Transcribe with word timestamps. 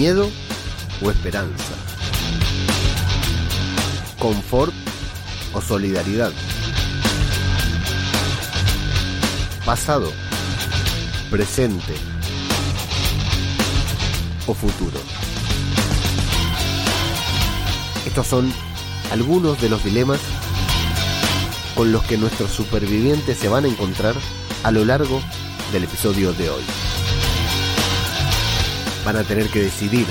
miedo 0.00 0.30
o 1.02 1.10
esperanza, 1.10 1.74
confort 4.18 4.72
o 5.52 5.60
solidaridad, 5.60 6.32
pasado, 9.66 10.10
presente 11.30 11.92
o 14.46 14.54
futuro. 14.54 14.98
Estos 18.06 18.26
son 18.26 18.50
algunos 19.12 19.60
de 19.60 19.68
los 19.68 19.84
dilemas 19.84 20.20
con 21.74 21.92
los 21.92 22.02
que 22.04 22.16
nuestros 22.16 22.50
supervivientes 22.50 23.36
se 23.36 23.48
van 23.48 23.66
a 23.66 23.68
encontrar 23.68 24.14
a 24.62 24.70
lo 24.70 24.82
largo 24.86 25.20
del 25.72 25.84
episodio 25.84 26.32
de 26.32 26.48
hoy. 26.48 26.79
Van 29.04 29.16
a 29.16 29.24
tener 29.24 29.48
que 29.48 29.62
decidir 29.62 30.06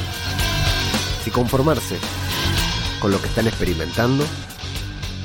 si 1.24 1.32
conformarse 1.32 1.98
con 3.00 3.12
lo 3.12 3.22
que 3.22 3.28
están 3.28 3.48
experimentando, 3.48 4.26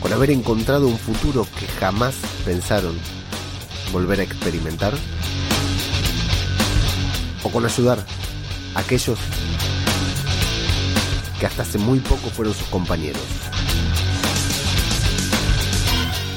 con 0.00 0.12
haber 0.12 0.30
encontrado 0.30 0.86
un 0.86 0.98
futuro 0.98 1.46
que 1.58 1.66
jamás 1.66 2.14
pensaron 2.44 2.98
volver 3.92 4.20
a 4.20 4.24
experimentar, 4.24 4.92
o 7.42 7.48
con 7.48 7.64
ayudar 7.64 8.04
a 8.74 8.80
aquellos 8.80 9.18
que 11.38 11.46
hasta 11.46 11.62
hace 11.62 11.78
muy 11.78 12.00
poco 12.00 12.28
fueron 12.30 12.54
sus 12.54 12.66
compañeros. 12.68 13.22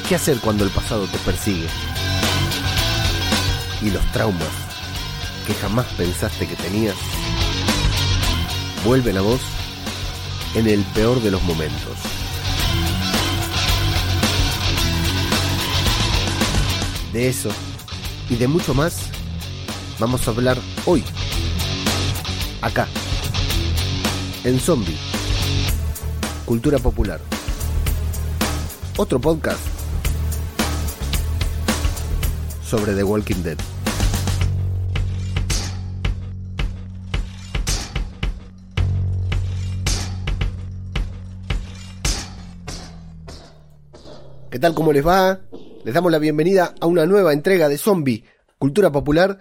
¿Qué 0.07 0.15
hacer 0.15 0.37
cuando 0.39 0.63
el 0.63 0.69
pasado 0.69 1.05
te 1.07 1.17
persigue? 1.19 1.67
Y 3.81 3.91
los 3.91 4.03
traumas 4.11 4.47
que 5.45 5.53
jamás 5.53 5.85
pensaste 5.97 6.47
que 6.47 6.55
tenías 6.55 6.95
vuelven 8.87 9.17
a 9.17 9.21
vos 9.21 9.41
en 10.55 10.65
el 10.65 10.81
peor 10.95 11.21
de 11.21 11.29
los 11.29 11.43
momentos. 11.43 11.97
De 17.11 17.27
eso 17.27 17.49
y 18.29 18.35
de 18.37 18.47
mucho 18.47 18.73
más 18.73 19.09
vamos 19.99 20.25
a 20.25 20.31
hablar 20.31 20.57
hoy, 20.85 21.03
acá, 22.61 22.87
en 24.45 24.57
Zombie, 24.57 24.97
Cultura 26.45 26.79
Popular. 26.79 27.19
Otro 28.95 29.19
podcast 29.19 29.59
sobre 32.63 32.93
The 32.93 33.03
Walking 33.03 33.43
Dead. 33.43 33.76
¿Qué 44.57 44.61
tal? 44.61 44.73
¿Cómo 44.73 44.91
les 44.91 45.05
va? 45.05 45.39
Les 45.85 45.93
damos 45.93 46.11
la 46.11 46.17
bienvenida 46.17 46.73
a 46.81 46.87
una 46.87 47.05
nueva 47.05 47.31
entrega 47.31 47.69
de 47.69 47.77
Zombie, 47.77 48.23
Cultura 48.57 48.91
Popular, 48.91 49.37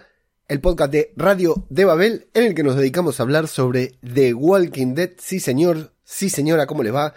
el 0.47 0.61
podcast 0.61 0.91
de 0.91 1.11
Radio 1.15 1.65
de 1.71 1.85
Babel, 1.85 2.27
en 2.35 2.43
el 2.43 2.53
que 2.53 2.61
nos 2.61 2.75
dedicamos 2.75 3.19
a 3.19 3.23
hablar 3.23 3.47
sobre 3.47 3.97
The 4.13 4.35
Walking 4.35 4.93
Dead. 4.93 5.13
Sí, 5.17 5.39
señor, 5.39 5.91
sí, 6.03 6.29
señora, 6.29 6.67
¿cómo 6.67 6.83
les 6.83 6.93
va? 6.93 7.15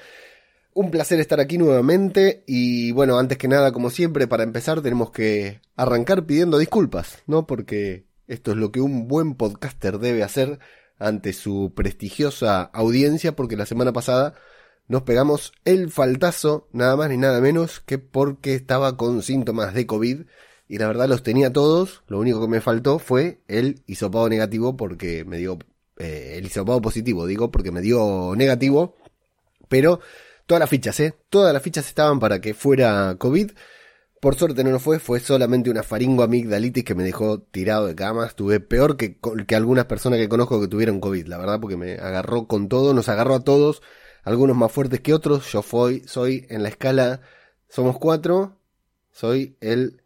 Un 0.72 0.90
placer 0.90 1.20
estar 1.20 1.40
aquí 1.40 1.58
nuevamente 1.58 2.42
y 2.46 2.90
bueno, 2.92 3.18
antes 3.18 3.36
que 3.36 3.48
nada, 3.48 3.70
como 3.70 3.90
siempre, 3.90 4.26
para 4.26 4.44
empezar 4.44 4.80
tenemos 4.80 5.10
que 5.10 5.60
arrancar 5.76 6.24
pidiendo 6.24 6.56
disculpas, 6.56 7.18
¿no? 7.26 7.46
Porque 7.46 8.06
esto 8.28 8.52
es 8.52 8.56
lo 8.56 8.72
que 8.72 8.80
un 8.80 9.08
buen 9.08 9.34
podcaster 9.34 9.98
debe 9.98 10.22
hacer 10.22 10.58
ante 10.98 11.34
su 11.34 11.74
prestigiosa 11.76 12.62
audiencia, 12.62 13.36
porque 13.36 13.58
la 13.58 13.66
semana 13.66 13.92
pasada 13.92 14.36
nos 14.90 15.02
pegamos 15.02 15.52
el 15.64 15.88
faltazo, 15.88 16.66
nada 16.72 16.96
más 16.96 17.10
ni 17.10 17.16
nada 17.16 17.40
menos 17.40 17.78
que 17.78 17.98
porque 17.98 18.56
estaba 18.56 18.96
con 18.96 19.22
síntomas 19.22 19.72
de 19.72 19.86
COVID 19.86 20.22
y 20.66 20.78
la 20.78 20.88
verdad 20.88 21.08
los 21.08 21.22
tenía 21.22 21.52
todos, 21.52 22.02
lo 22.08 22.18
único 22.18 22.40
que 22.40 22.48
me 22.48 22.60
faltó 22.60 22.98
fue 22.98 23.38
el 23.46 23.84
hisopado 23.86 24.28
negativo 24.28 24.76
porque 24.76 25.24
me 25.24 25.38
dio, 25.38 25.60
eh, 25.96 26.34
el 26.38 26.46
hisopado 26.46 26.82
positivo, 26.82 27.28
digo, 27.28 27.52
porque 27.52 27.70
me 27.70 27.82
dio 27.82 28.34
negativo, 28.34 28.96
pero 29.68 30.00
todas 30.46 30.58
las 30.58 30.68
fichas, 30.68 30.98
¿eh? 30.98 31.14
Todas 31.28 31.54
las 31.54 31.62
fichas 31.62 31.86
estaban 31.86 32.18
para 32.18 32.40
que 32.40 32.52
fuera 32.52 33.14
COVID. 33.16 33.52
Por 34.20 34.34
suerte 34.34 34.64
no 34.64 34.72
lo 34.72 34.80
fue, 34.80 34.98
fue 34.98 35.20
solamente 35.20 35.70
una 35.70 35.84
faringoamigdalitis 35.84 36.82
que 36.82 36.96
me 36.96 37.04
dejó 37.04 37.40
tirado 37.40 37.86
de 37.86 37.94
cama. 37.94 38.26
Estuve 38.26 38.58
peor 38.58 38.96
que, 38.96 39.20
que 39.46 39.54
algunas 39.54 39.84
personas 39.84 40.18
que 40.18 40.28
conozco 40.28 40.60
que 40.60 40.66
tuvieron 40.66 40.98
COVID, 40.98 41.28
la 41.28 41.38
verdad, 41.38 41.60
porque 41.60 41.76
me 41.76 41.92
agarró 41.94 42.48
con 42.48 42.68
todo, 42.68 42.92
nos 42.92 43.08
agarró 43.08 43.36
a 43.36 43.44
todos, 43.44 43.82
algunos 44.24 44.56
más 44.56 44.72
fuertes 44.72 45.00
que 45.00 45.14
otros. 45.14 45.50
Yo 45.52 45.62
fui, 45.62 46.02
soy 46.06 46.46
en 46.50 46.62
la 46.62 46.68
escala, 46.68 47.20
somos 47.68 47.98
cuatro, 47.98 48.56
soy 49.12 49.56
el 49.60 50.00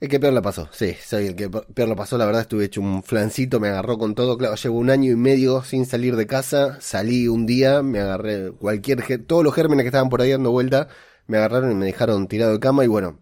el 0.00 0.08
que 0.08 0.18
peor 0.18 0.32
la 0.32 0.40
pasó, 0.40 0.66
sí, 0.72 0.96
soy 1.04 1.26
el 1.26 1.36
que 1.36 1.50
peor 1.50 1.88
la 1.88 1.94
pasó, 1.94 2.16
la 2.16 2.24
verdad 2.24 2.40
estuve 2.40 2.64
hecho 2.64 2.80
un 2.80 3.02
flancito, 3.02 3.60
me 3.60 3.68
agarró 3.68 3.98
con 3.98 4.14
todo, 4.14 4.38
claro, 4.38 4.54
llevo 4.54 4.78
un 4.78 4.88
año 4.88 5.12
y 5.12 5.16
medio 5.16 5.62
sin 5.62 5.84
salir 5.84 6.16
de 6.16 6.26
casa, 6.26 6.78
salí 6.80 7.28
un 7.28 7.44
día, 7.44 7.82
me 7.82 8.00
agarré 8.00 8.50
cualquier, 8.52 9.04
todos 9.26 9.44
los 9.44 9.54
gérmenes 9.54 9.84
que 9.84 9.88
estaban 9.88 10.08
por 10.08 10.22
ahí 10.22 10.30
dando 10.30 10.52
vuelta, 10.52 10.88
me 11.26 11.36
agarraron 11.36 11.72
y 11.72 11.74
me 11.74 11.84
dejaron 11.84 12.28
tirado 12.28 12.52
de 12.52 12.60
cama 12.60 12.82
y 12.82 12.88
bueno, 12.88 13.18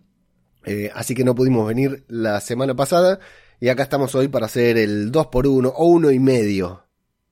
eh, 0.66 0.92
así 0.94 1.16
que 1.16 1.24
no 1.24 1.34
pudimos 1.34 1.66
venir 1.66 2.04
la 2.06 2.40
semana 2.40 2.76
pasada 2.76 3.18
y 3.58 3.70
acá 3.70 3.82
estamos 3.82 4.14
hoy 4.14 4.28
para 4.28 4.46
hacer 4.46 4.78
el 4.78 5.10
2 5.10 5.26
por 5.28 5.48
1 5.48 5.68
o 5.68 5.86
1 5.86 6.12
y 6.12 6.20
medio. 6.20 6.87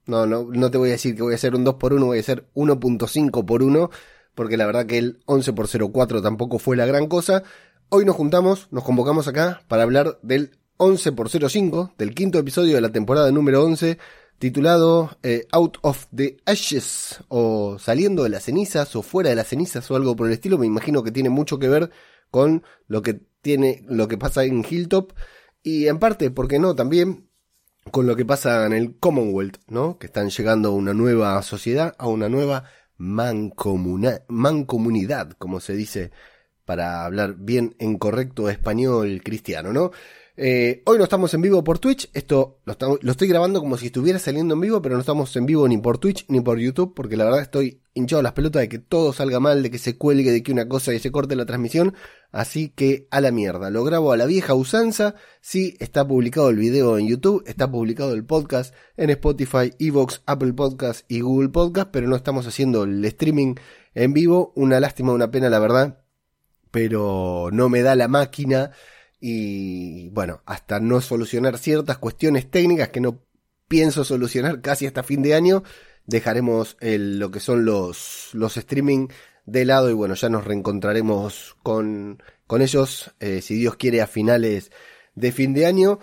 No, 0.06 0.26
no, 0.26 0.48
no 0.50 0.70
te 0.70 0.78
voy 0.78 0.90
a 0.90 0.92
decir 0.92 1.16
que 1.16 1.22
voy 1.22 1.32
a 1.32 1.36
hacer 1.36 1.54
un 1.54 1.64
2 1.64 1.74
por 1.74 1.92
1 1.92 2.06
voy 2.06 2.18
a 2.18 2.20
hacer 2.20 2.48
1.5 2.54 3.44
por 3.44 3.62
1 3.62 3.90
porque 4.34 4.56
la 4.56 4.66
verdad 4.66 4.86
que 4.86 4.98
el 4.98 5.20
11 5.26 5.52
por 5.52 5.68
04 5.68 6.22
tampoco 6.22 6.58
fue 6.58 6.76
la 6.76 6.86
gran 6.86 7.06
cosa, 7.06 7.42
Hoy 7.88 8.04
nos 8.04 8.16
juntamos, 8.16 8.66
nos 8.72 8.82
convocamos 8.82 9.28
acá 9.28 9.62
para 9.68 9.84
hablar 9.84 10.18
del 10.22 10.58
11 10.76 11.12
por 11.12 11.28
05, 11.30 11.94
del 11.96 12.16
quinto 12.16 12.36
episodio 12.36 12.74
de 12.74 12.80
la 12.80 12.90
temporada 12.90 13.30
número 13.30 13.62
11, 13.62 13.96
titulado 14.40 15.16
eh, 15.22 15.46
Out 15.52 15.78
of 15.82 16.06
the 16.12 16.36
Ashes, 16.46 17.20
o 17.28 17.78
Saliendo 17.78 18.24
de 18.24 18.30
las 18.30 18.42
cenizas, 18.42 18.96
o 18.96 19.02
Fuera 19.02 19.30
de 19.30 19.36
las 19.36 19.46
cenizas, 19.46 19.88
o 19.88 19.94
algo 19.94 20.16
por 20.16 20.26
el 20.26 20.32
estilo. 20.32 20.58
Me 20.58 20.66
imagino 20.66 21.04
que 21.04 21.12
tiene 21.12 21.28
mucho 21.28 21.60
que 21.60 21.68
ver 21.68 21.90
con 22.32 22.64
lo 22.88 23.02
que 23.02 23.20
tiene, 23.40 23.84
lo 23.86 24.08
que 24.08 24.18
pasa 24.18 24.42
en 24.42 24.64
Hilltop, 24.68 25.12
y 25.62 25.86
en 25.86 26.00
parte, 26.00 26.32
¿por 26.32 26.48
qué 26.48 26.58
no? 26.58 26.74
También 26.74 27.25
con 27.90 28.06
lo 28.06 28.16
que 28.16 28.24
pasa 28.24 28.66
en 28.66 28.72
el 28.72 28.98
Commonwealth, 28.98 29.58
¿no? 29.68 29.98
Que 29.98 30.06
están 30.06 30.30
llegando 30.30 30.70
a 30.70 30.72
una 30.72 30.94
nueva 30.94 31.40
sociedad, 31.42 31.94
a 31.98 32.08
una 32.08 32.28
nueva 32.28 32.64
mancomunidad, 32.98 35.30
como 35.38 35.60
se 35.60 35.74
dice 35.74 36.10
para 36.64 37.04
hablar 37.04 37.36
bien 37.38 37.76
en 37.78 37.98
correcto 37.98 38.50
español 38.50 39.20
cristiano, 39.24 39.72
¿no? 39.72 39.92
Eh, 40.38 40.82
hoy 40.84 40.98
no 40.98 41.04
estamos 41.04 41.32
en 41.32 41.40
vivo 41.40 41.64
por 41.64 41.78
Twitch, 41.78 42.10
esto 42.12 42.58
lo, 42.66 42.76
lo, 43.00 43.10
estoy 43.10 43.26
grabando 43.26 43.60
como 43.60 43.78
si 43.78 43.86
estuviera 43.86 44.18
saliendo 44.18 44.52
en 44.52 44.60
vivo, 44.60 44.82
pero 44.82 44.94
no 44.94 45.00
estamos 45.00 45.34
en 45.34 45.46
vivo 45.46 45.66
ni 45.66 45.78
por 45.78 45.96
Twitch 45.96 46.26
ni 46.28 46.42
por 46.42 46.58
YouTube, 46.58 46.92
porque 46.94 47.16
la 47.16 47.24
verdad 47.24 47.40
estoy 47.40 47.80
hinchado 47.94 48.20
las 48.20 48.34
pelotas 48.34 48.60
de 48.60 48.68
que 48.68 48.78
todo 48.78 49.14
salga 49.14 49.40
mal, 49.40 49.62
de 49.62 49.70
que 49.70 49.78
se 49.78 49.96
cuelgue, 49.96 50.30
de 50.30 50.42
que 50.42 50.52
una 50.52 50.68
cosa 50.68 50.92
y 50.92 50.98
se 50.98 51.10
corte 51.10 51.36
la 51.36 51.46
transmisión, 51.46 51.94
así 52.32 52.68
que 52.68 53.08
a 53.10 53.22
la 53.22 53.30
mierda, 53.30 53.70
lo 53.70 53.82
grabo 53.82 54.12
a 54.12 54.18
la 54.18 54.26
vieja 54.26 54.52
usanza, 54.52 55.14
sí, 55.40 55.74
está 55.80 56.06
publicado 56.06 56.50
el 56.50 56.56
video 56.56 56.98
en 56.98 57.08
YouTube, 57.08 57.42
está 57.46 57.70
publicado 57.70 58.12
el 58.12 58.26
podcast 58.26 58.74
en 58.98 59.08
Spotify, 59.08 59.72
Evox, 59.78 60.20
Apple 60.26 60.52
Podcast 60.52 61.10
y 61.10 61.22
Google 61.22 61.48
Podcast, 61.48 61.88
pero 61.90 62.08
no 62.08 62.16
estamos 62.16 62.46
haciendo 62.46 62.84
el 62.84 63.02
streaming 63.06 63.54
en 63.94 64.12
vivo, 64.12 64.52
una 64.54 64.80
lástima, 64.80 65.14
una 65.14 65.30
pena 65.30 65.48
la 65.48 65.60
verdad, 65.60 66.00
pero 66.70 67.48
no 67.52 67.70
me 67.70 67.80
da 67.80 67.94
la 67.94 68.06
máquina 68.06 68.72
y 69.20 70.10
bueno, 70.10 70.42
hasta 70.46 70.80
no 70.80 71.00
solucionar 71.00 71.58
ciertas 71.58 71.98
cuestiones 71.98 72.50
técnicas 72.50 72.90
que 72.90 73.00
no 73.00 73.20
pienso 73.68 74.04
solucionar 74.04 74.60
casi 74.60 74.86
hasta 74.86 75.02
fin 75.02 75.22
de 75.22 75.34
año, 75.34 75.62
dejaremos 76.06 76.76
el, 76.80 77.18
lo 77.18 77.30
que 77.30 77.40
son 77.40 77.64
los, 77.64 78.30
los 78.32 78.56
streaming 78.56 79.08
de 79.44 79.64
lado 79.64 79.90
y 79.90 79.94
bueno, 79.94 80.14
ya 80.14 80.28
nos 80.28 80.44
reencontraremos 80.44 81.56
con, 81.62 82.22
con 82.46 82.62
ellos, 82.62 83.14
eh, 83.20 83.40
si 83.42 83.54
Dios 83.54 83.76
quiere, 83.76 84.02
a 84.02 84.06
finales 84.06 84.70
de 85.14 85.32
fin 85.32 85.54
de 85.54 85.66
año. 85.66 85.98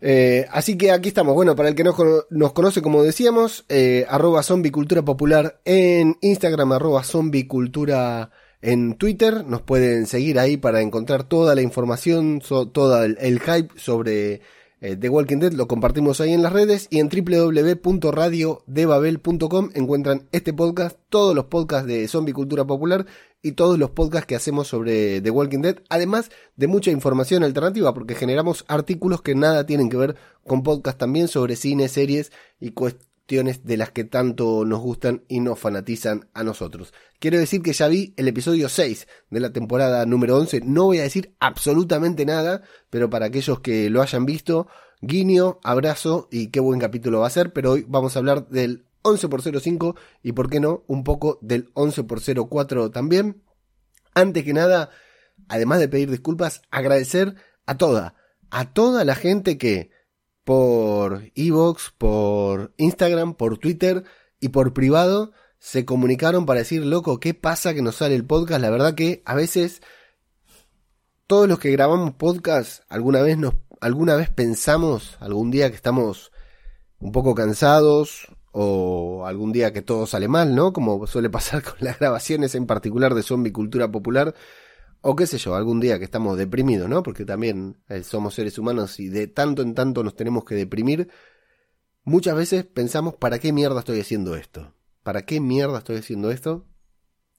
Eh, 0.00 0.46
así 0.50 0.76
que 0.76 0.92
aquí 0.92 1.08
estamos. 1.08 1.34
Bueno, 1.34 1.56
para 1.56 1.68
el 1.68 1.74
que 1.74 1.84
no 1.84 1.94
nos 2.30 2.52
conoce, 2.52 2.82
como 2.82 3.02
decíamos, 3.02 3.64
eh, 3.68 4.04
arroba 4.08 4.42
zombie 4.42 4.70
cultura 4.70 5.02
popular 5.02 5.60
en 5.64 6.16
Instagram, 6.20 6.72
arroba 6.72 7.02
zombie 7.02 7.46
cultura 7.46 8.30
en 8.66 8.96
Twitter. 8.96 9.46
Nos 9.46 9.62
pueden 9.62 10.06
seguir 10.06 10.38
ahí 10.38 10.56
para 10.56 10.80
encontrar 10.82 11.24
toda 11.24 11.54
la 11.54 11.62
información, 11.62 12.42
todo 12.72 13.04
el, 13.04 13.40
hype 13.40 13.68
sobre 13.76 14.40
eh, 14.80 14.96
The 14.96 15.08
Walking 15.08 15.38
Dead. 15.38 15.52
Lo 15.52 15.68
compartimos 15.68 16.20
ahí 16.20 16.32
en 16.32 16.42
las 16.42 16.52
redes 16.52 16.88
y 16.90 16.98
en 16.98 17.08
www.radiodebabel.com 17.08 19.70
encuentran 19.74 20.26
este 20.32 20.52
podcast, 20.52 20.98
todos 21.08 21.36
los 21.36 21.44
podcasts 21.44 21.86
de 21.86 22.08
Zombie 22.08 22.32
Cultura 22.32 22.66
Popular 22.66 23.06
y 23.40 23.52
todos 23.52 23.78
los 23.78 23.90
podcasts 23.90 24.26
que 24.26 24.34
hacemos 24.34 24.66
sobre 24.66 25.20
The 25.20 25.30
Walking 25.30 25.60
Dead, 25.60 25.76
además 25.88 26.32
de 26.56 26.66
mucha 26.66 26.90
información 26.90 27.44
alternativa, 27.44 27.94
porque 27.94 28.16
generamos 28.16 28.64
artículos 28.66 29.22
que 29.22 29.36
nada 29.36 29.64
tienen 29.64 29.88
que 29.88 29.96
ver 29.96 30.16
con 30.44 30.64
podcasts 30.64 30.98
también 30.98 31.28
sobre 31.28 31.54
cine, 31.54 31.88
series 31.88 32.32
y 32.58 32.72
cuestiones 32.72 33.06
de 33.28 33.76
las 33.76 33.90
que 33.90 34.04
tanto 34.04 34.64
nos 34.64 34.80
gustan 34.80 35.24
y 35.26 35.40
nos 35.40 35.58
fanatizan 35.58 36.28
a 36.32 36.44
nosotros. 36.44 36.94
Quiero 37.18 37.38
decir 37.38 37.60
que 37.60 37.72
ya 37.72 37.88
vi 37.88 38.14
el 38.16 38.28
episodio 38.28 38.68
6 38.68 39.08
de 39.30 39.40
la 39.40 39.52
temporada 39.52 40.06
número 40.06 40.36
11. 40.36 40.60
No 40.64 40.84
voy 40.84 41.00
a 41.00 41.02
decir 41.02 41.34
absolutamente 41.40 42.24
nada, 42.24 42.62
pero 42.88 43.10
para 43.10 43.26
aquellos 43.26 43.58
que 43.60 43.90
lo 43.90 44.00
hayan 44.00 44.26
visto, 44.26 44.68
guiño, 45.00 45.58
abrazo 45.64 46.28
y 46.30 46.48
qué 46.48 46.60
buen 46.60 46.78
capítulo 46.78 47.20
va 47.20 47.26
a 47.26 47.30
ser. 47.30 47.52
Pero 47.52 47.72
hoy 47.72 47.84
vamos 47.88 48.14
a 48.14 48.20
hablar 48.20 48.48
del 48.48 48.86
11 49.02 49.28
por 49.28 49.42
05 49.42 49.96
y 50.22 50.32
por 50.32 50.48
qué 50.48 50.60
no, 50.60 50.84
un 50.86 51.02
poco 51.02 51.40
del 51.42 51.70
11 51.74 52.04
por 52.04 52.20
04 52.48 52.92
también. 52.92 53.42
Antes 54.14 54.44
que 54.44 54.52
nada, 54.52 54.90
además 55.48 55.80
de 55.80 55.88
pedir 55.88 56.10
disculpas, 56.12 56.62
agradecer 56.70 57.34
a 57.66 57.76
toda, 57.76 58.14
a 58.50 58.72
toda 58.72 59.04
la 59.04 59.16
gente 59.16 59.58
que 59.58 59.90
por 60.46 61.32
Evox, 61.34 61.92
por 61.98 62.72
Instagram, 62.76 63.34
por 63.34 63.58
Twitter 63.58 64.04
y 64.38 64.50
por 64.50 64.72
privado 64.72 65.32
se 65.58 65.84
comunicaron 65.84 66.46
para 66.46 66.60
decir, 66.60 66.86
loco, 66.86 67.18
¿qué 67.18 67.34
pasa 67.34 67.74
que 67.74 67.82
nos 67.82 67.96
sale 67.96 68.14
el 68.14 68.24
podcast? 68.24 68.60
La 68.60 68.70
verdad 68.70 68.94
que 68.94 69.22
a 69.24 69.34
veces 69.34 69.82
todos 71.26 71.48
los 71.48 71.58
que 71.58 71.72
grabamos 71.72 72.14
podcast 72.14 72.84
alguna 72.88 73.22
vez 73.22 73.36
nos 73.36 73.54
alguna 73.80 74.14
vez 74.14 74.30
pensamos 74.30 75.16
algún 75.18 75.50
día 75.50 75.68
que 75.68 75.74
estamos 75.74 76.30
un 77.00 77.10
poco 77.10 77.34
cansados 77.34 78.28
o 78.52 79.26
algún 79.26 79.50
día 79.50 79.72
que 79.72 79.82
todo 79.82 80.06
sale 80.06 80.28
mal, 80.28 80.54
¿no? 80.54 80.72
Como 80.72 81.08
suele 81.08 81.28
pasar 81.28 81.60
con 81.64 81.74
las 81.80 81.98
grabaciones 81.98 82.54
en 82.54 82.66
particular 82.66 83.14
de 83.14 83.24
Zombie 83.24 83.50
Cultura 83.50 83.90
Popular 83.90 84.32
o 85.00 85.16
qué 85.16 85.26
sé 85.26 85.38
yo, 85.38 85.54
algún 85.54 85.80
día 85.80 85.98
que 85.98 86.04
estamos 86.04 86.36
deprimidos, 86.36 86.88
¿no? 86.88 87.02
Porque 87.02 87.24
también 87.24 87.76
eh, 87.88 88.02
somos 88.02 88.34
seres 88.34 88.58
humanos 88.58 88.98
y 89.00 89.08
de 89.08 89.26
tanto 89.26 89.62
en 89.62 89.74
tanto 89.74 90.02
nos 90.02 90.16
tenemos 90.16 90.44
que 90.44 90.54
deprimir. 90.54 91.08
Muchas 92.04 92.36
veces 92.36 92.64
pensamos, 92.64 93.14
¿para 93.14 93.38
qué 93.38 93.52
mierda 93.52 93.80
estoy 93.80 94.00
haciendo 94.00 94.36
esto? 94.36 94.74
¿Para 95.02 95.24
qué 95.24 95.40
mierda 95.40 95.78
estoy 95.78 95.96
haciendo 95.96 96.30
esto? 96.30 96.66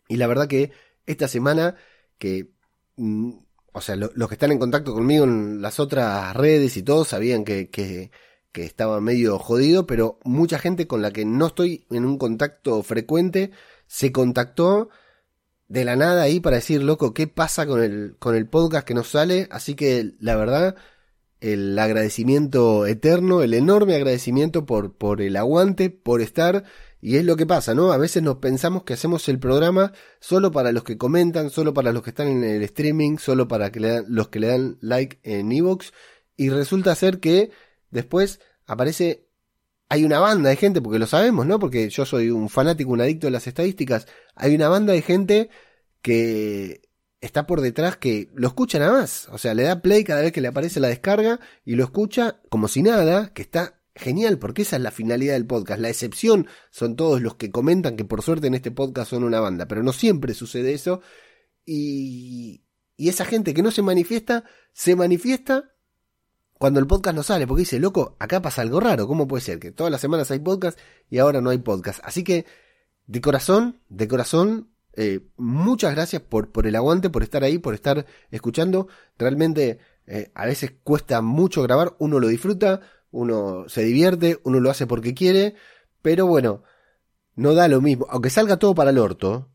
Y 0.08 0.18
la 0.18 0.28
verdad 0.28 0.48
que 0.48 0.72
esta 1.06 1.28
semana, 1.28 1.76
que, 2.18 2.52
mm, 2.98 3.32
o 3.74 3.82
sea, 3.82 3.96
los 3.96 4.28
que 4.28 4.36
están 4.36 4.52
en 4.52 4.60
contacto 4.60 4.94
conmigo 4.94 5.26
en 5.26 5.62
las 5.62 5.80
otras 5.80 6.36
redes 6.36 6.78
y 6.78 6.84
todos 6.84 7.10
sabían 7.10 7.44
que, 7.44 7.70
que, 7.70 8.12
que 8.52 8.64
estaba 8.64 9.00
medio 9.02 9.38
jodido, 9.40 9.86
pero 9.86 10.20
mucha 10.24 10.60
gente 10.60 10.88
con 10.88 11.02
la 11.02 11.12
que 11.12 11.26
no 11.26 11.48
estoy 11.48 11.86
en 11.92 12.06
un 12.06 12.18
contacto 12.18 12.82
frecuente 12.84 13.52
se 13.88 14.12
contactó 14.12 14.90
de 15.68 15.86
la 15.86 15.96
nada 15.96 16.24
ahí 16.24 16.40
para 16.40 16.58
decir, 16.58 16.84
loco, 16.84 17.14
¿qué 17.14 17.28
pasa 17.28 17.66
con 17.66 17.84
el, 17.84 18.16
con 18.20 18.36
el 18.36 18.48
podcast 18.48 18.88
que 18.88 18.94
nos 18.94 19.10
sale? 19.10 19.48
Así 19.52 19.76
que 19.76 20.14
la 20.20 20.36
verdad, 20.36 20.76
el 21.42 21.78
agradecimiento 21.78 22.86
eterno, 22.86 23.42
el 23.42 23.54
enorme 23.54 23.96
agradecimiento 23.96 24.66
por, 24.66 24.94
por 24.96 25.22
el 25.22 25.36
aguante, 25.36 25.90
por 25.90 26.22
estar. 26.22 26.64
Y 27.00 27.18
es 27.18 27.26
lo 27.26 27.36
que 27.36 27.46
pasa, 27.46 27.76
¿no? 27.76 27.92
A 27.92 27.98
veces 27.98 28.24
nos 28.24 28.38
pensamos 28.38 28.84
que 28.84 28.94
hacemos 28.94 29.30
el 29.30 29.40
programa 29.40 29.94
solo 30.20 30.52
para 30.52 30.72
los 30.72 30.84
que 30.84 30.98
comentan, 30.98 31.50
solo 31.52 31.74
para 31.74 31.92
los 31.92 32.02
que 32.02 32.10
están 32.10 32.28
en 32.28 32.44
el 32.44 32.64
streaming, 32.64 33.18
solo 33.18 33.48
para 33.48 33.72
que 33.72 33.80
le 33.80 33.90
dan, 33.90 34.06
los 34.08 34.30
que 34.30 34.40
le 34.40 34.48
dan 34.48 34.78
like 34.82 35.20
en 35.24 35.52
Evox. 35.52 35.94
Y 36.36 36.50
resulta 36.50 36.96
ser 36.96 37.20
que 37.20 37.52
después 37.92 38.40
aparece 38.66 39.27
hay 39.90 40.04
una 40.04 40.20
banda 40.20 40.50
de 40.50 40.56
gente, 40.58 40.82
porque 40.82 41.00
lo 41.00 41.08
sabemos, 41.08 41.46
¿no? 41.46 41.60
Porque 41.60 41.90
yo 41.90 42.06
soy 42.06 42.30
un 42.30 42.50
fanático, 42.50 42.92
un 42.92 43.02
adicto 43.02 43.28
de 43.28 43.32
las 43.32 43.48
estadísticas. 43.48 44.08
Hay 44.36 44.54
una 44.56 44.70
banda 44.70 44.94
de 44.94 45.02
gente 45.02 45.50
que 46.02 46.82
está 47.22 47.48
por 47.48 47.62
detrás 47.62 47.98
que 47.98 48.30
lo 48.34 48.48
escucha 48.48 48.80
nada 48.80 48.94
más. 48.94 49.30
O 49.30 49.38
sea, 49.38 49.54
le 49.54 49.64
da 49.64 49.82
play 49.82 50.04
cada 50.04 50.22
vez 50.22 50.32
que 50.32 50.42
le 50.42 50.50
aparece 50.50 50.80
la 50.80 50.90
descarga 50.90 51.40
y 51.64 51.76
lo 51.76 51.84
escucha 51.84 52.42
como 52.50 52.68
si 52.68 52.84
nada, 52.84 53.34
que 53.34 53.42
está 53.42 53.82
genial, 53.96 54.38
porque 54.40 54.62
esa 54.62 54.76
es 54.76 54.82
la 54.82 54.92
finalidad 54.92 55.34
del 55.34 55.48
podcast. 55.48 55.80
La 55.80 55.90
excepción 55.90 56.48
son 56.70 56.96
todos 56.96 57.22
los 57.22 57.36
que 57.36 57.52
comentan 57.52 57.96
que 57.96 58.06
por 58.06 58.22
suerte 58.22 58.48
en 58.48 58.56
este 58.56 58.72
podcast 58.72 59.10
son 59.10 59.24
una 59.24 59.40
banda, 59.40 59.68
pero 59.68 59.84
no 59.84 59.94
siempre 59.94 60.34
sucede 60.34 60.74
eso. 60.74 61.02
Y, 61.66 62.64
y 62.98 63.10
esa 63.10 63.26
gente 63.26 63.54
que 63.54 63.64
no 63.64 63.72
se 63.72 63.82
manifiesta, 63.82 64.44
se 64.74 64.96
manifiesta 64.96 65.77
cuando 66.58 66.80
el 66.80 66.88
podcast 66.88 67.16
no 67.16 67.24
sale, 67.24 67.46
porque 67.46 67.62
dice, 67.62 67.80
loco, 67.80 68.16
acá 68.20 68.42
pasa 68.42 68.62
algo 68.62 68.80
raro, 68.80 69.08
¿cómo 69.08 69.28
puede 69.28 69.42
ser? 69.42 69.60
Que 69.60 69.72
todas 69.72 69.92
las 69.92 70.02
semanas 70.02 70.32
hay 70.32 70.40
podcast 70.40 70.80
y 71.10 71.20
ahora 71.20 71.42
no 71.42 71.50
hay 71.52 71.60
podcast. 71.60 72.00
Así 72.04 72.24
que, 72.24 72.46
de 73.06 73.22
corazón, 73.22 73.80
de 73.90 74.08
corazón, 74.08 74.70
eh, 74.94 75.22
muchas 75.38 75.94
gracias 75.94 76.22
por, 76.24 76.52
por 76.52 76.66
el 76.66 76.76
aguante, 76.76 77.10
por 77.10 77.22
estar 77.22 77.44
ahí, 77.44 77.60
por 77.60 77.76
estar 77.76 78.06
escuchando. 78.32 78.88
Realmente, 79.18 79.80
eh, 80.08 80.32
a 80.34 80.46
veces 80.46 80.74
cuesta 80.84 81.22
mucho 81.22 81.62
grabar, 81.62 81.96
uno 82.00 82.20
lo 82.20 82.28
disfruta, 82.28 82.82
uno 83.12 83.66
se 83.68 83.84
divierte, 83.84 84.40
uno 84.44 84.60
lo 84.60 84.72
hace 84.72 84.88
porque 84.88 85.14
quiere, 85.14 85.56
pero 86.02 86.26
bueno, 86.26 86.64
no 87.36 87.54
da 87.54 87.68
lo 87.68 87.82
mismo. 87.82 88.08
Aunque 88.10 88.32
salga 88.32 88.58
todo 88.58 88.74
para 88.74 88.90
el 88.90 88.98
orto, 88.98 89.50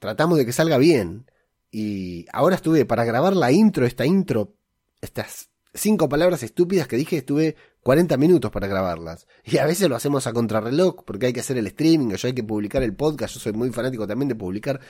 tratamos 0.00 0.38
de 0.38 0.46
que 0.46 0.52
salga 0.52 0.78
bien. 0.78 1.30
Y 1.70 2.26
ahora 2.32 2.56
estuve 2.56 2.84
para 2.84 3.04
grabar 3.04 3.36
la 3.36 3.52
intro, 3.52 3.86
esta 3.86 4.06
intro, 4.06 4.54
estas 5.00 5.50
cinco 5.74 6.08
palabras 6.08 6.42
estúpidas 6.42 6.88
que 6.88 6.96
dije, 6.96 7.18
estuve 7.18 7.56
40 7.82 8.16
minutos 8.16 8.50
para 8.50 8.66
grabarlas. 8.66 9.26
Y 9.44 9.58
a 9.58 9.66
veces 9.66 9.88
lo 9.88 9.96
hacemos 9.96 10.26
a 10.26 10.32
contrarreloj, 10.32 11.04
porque 11.04 11.26
hay 11.26 11.32
que 11.32 11.40
hacer 11.40 11.58
el 11.58 11.66
streaming, 11.68 12.12
o 12.12 12.16
yo 12.16 12.28
hay 12.28 12.34
que 12.34 12.44
publicar 12.44 12.82
el 12.82 12.94
podcast. 12.94 13.34
Yo 13.34 13.40
soy 13.40 13.52
muy 13.52 13.70
fanático 13.70 14.06
también 14.06 14.28
de 14.28 14.34
publicar 14.34 14.80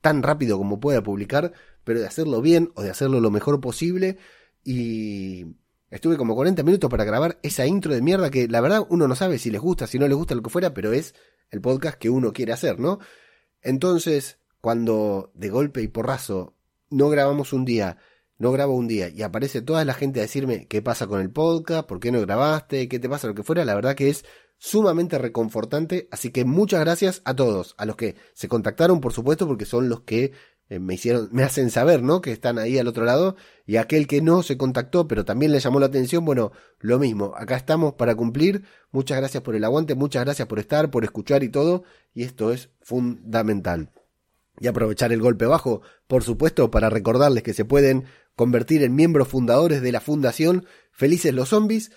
tan 0.00 0.22
rápido 0.22 0.56
como 0.56 0.80
pueda 0.80 1.02
publicar, 1.02 1.52
pero 1.84 2.00
de 2.00 2.06
hacerlo 2.06 2.40
bien 2.40 2.72
o 2.74 2.82
de 2.82 2.90
hacerlo 2.90 3.20
lo 3.20 3.30
mejor 3.30 3.60
posible. 3.60 4.18
Y 4.64 5.46
estuve 5.90 6.16
como 6.16 6.34
40 6.34 6.62
minutos 6.62 6.90
para 6.90 7.04
grabar 7.04 7.38
esa 7.42 7.66
intro 7.66 7.92
de 7.94 8.02
mierda 8.02 8.30
que 8.30 8.48
la 8.48 8.60
verdad 8.60 8.86
uno 8.88 9.08
no 9.08 9.14
sabe 9.14 9.38
si 9.38 9.50
les 9.50 9.60
gusta, 9.60 9.86
si 9.86 9.98
no 9.98 10.08
les 10.08 10.16
gusta 10.16 10.34
lo 10.34 10.42
que 10.42 10.50
fuera, 10.50 10.72
pero 10.72 10.92
es 10.92 11.14
el 11.50 11.60
podcast 11.60 11.98
que 11.98 12.10
uno 12.10 12.32
quiere 12.32 12.52
hacer, 12.52 12.78
¿no? 12.78 13.00
Entonces, 13.60 14.38
cuando 14.60 15.32
de 15.34 15.48
golpe 15.50 15.82
y 15.82 15.88
porrazo 15.88 16.54
no 16.90 17.08
grabamos 17.08 17.52
un 17.52 17.64
día 17.64 17.98
no 18.40 18.50
grabo 18.52 18.74
un 18.74 18.88
día 18.88 19.10
y 19.10 19.22
aparece 19.22 19.60
toda 19.60 19.84
la 19.84 19.92
gente 19.92 20.18
a 20.18 20.22
decirme 20.22 20.66
qué 20.66 20.80
pasa 20.80 21.06
con 21.06 21.20
el 21.20 21.30
podcast, 21.30 21.86
por 21.86 22.00
qué 22.00 22.10
no 22.10 22.22
grabaste, 22.22 22.88
qué 22.88 22.98
te 22.98 23.08
pasa, 23.08 23.28
lo 23.28 23.34
que 23.34 23.42
fuera, 23.42 23.66
la 23.66 23.74
verdad 23.74 23.94
que 23.94 24.08
es 24.08 24.24
sumamente 24.56 25.18
reconfortante, 25.18 26.08
así 26.10 26.30
que 26.30 26.46
muchas 26.46 26.80
gracias 26.80 27.20
a 27.26 27.36
todos, 27.36 27.74
a 27.76 27.84
los 27.84 27.96
que 27.96 28.16
se 28.32 28.48
contactaron, 28.48 29.02
por 29.02 29.12
supuesto, 29.12 29.46
porque 29.46 29.66
son 29.66 29.90
los 29.90 30.00
que 30.00 30.32
eh, 30.70 30.78
me 30.78 30.94
hicieron, 30.94 31.28
me 31.32 31.42
hacen 31.42 31.70
saber, 31.70 32.02
¿no? 32.02 32.22
Que 32.22 32.32
están 32.32 32.58
ahí 32.58 32.78
al 32.78 32.88
otro 32.88 33.04
lado, 33.04 33.36
y 33.66 33.76
aquel 33.76 34.06
que 34.06 34.22
no 34.22 34.42
se 34.42 34.56
contactó, 34.56 35.06
pero 35.06 35.26
también 35.26 35.52
le 35.52 35.60
llamó 35.60 35.78
la 35.78 35.86
atención, 35.86 36.24
bueno, 36.24 36.50
lo 36.78 36.98
mismo, 36.98 37.34
acá 37.36 37.56
estamos 37.56 37.94
para 37.94 38.14
cumplir, 38.14 38.64
muchas 38.90 39.18
gracias 39.18 39.42
por 39.42 39.54
el 39.54 39.64
aguante, 39.64 39.94
muchas 39.94 40.24
gracias 40.24 40.48
por 40.48 40.58
estar, 40.58 40.90
por 40.90 41.04
escuchar 41.04 41.42
y 41.42 41.50
todo, 41.50 41.82
y 42.14 42.22
esto 42.22 42.52
es 42.52 42.70
fundamental. 42.80 43.90
Y 44.60 44.66
aprovechar 44.66 45.12
el 45.12 45.22
golpe 45.22 45.46
bajo, 45.46 45.80
por 46.06 46.22
supuesto, 46.22 46.70
para 46.70 46.90
recordarles 46.90 47.42
que 47.42 47.54
se 47.54 47.64
pueden 47.64 48.04
convertir 48.40 48.82
en 48.82 48.94
miembros 48.94 49.28
fundadores 49.28 49.82
de 49.82 49.92
la 49.92 50.00
fundación 50.00 50.64
Felices 50.92 51.34
los 51.34 51.50
Zombies 51.50 51.90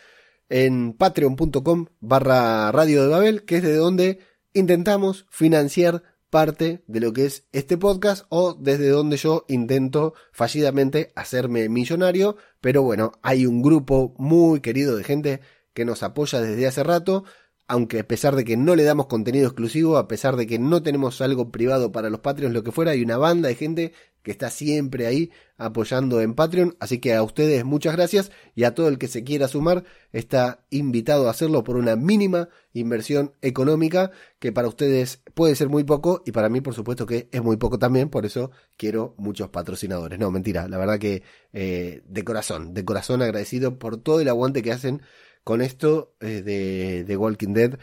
en 0.50 0.92
patreon.com 0.92 1.86
barra 2.02 2.70
radio 2.74 3.02
de 3.02 3.08
Babel, 3.08 3.46
que 3.46 3.56
es 3.56 3.64
de 3.64 3.78
donde 3.78 4.20
intentamos 4.52 5.26
financiar 5.30 6.04
parte 6.30 6.84
de 6.86 7.00
lo 7.00 7.14
que 7.14 7.28
es 7.28 7.48
este 7.54 7.78
podcast 7.78 8.26
o 8.28 8.56
desde 8.56 8.90
donde 8.90 9.16
yo 9.16 9.46
intento 9.48 10.16
fallidamente 10.34 11.14
hacerme 11.16 11.70
millonario, 11.70 12.36
pero 12.60 12.84
bueno, 12.84 13.14
hay 13.22 13.46
un 13.46 13.62
grupo 13.62 14.14
muy 14.18 14.60
querido 14.60 14.98
de 14.98 15.06
gente 15.06 15.40
que 15.74 15.86
nos 15.86 16.04
apoya 16.04 16.42
desde 16.42 16.68
hace 16.68 16.84
rato, 16.84 17.24
aunque 17.68 18.00
a 18.00 18.08
pesar 18.08 18.36
de 18.36 18.44
que 18.44 18.58
no 18.58 18.76
le 18.76 18.84
damos 18.84 19.08
contenido 19.08 19.48
exclusivo, 19.48 19.98
a 19.98 20.08
pesar 20.08 20.36
de 20.36 20.48
que 20.48 20.60
no 20.60 20.84
tenemos 20.84 21.22
algo 21.22 21.52
privado 21.52 21.92
para 21.92 22.10
los 22.10 22.20
Patreons, 22.20 22.54
lo 22.54 22.64
que 22.64 22.72
fuera, 22.72 22.92
hay 22.92 23.02
una 23.02 23.18
banda 23.18 23.50
de 23.50 23.56
gente 23.56 23.94
que 24.24 24.32
está 24.32 24.50
siempre 24.50 25.06
ahí 25.06 25.32
apoyando 25.58 26.22
en 26.22 26.34
Patreon. 26.34 26.76
Así 26.80 27.00
que 27.00 27.14
a 27.14 27.22
ustedes 27.24 27.66
muchas 27.66 27.96
gracias 27.96 28.32
y 28.56 28.64
a 28.64 28.74
todo 28.74 28.88
el 28.88 28.98
que 28.98 29.08
se 29.08 29.24
quiera 29.24 29.48
sumar 29.48 29.84
está 30.14 30.66
invitado 30.70 31.28
a 31.28 31.32
hacerlo 31.32 31.64
por 31.64 31.76
una 31.76 31.96
mínima 31.96 32.50
inversión 32.74 33.34
económica 33.42 34.12
que 34.40 34.52
para 34.52 34.68
ustedes 34.68 35.22
puede 35.34 35.56
ser 35.56 35.70
muy 35.70 35.84
poco 35.84 36.24
y 36.26 36.32
para 36.32 36.50
mí 36.50 36.62
por 36.62 36.74
supuesto 36.74 37.06
que 37.06 37.28
es 37.32 37.44
muy 37.44 37.58
poco 37.58 37.78
también. 37.78 38.10
Por 38.10 38.26
eso 38.26 38.52
quiero 38.78 39.14
muchos 39.18 39.50
patrocinadores. 39.50 40.18
No, 40.18 40.32
mentira. 40.32 40.68
La 40.68 40.78
verdad 40.78 41.00
que 41.00 41.24
eh, 41.52 42.02
de 42.06 42.24
corazón, 42.24 42.74
de 42.74 42.86
corazón 42.86 43.22
agradecido 43.22 43.78
por 43.78 43.98
todo 43.98 44.22
el 44.22 44.30
aguante 44.30 44.64
que 44.64 44.72
hacen 44.72 45.02
con 45.44 45.62
esto 45.62 46.16
eh, 46.20 46.42
de, 46.42 47.04
de 47.04 47.18
Walking 47.18 47.54
Dead 47.54 47.80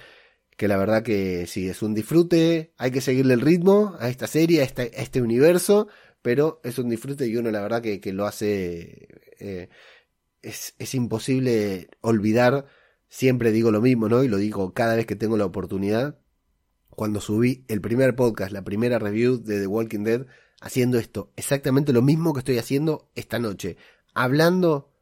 que 0.61 0.69
la 0.69 0.77
verdad 0.77 1.03
que 1.03 1.47
sí, 1.47 1.71
es 1.71 1.81
un 1.81 1.95
disfrute, 1.95 2.75
hay 2.77 2.91
que 2.91 3.01
seguirle 3.01 3.33
el 3.33 3.41
ritmo 3.41 3.97
a 3.99 4.11
esta 4.11 4.27
serie, 4.27 4.61
a 4.61 4.65
este, 4.65 5.23
universo, 5.23 5.89
pero 6.21 6.61
es 6.65 6.79
un 6.79 6.91
disfrute 6.91 7.27
y 7.27 7.35
uno 7.39 7.51
la 7.51 7.63
verdad 7.63 7.81
que, 7.81 7.99
que 7.99 8.13
lo 8.13 8.27
hace, 8.27 9.09
eh, 9.39 9.71
es, 10.43 10.75
es 10.79 10.95
imposible 10.95 11.89
olvidar, 12.03 12.67
siempre 13.09 13.53
digo 13.53 13.71
lo 13.71 13.81
mismo, 13.81 14.11
¿no? 14.11 14.23
Y 14.23 14.29
lo 14.29 14.37
digo 14.37 14.75
cada 14.75 14.97
vez 14.97 15.07
que 15.07 15.17
tengo 15.17 15.39
la 15.39 15.47
oportunidad, 15.47 16.19
cuando 16.91 17.23
subí 17.23 17.65
el 17.69 17.81
primer 17.81 18.15
podcast, 18.15 18.53
la 18.53 18.63
primera 18.63 18.99
review 18.99 19.43
de 19.43 19.61
The 19.61 19.67
Walking 19.67 20.05
Dead, 20.05 20.27
haciendo 20.61 20.99
esto, 20.99 21.33
exactamente 21.37 21.95
lo 21.95 22.03
mismo 22.03 22.35
que 22.35 22.41
estoy 22.41 22.59
haciendo 22.59 23.09
esta 23.15 23.39
noche, 23.39 23.79
hablando 24.13 24.93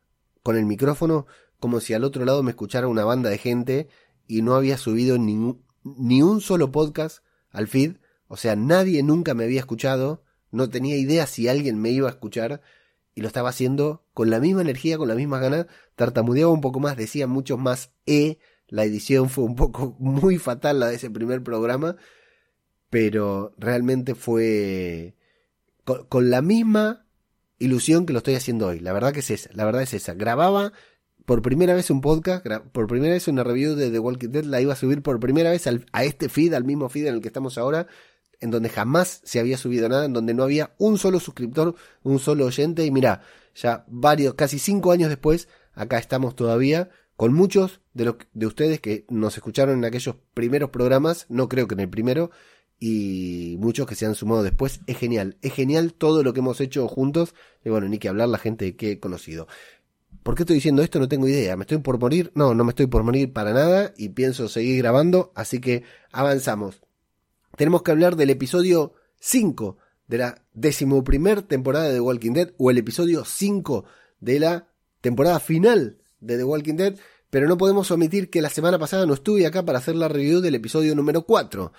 con 0.45 0.57
el 0.57 0.67
micrófono 0.67 1.27
como 1.61 1.81
si 1.81 1.95
al 1.95 2.05
otro 2.05 2.25
lado 2.25 2.43
me 2.43 2.51
escuchara 2.51 2.89
una 2.89 3.05
banda 3.05 3.31
de 3.31 3.39
gente 3.39 3.89
y 4.27 4.43
no 4.43 4.55
había 4.55 4.77
subido 4.77 5.19
ni 5.19 6.23
un 6.23 6.41
solo 6.41 6.71
podcast 6.71 7.25
al 7.51 7.69
feed. 7.69 7.97
O 8.29 8.37
sea, 8.37 8.57
nadie 8.57 9.03
nunca 9.03 9.35
me 9.35 9.45
había 9.45 9.61
escuchado. 9.61 10.23
No 10.51 10.69
tenía 10.69 10.97
idea 10.97 11.27
si 11.27 11.49
alguien 11.49 11.81
me 11.81 11.91
iba 11.91 12.09
a 12.09 12.13
escuchar. 12.13 12.61
Y 13.15 13.21
lo 13.21 13.27
estaba 13.27 13.49
haciendo 13.49 14.05
con 14.15 14.31
la 14.31 14.39
misma 14.39 14.61
energía, 14.61 14.99
con 14.99 15.09
la 15.09 15.15
misma 15.15 15.41
ganas. 15.41 15.67
Tartamudeaba 15.97 16.53
un 16.53 16.61
poco 16.61 16.79
más, 16.79 16.97
decía 16.97 17.27
mucho 17.27 17.57
más 17.57 17.91
E. 18.07 18.39
La 18.69 18.85
edición 18.85 19.31
fue 19.31 19.45
un 19.45 19.57
poco 19.57 19.97
muy 19.99 20.39
fatal 20.39 20.79
la 20.79 20.89
de 20.89 20.97
ese 20.97 21.11
primer 21.11 21.43
programa. 21.43 21.97
Pero 22.91 23.55
realmente 23.59 24.15
fue 24.15 25.17
con 25.85 26.31
la 26.31 26.43
misma 26.43 27.07
ilusión 27.59 28.07
que 28.07 28.13
lo 28.13 28.19
estoy 28.19 28.35
haciendo 28.35 28.67
hoy. 28.67 28.81
La 28.81 28.93
verdad 28.93 29.13
que 29.13 29.21
es 29.21 29.31
esa, 29.31 29.51
la 29.55 29.65
verdad 29.65 29.83
es 29.83 29.95
esa. 29.95 30.15
Grababa 30.15 30.73
por 31.29 31.43
primera 31.43 31.75
vez 31.75 31.91
un 31.91 32.01
podcast, 32.01 32.43
por 32.73 32.87
primera 32.87 33.13
vez 33.13 33.29
una 33.29 33.45
review 33.45 33.75
de 33.75 33.91
The 33.91 33.99
Walking 33.99 34.31
Dead, 34.31 34.45
la 34.45 34.63
iba 34.63 34.73
a 34.73 34.77
subir 34.77 35.03
por 35.03 35.21
primera 35.21 35.51
vez 35.51 35.67
a 35.93 36.05
este 36.05 36.31
feed, 36.31 36.55
al 36.55 36.65
mismo 36.65 36.89
feed 36.89 37.07
en 37.07 37.17
el 37.17 37.21
que 37.21 37.29
estamos 37.29 37.59
ahora, 37.59 37.87
en 38.41 38.51
donde 38.51 38.71
jamás 38.71 39.21
se 39.25 39.39
había 39.39 39.59
subido 39.59 39.91
nada, 39.91 40.07
en 40.07 40.15
donde 40.15 40.33
no 40.33 40.43
había 40.43 40.73
un 40.79 40.97
solo 40.97 41.21
suscriptor, 41.21 41.75
un 42.03 42.19
solo 42.19 42.47
oyente, 42.47 42.87
y 42.87 42.91
mira, 42.91 43.21
ya 43.55 43.85
varios, 43.89 44.33
casi 44.37 44.59
cinco 44.59 44.91
años 44.91 45.11
después, 45.11 45.49
acá 45.75 45.99
estamos 45.99 46.35
todavía, 46.35 46.89
con 47.15 47.35
muchos 47.35 47.83
de, 47.93 48.07
los, 48.07 48.17
de 48.33 48.47
ustedes 48.47 48.81
que 48.81 49.05
nos 49.11 49.37
escucharon 49.37 49.77
en 49.77 49.85
aquellos 49.85 50.17
primeros 50.33 50.71
programas, 50.71 51.27
no 51.29 51.51
creo 51.51 51.69
que 51.69 51.75
en 51.75 51.81
el 51.81 51.91
primero, 51.91 52.31
y 52.81 53.57
muchos 53.59 53.87
que 53.87 53.95
se 53.95 54.07
han 54.07 54.15
sumado 54.15 54.43
después. 54.43 54.81
Es 54.87 54.97
genial, 54.97 55.37
es 55.43 55.53
genial 55.53 55.93
todo 55.95 56.23
lo 56.23 56.33
que 56.33 56.41
hemos 56.41 56.61
hecho 56.61 56.87
juntos. 56.89 57.35
Y 57.65 57.71
bueno, 57.71 57.89
ni 57.89 57.99
que 57.99 58.09
hablar 58.09 58.29
la 58.29 58.39
gente 58.39 58.77
que 58.77 58.93
he 58.93 59.01
conocido. 59.01 59.49
¿Por 60.29 60.35
qué 60.35 60.43
estoy 60.43 60.57
diciendo 60.57 60.83
esto? 60.83 60.99
No 60.99 61.09
tengo 61.09 61.27
idea. 61.27 61.57
¿Me 61.57 61.63
estoy 61.63 61.79
por 61.79 61.99
morir? 61.99 62.31
No, 62.35 62.53
no 62.53 62.63
me 62.63 62.73
estoy 62.73 62.87
por 62.87 63.03
morir 63.03 63.33
para 63.33 63.55
nada 63.55 63.95
y 63.97 64.11
pienso 64.11 64.47
seguir 64.51 64.77
grabando, 64.77 65.33
así 65.35 65.59
que 65.59 65.85
avanzamos. 66.13 66.83
Tenemos 67.57 67.83
que 67.83 67.93
hablar 67.93 68.15
del 68.15 68.29
episodio 68.29 68.93
5 69.21 69.79
de 70.07 70.19
la 70.19 70.45
decimoprimer 70.53 71.41
temporada 71.41 71.87
de 71.87 71.95
The 71.95 72.01
Walking 72.01 72.33
Dead 72.33 72.51
o 72.59 72.71
el 72.71 72.77
episodio 72.77 73.25
5 73.25 73.87
de 74.21 74.39
la 74.39 74.69
temporada 75.01 75.41
final 75.41 75.97
de 76.21 76.37
The 76.37 76.45
Walking 76.45 76.75
Dead, 76.75 76.97
pero 77.31 77.49
no 77.49 77.57
podemos 77.57 77.91
omitir 77.91 78.29
que 78.29 78.43
la 78.43 78.51
semana 78.51 78.79
pasada 78.79 79.07
no 79.07 79.15
estuve 79.15 79.47
acá 79.47 79.65
para 79.65 79.79
hacer 79.79 79.97
la 79.97 80.09
review 80.09 80.43
del 80.43 80.57
episodio 80.57 80.95
número 80.95 81.23
4. 81.23 81.73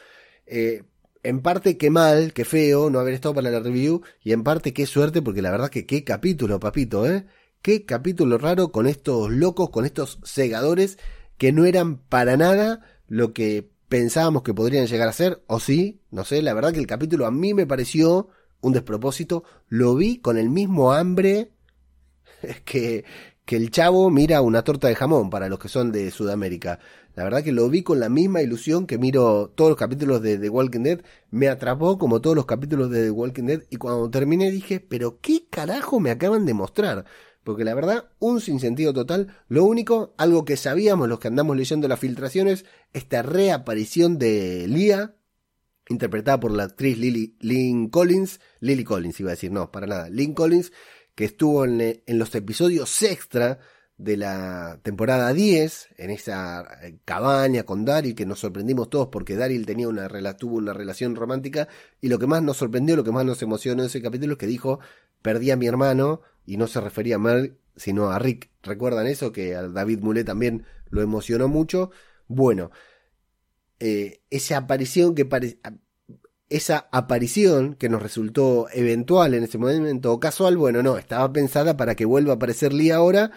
Eh, 0.48 0.82
en 1.22 1.42
parte 1.42 1.78
qué 1.78 1.92
mal, 1.92 2.34
qué 2.34 2.46
feo 2.46 2.90
no 2.90 3.00
haber 3.00 3.14
estado 3.14 3.36
para 3.36 3.52
la 3.52 3.60
review 3.60 4.02
y 4.24 4.32
en 4.32 4.42
parte 4.42 4.74
qué 4.74 4.88
suerte 4.88 5.22
porque 5.22 5.44
la 5.44 5.52
verdad 5.52 5.70
que 5.70 5.86
qué 5.86 6.04
capítulo, 6.04 6.60
papito, 6.60 7.06
¿eh? 7.06 7.28
Qué 7.62 7.86
capítulo 7.86 8.38
raro 8.38 8.72
con 8.72 8.88
estos 8.88 9.30
locos, 9.30 9.70
con 9.70 9.86
estos 9.86 10.20
segadores 10.24 10.98
que 11.38 11.52
no 11.52 11.66
eran 11.66 11.98
para 11.98 12.38
nada 12.38 12.82
lo 13.08 13.34
que 13.34 13.70
pensábamos 13.90 14.44
que 14.44 14.54
podrían 14.54 14.88
llegar 14.88 15.10
a 15.10 15.14
ser, 15.14 15.44
o 15.48 15.60
sí, 15.60 16.00
no 16.10 16.24
sé, 16.24 16.42
la 16.42 16.54
verdad 16.54 16.72
que 16.72 16.80
el 16.80 16.88
capítulo 16.88 17.26
a 17.26 17.32
mí 17.32 17.54
me 17.54 17.68
pareció 17.68 18.30
un 18.62 18.72
despropósito, 18.72 19.44
lo 19.68 19.96
vi 19.96 20.20
con 20.20 20.38
el 20.38 20.50
mismo 20.50 20.94
hambre 20.94 21.52
que, 22.66 23.04
que 23.44 23.58
el 23.58 23.72
chavo 23.72 24.10
mira 24.10 24.42
una 24.42 24.64
torta 24.64 24.88
de 24.88 24.96
jamón 24.96 25.30
para 25.30 25.50
los 25.50 25.60
que 25.60 25.68
son 25.68 25.92
de 25.92 26.12
Sudamérica. 26.12 26.80
La 27.16 27.26
verdad 27.26 27.44
que 27.44 27.52
lo 27.52 27.68
vi 27.70 27.84
con 27.84 28.00
la 28.00 28.08
misma 28.08 28.42
ilusión 28.42 28.88
que 28.88 28.98
miro 28.98 29.52
todos 29.54 29.72
los 29.72 29.78
capítulos 29.78 30.22
de 30.22 30.38
The 30.38 30.48
Walking 30.48 30.84
Dead. 30.84 31.02
Me 31.32 31.50
atrapó 31.50 31.98
como 31.98 32.22
todos 32.22 32.36
los 32.36 32.46
capítulos 32.46 32.90
de 32.90 33.06
The 33.06 33.12
Walking 33.12 33.44
Dead 33.44 33.62
y 33.70 33.76
cuando 33.76 34.10
terminé 34.10 34.50
dije, 34.52 34.80
pero 34.80 35.20
¿qué 35.20 35.48
carajo 35.50 36.00
me 36.00 36.12
acaban 36.12 36.46
de 36.46 36.54
mostrar? 36.54 37.06
Porque 37.50 37.64
la 37.64 37.74
verdad, 37.74 38.12
un 38.20 38.42
sinsentido 38.42 38.94
total. 38.94 39.36
Lo 39.48 39.64
único, 39.64 40.14
algo 40.18 40.46
que 40.46 40.56
sabíamos 40.56 41.10
los 41.10 41.18
que 41.18 41.30
andamos 41.30 41.58
leyendo 41.58 41.88
las 41.88 42.00
filtraciones, 42.00 42.64
esta 42.94 43.24
reaparición 43.24 44.20
de 44.20 44.68
Lia, 44.68 45.16
interpretada 45.88 46.40
por 46.40 46.52
la 46.52 46.66
actriz 46.66 47.00
Lily, 47.00 47.38
Lynn 47.40 47.90
Collins, 47.90 48.40
Lily 48.60 48.84
Collins 48.84 49.20
iba 49.20 49.32
a 49.32 49.34
decir, 49.34 49.52
no, 49.52 49.72
para 49.72 49.88
nada, 49.88 50.10
Lynn 50.12 50.36
Collins, 50.36 50.72
que 51.16 51.26
estuvo 51.26 51.66
en, 51.66 52.04
los 52.06 52.36
episodios 52.36 53.02
extra 53.02 53.58
de 53.98 54.18
la 54.18 54.80
temporada 54.84 55.34
10, 55.34 55.88
en 55.98 56.12
esa 56.12 56.68
eh, 56.84 57.00
cabaña 57.04 57.64
con 57.64 57.84
Daryl, 57.84 58.14
que 58.14 58.28
nos 58.28 58.42
sorprendimos 58.42 58.92
todos 58.92 59.08
porque 59.08 59.38
Daryl 59.38 59.66
tenía 59.66 59.88
una, 59.88 60.08
tuvo 60.38 60.58
una 60.58 60.74
relación 60.74 61.16
romántica, 61.16 61.68
y 62.00 62.10
lo 62.10 62.20
que 62.20 62.28
más 62.28 62.44
nos 62.44 62.58
sorprendió, 62.58 62.96
lo 62.96 63.04
que 63.04 63.12
más 63.12 63.26
nos 63.26 63.42
emocionó 63.42 63.82
en 63.82 63.88
ese 63.88 64.04
capítulo 64.04 64.34
es 64.34 64.38
que 64.38 64.46
dijo, 64.46 64.80
perdí 65.24 65.50
a 65.50 65.58
mi 65.58 65.66
hermano, 65.66 66.22
y 66.50 66.58
no 66.58 66.66
se 66.66 66.82
refería 66.82 67.18
a 67.18 67.20
Mel, 67.20 67.60
sino 67.76 68.10
a 68.10 68.18
Rick. 68.18 68.50
¿Recuerdan 68.64 69.06
eso? 69.06 69.32
Que 69.32 69.56
a 69.56 69.68
David 69.68 70.00
Moulet 70.00 70.26
también 70.26 70.66
lo 70.90 71.04
emocionó 71.04 71.48
mucho. 71.48 71.92
Bueno, 72.28 72.72
eh, 73.80 74.22
esa 74.32 74.58
aparición 74.58 75.14
que 75.14 75.30
esa 76.50 76.90
aparición 76.92 77.76
que 77.76 77.88
nos 77.88 78.02
resultó 78.02 78.68
eventual 78.74 79.36
en 79.36 79.44
ese 79.44 79.60
momento 79.60 80.12
o 80.12 80.20
casual, 80.20 80.58
bueno, 80.58 80.82
no, 80.82 80.98
estaba 80.98 81.32
pensada 81.32 81.78
para 81.78 81.94
que 81.94 82.06
vuelva 82.06 82.34
a 82.34 82.36
aparecer 82.38 82.74
Lee 82.74 82.90
ahora 82.90 83.30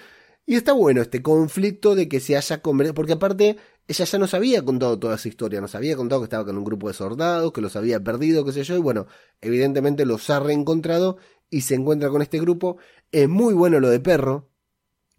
y 0.46 0.54
está 0.54 0.72
bueno 0.72 1.02
este 1.02 1.20
conflicto 1.20 1.94
de 1.94 2.08
que 2.08 2.18
se 2.18 2.38
haya 2.38 2.62
convertido, 2.62 2.94
porque 2.94 3.12
aparte 3.12 3.58
ella 3.86 4.04
ya 4.06 4.18
nos 4.18 4.32
había 4.32 4.64
contado 4.64 4.98
toda 4.98 5.16
esa 5.16 5.28
historia, 5.28 5.60
nos 5.60 5.74
había 5.74 5.96
contado 5.96 6.22
que 6.22 6.24
estaba 6.24 6.46
con 6.46 6.56
un 6.56 6.64
grupo 6.64 6.88
de 6.88 6.94
soldados, 6.94 7.52
que 7.52 7.60
los 7.60 7.76
había 7.76 8.00
perdido, 8.00 8.42
qué 8.46 8.52
sé 8.52 8.64
yo, 8.64 8.74
y 8.76 8.80
bueno, 8.80 9.06
evidentemente 9.42 10.06
los 10.06 10.30
ha 10.30 10.40
reencontrado 10.40 11.18
y 11.52 11.60
se 11.60 11.76
encuentra 11.76 12.08
con 12.08 12.22
este 12.22 12.40
grupo. 12.40 12.78
Es 13.12 13.28
muy 13.28 13.54
bueno 13.54 13.78
lo 13.78 13.90
de 13.90 14.00
perro, 14.00 14.50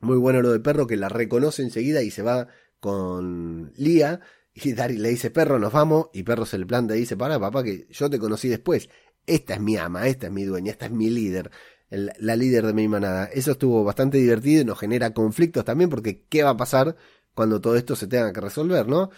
muy 0.01 0.17
bueno 0.17 0.41
lo 0.41 0.51
de 0.51 0.59
perro 0.59 0.87
que 0.87 0.97
la 0.97 1.07
reconoce 1.07 1.61
enseguida 1.61 2.01
y 2.01 2.11
se 2.11 2.23
va 2.23 2.47
con 2.81 3.71
Lía. 3.77 4.19
Y 4.53 4.73
Dari 4.73 4.97
le 4.97 5.09
dice, 5.09 5.29
perro, 5.29 5.59
nos 5.59 5.71
vamos. 5.71 6.07
Y 6.11 6.23
perro 6.23 6.45
se 6.45 6.57
le 6.57 6.65
planta 6.65 6.97
y 6.97 7.01
dice, 7.01 7.15
para, 7.15 7.39
papá, 7.39 7.63
que 7.63 7.87
yo 7.89 8.09
te 8.09 8.19
conocí 8.19 8.49
después. 8.49 8.89
Esta 9.25 9.53
es 9.53 9.61
mi 9.61 9.77
ama, 9.77 10.07
esta 10.07 10.27
es 10.27 10.33
mi 10.33 10.43
dueña, 10.43 10.71
esta 10.71 10.87
es 10.87 10.91
mi 10.91 11.09
líder 11.09 11.51
la 11.93 12.35
líder 12.35 12.65
de 12.65 12.73
mi 12.73 12.87
manada. 12.87 13.25
Eso 13.25 13.51
estuvo 13.51 13.83
bastante 13.83 14.17
divertido 14.17 14.61
y 14.61 14.65
nos 14.65 14.79
genera 14.79 15.13
conflictos 15.13 15.63
también 15.63 15.91
porque 15.91 16.23
¿qué 16.27 16.43
va 16.43 16.51
a 16.51 16.57
pasar 16.57 16.95
cuando 17.35 17.61
todo 17.61 17.75
esto 17.75 17.95
se 17.95 18.07
tenga 18.07 18.33
que 18.33 18.41
resolver, 18.41 18.87
no? 18.87 19.11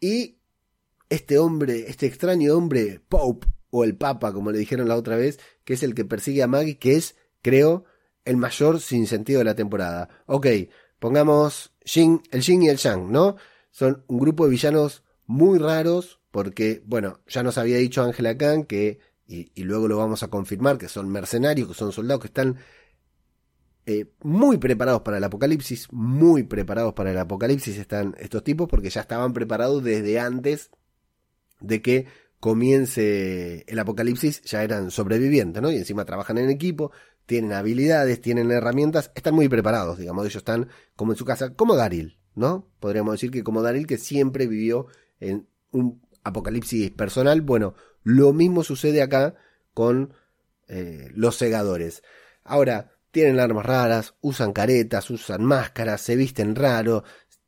Y 0.00 0.38
este 1.08 1.38
hombre, 1.38 1.84
este 1.88 2.06
extraño 2.06 2.56
hombre, 2.56 3.00
Pope, 3.08 3.46
o 3.70 3.84
el 3.84 3.96
Papa, 3.96 4.32
como 4.32 4.50
le 4.50 4.58
dijeron 4.58 4.88
la 4.88 4.96
otra 4.96 5.16
vez, 5.16 5.38
que 5.68 5.74
es 5.74 5.82
el 5.82 5.94
que 5.94 6.06
persigue 6.06 6.42
a 6.42 6.46
Maggie, 6.46 6.78
que 6.78 6.96
es, 6.96 7.14
creo, 7.42 7.84
el 8.24 8.38
mayor 8.38 8.80
sin 8.80 9.06
sentido 9.06 9.40
de 9.40 9.44
la 9.44 9.54
temporada. 9.54 10.08
Ok, 10.24 10.46
pongamos 10.98 11.74
el 11.94 12.40
Jin 12.40 12.62
y 12.62 12.70
el 12.70 12.78
Shang, 12.78 13.12
¿no? 13.12 13.36
Son 13.70 14.02
un 14.06 14.18
grupo 14.18 14.46
de 14.46 14.50
villanos 14.52 15.04
muy 15.26 15.58
raros, 15.58 16.20
porque, 16.30 16.82
bueno, 16.86 17.20
ya 17.26 17.42
nos 17.42 17.58
había 17.58 17.76
dicho 17.76 18.02
Angela 18.02 18.34
Khan 18.38 18.64
que 18.64 19.00
y, 19.26 19.62
luego 19.62 19.88
lo 19.88 19.98
vamos 19.98 20.22
a 20.22 20.28
confirmar, 20.28 20.78
que 20.78 20.88
son 20.88 21.10
mercenarios, 21.10 21.68
que 21.68 21.74
son 21.74 21.92
soldados 21.92 22.22
que 22.22 22.28
están 22.28 22.56
eh, 23.84 24.06
muy 24.22 24.56
preparados 24.56 25.02
para 25.02 25.18
el 25.18 25.24
apocalipsis, 25.24 25.92
muy 25.92 26.44
preparados 26.44 26.94
para 26.94 27.10
el 27.10 27.18
apocalipsis 27.18 27.76
están 27.76 28.16
estos 28.18 28.42
tipos 28.42 28.68
porque 28.70 28.88
ya 28.88 29.02
estaban 29.02 29.34
preparados 29.34 29.84
desde 29.84 30.18
antes 30.18 30.70
de 31.60 31.82
que 31.82 32.06
comience 32.40 33.64
el 33.66 33.78
apocalipsis, 33.78 34.42
ya 34.42 34.62
eran 34.62 34.90
sobrevivientes, 34.90 35.62
¿no? 35.62 35.70
Y 35.70 35.76
encima 35.76 36.04
trabajan 36.04 36.38
en 36.38 36.50
equipo, 36.50 36.92
tienen 37.26 37.52
habilidades, 37.52 38.20
tienen 38.20 38.50
herramientas, 38.50 39.10
están 39.14 39.34
muy 39.34 39.48
preparados, 39.48 39.98
digamos, 39.98 40.24
ellos 40.24 40.36
están 40.36 40.68
como 40.96 41.12
en 41.12 41.18
su 41.18 41.24
casa, 41.24 41.54
como 41.54 41.76
Daryl, 41.76 42.18
¿no? 42.34 42.68
Podríamos 42.80 43.14
decir 43.14 43.30
que 43.30 43.42
como 43.42 43.62
Daryl 43.62 43.86
que 43.86 43.98
siempre 43.98 44.46
vivió 44.46 44.86
en 45.20 45.48
un 45.72 46.00
apocalipsis 46.24 46.90
personal, 46.90 47.42
bueno, 47.42 47.74
lo 48.02 48.32
mismo 48.32 48.62
sucede 48.62 49.02
acá 49.02 49.34
con 49.74 50.14
eh, 50.68 51.08
los 51.14 51.36
segadores. 51.36 52.02
Ahora, 52.44 52.92
tienen 53.10 53.40
armas 53.40 53.66
raras, 53.66 54.14
usan 54.20 54.52
caretas, 54.52 55.10
usan 55.10 55.44
máscaras, 55.44 56.00
se 56.00 56.16
visten 56.16 56.54
raro, 56.54 57.04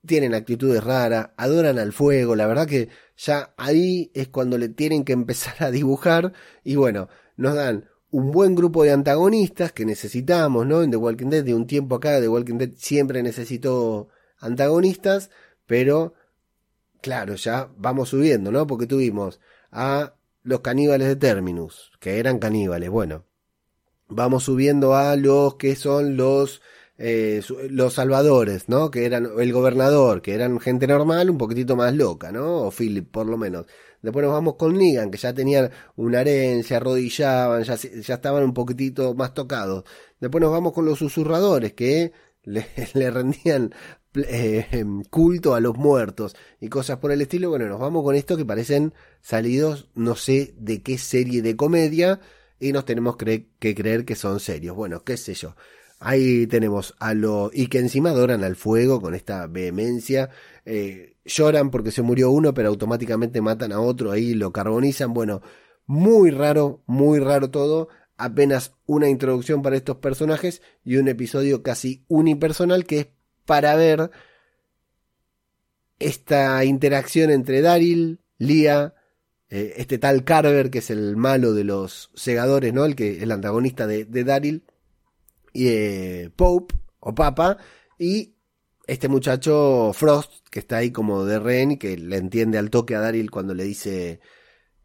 tienen 0.06 0.34
actitudes 0.34 0.82
raras, 0.82 1.30
adoran 1.36 1.78
al 1.78 1.92
fuego, 1.92 2.34
la 2.34 2.46
verdad 2.46 2.66
que 2.66 2.88
ya 3.16 3.52
ahí 3.56 4.10
es 4.14 4.28
cuando 4.28 4.58
le 4.58 4.68
tienen 4.68 5.04
que 5.04 5.12
empezar 5.12 5.62
a 5.62 5.70
dibujar 5.70 6.32
y 6.64 6.76
bueno, 6.76 7.08
nos 7.36 7.54
dan 7.54 7.88
un 8.10 8.32
buen 8.32 8.54
grupo 8.54 8.82
de 8.82 8.92
antagonistas 8.92 9.72
que 9.72 9.84
necesitamos, 9.84 10.66
¿no? 10.66 10.82
En 10.82 10.90
The 10.90 10.96
Walking 10.96 11.28
Dead, 11.28 11.44
de 11.44 11.54
un 11.54 11.66
tiempo 11.66 11.96
acá, 11.96 12.20
The 12.20 12.28
Walking 12.28 12.58
Dead 12.58 12.70
siempre 12.76 13.22
necesitó 13.22 14.08
antagonistas, 14.38 15.30
pero 15.66 16.14
claro, 17.00 17.36
ya 17.36 17.70
vamos 17.76 18.08
subiendo, 18.08 18.50
¿no? 18.50 18.66
Porque 18.66 18.86
tuvimos 18.86 19.40
a 19.70 20.14
los 20.42 20.60
caníbales 20.60 21.08
de 21.08 21.16
Terminus, 21.16 21.92
que 22.00 22.18
eran 22.18 22.38
caníbales, 22.38 22.90
bueno. 22.90 23.26
Vamos 24.08 24.44
subiendo 24.44 24.96
a 24.96 25.14
los 25.14 25.54
que 25.54 25.76
son 25.76 26.16
los 26.16 26.62
eh, 27.02 27.42
los 27.70 27.94
salvadores, 27.94 28.68
¿no? 28.68 28.90
Que 28.90 29.06
eran 29.06 29.26
el 29.38 29.52
gobernador, 29.54 30.20
que 30.20 30.34
eran 30.34 30.60
gente 30.60 30.86
normal, 30.86 31.30
un 31.30 31.38
poquitito 31.38 31.74
más 31.74 31.94
loca, 31.94 32.30
¿no? 32.30 32.66
O 32.66 32.70
Philip, 32.70 33.10
por 33.10 33.26
lo 33.26 33.38
menos. 33.38 33.64
Después 34.02 34.22
nos 34.22 34.34
vamos 34.34 34.56
con 34.56 34.76
Negan, 34.76 35.10
que 35.10 35.16
ya 35.16 35.32
tenían 35.32 35.70
una 35.96 36.20
herencia, 36.20 36.76
arrodillaban, 36.76 37.62
ya, 37.62 37.74
estaban 37.74 38.44
un 38.44 38.52
poquitito 38.52 39.14
más 39.14 39.32
tocados. 39.32 39.84
Después 40.20 40.42
nos 40.42 40.52
vamos 40.52 40.74
con 40.74 40.84
los 40.84 40.98
susurradores, 40.98 41.72
que 41.72 42.12
le, 42.44 43.10
rendían 43.10 43.74
eh, 44.14 44.84
culto 45.08 45.54
a 45.54 45.60
los 45.60 45.78
muertos 45.78 46.36
y 46.60 46.68
cosas 46.68 46.98
por 46.98 47.12
el 47.12 47.22
estilo. 47.22 47.48
Bueno, 47.48 47.66
nos 47.66 47.80
vamos 47.80 48.04
con 48.04 48.14
esto 48.14 48.36
que 48.36 48.44
parecen 48.44 48.92
salidos 49.22 49.88
no 49.94 50.16
sé 50.16 50.52
de 50.58 50.82
qué 50.82 50.98
serie 50.98 51.40
de 51.40 51.56
comedia 51.56 52.20
y 52.58 52.72
nos 52.72 52.84
tenemos 52.84 53.16
que 53.16 53.46
creer 53.58 54.04
que 54.04 54.16
son 54.16 54.38
serios. 54.38 54.76
Bueno, 54.76 55.02
qué 55.02 55.16
sé 55.16 55.32
yo. 55.32 55.54
Ahí 56.00 56.46
tenemos 56.46 56.94
a 56.98 57.12
lo... 57.12 57.50
y 57.52 57.66
que 57.66 57.78
encima 57.78 58.10
adoran 58.10 58.42
al 58.42 58.56
fuego 58.56 59.02
con 59.02 59.14
esta 59.14 59.46
vehemencia. 59.46 60.30
Eh, 60.64 61.16
lloran 61.26 61.70
porque 61.70 61.92
se 61.92 62.00
murió 62.02 62.30
uno, 62.30 62.54
pero 62.54 62.70
automáticamente 62.70 63.42
matan 63.42 63.72
a 63.72 63.80
otro, 63.80 64.10
ahí 64.10 64.34
lo 64.34 64.50
carbonizan. 64.50 65.12
Bueno, 65.12 65.42
muy 65.86 66.30
raro, 66.30 66.82
muy 66.86 67.18
raro 67.18 67.50
todo. 67.50 67.88
Apenas 68.16 68.72
una 68.86 69.10
introducción 69.10 69.60
para 69.62 69.76
estos 69.76 69.98
personajes 69.98 70.62
y 70.84 70.96
un 70.96 71.06
episodio 71.08 71.62
casi 71.62 72.04
unipersonal 72.08 72.86
que 72.86 73.00
es 73.00 73.08
para 73.44 73.76
ver 73.76 74.10
esta 75.98 76.64
interacción 76.64 77.30
entre 77.30 77.60
Daryl, 77.60 78.20
Lia, 78.38 78.94
eh, 79.50 79.74
este 79.76 79.98
tal 79.98 80.24
Carver, 80.24 80.70
que 80.70 80.78
es 80.78 80.90
el 80.90 81.16
malo 81.16 81.52
de 81.52 81.64
los 81.64 82.10
segadores, 82.14 82.72
¿no? 82.72 82.86
El 82.86 82.96
que 82.96 83.22
el 83.22 83.32
antagonista 83.32 83.86
de, 83.86 84.06
de 84.06 84.24
Daryl, 84.24 84.64
eh, 85.54 86.30
Pope, 86.36 86.74
o 87.00 87.14
Papa, 87.14 87.58
y 87.98 88.34
este 88.86 89.08
muchacho 89.08 89.92
Frost, 89.94 90.48
que 90.50 90.58
está 90.58 90.78
ahí 90.78 90.90
como 90.90 91.24
de 91.24 91.38
rehén 91.38 91.72
y 91.72 91.76
que 91.76 91.96
le 91.96 92.16
entiende 92.16 92.58
al 92.58 92.70
toque 92.70 92.96
a 92.96 93.00
Daryl 93.00 93.30
cuando 93.30 93.54
le 93.54 93.64
dice, 93.64 94.20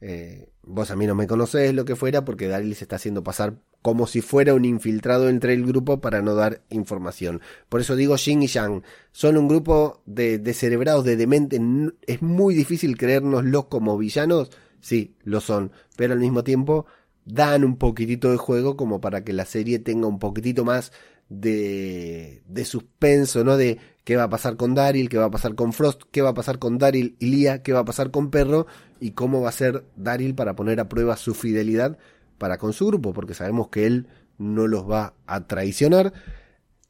eh, 0.01 0.49
vos 0.61 0.91
a 0.91 0.95
mí 0.95 1.07
no 1.07 1.15
me 1.15 1.27
conocés, 1.27 1.73
lo 1.73 1.85
que 1.85 1.95
fuera, 1.95 2.23
porque 2.23 2.47
Daryl 2.47 2.75
se 2.75 2.83
está 2.83 2.97
haciendo 2.97 3.23
pasar 3.23 3.55
como 3.81 4.07
si 4.07 4.21
fuera 4.21 4.55
un 4.55 4.65
infiltrado 4.65 5.29
entre 5.29 5.53
el 5.53 5.65
grupo 5.65 6.01
para 6.01 6.21
no 6.21 6.33
dar 6.33 6.63
información. 6.69 7.41
Por 7.69 7.81
eso 7.81 7.95
digo 7.95 8.17
Jin 8.17 8.43
y 8.43 8.47
Yang, 8.47 8.83
son 9.11 9.37
un 9.37 9.47
grupo 9.47 10.01
de 10.05 10.39
descerebrados, 10.39 11.05
de 11.05 11.15
demente, 11.15 11.61
es 12.07 12.21
muy 12.21 12.55
difícil 12.55 12.97
creérnoslos 12.97 13.65
como 13.65 13.97
villanos, 13.97 14.49
sí, 14.81 15.15
lo 15.23 15.39
son, 15.39 15.71
pero 15.95 16.13
al 16.13 16.19
mismo 16.19 16.43
tiempo 16.43 16.87
dan 17.25 17.63
un 17.63 17.77
poquitito 17.77 18.31
de 18.31 18.37
juego 18.37 18.77
como 18.77 19.01
para 19.01 19.23
que 19.23 19.33
la 19.33 19.45
serie 19.45 19.79
tenga 19.79 20.07
un 20.07 20.19
poquitito 20.19 20.63
más 20.63 20.91
de, 21.29 22.43
de 22.47 22.65
suspenso, 22.65 23.43
¿no? 23.43 23.57
De 23.57 23.79
qué 24.03 24.15
va 24.15 24.23
a 24.23 24.29
pasar 24.29 24.55
con 24.55 24.75
Daryl, 24.75 25.09
qué 25.09 25.17
va 25.17 25.25
a 25.25 25.31
pasar 25.31 25.55
con 25.55 25.73
Frost, 25.73 26.03
qué 26.11 26.21
va 26.21 26.29
a 26.29 26.33
pasar 26.33 26.59
con 26.59 26.77
Daryl 26.77 27.15
y 27.19 27.25
Lia, 27.27 27.63
qué 27.63 27.73
va 27.73 27.79
a 27.79 27.85
pasar 27.85 28.11
con 28.11 28.29
Perro 28.29 28.67
y 28.99 29.11
cómo 29.11 29.41
va 29.41 29.49
a 29.49 29.53
ser 29.53 29.83
Daryl 29.95 30.35
para 30.35 30.55
poner 30.55 30.79
a 30.79 30.87
prueba 30.87 31.17
su 31.17 31.33
fidelidad 31.33 31.97
para 32.37 32.57
con 32.57 32.73
su 32.73 32.87
grupo, 32.87 33.13
porque 33.13 33.33
sabemos 33.33 33.69
que 33.69 33.87
él 33.87 34.07
no 34.37 34.67
los 34.67 34.89
va 34.89 35.15
a 35.25 35.47
traicionar. 35.47 36.13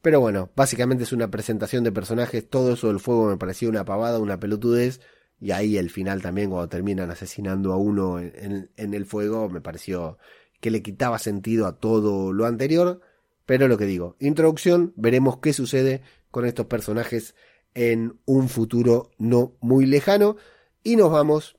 Pero 0.02 0.20
bueno, 0.20 0.50
básicamente 0.54 1.04
es 1.04 1.12
una 1.12 1.30
presentación 1.30 1.82
de 1.82 1.92
personajes, 1.92 2.48
todo 2.48 2.74
eso 2.74 2.88
del 2.88 3.00
fuego 3.00 3.28
me 3.28 3.38
parecía 3.38 3.68
una 3.68 3.84
pavada, 3.84 4.18
una 4.18 4.38
pelotudez, 4.38 5.00
y 5.40 5.50
ahí 5.50 5.76
el 5.76 5.90
final 5.90 6.22
también, 6.22 6.50
cuando 6.50 6.68
terminan 6.68 7.10
asesinando 7.10 7.72
a 7.72 7.76
uno 7.76 8.18
en, 8.20 8.70
el 8.76 9.06
fuego, 9.06 9.48
me 9.48 9.60
pareció 9.60 10.18
que 10.60 10.70
le 10.70 10.82
quitaba 10.82 11.18
sentido 11.18 11.66
a 11.66 11.78
todo 11.78 12.32
lo 12.32 12.46
anterior. 12.46 13.00
Pero 13.44 13.68
lo 13.68 13.78
que 13.78 13.84
digo, 13.84 14.16
introducción, 14.18 14.92
veremos 14.96 15.38
qué 15.38 15.52
sucede 15.52 16.02
con 16.30 16.46
estos 16.46 16.66
personajes 16.66 17.34
en 17.74 18.18
un 18.24 18.48
futuro 18.48 19.10
no 19.18 19.56
muy 19.60 19.86
lejano. 19.86 20.36
Y 20.82 20.96
nos 20.96 21.12
vamos 21.12 21.56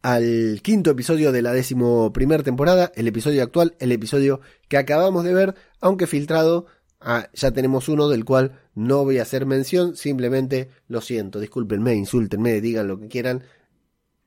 al 0.00 0.60
quinto 0.62 0.90
episodio 0.90 1.30
de 1.30 1.42
la 1.42 1.52
décimo 1.52 2.12
primera 2.12 2.42
temporada, 2.42 2.90
el 2.94 3.06
episodio 3.06 3.42
actual, 3.42 3.76
el 3.80 3.92
episodio 3.92 4.40
que 4.68 4.78
acabamos 4.78 5.24
de 5.24 5.34
ver, 5.34 5.54
aunque 5.80 6.06
filtrado, 6.06 6.66
ah, 7.00 7.28
ya 7.32 7.50
tenemos 7.50 7.88
uno 7.88 8.08
del 8.08 8.24
cual 8.24 8.60
no 8.74 9.04
voy 9.04 9.18
a 9.18 9.22
hacer 9.22 9.46
mención, 9.46 9.96
simplemente 9.96 10.70
lo 10.88 11.00
siento, 11.00 11.40
discúlpenme, 11.40 11.94
insúltenme, 11.94 12.60
digan 12.60 12.88
lo 12.88 12.98
que 12.98 13.08
quieran, 13.08 13.42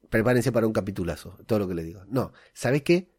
prepárense 0.10 0.52
para 0.52 0.68
un 0.68 0.74
capitulazo, 0.74 1.38
todo 1.46 1.60
lo 1.60 1.68
que 1.68 1.76
les 1.76 1.86
digo. 1.86 2.04
No, 2.08 2.34
¿sabes 2.54 2.84
qué? 2.84 3.10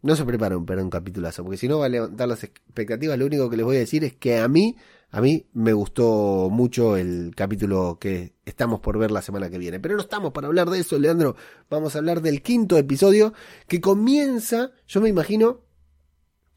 No 0.00 0.14
se 0.14 0.24
preparen 0.24 0.64
para 0.64 0.82
un 0.82 0.90
capitulazo, 0.90 1.42
porque 1.42 1.56
si 1.56 1.66
no 1.66 1.80
va 1.80 1.86
a 1.86 1.88
levantar 1.88 2.28
las 2.28 2.44
expectativas. 2.44 3.18
Lo 3.18 3.26
único 3.26 3.50
que 3.50 3.56
les 3.56 3.66
voy 3.66 3.76
a 3.76 3.80
decir 3.80 4.04
es 4.04 4.14
que 4.14 4.38
a 4.38 4.46
mí, 4.46 4.76
a 5.10 5.20
mí 5.20 5.46
me 5.54 5.72
gustó 5.72 6.48
mucho 6.50 6.96
el 6.96 7.32
capítulo 7.34 7.98
que 8.00 8.34
estamos 8.44 8.78
por 8.78 8.96
ver 8.96 9.10
la 9.10 9.22
semana 9.22 9.50
que 9.50 9.58
viene. 9.58 9.80
Pero 9.80 9.96
no 9.96 10.02
estamos 10.02 10.32
para 10.32 10.46
hablar 10.46 10.70
de 10.70 10.78
eso, 10.78 10.98
Leandro. 11.00 11.34
Vamos 11.68 11.96
a 11.96 11.98
hablar 11.98 12.22
del 12.22 12.42
quinto 12.42 12.78
episodio 12.78 13.32
que 13.66 13.80
comienza, 13.80 14.70
yo 14.86 15.00
me 15.00 15.08
imagino 15.08 15.62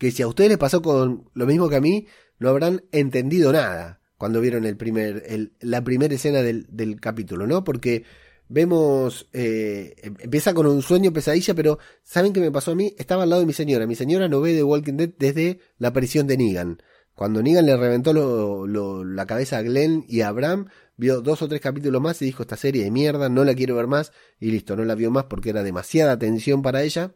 que 0.01 0.09
si 0.09 0.23
a 0.23 0.27
ustedes 0.27 0.49
les 0.49 0.57
pasó 0.57 0.81
con 0.81 1.29
lo 1.35 1.45
mismo 1.45 1.69
que 1.69 1.75
a 1.75 1.79
mí, 1.79 2.07
no 2.39 2.49
habrán 2.49 2.81
entendido 2.91 3.53
nada 3.53 4.01
cuando 4.17 4.41
vieron 4.41 4.65
el 4.65 4.75
primer, 4.75 5.21
el, 5.27 5.53
la 5.59 5.83
primera 5.83 6.11
escena 6.15 6.41
del, 6.41 6.99
capítulo, 6.99 7.45
¿no? 7.45 7.63
Porque 7.63 8.03
vemos, 8.49 9.29
eh, 9.31 9.93
em, 10.01 10.15
empieza 10.17 10.55
con 10.55 10.65
un 10.65 10.81
sueño 10.81 11.13
pesadilla, 11.13 11.53
pero 11.53 11.77
¿saben 12.01 12.33
qué 12.33 12.39
me 12.39 12.49
pasó 12.49 12.71
a 12.71 12.75
mí? 12.75 12.95
Estaba 12.97 13.21
al 13.21 13.29
lado 13.29 13.41
de 13.41 13.45
mi 13.45 13.53
señora. 13.53 13.85
Mi 13.85 13.93
señora 13.93 14.27
no 14.27 14.41
ve 14.41 14.55
The 14.55 14.63
Walking 14.63 14.95
Dead 14.95 15.11
desde 15.19 15.59
la 15.77 15.89
aparición 15.89 16.25
de 16.25 16.37
Negan. 16.37 16.81
Cuando 17.13 17.43
Negan 17.43 17.67
le 17.67 17.77
reventó 17.77 18.11
la 19.05 19.25
cabeza 19.27 19.59
a 19.59 19.61
Glenn 19.61 20.03
y 20.07 20.21
a 20.21 20.29
Abraham, 20.29 20.69
vio 20.97 21.21
dos 21.21 21.43
o 21.43 21.47
tres 21.47 21.61
capítulos 21.61 22.01
más 22.01 22.19
y 22.23 22.25
dijo 22.25 22.41
esta 22.41 22.57
serie 22.57 22.83
de 22.83 22.89
mierda, 22.89 23.29
no 23.29 23.43
la 23.43 23.53
quiero 23.53 23.75
ver 23.75 23.85
más 23.85 24.13
y 24.39 24.49
listo, 24.49 24.75
no 24.75 24.83
la 24.83 24.95
vio 24.95 25.11
más 25.11 25.25
porque 25.25 25.51
era 25.51 25.61
demasiada 25.61 26.17
tensión 26.17 26.63
para 26.63 26.81
ella. 26.81 27.13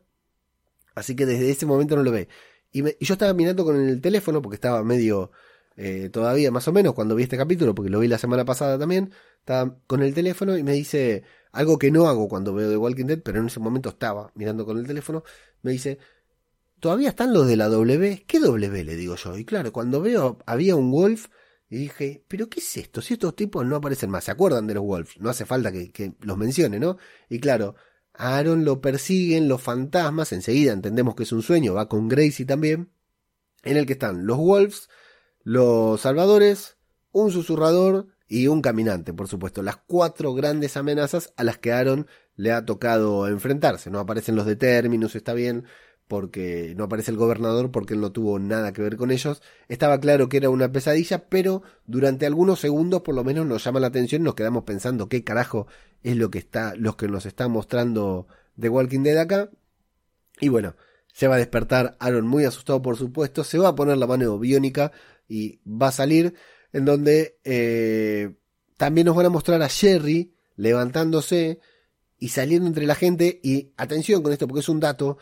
Así 0.94 1.16
que 1.16 1.26
desde 1.26 1.50
ese 1.50 1.66
momento 1.66 1.96
no 1.96 2.04
lo 2.04 2.12
ve. 2.12 2.30
Y, 2.76 2.86
y 2.88 3.06
yo 3.06 3.14
estaba 3.14 3.34
mirando 3.34 3.64
con 3.64 3.78
el 3.78 4.02
teléfono 4.02 4.42
porque 4.42 4.56
estaba 4.56 4.84
medio 4.84 5.32
eh, 5.78 6.10
todavía 6.10 6.52
más 6.52 6.68
o 6.68 6.74
menos 6.74 6.94
cuando 6.94 7.16
vi 7.16 7.24
este 7.24 7.38
capítulo, 7.38 7.74
porque 7.74 7.90
lo 7.90 8.00
vi 8.00 8.10
la 8.10 8.18
semana 8.18 8.44
pasada 8.44 8.78
también, 8.78 9.12
estaba 9.40 9.78
con 9.88 10.02
el 10.02 10.14
teléfono 10.14 10.58
y 10.58 10.64
me 10.64 10.74
dice 10.74 11.24
algo 11.54 11.78
que 11.78 11.90
no 11.90 12.08
hago 12.08 12.28
cuando 12.28 12.54
veo 12.54 12.70
The 12.70 12.78
Walking 12.78 13.06
Dead, 13.06 13.22
pero 13.24 13.40
en 13.40 13.48
ese 13.48 13.62
momento 13.62 13.90
estaba 13.90 14.30
mirando 14.36 14.66
con 14.66 14.78
el 14.78 14.88
teléfono, 14.88 15.24
me 15.62 15.72
dice, 15.72 16.00
¿todavía 16.82 17.10
están 17.10 17.34
los 17.34 17.48
de 17.48 17.56
la 17.56 17.70
W? 17.70 18.26
¿Qué 18.28 18.40
W? 18.40 18.84
le 18.84 18.96
digo 18.96 19.16
yo. 19.16 19.38
Y 19.38 19.46
claro, 19.46 19.72
cuando 19.72 20.02
veo, 20.02 20.38
había 20.46 20.76
un 20.76 20.92
Wolf, 20.92 21.28
y 21.70 21.78
dije, 21.78 22.24
¿pero 22.28 22.50
qué 22.50 22.60
es 22.60 22.78
esto? 22.78 23.02
Si 23.02 23.14
estos 23.14 23.36
tipos 23.36 23.66
no 23.66 23.78
aparecen 23.78 24.10
más, 24.10 24.26
¿se 24.26 24.32
acuerdan 24.32 24.68
de 24.68 24.76
los 24.76 24.84
Wolves? 24.84 25.20
No 25.20 25.30
hace 25.30 25.46
falta 25.46 25.72
que 25.72 26.14
los 26.22 26.38
mencione, 26.38 26.80
¿no? 26.80 26.98
Y 27.30 27.40
claro, 27.40 27.76
Aaron 28.18 28.66
lo 28.66 28.82
persiguen 28.82 29.48
los 29.48 29.62
fantasmas, 29.62 30.32
enseguida 30.32 30.74
entendemos 30.74 31.16
que 31.16 31.24
es 31.24 31.32
un 31.32 31.42
sueño, 31.42 31.74
va 31.74 31.90
con 31.90 32.08
Gracie 32.08 32.46
también, 32.46 32.90
en 33.64 33.78
el 33.78 33.86
que 33.86 33.94
están 33.94 34.26
los 34.26 34.38
Wolves, 34.38 34.90
los 35.44 36.02
salvadores, 36.02 36.78
un 37.12 37.32
susurrador 37.32 38.08
y 38.28 38.48
un 38.48 38.62
caminante, 38.62 39.14
por 39.14 39.28
supuesto. 39.28 39.62
Las 39.62 39.78
cuatro 39.78 40.34
grandes 40.34 40.78
amenazas 40.78 41.34
a 41.38 41.44
las 41.44 41.58
que 41.58 41.72
Aaron 41.72 42.08
le 42.36 42.52
ha 42.52 42.66
tocado 42.66 43.28
enfrentarse. 43.28 43.90
No 43.90 44.00
aparecen 44.00 44.36
los 44.36 44.46
de 44.46 44.56
Terminus, 44.56 45.16
está 45.16 45.34
bien, 45.34 45.66
porque 46.08 46.74
no 46.78 46.86
aparece 46.86 47.12
el 47.12 47.18
gobernador 47.18 47.72
porque 47.72 47.96
él 47.96 48.02
no 48.02 48.12
tuvo 48.12 48.38
nada 48.40 48.74
que 48.74 48.82
ver 48.82 48.98
con 48.98 49.12
ellos. 49.12 49.42
Estaba 49.68 50.00
claro 50.00 50.30
que 50.30 50.38
era 50.38 50.50
una 50.50 50.72
pesadilla, 50.72 51.28
pero 51.30 51.64
durante 51.86 52.26
algunos 52.26 52.60
segundos 52.60 53.02
por 53.02 53.16
lo 53.16 53.24
menos 53.24 53.46
nos 53.46 53.64
llama 53.64 53.80
la 53.80 53.88
atención, 53.88 54.24
nos 54.24 54.36
quedamos 54.36 54.64
pensando 54.64 55.10
qué 55.10 55.24
carajo 55.24 55.68
es 56.04 56.16
lo 56.16 56.30
que 56.30 56.40
está, 56.40 56.76
los 56.76 56.96
que 56.96 57.08
nos 57.08 57.26
está 57.26 57.48
mostrando 57.48 58.28
The 58.60 58.70
Walking 58.70 59.02
Dead 59.02 59.18
acá. 59.18 59.50
Y 60.40 60.50
bueno, 60.50 60.76
se 61.12 61.28
va 61.28 61.36
a 61.36 61.40
despertar 61.40 61.96
Aaron 62.00 62.28
muy 62.28 62.46
asustado 62.46 62.82
por 62.82 62.98
supuesto, 62.98 63.44
se 63.44 63.58
va 63.58 63.70
a 63.70 63.76
poner 63.76 63.98
la 63.98 64.08
mano 64.08 64.38
biónica 64.38 64.92
y 65.28 65.60
va 65.66 65.88
a 65.88 65.92
salir 65.92 66.36
en 66.72 66.86
donde 66.86 67.40
eh, 67.44 68.36
también 68.78 69.06
nos 69.06 69.16
van 69.16 69.28
a 69.28 69.30
mostrar 69.30 69.62
a 69.62 69.70
Jerry 69.70 70.34
levantándose 70.58 71.60
y 72.20 72.30
saliendo 72.30 72.68
entre 72.68 72.86
la 72.86 72.96
gente 72.96 73.40
y 73.44 73.72
atención 73.78 74.22
con 74.22 74.34
esto 74.34 74.48
porque 74.48 74.60
es 74.60 74.70
un 74.70 74.80
dato 74.80 75.18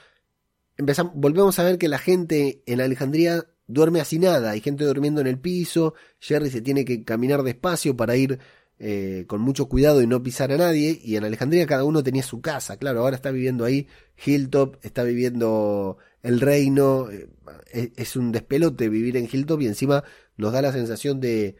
volvemos 1.14 1.60
a 1.60 1.64
ver 1.64 1.78
que 1.78 1.88
la 1.88 2.00
gente 2.00 2.64
en 2.66 2.82
Alejandría 2.82 3.46
duerme 3.68 4.02
así 4.02 4.20
nada 4.20 4.52
hay 4.52 4.62
gente 4.62 4.84
durmiendo 4.84 5.22
en 5.22 5.28
el 5.28 5.40
piso 5.40 5.94
Jerry 6.20 6.50
se 6.50 6.62
tiene 6.62 6.84
que 6.84 7.04
caminar 7.04 7.44
despacio 7.44 7.96
para 7.96 8.16
ir 8.16 8.40
eh, 8.80 9.26
con 9.28 9.40
mucho 9.40 9.68
cuidado 9.68 10.02
y 10.02 10.08
no 10.08 10.22
pisar 10.24 10.52
a 10.52 10.58
nadie 10.58 11.00
y 11.02 11.16
en 11.16 11.24
Alejandría 11.24 11.68
cada 11.68 11.84
uno 11.84 12.04
tenía 12.04 12.24
su 12.24 12.42
casa 12.42 12.78
claro 12.78 13.02
ahora 13.02 13.16
está 13.16 13.32
viviendo 13.32 13.66
ahí 13.66 13.88
Hilltop 14.26 14.78
está 14.82 15.04
viviendo 15.04 15.98
el 16.24 16.40
reino. 16.40 17.10
Eh, 17.12 17.92
es 17.96 18.16
un 18.16 18.32
despelote 18.32 18.90
vivir 18.90 19.18
en 19.18 19.30
Hilltop 19.32 19.62
y 19.62 19.68
encima 19.68 20.04
nos 20.38 20.54
da 20.54 20.62
la 20.62 20.72
sensación 20.72 21.20
de... 21.20 21.56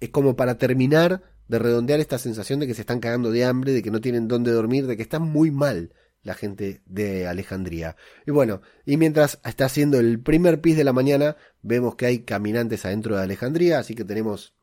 Es 0.00 0.08
como 0.08 0.34
para 0.34 0.56
terminar 0.56 1.22
de 1.46 1.58
redondear 1.58 2.00
esta 2.00 2.18
sensación 2.18 2.60
de 2.60 2.66
que 2.66 2.74
se 2.74 2.80
están 2.80 3.00
cagando 3.00 3.30
de 3.30 3.44
hambre, 3.44 3.72
de 3.72 3.82
que 3.82 3.90
no 3.90 4.00
tienen 4.00 4.28
dónde 4.28 4.50
dormir, 4.50 4.86
de 4.86 4.96
que 4.96 5.02
están 5.02 5.22
muy 5.22 5.50
mal 5.50 5.92
la 6.22 6.34
gente 6.34 6.82
de 6.86 7.26
Alejandría. 7.26 7.96
Y 8.26 8.30
bueno, 8.30 8.62
y 8.84 8.96
mientras 8.96 9.40
está 9.44 9.66
haciendo 9.66 9.98
el 9.98 10.20
primer 10.20 10.60
pis 10.60 10.76
de 10.76 10.84
la 10.84 10.92
mañana, 10.92 11.36
vemos 11.62 11.94
que 11.96 12.06
hay 12.06 12.20
caminantes 12.20 12.84
adentro 12.84 13.16
de 13.16 13.22
Alejandría, 13.22 13.78
así 13.78 13.94
que 13.94 14.04
tenemos 14.04 14.54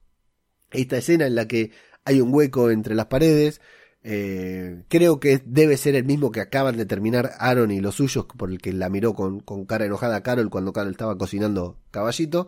esta 0.72 0.98
escena 0.98 1.26
en 1.28 1.36
la 1.36 1.48
que 1.48 1.72
hay 2.06 2.22
un 2.22 2.34
hueco 2.34 2.72
entre 2.72 2.96
las 2.96 3.08
paredes, 3.08 3.62
eh, 4.10 4.84
creo 4.88 5.20
que 5.20 5.42
debe 5.46 5.76
ser 5.76 5.96
el 5.96 6.06
mismo 6.06 6.32
que 6.32 6.40
acaban 6.40 6.78
de 6.78 6.86
terminar 6.86 7.32
Aaron 7.40 7.72
y 7.72 7.82
los 7.82 7.96
suyos, 7.96 8.26
por 8.26 8.50
el 8.50 8.60
que 8.60 8.72
la 8.72 8.90
miró 8.90 9.14
con, 9.14 9.42
cara 9.66 9.86
enojada 9.86 10.24
Carol 10.24 10.50
cuando 10.50 10.72
Carol 10.72 10.92
estaba 10.92 11.18
cocinando 11.18 11.78
caballito. 11.92 12.48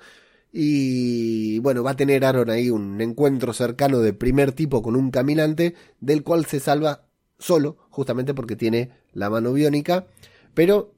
Y 0.54 1.60
bueno, 1.60 1.84
va 1.84 1.92
a 1.92 1.96
tener 1.98 2.24
Aaron 2.24 2.50
ahí 2.50 2.70
un 2.70 3.02
encuentro 3.02 3.52
cercano 3.54 4.00
de 4.00 4.14
primer 4.14 4.54
tipo 4.54 4.82
con 4.82 4.96
un 4.96 5.12
caminante, 5.12 5.76
del 6.00 6.24
cual 6.24 6.46
se 6.46 6.62
salva 6.62 7.09
solo, 7.40 7.78
justamente 7.90 8.34
porque 8.34 8.56
tiene 8.56 8.92
la 9.14 9.30
mano 9.30 9.54
biónica. 9.54 10.06
Pero 10.54 10.94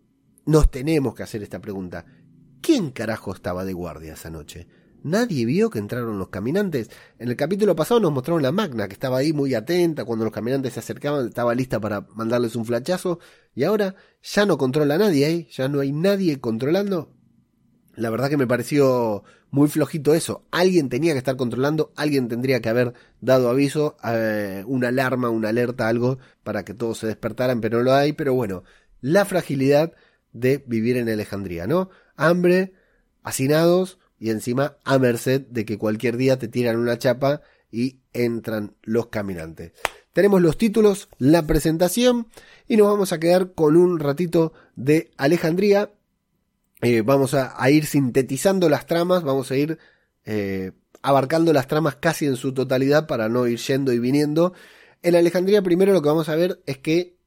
nos 0.46 0.70
tenemos 0.70 1.16
que 1.16 1.24
hacer 1.24 1.44
esta 1.44 1.60
pregunta. 1.62 2.06
¿Quién 2.62 2.92
carajo 2.92 3.34
estaba 3.34 3.64
de 3.64 3.74
guardia 3.74 4.14
esa 4.14 4.30
noche? 4.30 4.68
Nadie 5.04 5.46
vio 5.46 5.72
que 5.72 5.80
entraron 5.80 6.20
los 6.20 6.30
caminantes. 6.30 6.92
En 7.18 7.30
el 7.30 7.36
capítulo 7.36 7.76
pasado 7.76 8.00
nos 8.00 8.12
mostraron 8.12 8.44
la 8.44 8.52
Magna, 8.52 8.88
que 8.88 8.94
estaba 8.94 9.18
ahí 9.18 9.34
muy 9.34 9.56
atenta 9.56 10.06
cuando 10.06 10.26
los 10.26 10.34
caminantes 10.34 10.74
se 10.74 10.80
acercaban, 10.80 11.28
estaba 11.28 11.56
lista 11.56 11.80
para 11.80 12.02
mandarles 12.14 12.56
un 12.56 12.66
flachazo. 12.66 13.20
Y 13.56 13.64
ahora 13.64 13.96
ya 14.22 14.46
no 14.46 14.58
controla 14.58 14.96
a 14.96 15.00
nadie 15.00 15.26
ahí, 15.26 15.48
ya 15.52 15.68
no 15.70 15.80
hay 15.80 15.92
nadie 15.92 16.40
controlando. 16.40 17.12
La 17.96 18.10
verdad 18.10 18.30
que 18.30 18.38
me 18.38 18.48
pareció 18.48 19.24
muy 19.52 19.68
flojito 19.68 20.14
eso. 20.14 20.46
Alguien 20.50 20.90
tenía 20.90 21.12
que 21.12 21.20
estar 21.20 21.36
controlando, 21.36 21.92
alguien 21.96 22.30
tendría 22.30 22.62
que 22.62 22.70
haber 22.70 22.94
dado 23.20 23.50
aviso, 23.50 23.98
eh, 24.04 24.64
una 24.66 24.88
alarma, 24.88 25.30
una 25.30 25.50
alerta, 25.50 25.88
algo 25.88 26.18
para 26.44 26.64
que 26.66 26.74
todos 26.74 27.00
se 27.00 27.08
despertaran, 27.08 27.62
pero 27.62 27.80
no 27.80 27.84
lo 27.84 27.94
hay. 27.94 28.14
Pero 28.14 28.34
bueno, 28.34 28.64
la 29.02 29.26
fragilidad 29.26 29.94
de 30.32 30.64
vivir 30.66 30.98
en 30.98 31.10
Alejandría, 31.10 31.68
¿no? 31.68 31.90
Hambre, 32.16 32.74
hacinados 33.24 34.00
y 34.18 34.30
encima 34.30 34.78
a 34.86 34.98
merced 34.98 35.42
de 35.42 35.66
que 35.66 35.78
cualquier 35.78 36.16
día 36.16 36.40
te 36.40 36.48
tiran 36.48 36.78
una 36.78 36.98
chapa 36.98 37.42
y 37.72 38.00
entran 38.14 38.76
los 38.84 39.08
caminantes. 39.08 39.74
Tenemos 40.14 40.42
los 40.42 40.58
títulos, 40.58 41.10
la 41.18 41.46
presentación 41.48 42.28
y 42.68 42.78
nos 42.78 42.88
vamos 42.88 43.14
a 43.14 43.20
quedar 43.20 43.54
con 43.54 43.76
un 43.76 44.00
ratito 44.00 44.54
de 44.76 45.12
Alejandría 45.18 45.92
eh, 46.82 47.02
vamos 47.02 47.34
a, 47.34 47.70
ir 47.70 47.86
sintetizando 47.86 48.70
las 48.70 48.86
tramas, 48.86 49.24
vamos 49.24 49.52
a 49.52 49.56
ir 49.56 49.78
eh, 50.26 50.72
abarcando 51.02 51.54
las 51.54 51.68
tramas 51.68 51.96
casi 51.96 52.26
en 52.26 52.36
su 52.36 52.54
totalidad 52.54 53.08
para 53.08 53.30
no 53.30 53.48
ir 53.48 53.60
yendo 53.60 53.94
y 53.94 54.00
viniendo. 54.00 54.54
En 55.04 55.16
Alejandría 55.16 55.62
primero 55.62 55.94
lo 55.94 56.02
que 56.02 56.10
vamos 56.10 56.30
a 56.30 56.36
ver 56.36 56.62
es 56.66 56.78
que 56.78 57.18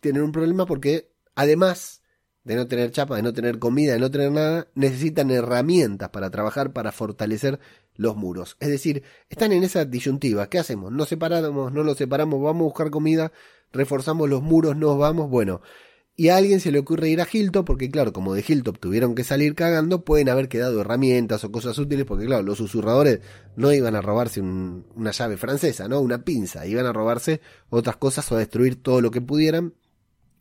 tienen 0.00 0.22
un 0.22 0.32
problema 0.32 0.66
porque 0.66 1.12
además 1.34 2.02
de 2.44 2.56
no 2.56 2.66
tener 2.66 2.90
chapa, 2.90 3.16
de 3.16 3.22
no 3.22 3.32
tener 3.32 3.58
comida, 3.58 3.94
de 3.94 3.98
no 3.98 4.10
tener 4.10 4.30
nada, 4.30 4.68
necesitan 4.74 5.30
herramientas 5.30 6.10
para 6.10 6.30
trabajar, 6.30 6.72
para 6.72 6.92
fortalecer 6.92 7.58
los 7.96 8.16
muros. 8.16 8.56
Es 8.60 8.68
decir, 8.68 9.02
están 9.30 9.52
en 9.52 9.64
esa 9.64 9.84
disyuntiva. 9.84 10.48
¿Qué 10.48 10.58
hacemos? 10.58 10.92
¿Nos 10.92 11.08
separamos? 11.08 11.72
¿No 11.72 11.82
los 11.82 11.96
separamos? 11.96 12.42
¿Vamos 12.42 12.60
a 12.60 12.64
buscar 12.64 12.90
comida? 12.90 13.32
¿Reforzamos 13.72 14.28
los 14.28 14.42
muros? 14.42 14.76
¿Nos 14.76 14.98
vamos? 14.98 15.30
Bueno, 15.30 15.62
y 16.16 16.28
a 16.28 16.36
alguien 16.36 16.60
se 16.60 16.70
le 16.70 16.78
ocurre 16.78 17.08
ir 17.08 17.20
a 17.20 17.26
Hilltop, 17.30 17.66
porque 17.66 17.90
claro, 17.90 18.12
como 18.12 18.34
de 18.34 18.44
Hilltop 18.46 18.78
tuvieron 18.78 19.14
que 19.16 19.24
salir 19.24 19.54
cagando, 19.56 20.04
pueden 20.04 20.28
haber 20.28 20.48
quedado 20.48 20.80
herramientas 20.80 21.42
o 21.42 21.50
cosas 21.50 21.76
útiles, 21.78 22.04
porque 22.04 22.26
claro, 22.26 22.44
los 22.44 22.58
susurradores 22.58 23.20
no 23.56 23.72
iban 23.72 23.96
a 23.96 24.00
robarse 24.00 24.40
una 24.40 25.10
llave 25.10 25.36
francesa, 25.36 25.88
¿no? 25.88 26.00
Una 26.00 26.24
pinza, 26.24 26.66
iban 26.66 26.86
a 26.86 26.92
robarse 26.92 27.40
otras 27.68 27.96
cosas 27.96 28.30
o 28.30 28.36
a 28.36 28.38
destruir 28.38 28.80
todo 28.80 29.00
lo 29.00 29.10
que 29.10 29.20
pudieran. 29.20 29.74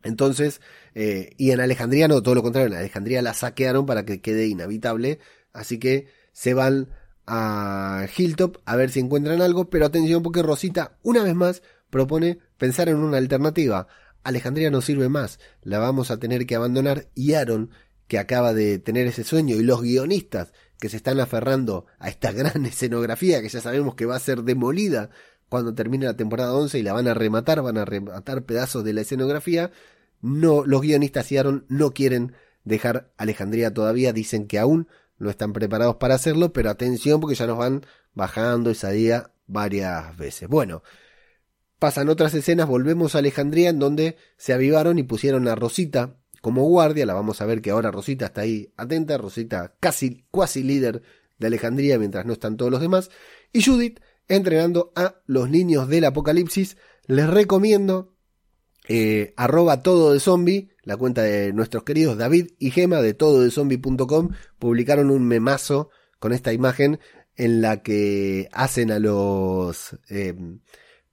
Entonces, 0.03 0.61
eh, 0.93 1.31
y 1.37 1.51
en 1.51 1.59
Alejandría 1.59 2.07
no, 2.07 2.21
todo 2.21 2.35
lo 2.35 2.43
contrario, 2.43 2.67
en 2.67 2.77
Alejandría 2.77 3.21
la 3.21 3.33
saquearon 3.33 3.85
para 3.85 4.05
que 4.05 4.21
quede 4.21 4.47
inhabitable, 4.47 5.19
así 5.53 5.79
que 5.79 6.07
se 6.33 6.53
van 6.53 6.89
a 7.25 8.05
Hilltop 8.15 8.57
a 8.65 8.75
ver 8.75 8.91
si 8.91 8.99
encuentran 8.99 9.41
algo, 9.41 9.69
pero 9.69 9.85
atención 9.85 10.21
porque 10.21 10.43
Rosita, 10.43 10.97
una 11.03 11.23
vez 11.23 11.35
más, 11.35 11.63
propone 11.89 12.39
pensar 12.57 12.89
en 12.89 12.97
una 12.97 13.17
alternativa. 13.17 13.87
Alejandría 14.23 14.71
no 14.71 14.81
sirve 14.81 15.09
más, 15.09 15.39
la 15.61 15.79
vamos 15.79 16.11
a 16.11 16.17
tener 16.17 16.45
que 16.45 16.55
abandonar 16.55 17.07
y 17.15 17.33
Aaron, 17.33 17.71
que 18.07 18.19
acaba 18.19 18.53
de 18.53 18.79
tener 18.79 19.07
ese 19.07 19.23
sueño, 19.23 19.55
y 19.55 19.63
los 19.63 19.81
guionistas 19.81 20.53
que 20.79 20.89
se 20.89 20.97
están 20.97 21.19
aferrando 21.19 21.85
a 21.99 22.09
esta 22.09 22.31
gran 22.31 22.65
escenografía 22.65 23.41
que 23.41 23.49
ya 23.49 23.61
sabemos 23.61 23.95
que 23.95 24.05
va 24.05 24.15
a 24.15 24.19
ser 24.19 24.43
demolida 24.43 25.09
cuando 25.49 25.75
termine 25.75 26.05
la 26.05 26.17
temporada 26.17 26.53
11 26.53 26.79
y 26.79 26.83
la 26.83 26.93
van 26.93 27.07
a 27.07 27.13
rematar, 27.13 27.61
van 27.61 27.77
a 27.77 27.85
rematar 27.85 28.43
pedazos 28.43 28.83
de 28.83 28.93
la 28.93 29.01
escenografía, 29.01 29.71
no, 30.21 30.65
los 30.65 30.81
guionistas 30.81 31.31
y 31.31 31.37
Aaron 31.37 31.65
no 31.67 31.91
quieren 31.91 32.33
dejar 32.63 33.11
Alejandría 33.17 33.73
todavía, 33.73 34.13
dicen 34.13 34.47
que 34.47 34.57
aún 34.57 34.87
no 35.19 35.29
están 35.29 35.53
preparados 35.53 35.97
para 35.97 36.15
hacerlo, 36.15 36.53
pero 36.53 36.69
atención 36.69 37.19
porque 37.19 37.35
ya 37.35 37.47
nos 37.47 37.57
van 37.57 37.85
bajando 38.13 38.69
esa 38.69 38.89
día 38.89 39.31
varias 39.47 40.15
veces. 40.17 40.49
Bueno, 40.49 40.83
Pasan 41.83 42.07
otras 42.07 42.33
escenas, 42.33 42.69
volvemos 42.69 43.13
a 43.13 43.17
Alejandría 43.17 43.69
en 43.69 43.77
donde 43.77 44.15
se 44.37 44.53
avivaron 44.53 44.99
y 44.99 45.03
pusieron 45.03 45.49
a 45.49 45.55
Rosita 45.55 46.15
como 46.39 46.63
guardia, 46.63 47.05
la 47.05 47.13
vamos 47.13 47.41
a 47.41 47.45
ver 47.45 47.61
que 47.61 47.71
ahora 47.71 47.91
Rosita 47.91 48.27
está 48.27 48.39
ahí 48.39 48.71
atenta, 48.77 49.17
Rosita 49.17 49.75
casi, 49.81 50.23
cuasi 50.31 50.63
líder 50.63 51.01
de 51.39 51.47
Alejandría 51.47 51.99
mientras 51.99 52.25
no 52.25 52.31
están 52.31 52.55
todos 52.55 52.71
los 52.71 52.79
demás, 52.79 53.11
y 53.51 53.61
Judith 53.65 53.99
entrenando 54.29 54.93
a 54.95 55.15
los 55.25 55.49
niños 55.49 55.89
del 55.89 56.05
apocalipsis, 56.05 56.77
les 57.05 57.29
recomiendo 57.29 58.15
eh, 58.87 59.35
todo 59.83 60.13
de 60.13 60.21
zombie, 60.21 60.69
la 60.83 60.95
cuenta 60.95 61.23
de 61.23 61.51
nuestros 61.51 61.83
queridos 61.83 62.17
David 62.17 62.51
y 62.59 62.71
Gema 62.71 63.01
de 63.01 63.13
todo 63.13 63.41
de 63.41 63.51
zombie.com, 63.51 64.29
publicaron 64.57 65.11
un 65.11 65.27
memazo 65.27 65.89
con 66.19 66.31
esta 66.31 66.53
imagen 66.53 67.01
en 67.35 67.61
la 67.61 67.83
que 67.83 68.47
hacen 68.53 68.89
a 68.89 68.99
los... 68.99 69.99
Eh, 70.09 70.33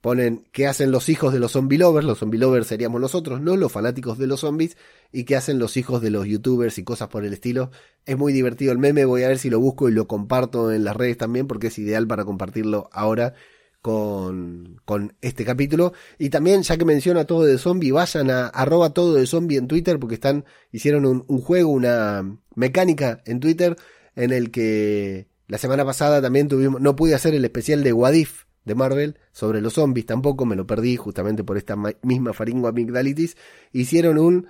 ponen 0.01 0.47
qué 0.53 0.67
hacen 0.67 0.91
los 0.91 1.09
hijos 1.09 1.33
de 1.33 1.39
los 1.39 1.53
zombie 1.53 1.79
lovers, 1.79 2.07
los 2.07 2.19
zombie 2.19 2.39
lovers 2.39 2.67
seríamos 2.67 3.01
nosotros, 3.01 3.41
no 3.41 3.57
los 3.57 3.71
fanáticos 3.71 4.19
de 4.19 4.27
los 4.27 4.41
zombies, 4.41 4.77
y 5.13 5.25
qué 5.25 5.37
hacen 5.37 5.59
los 5.59 5.77
hijos 5.77 6.01
de 6.01 6.11
los 6.11 6.27
youtubers 6.27 6.79
y 6.79 6.85
cosas 6.85 7.09
por 7.09 7.25
el 7.25 7.33
estilo. 7.33 7.71
Es 8.07 8.17
muy 8.17 8.33
divertido 8.33 8.73
el 8.73 8.79
meme, 8.79 9.05
voy 9.05 9.25
a 9.25 9.29
ver 9.29 9.39
si 9.39 9.51
lo 9.51 9.61
busco 9.61 9.89
y 9.89 9.93
lo 9.93 10.07
comparto 10.07 10.73
en 10.73 10.85
las 10.85 10.97
redes 10.97 11.19
también, 11.19 11.47
porque 11.47 11.67
es 11.67 11.79
ideal 11.79 12.07
para 12.07 12.25
compartirlo 12.25 12.89
ahora 12.93 13.35
con, 13.83 14.81
con 14.85 15.15
este 15.21 15.45
capítulo. 15.45 15.93
Y 16.19 16.31
también, 16.31 16.63
ya 16.63 16.77
que 16.77 16.85
menciona 16.85 17.25
todo 17.25 17.45
de 17.45 17.59
zombie, 17.59 17.93
vayan 17.93 18.31
a 18.31 18.47
arroba 18.47 18.95
todo 18.95 19.15
de 19.15 19.27
zombie 19.27 19.59
en 19.59 19.69
Twitter, 19.69 19.99
porque 19.99 20.15
están, 20.15 20.45
hicieron 20.73 21.05
un, 21.05 21.25
un 21.29 21.41
juego, 21.41 21.71
una 21.71 22.39
mecánica 22.55 23.23
en 23.27 23.41
Twitter, 23.41 23.77
en 24.17 24.33
el 24.33 24.51
que 24.51 25.29
la 25.47 25.59
semana 25.59 25.85
pasada 25.85 26.23
también 26.23 26.49
tuvimos, 26.49 26.81
no 26.81 26.97
pude 26.97 27.15
hacer 27.15 27.35
el 27.35 27.45
especial 27.45 27.83
de 27.83 27.93
Wadif, 27.93 28.45
de 28.65 28.75
Marvel 28.75 29.19
sobre 29.33 29.61
los 29.61 29.75
zombies 29.75 30.07
tampoco, 30.07 30.47
me 30.47 30.57
lo 30.57 30.67
perdí 30.67 30.97
justamente 30.97 31.45
por 31.45 31.57
esta 31.57 31.77
misma 32.03 32.33
faringo 32.33 32.69
amigdalitis. 32.69 33.37
Hicieron 33.73 34.19
un, 34.19 34.47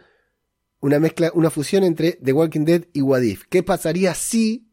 una 0.81 0.99
mezcla, 0.99 1.31
una 1.35 1.51
fusión 1.51 1.85
entre 1.85 2.12
The 2.12 2.33
Walking 2.33 2.64
Dead 2.64 2.85
y 2.92 3.03
What 3.03 3.23
If. 3.23 3.44
¿Qué 3.49 3.62
pasaría 3.62 4.14
si 4.14 4.68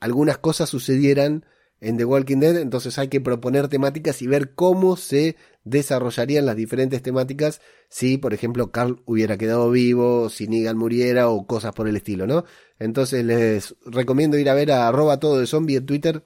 algunas 0.00 0.38
cosas 0.38 0.68
sucedieran 0.68 1.46
en 1.80 1.96
The 1.96 2.04
Walking 2.04 2.38
Dead? 2.38 2.58
Entonces 2.58 2.98
hay 2.98 3.08
que 3.08 3.20
proponer 3.20 3.68
temáticas 3.68 4.20
y 4.22 4.26
ver 4.26 4.54
cómo 4.54 4.96
se 4.96 5.36
desarrollarían 5.64 6.44
las 6.44 6.56
diferentes 6.56 7.02
temáticas 7.02 7.60
si, 7.88 8.18
por 8.18 8.34
ejemplo, 8.34 8.70
Carl 8.70 9.02
hubiera 9.06 9.38
quedado 9.38 9.70
vivo, 9.70 10.28
si 10.28 10.46
Negan 10.46 10.76
muriera 10.76 11.30
o 11.30 11.46
cosas 11.46 11.72
por 11.72 11.88
el 11.88 11.96
estilo, 11.96 12.26
¿no? 12.26 12.44
Entonces 12.78 13.24
les 13.24 13.74
recomiendo 13.86 14.36
ir 14.36 14.50
a 14.50 14.54
ver 14.54 14.72
a 14.72 14.88
arroba 14.88 15.20
todo 15.20 15.38
de 15.38 15.46
zombie 15.46 15.76
en 15.76 15.86
Twitter 15.86 16.22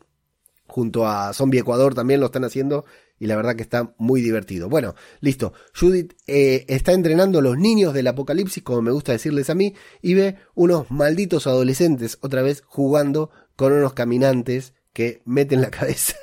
junto 0.68 1.06
a 1.06 1.32
Zombie 1.32 1.60
Ecuador 1.60 1.94
también 1.94 2.20
lo 2.20 2.26
están 2.26 2.44
haciendo 2.44 2.84
y 3.18 3.26
la 3.26 3.36
verdad 3.36 3.56
que 3.56 3.62
está 3.62 3.94
muy 3.98 4.20
divertido. 4.20 4.68
Bueno, 4.68 4.94
listo. 5.20 5.52
Judith 5.78 6.14
eh, 6.26 6.64
está 6.68 6.92
entrenando 6.92 7.40
a 7.40 7.42
los 7.42 7.58
niños 7.58 7.94
del 7.94 8.06
apocalipsis, 8.06 8.62
como 8.62 8.82
me 8.82 8.92
gusta 8.92 9.12
decirles 9.12 9.50
a 9.50 9.54
mí, 9.54 9.74
y 10.02 10.14
ve 10.14 10.36
unos 10.54 10.90
malditos 10.90 11.46
adolescentes 11.46 12.18
otra 12.20 12.42
vez 12.42 12.62
jugando 12.66 13.30
con 13.56 13.72
unos 13.72 13.94
caminantes 13.94 14.74
que 14.92 15.22
meten 15.24 15.60
la 15.60 15.70
cabeza, 15.72 16.16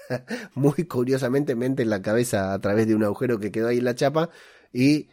muy 0.54 0.86
curiosamente 0.86 1.56
meten 1.56 1.90
la 1.90 2.02
cabeza 2.02 2.54
a 2.54 2.60
través 2.60 2.88
de 2.88 2.96
un 2.96 3.04
agujero 3.04 3.40
que 3.40 3.52
quedó 3.52 3.68
ahí 3.68 3.80
en 3.80 3.86
la 3.86 3.96
chapa 3.96 4.30
y 4.72 5.10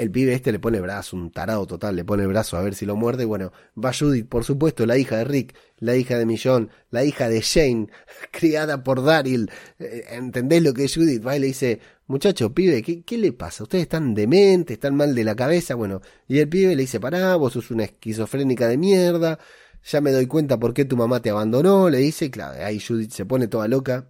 el 0.00 0.10
pibe 0.10 0.32
este 0.32 0.50
le 0.50 0.58
pone 0.58 0.80
brazo, 0.80 1.16
un 1.16 1.30
tarado 1.30 1.66
total, 1.66 1.94
le 1.94 2.04
pone 2.04 2.26
brazo 2.26 2.56
a 2.56 2.62
ver 2.62 2.74
si 2.74 2.86
lo 2.86 2.96
muerde. 2.96 3.26
Bueno, 3.26 3.52
va 3.76 3.92
Judith, 3.92 4.26
por 4.28 4.44
supuesto, 4.44 4.86
la 4.86 4.96
hija 4.96 5.18
de 5.18 5.24
Rick, 5.24 5.54
la 5.78 5.94
hija 5.94 6.16
de 6.18 6.24
Millón, 6.24 6.70
la 6.90 7.04
hija 7.04 7.28
de 7.28 7.40
Shane, 7.40 7.88
criada 8.30 8.82
por 8.82 9.04
Daryl. 9.04 9.50
Eh, 9.78 10.04
¿Entendés 10.10 10.62
lo 10.62 10.72
que 10.72 10.84
es 10.84 10.94
Judith? 10.94 11.24
Va 11.26 11.36
y 11.36 11.40
le 11.40 11.48
dice, 11.48 11.80
muchacho, 12.06 12.54
pibe, 12.54 12.82
¿qué, 12.82 13.02
¿qué, 13.02 13.18
le 13.18 13.32
pasa? 13.32 13.64
Ustedes 13.64 13.82
están 13.82 14.14
dementes, 14.14 14.74
están 14.74 14.96
mal 14.96 15.14
de 15.14 15.24
la 15.24 15.36
cabeza. 15.36 15.74
Bueno, 15.74 16.00
y 16.26 16.38
el 16.38 16.48
pibe 16.48 16.74
le 16.74 16.82
dice, 16.82 16.98
pará, 16.98 17.36
vos 17.36 17.52
sos 17.52 17.70
una 17.70 17.84
esquizofrénica 17.84 18.68
de 18.68 18.78
mierda. 18.78 19.38
Ya 19.84 20.00
me 20.00 20.12
doy 20.12 20.26
cuenta 20.26 20.58
por 20.58 20.72
qué 20.72 20.86
tu 20.86 20.96
mamá 20.96 21.20
te 21.20 21.30
abandonó. 21.30 21.90
Le 21.90 21.98
dice, 21.98 22.30
claro, 22.30 22.64
ahí 22.64 22.80
Judith 22.80 23.12
se 23.12 23.26
pone 23.26 23.48
toda 23.48 23.68
loca 23.68 24.08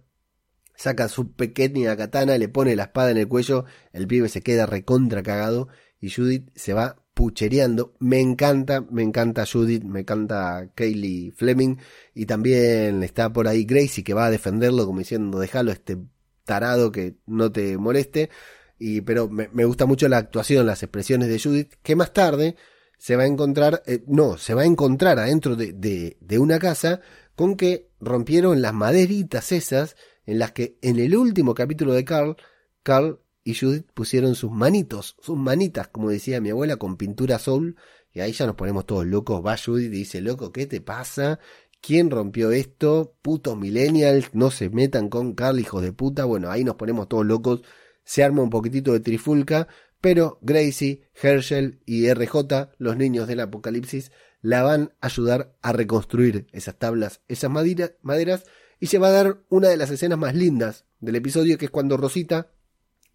saca 0.81 1.07
su 1.09 1.31
pequeña 1.33 1.95
katana, 1.95 2.37
le 2.37 2.49
pone 2.49 2.75
la 2.75 2.83
espada 2.83 3.11
en 3.11 3.17
el 3.17 3.27
cuello, 3.27 3.65
el 3.93 4.07
pibe 4.07 4.29
se 4.29 4.41
queda 4.41 4.65
recontra 4.65 5.21
cagado 5.21 5.67
y 5.99 6.09
Judith 6.09 6.49
se 6.55 6.73
va 6.73 6.97
puchereando. 7.13 7.93
Me 7.99 8.19
encanta, 8.19 8.81
me 8.89 9.03
encanta 9.03 9.45
Judith, 9.45 9.83
me 9.83 9.99
encanta 9.99 10.71
Kaylee 10.73 11.33
Fleming 11.33 11.77
y 12.15 12.25
también 12.25 13.03
está 13.03 13.31
por 13.31 13.47
ahí 13.47 13.63
Gracie 13.63 14.03
que 14.03 14.15
va 14.15 14.25
a 14.25 14.31
defenderlo 14.31 14.87
como 14.87 14.99
diciendo, 14.99 15.39
déjalo 15.39 15.71
este 15.71 15.99
tarado 16.45 16.91
que 16.91 17.15
no 17.27 17.51
te 17.51 17.77
moleste. 17.77 18.31
Y, 18.79 19.01
pero 19.01 19.29
me, 19.29 19.65
gusta 19.65 19.85
mucho 19.85 20.09
la 20.09 20.17
actuación, 20.17 20.65
las 20.65 20.81
expresiones 20.81 21.27
de 21.29 21.39
Judith, 21.39 21.73
que 21.83 21.95
más 21.95 22.11
tarde 22.11 22.55
se 22.97 23.15
va 23.15 23.23
a 23.23 23.27
encontrar, 23.27 23.83
eh, 23.85 24.03
no, 24.07 24.39
se 24.39 24.55
va 24.55 24.63
a 24.63 24.65
encontrar 24.65 25.19
adentro 25.19 25.55
de, 25.55 25.73
de, 25.73 26.17
de 26.19 26.39
una 26.39 26.57
casa 26.57 27.01
con 27.35 27.55
que 27.55 27.91
rompieron 27.99 28.63
las 28.63 28.73
maderitas 28.73 29.51
esas 29.51 29.95
en 30.25 30.39
las 30.39 30.51
que 30.51 30.77
en 30.81 30.99
el 30.99 31.15
último 31.15 31.53
capítulo 31.53 31.93
de 31.93 32.05
Carl, 32.05 32.37
Carl 32.83 33.19
y 33.43 33.55
Judith 33.55 33.87
pusieron 33.93 34.35
sus 34.35 34.51
manitos, 34.51 35.15
sus 35.21 35.37
manitas, 35.37 35.87
como 35.87 36.09
decía 36.09 36.41
mi 36.41 36.49
abuela, 36.49 36.77
con 36.77 36.97
pintura 36.97 37.37
azul, 37.37 37.75
y 38.13 38.19
ahí 38.19 38.33
ya 38.33 38.45
nos 38.45 38.55
ponemos 38.55 38.85
todos 38.85 39.05
locos. 39.05 39.43
Va 39.45 39.57
Judith 39.57 39.87
y 39.87 39.97
dice, 39.97 40.21
loco, 40.21 40.51
¿qué 40.51 40.65
te 40.65 40.81
pasa? 40.81 41.39
¿Quién 41.81 42.11
rompió 42.11 42.51
esto? 42.51 43.15
Putos 43.21 43.57
millennials, 43.57 44.35
no 44.35 44.51
se 44.51 44.69
metan 44.69 45.09
con 45.09 45.33
Carl, 45.33 45.59
hijos 45.59 45.81
de 45.81 45.93
puta. 45.93 46.25
Bueno, 46.25 46.51
ahí 46.51 46.63
nos 46.63 46.75
ponemos 46.75 47.07
todos 47.07 47.25
locos. 47.25 47.61
Se 48.03 48.23
arma 48.23 48.43
un 48.43 48.49
poquitito 48.49 48.93
de 48.93 48.99
trifulca, 48.99 49.67
pero 50.01 50.39
Gracie, 50.41 51.09
Herschel 51.19 51.81
y 51.85 52.11
RJ, 52.11 52.71
los 52.77 52.97
niños 52.97 53.27
del 53.27 53.39
apocalipsis, 53.39 54.11
la 54.41 54.63
van 54.63 54.93
a 54.99 55.07
ayudar 55.07 55.55
a 55.61 55.71
reconstruir 55.71 56.47
esas 56.51 56.77
tablas, 56.77 57.21
esas 57.27 57.49
maderas, 57.49 58.43
y 58.81 58.87
se 58.87 58.97
va 58.97 59.09
a 59.09 59.11
dar 59.11 59.37
una 59.49 59.69
de 59.69 59.77
las 59.77 59.91
escenas 59.91 60.17
más 60.17 60.33
lindas 60.35 60.85
del 60.99 61.15
episodio, 61.15 61.57
que 61.59 61.65
es 61.65 61.71
cuando 61.71 61.97
Rosita 61.97 62.47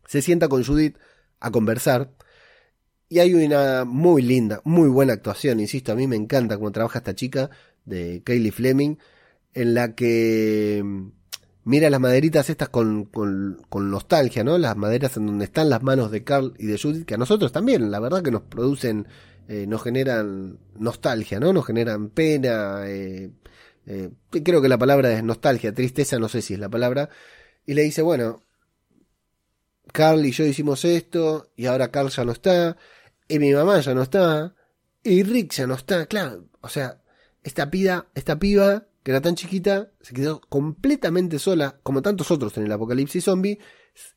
se 0.07 0.23
sienta 0.23 0.49
con 0.49 0.65
Judith 0.65 0.97
a 1.41 1.51
conversar. 1.51 2.13
Y 3.09 3.19
hay 3.19 3.35
una 3.35 3.85
muy 3.85 4.23
linda, 4.23 4.61
muy 4.65 4.89
buena 4.89 5.15
actuación, 5.15 5.59
insisto, 5.59 5.91
a 5.91 5.97
mí 5.97 6.07
me 6.07 6.15
encanta 6.15 6.57
cómo 6.57 6.71
trabaja 6.71 7.01
esta 7.01 7.17
chica 7.17 7.51
de 7.85 8.23
Kaylee 8.25 8.53
Fleming, 8.53 8.97
en 9.55 9.75
la 9.75 9.97
que 9.97 10.83
mm, 10.85 11.09
mira 11.65 11.91
las 11.91 12.01
maderitas 12.01 12.49
estas 12.49 12.69
con, 12.69 13.05
con, 13.07 13.91
nostalgia, 13.91 14.45
¿no? 14.45 14.59
Las 14.59 14.77
maderas 14.77 15.17
en 15.17 15.27
donde 15.27 15.47
están 15.47 15.69
las 15.69 15.83
manos 15.83 16.13
de 16.13 16.23
Carl 16.23 16.55
y 16.59 16.67
de 16.67 16.79
Judith, 16.79 17.07
que 17.07 17.15
a 17.15 17.19
nosotros 17.19 17.51
también, 17.51 17.91
la 17.91 17.99
verdad 17.99 18.23
que 18.23 18.31
nos 18.31 18.43
producen, 18.43 19.09
eh, 19.49 19.67
nos 19.67 19.83
generan 19.83 20.61
nostalgia, 20.79 21.41
¿no? 21.41 21.53
Nos 21.53 21.67
generan 21.67 22.11
pena, 22.11 22.83
eh, 22.87 23.31
eh, 23.87 24.11
creo 24.31 24.61
que 24.61 24.69
la 24.69 24.79
palabra 24.79 25.13
es 25.13 25.23
nostalgia, 25.23 25.73
tristeza, 25.73 26.19
no 26.19 26.29
sé 26.29 26.43
si 26.43 26.55
es 26.55 26.61
la 26.61 26.69
palabra, 26.69 27.09
y 27.65 27.75
le 27.75 27.83
dice, 27.83 28.03
bueno, 28.03 28.43
Carl 29.93 30.25
y 30.25 30.33
yo 30.33 30.45
hicimos 30.45 30.85
esto, 30.85 31.53
y 31.57 31.67
ahora 31.67 31.91
Carl 31.91 32.11
ya 32.11 32.25
no 32.25 32.33
está, 32.33 32.77
y 33.29 33.39
mi 33.39 33.53
mamá 33.53 33.81
ya 33.81 33.95
no 33.95 34.03
está, 34.03 34.55
y 35.03 35.23
Rick 35.23 35.53
ya 35.53 35.67
no 35.67 35.75
está, 35.75 36.07
claro, 36.07 36.49
o 36.61 36.69
sea, 36.69 37.01
esta, 37.45 37.71
pida, 37.71 38.09
esta 38.15 38.39
piba, 38.39 38.89
que 39.05 39.13
era 39.13 39.21
tan 39.21 39.37
chiquita, 39.37 39.93
se 40.01 40.15
quedó 40.15 40.41
completamente 40.41 41.39
sola, 41.39 41.79
como 41.85 42.03
tantos 42.03 42.33
otros 42.33 42.57
en 42.59 42.65
el 42.65 42.73
apocalipsis 42.73 43.25
zombie, 43.25 43.61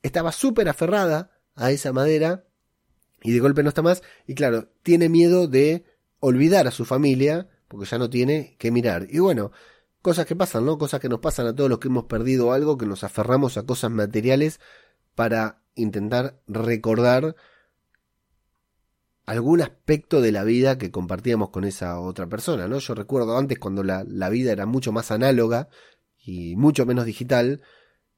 estaba 0.01 0.31
súper 0.31 0.67
aferrada 0.67 1.31
a 1.55 1.71
esa 1.71 1.93
madera 1.93 2.45
y 3.21 3.31
de 3.31 3.39
golpe 3.39 3.61
no 3.61 3.69
está 3.69 3.83
más, 3.83 4.01
y 4.25 4.33
claro, 4.33 4.69
tiene 4.81 5.09
miedo 5.09 5.47
de 5.47 5.85
olvidar 6.19 6.67
a 6.67 6.71
su 6.71 6.85
familia, 6.85 7.47
porque 7.69 7.85
ya 7.85 7.97
no 7.97 8.09
tiene 8.09 8.57
que 8.59 8.71
mirar. 8.71 9.07
Y 9.09 9.19
bueno, 9.19 9.51
cosas 10.01 10.25
que 10.25 10.35
pasan, 10.35 10.65
¿no? 10.65 10.77
Cosas 10.77 10.99
que 10.99 11.07
nos 11.07 11.19
pasan 11.19 11.47
a 11.47 11.55
todos 11.55 11.69
los 11.69 11.79
que 11.79 11.87
hemos 11.87 12.05
perdido 12.05 12.51
algo, 12.51 12.77
que 12.77 12.85
nos 12.85 13.05
aferramos 13.05 13.57
a 13.57 13.63
cosas 13.63 13.91
materiales 13.91 14.59
para 15.15 15.61
intentar 15.75 16.41
recordar 16.47 17.35
algún 19.25 19.61
aspecto 19.61 20.21
de 20.21 20.31
la 20.31 20.43
vida 20.43 20.79
que 20.79 20.91
compartíamos 20.91 21.51
con 21.51 21.63
esa 21.63 21.99
otra 21.99 22.27
persona, 22.27 22.67
¿no? 22.67 22.79
Yo 22.79 22.95
recuerdo 22.95 23.37
antes 23.37 23.59
cuando 23.59 23.83
la, 23.83 24.29
vida 24.29 24.51
era 24.51 24.65
mucho 24.65 24.91
más 24.91 25.11
análoga 25.11 25.69
y 26.17 26.55
mucho 26.55 26.85
menos 26.87 27.05
digital, 27.05 27.61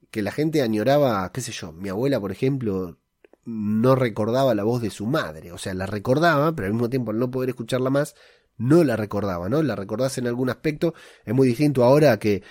que 0.09 0.21
la 0.21 0.31
gente 0.31 0.61
añoraba, 0.61 1.29
qué 1.33 1.41
sé 1.41 1.51
yo, 1.51 1.73
mi 1.73 1.89
abuela, 1.89 2.19
por 2.21 2.31
ejemplo, 2.31 2.97
no 3.43 3.95
recordaba 3.95 4.55
la 4.55 4.63
voz 4.63 4.81
de 4.81 4.89
su 4.89 5.05
madre, 5.05 5.51
o 5.51 5.57
sea, 5.57 5.73
la 5.73 5.85
recordaba, 5.85 6.55
pero 6.55 6.67
al 6.67 6.73
mismo 6.73 6.89
tiempo 6.89 7.11
al 7.11 7.19
no 7.19 7.29
poder 7.29 7.49
escucharla 7.49 7.89
más, 7.89 8.15
no 8.61 8.83
la 8.83 8.95
recordaba, 8.95 9.49
¿no? 9.49 9.63
La 9.63 9.75
recordás 9.75 10.17
en 10.17 10.27
algún 10.27 10.49
aspecto, 10.49 10.93
es 11.25 11.33
muy 11.33 11.47
distinto 11.47 11.83
ahora 11.83 12.19
que 12.19 12.43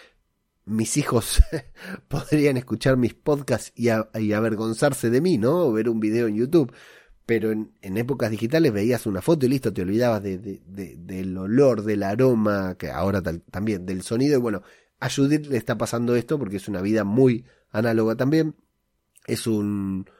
mis 0.65 0.97
hijos 0.97 1.43
podrían 2.09 2.57
escuchar 2.57 2.97
mis 2.97 3.15
podcasts 3.15 3.73
y, 3.75 3.89
avergonzarse 3.89 5.11
de 5.11 5.21
mí, 5.21 5.39
¿no? 5.39 5.67
O 5.67 5.73
ver 5.73 5.89
un 5.89 6.01
video 6.01 6.27
en 6.27 6.37
YouTube 6.37 6.73
pero 7.27 7.53
en, 7.53 7.97
épocas 7.97 8.29
digitales 8.29 8.73
veías 8.73 9.07
una 9.07 9.23
foto 9.23 9.47
y 9.47 9.51
listo, 9.51 9.73
te 9.73 9.83
olvidabas 9.83 10.21
de, 10.21 10.61
del 10.67 11.39
olor, 11.39 11.85
del 11.85 12.03
aroma, 12.03 12.75
que 12.77 12.91
ahora 12.91 13.23
también, 13.23 13.87
del 13.87 14.03
sonido. 14.03 14.37
Y 14.37 14.41
bueno, 14.41 14.63
a 14.99 15.09
Judith 15.09 15.47
le 15.47 15.57
está 15.57 15.79
pasando 15.79 16.17
esto 16.17 16.41
porque 16.41 16.57
es 16.57 16.67
una 16.67 16.83
vida 16.83 17.05
muy 17.05 17.45
análoga 17.71 18.17
también. 18.17 18.57
Es 19.29 19.47
un 19.47 20.11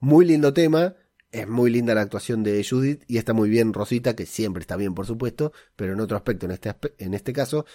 muy 0.00 0.26
lindo 0.26 0.52
tema. 0.52 0.96
Es 1.32 1.46
muy 1.46 1.70
linda 1.70 1.94
la 1.94 2.00
actuación 2.00 2.42
de 2.42 2.64
Judith 2.68 3.04
y 3.06 3.18
está 3.18 3.32
muy 3.32 3.48
bien 3.48 3.72
Rosita, 3.72 4.16
que 4.16 4.26
siempre 4.26 4.62
está 4.62 4.76
bien, 4.76 4.94
por 4.94 5.06
supuesto, 5.06 5.52
pero 5.76 5.92
en 5.92 6.00
otro 6.00 6.16
aspecto, 6.16 6.46
en 6.46 6.52
este, 6.52 6.74
en 6.98 7.14
este 7.14 7.32
caso, 7.32 7.66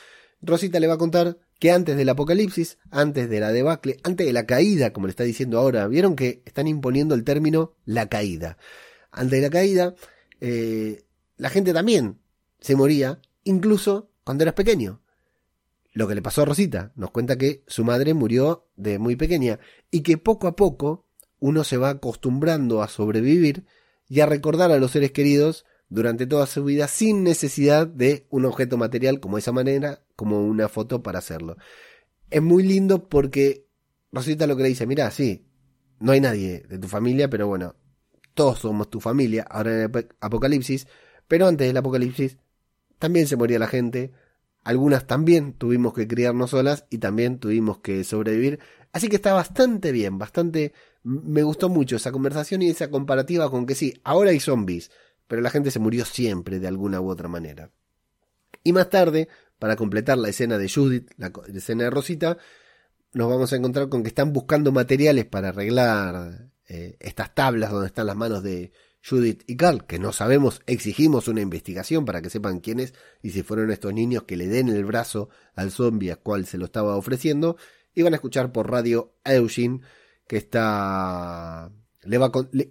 Rosita 0.41 0.79
le 0.79 0.87
va 0.87 0.95
a 0.95 0.97
contar 0.97 1.37
que 1.59 1.71
antes 1.71 1.95
del 1.95 2.09
apocalipsis, 2.09 2.77
antes 2.91 3.29
de 3.29 3.39
la 3.39 3.51
debacle, 3.51 3.97
antes 4.03 4.27
de 4.27 4.33
la 4.33 4.45
caída, 4.45 4.91
como 4.91 5.07
le 5.07 5.11
está 5.11 5.23
diciendo 5.23 5.57
ahora, 5.57 5.87
vieron 5.87 6.15
que 6.15 6.41
están 6.45 6.67
imponiendo 6.67 7.15
el 7.15 7.23
término 7.23 7.73
la 7.85 8.09
caída. 8.09 8.57
Antes 9.11 9.39
de 9.39 9.41
la 9.41 9.49
caída, 9.49 9.95
eh, 10.41 11.05
la 11.37 11.49
gente 11.49 11.73
también 11.73 12.19
se 12.59 12.75
moría, 12.75 13.19
incluso 13.43 14.09
cuando 14.23 14.43
eras 14.43 14.55
pequeño. 14.55 15.01
Lo 15.93 16.09
que 16.09 16.15
le 16.15 16.21
pasó 16.21 16.41
a 16.41 16.45
Rosita, 16.45 16.91
nos 16.95 17.11
cuenta 17.11 17.37
que 17.37 17.63
su 17.67 17.85
madre 17.85 18.13
murió 18.13 18.67
de 18.75 18.99
muy 18.99 19.15
pequeña 19.15 19.59
y 19.91 20.01
que 20.01 20.17
poco 20.17 20.47
a 20.47 20.55
poco 20.57 21.04
uno 21.45 21.63
se 21.63 21.77
va 21.77 21.89
acostumbrando 21.89 22.81
a 22.81 22.87
sobrevivir 22.87 23.65
y 24.09 24.21
a 24.21 24.25
recordar 24.25 24.71
a 24.71 24.79
los 24.79 24.89
seres 24.89 25.11
queridos 25.11 25.63
durante 25.89 26.25
toda 26.25 26.47
su 26.47 26.63
vida 26.63 26.87
sin 26.87 27.23
necesidad 27.23 27.85
de 27.85 28.25
un 28.31 28.45
objeto 28.45 28.77
material 28.77 29.19
como 29.19 29.37
esa 29.37 29.51
manera, 29.51 30.01
como 30.15 30.43
una 30.43 30.67
foto 30.69 31.03
para 31.03 31.19
hacerlo. 31.19 31.57
Es 32.31 32.41
muy 32.41 32.63
lindo 32.63 33.09
porque 33.09 33.67
Rosita 34.11 34.47
lo 34.47 34.57
que 34.57 34.63
le 34.63 34.69
dice, 34.69 34.87
mira, 34.87 35.11
sí, 35.11 35.45
no 35.99 36.13
hay 36.13 36.19
nadie 36.19 36.63
de 36.67 36.79
tu 36.79 36.87
familia, 36.87 37.29
pero 37.29 37.47
bueno, 37.47 37.75
todos 38.33 38.57
somos 38.57 38.89
tu 38.89 38.99
familia, 38.99 39.45
ahora 39.47 39.83
en 39.83 39.91
el 39.93 40.07
apocalipsis, 40.21 40.87
pero 41.27 41.45
antes 41.45 41.67
del 41.67 41.77
apocalipsis 41.77 42.37
también 42.97 43.27
se 43.27 43.35
moría 43.35 43.59
la 43.59 43.67
gente, 43.67 44.13
algunas 44.63 45.05
también 45.05 45.53
tuvimos 45.53 45.93
que 45.93 46.07
criarnos 46.07 46.49
solas 46.49 46.87
y 46.89 46.97
también 46.97 47.37
tuvimos 47.37 47.81
que 47.81 48.03
sobrevivir, 48.03 48.59
así 48.93 49.09
que 49.09 49.17
está 49.17 49.31
bastante 49.33 49.91
bien, 49.91 50.17
bastante, 50.17 50.73
me 51.05 51.43
gustó 51.43 51.69
mucho 51.69 51.95
esa 51.97 52.11
conversación 52.11 52.63
y 52.63 52.69
esa 52.69 52.89
comparativa 52.89 53.49
con 53.51 53.67
que 53.67 53.75
sí, 53.75 53.93
ahora 54.03 54.31
hay 54.31 54.39
zombies, 54.39 54.89
pero 55.27 55.41
la 55.43 55.51
gente 55.51 55.69
se 55.69 55.77
murió 55.77 56.03
siempre 56.03 56.59
de 56.59 56.67
alguna 56.67 56.99
u 56.99 57.09
otra 57.09 57.27
manera. 57.27 57.69
Y 58.63 58.73
más 58.73 58.89
tarde, 58.89 59.29
para 59.59 59.75
completar 59.75 60.17
la 60.17 60.29
escena 60.29 60.57
de 60.57 60.67
Judith, 60.67 61.11
la, 61.17 61.31
escena 61.53 61.83
de 61.83 61.89
Rosita, 61.91 62.39
nos 63.13 63.29
vamos 63.29 63.53
a 63.53 63.55
encontrar 63.55 63.87
con 63.87 64.01
que 64.01 64.09
están 64.09 64.33
buscando 64.33 64.71
materiales 64.71 65.25
para 65.25 65.49
arreglar 65.49 66.49
eh, 66.67 66.97
estas 66.99 67.35
tablas 67.35 67.71
donde 67.71 67.87
están 67.87 68.07
las 68.07 68.15
manos 68.15 68.41
de 68.41 68.71
Judith 69.07 69.43
y 69.45 69.57
Carl, 69.57 69.85
que 69.85 69.99
no 69.99 70.11
sabemos, 70.11 70.63
exigimos 70.65 71.27
una 71.27 71.41
investigación 71.41 72.05
para 72.05 72.23
que 72.23 72.31
sepan 72.31 72.59
quiénes 72.59 72.95
y 73.21 73.29
si 73.29 73.43
fueron 73.43 73.69
estos 73.69 73.93
niños 73.93 74.23
que 74.23 74.37
le 74.37 74.47
den 74.47 74.69
el 74.69 74.85
brazo 74.85 75.29
al 75.53 75.69
zombie 75.69 76.11
a 76.11 76.15
cual 76.15 76.47
se 76.47 76.57
lo 76.57 76.65
estaba 76.65 76.95
ofreciendo, 76.95 77.57
y 77.93 78.01
van 78.01 78.13
a 78.13 78.15
escuchar 78.17 78.51
por 78.51 78.71
radio 78.71 79.13
Eugene, 79.23 79.81
que 80.27 80.37
está 80.37 81.71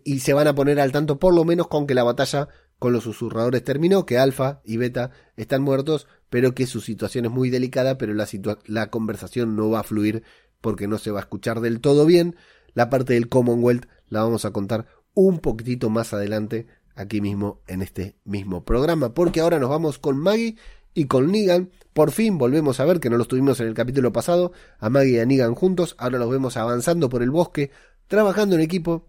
y 0.05 0.21
se 0.21 0.33
van 0.33 0.47
a 0.47 0.55
poner 0.55 0.79
al 0.79 0.93
tanto 0.93 1.19
por 1.19 1.35
lo 1.35 1.45
menos 1.45 1.67
con 1.67 1.87
que 1.87 1.95
la 1.95 2.05
batalla 2.05 2.49
con 2.79 2.93
los 2.93 3.05
susurradores 3.05 3.65
terminó, 3.65 4.05
que 4.07 4.19
Alfa 4.19 4.61
y 4.65 4.77
Beta 4.77 5.11
están 5.37 5.63
muertos, 5.63 6.07
pero 6.31 6.55
que 6.55 6.67
su 6.67 6.81
situación 6.81 7.25
es 7.25 7.31
muy 7.31 7.51
delicada, 7.51 7.99
pero 7.99 8.15
la, 8.15 8.29
la 8.67 8.91
conversación 8.91 9.57
no 9.57 9.71
va 9.71 9.81
a 9.81 9.85
fluir 9.85 10.23
porque 10.61 10.87
no 10.87 10.99
se 10.99 11.11
va 11.11 11.21
a 11.21 11.23
escuchar 11.23 11.61
del 11.61 11.81
todo 11.81 12.07
bien. 12.07 12.37
La 12.75 12.91
parte 12.91 13.15
del 13.15 13.29
Commonwealth 13.29 13.87
la 14.09 14.23
vamos 14.23 14.45
a 14.45 14.51
contar 14.51 14.87
un 15.15 15.39
poquitito 15.39 15.91
más 15.91 16.13
adelante 16.13 16.67
aquí 16.95 17.21
mismo 17.21 17.61
en 17.67 17.83
este 17.83 18.17
mismo 18.25 18.65
programa, 18.65 19.15
porque 19.15 19.41
ahora 19.41 19.59
nos 19.59 19.71
vamos 19.71 19.99
con 19.99 20.19
Maggie 20.19 20.57
y 20.95 21.07
con 21.07 21.31
Negan. 21.31 21.71
Por 21.93 22.11
fin 22.11 22.39
volvemos 22.39 22.81
a 22.81 22.85
ver 22.85 23.01
que 23.01 23.11
no 23.11 23.17
los 23.17 23.29
tuvimos 23.29 23.61
en 23.61 23.69
el 23.69 23.75
capítulo 23.75 24.13
pasado, 24.13 24.53
a 24.79 24.89
Maggie 24.89 25.17
y 25.17 25.19
a 25.19 25.27
Negan 25.27 25.55
juntos, 25.55 25.95
ahora 25.99 26.19
los 26.19 26.31
vemos 26.31 26.57
avanzando 26.57 27.09
por 27.09 27.23
el 27.23 27.31
bosque, 27.31 27.71
trabajando 28.09 28.55
en 28.57 28.63
equipo 28.63 29.07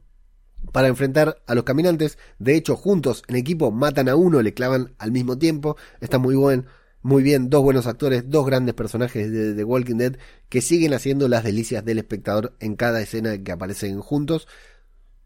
para 0.71 0.88
enfrentar 0.88 1.41
a 1.48 1.56
los 1.56 1.63
caminantes. 1.63 2.17
De 2.39 2.56
hecho, 2.56 2.76
juntos 2.76 3.24
en 3.28 3.36
equipo 3.36 3.71
matan 3.71 4.10
a 4.10 4.15
uno, 4.15 4.41
le 4.41 4.54
clavan 4.54 4.93
al 4.98 5.12
mismo 5.12 5.38
tiempo. 5.38 5.78
Está 6.00 6.17
muy 6.17 6.36
buen, 6.36 6.65
muy 7.02 7.24
bien, 7.24 7.50
dos 7.50 7.63
buenos 7.63 7.88
actores, 7.88 8.30
dos 8.30 8.45
grandes 8.45 8.74
personajes 8.76 9.32
de 9.32 9.54
The 9.54 9.63
Walking 9.63 9.98
Dead 9.98 10.17
que 10.50 10.62
siguen 10.62 10.93
haciendo 10.93 11.28
las 11.28 11.43
delicias 11.43 11.86
del 11.86 12.00
espectador 12.00 12.56
en 12.60 12.76
cada 12.76 13.02
escena 13.02 13.38
que 13.43 13.52
aparecen 13.52 14.00
juntos. 14.00 14.48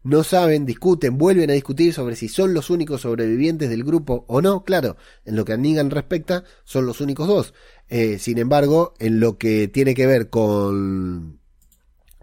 No 0.02 0.24
saben, 0.24 0.64
discuten, 0.64 1.18
vuelven 1.18 1.50
a 1.50 1.52
discutir 1.52 1.92
sobre 1.92 2.16
si 2.16 2.28
son 2.28 2.54
los 2.54 2.70
únicos 2.70 3.02
sobrevivientes 3.02 3.68
del 3.68 3.84
grupo 3.84 4.24
o 4.28 4.40
no. 4.40 4.64
Claro, 4.64 4.96
en 5.24 5.36
lo 5.36 5.44
que 5.44 5.52
a 5.52 5.56
respecta, 5.90 6.44
son 6.64 6.86
los 6.86 7.00
únicos 7.00 7.28
dos. 7.28 7.54
Eh, 7.88 8.18
sin 8.18 8.38
embargo, 8.38 8.94
en 8.98 9.20
lo 9.20 9.36
que 9.36 9.68
tiene 9.68 9.94
que 9.94 10.06
ver 10.06 10.30
con 10.30 11.38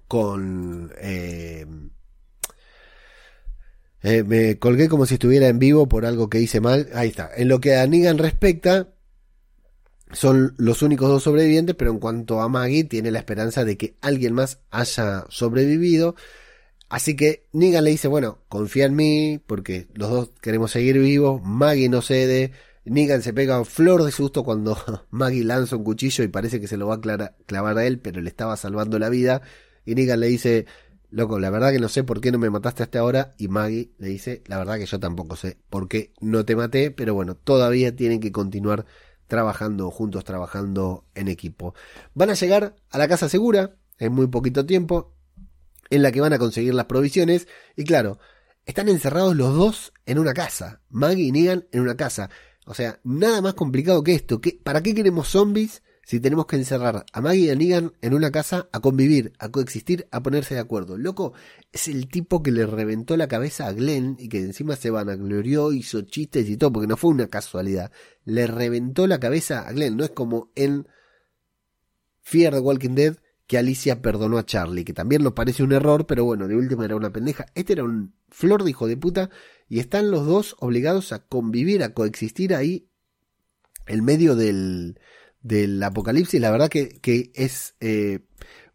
con 0.07 0.93
eh, 0.99 1.65
eh, 4.03 4.23
me 4.23 4.57
colgué 4.57 4.87
como 4.87 5.05
si 5.05 5.15
estuviera 5.15 5.47
en 5.47 5.59
vivo 5.59 5.87
por 5.87 6.05
algo 6.05 6.29
que 6.29 6.39
hice 6.39 6.61
mal. 6.61 6.89
Ahí 6.93 7.09
está. 7.09 7.29
En 7.35 7.47
lo 7.47 7.59
que 7.59 7.75
a 7.75 7.85
respecta, 7.85 8.93
son 10.11 10.53
los 10.57 10.81
únicos 10.81 11.09
dos 11.09 11.23
sobrevivientes, 11.23 11.75
pero 11.75 11.91
en 11.91 11.99
cuanto 11.99 12.41
a 12.41 12.47
Maggie, 12.47 12.85
tiene 12.85 13.11
la 13.11 13.19
esperanza 13.19 13.65
de 13.65 13.77
que 13.77 13.97
alguien 14.01 14.33
más 14.33 14.59
haya 14.71 15.25
sobrevivido. 15.29 16.15
Así 16.89 17.15
que 17.15 17.47
Negan 17.51 17.83
le 17.83 17.91
dice, 17.91 18.07
bueno, 18.07 18.39
confía 18.47 18.85
en 18.85 18.95
mí, 18.95 19.41
porque 19.45 19.87
los 19.93 20.09
dos 20.09 20.29
queremos 20.41 20.71
seguir 20.71 20.97
vivos, 20.99 21.41
Maggie 21.43 21.89
no 21.89 22.01
cede, 22.01 22.53
Negan 22.85 23.21
se 23.21 23.33
pega 23.33 23.63
flor 23.65 24.03
de 24.03 24.11
susto 24.11 24.43
cuando 24.43 24.77
Maggie 25.09 25.43
lanza 25.43 25.75
un 25.75 25.83
cuchillo 25.83 26.23
y 26.23 26.29
parece 26.29 26.61
que 26.61 26.67
se 26.67 26.77
lo 26.77 26.87
va 26.87 26.95
a 26.95 27.35
clavar 27.45 27.77
a 27.77 27.85
él, 27.85 27.99
pero 27.99 28.21
le 28.21 28.29
estaba 28.29 28.55
salvando 28.55 28.99
la 28.99 29.09
vida. 29.09 29.41
Y 29.85 29.95
Negan 29.95 30.19
le 30.21 30.27
dice, 30.27 30.65
loco, 31.09 31.39
la 31.39 31.49
verdad 31.49 31.71
que 31.71 31.79
no 31.79 31.89
sé 31.89 32.03
por 32.03 32.21
qué 32.21 32.31
no 32.31 32.37
me 32.37 32.49
mataste 32.49 32.83
hasta 32.83 32.99
ahora. 32.99 33.33
Y 33.37 33.49
Maggie 33.49 33.91
le 33.97 34.07
dice, 34.07 34.41
la 34.47 34.57
verdad 34.57 34.77
que 34.77 34.85
yo 34.85 34.99
tampoco 34.99 35.35
sé 35.35 35.57
por 35.69 35.87
qué 35.89 36.13
no 36.21 36.45
te 36.45 36.55
maté, 36.55 36.91
pero 36.91 37.13
bueno, 37.13 37.35
todavía 37.35 37.95
tienen 37.95 38.19
que 38.21 38.31
continuar 38.31 38.85
trabajando 39.27 39.91
juntos, 39.91 40.23
trabajando 40.23 41.05
en 41.13 41.27
equipo. 41.27 41.73
Van 42.13 42.29
a 42.29 42.35
llegar 42.35 42.75
a 42.89 42.97
la 42.97 43.07
casa 43.07 43.27
segura 43.27 43.75
en 43.99 44.13
muy 44.13 44.27
poquito 44.27 44.65
tiempo, 44.65 45.13
en 45.89 46.01
la 46.01 46.11
que 46.11 46.21
van 46.21 46.33
a 46.33 46.39
conseguir 46.39 46.73
las 46.73 46.85
provisiones. 46.85 47.47
Y 47.75 47.83
claro, 47.83 48.19
están 48.65 48.89
encerrados 48.89 49.35
los 49.35 49.55
dos 49.55 49.93
en 50.05 50.19
una 50.19 50.33
casa. 50.33 50.81
Maggie 50.89 51.23
y 51.23 51.31
Negan 51.31 51.67
en 51.71 51.81
una 51.81 51.95
casa. 51.95 52.29
O 52.65 52.73
sea, 52.73 52.99
nada 53.03 53.41
más 53.41 53.53
complicado 53.53 54.03
que 54.03 54.13
esto. 54.13 54.41
¿Para 54.63 54.83
qué 54.83 54.93
queremos 54.93 55.29
zombies 55.29 55.83
si 56.03 56.19
tenemos 56.19 56.47
que 56.47 56.57
encerrar 56.57 57.05
a 57.11 57.21
Maggie 57.21 57.45
y 57.45 57.49
a 57.49 57.55
Negan 57.55 57.93
en 58.01 58.13
una 58.13 58.29
casa 58.29 58.67
a 58.73 58.81
convivir, 58.81 59.31
a 59.39 59.49
coexistir, 59.49 60.07
a 60.11 60.21
ponerse 60.21 60.53
de 60.53 60.59
acuerdo? 60.59 60.97
Loco, 60.97 61.31
es 61.71 61.87
el 61.87 62.09
tipo 62.09 62.43
que 62.43 62.51
le 62.51 62.65
reventó 62.65 63.15
la 63.15 63.29
cabeza 63.29 63.67
a 63.67 63.71
Glenn 63.71 64.17
y 64.19 64.27
que 64.27 64.39
encima 64.39 64.75
se 64.75 64.89
vanaglorió, 64.89 65.71
hizo 65.71 66.01
chistes 66.01 66.49
y 66.49 66.57
todo, 66.57 66.73
porque 66.73 66.87
no 66.87 66.97
fue 66.97 67.11
una 67.11 67.27
casualidad. 67.27 67.93
Le 68.25 68.47
reventó 68.47 69.07
la 69.07 69.19
cabeza 69.19 69.65
a 69.65 69.71
Glenn. 69.71 69.95
No 69.95 70.03
es 70.03 70.11
como 70.11 70.51
en 70.55 70.87
Fear 72.21 72.53
the 72.55 72.59
Walking 72.59 72.95
Dead 72.95 73.15
que 73.47 73.57
Alicia 73.57 74.01
perdonó 74.01 74.37
a 74.37 74.45
Charlie, 74.45 74.83
que 74.83 74.93
también 74.93 75.23
nos 75.23 75.33
parece 75.33 75.63
un 75.63 75.71
error, 75.71 76.05
pero 76.05 76.25
bueno, 76.25 76.47
de 76.47 76.55
última 76.55 76.85
era 76.85 76.97
una 76.97 77.11
pendeja. 77.11 77.45
Este 77.55 77.73
era 77.73 77.85
un 77.85 78.13
flor 78.29 78.63
de 78.63 78.71
hijo 78.71 78.87
de 78.87 78.97
puta 78.97 79.29
y 79.69 79.79
están 79.79 80.11
los 80.11 80.25
dos 80.25 80.55
obligados 80.59 81.13
a 81.13 81.25
convivir, 81.25 81.81
a 81.81 81.93
coexistir 81.93 82.53
ahí 82.53 82.89
en 83.87 84.03
medio 84.03 84.35
del, 84.35 84.99
del 85.41 85.81
apocalipsis. 85.81 86.41
La 86.41 86.51
verdad 86.51 86.69
que, 86.69 86.99
que 86.99 87.31
es 87.35 87.75
eh, 87.79 88.19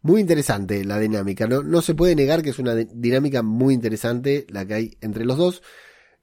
muy 0.01 0.21
interesante 0.21 0.83
la 0.83 0.99
dinámica. 0.99 1.47
¿no? 1.47 1.61
no 1.61 1.81
se 1.81 1.93
puede 1.93 2.15
negar 2.15 2.41
que 2.41 2.49
es 2.49 2.59
una 2.59 2.73
dinámica 2.75 3.43
muy 3.43 3.75
interesante 3.75 4.47
la 4.49 4.65
que 4.65 4.73
hay 4.73 4.97
entre 5.01 5.25
los 5.25 5.37
dos. 5.37 5.61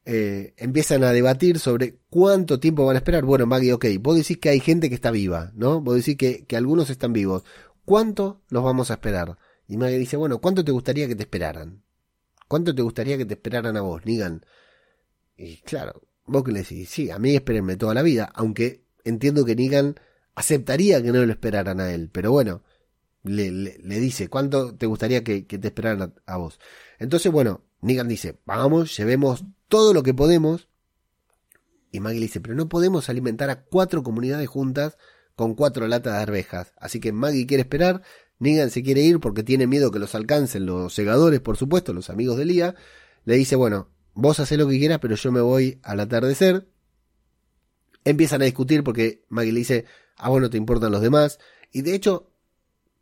Eh, 0.07 0.55
empiezan 0.57 1.05
a 1.05 1.13
debatir 1.13 1.59
sobre 1.59 1.99
cuánto 2.09 2.59
tiempo 2.59 2.85
van 2.85 2.97
a 2.97 2.99
esperar. 2.99 3.25
Bueno, 3.25 3.47
Maggie, 3.47 3.73
ok, 3.73 3.87
vos 4.01 4.17
decís 4.17 4.39
que 4.39 4.49
hay 4.49 4.59
gente 4.59 4.89
que 4.89 4.95
está 4.95 5.11
viva, 5.11 5.53
¿no? 5.55 5.81
Vos 5.81 5.97
decís 5.97 6.17
que, 6.17 6.45
que 6.47 6.57
algunos 6.57 6.91
están 6.91 7.13
vivos. 7.13 7.45
¿Cuánto 7.91 8.41
los 8.51 8.63
vamos 8.63 8.93
a 8.93 8.95
esperar? 8.95 9.37
Y 9.67 9.77
Maggie 9.77 9.99
dice, 9.99 10.17
bueno, 10.17 10.41
¿cuánto 10.41 10.65
te 10.65 10.71
gustaría 10.71 11.09
que 11.09 11.17
te 11.17 11.25
esperaran? 11.25 11.83
¿Cuánto 12.47 12.73
te 12.73 12.83
gustaría 12.83 13.19
que 13.19 13.25
te 13.25 13.35
esperaran 13.35 13.77
a 13.77 13.81
vos, 13.81 14.07
Nigan? 14.07 14.47
Y 15.37 15.57
claro, 15.57 16.01
vos 16.25 16.45
que 16.45 16.53
le 16.53 16.61
decís, 16.61 16.89
sí, 16.89 17.11
a 17.11 17.19
mí 17.19 17.35
espérenme 17.35 17.75
toda 17.75 17.93
la 17.95 18.03
vida, 18.03 18.31
aunque 18.33 18.85
entiendo 19.03 19.45
que 19.45 19.57
Negan 19.57 19.99
aceptaría 20.37 21.03
que 21.03 21.11
no 21.11 21.27
lo 21.27 21.33
esperaran 21.33 21.81
a 21.81 21.93
él, 21.93 22.11
pero 22.13 22.31
bueno, 22.31 22.63
le, 23.25 23.77
dice, 23.83 24.29
¿cuánto 24.29 24.73
te 24.77 24.87
gustaría 24.87 25.25
que, 25.25 25.43
te 25.43 25.67
esperaran 25.67 26.15
a, 26.27 26.37
vos? 26.37 26.61
Entonces, 27.01 27.33
bueno, 27.33 27.65
Negan 27.81 28.07
dice, 28.07 28.39
vamos, 28.47 28.97
llevemos 28.97 29.45
todo 29.67 29.93
lo 29.95 30.05
que 30.05 30.15
podemos. 30.15 30.69
Y 31.91 31.99
Maggie 31.99 32.21
le 32.21 32.27
dice, 32.27 32.41
pero 32.41 32.55
no 32.55 32.69
podemos 32.69 33.09
alimentar 33.09 33.51
a 33.51 33.65
cuatro 33.65 34.05
comunidades 34.05 34.49
juntas 34.49 34.97
con 35.37 35.55
cuatro 35.55 35.87
latas 35.89 36.15
de 36.15 36.21
arvejas. 36.21 36.73
Así 36.77 37.01
que 37.01 37.13
Maggie 37.13 37.47
quiere 37.47 37.63
esperar, 37.63 38.03
Negan 38.41 38.71
se 38.71 38.83
quiere 38.83 39.03
ir 39.03 39.21
porque 39.21 39.43
tiene 39.43 39.67
miedo 39.67 39.91
que 39.91 39.99
los 39.99 40.15
alcancen 40.15 40.67
los 40.67 40.95
segadores, 40.95 41.41
por 41.41 41.57
supuesto, 41.57 41.93
los 41.93 42.11
amigos 42.11 42.39
de 42.39 42.47
Lía. 42.47 42.75
Le 43.25 43.37
dice, 43.37 43.55
bueno, 43.55 43.89
vos 44.15 44.41
hacés 44.41 44.59
lo 44.59 44.67
que 44.67 44.79
quieras, 44.79 44.99
pero 45.01 45.15
yo 45.15 45.31
me 45.31 45.43
voy 45.43 45.79
al 45.83 46.01
atardecer. 46.01 46.67
Empiezan 48.05 48.41
a 48.41 48.47
discutir 48.47 48.83
porque 48.83 49.25
Maggie 49.29 49.53
le 49.53 49.59
dice, 49.59 49.85
a 50.17 50.31
vos 50.31 50.41
no 50.41 50.49
te 50.49 50.57
importan 50.57 50.91
los 50.91 51.03
demás. 51.03 51.39
Y 51.71 51.83
de 51.83 51.95
hecho, 51.95 52.31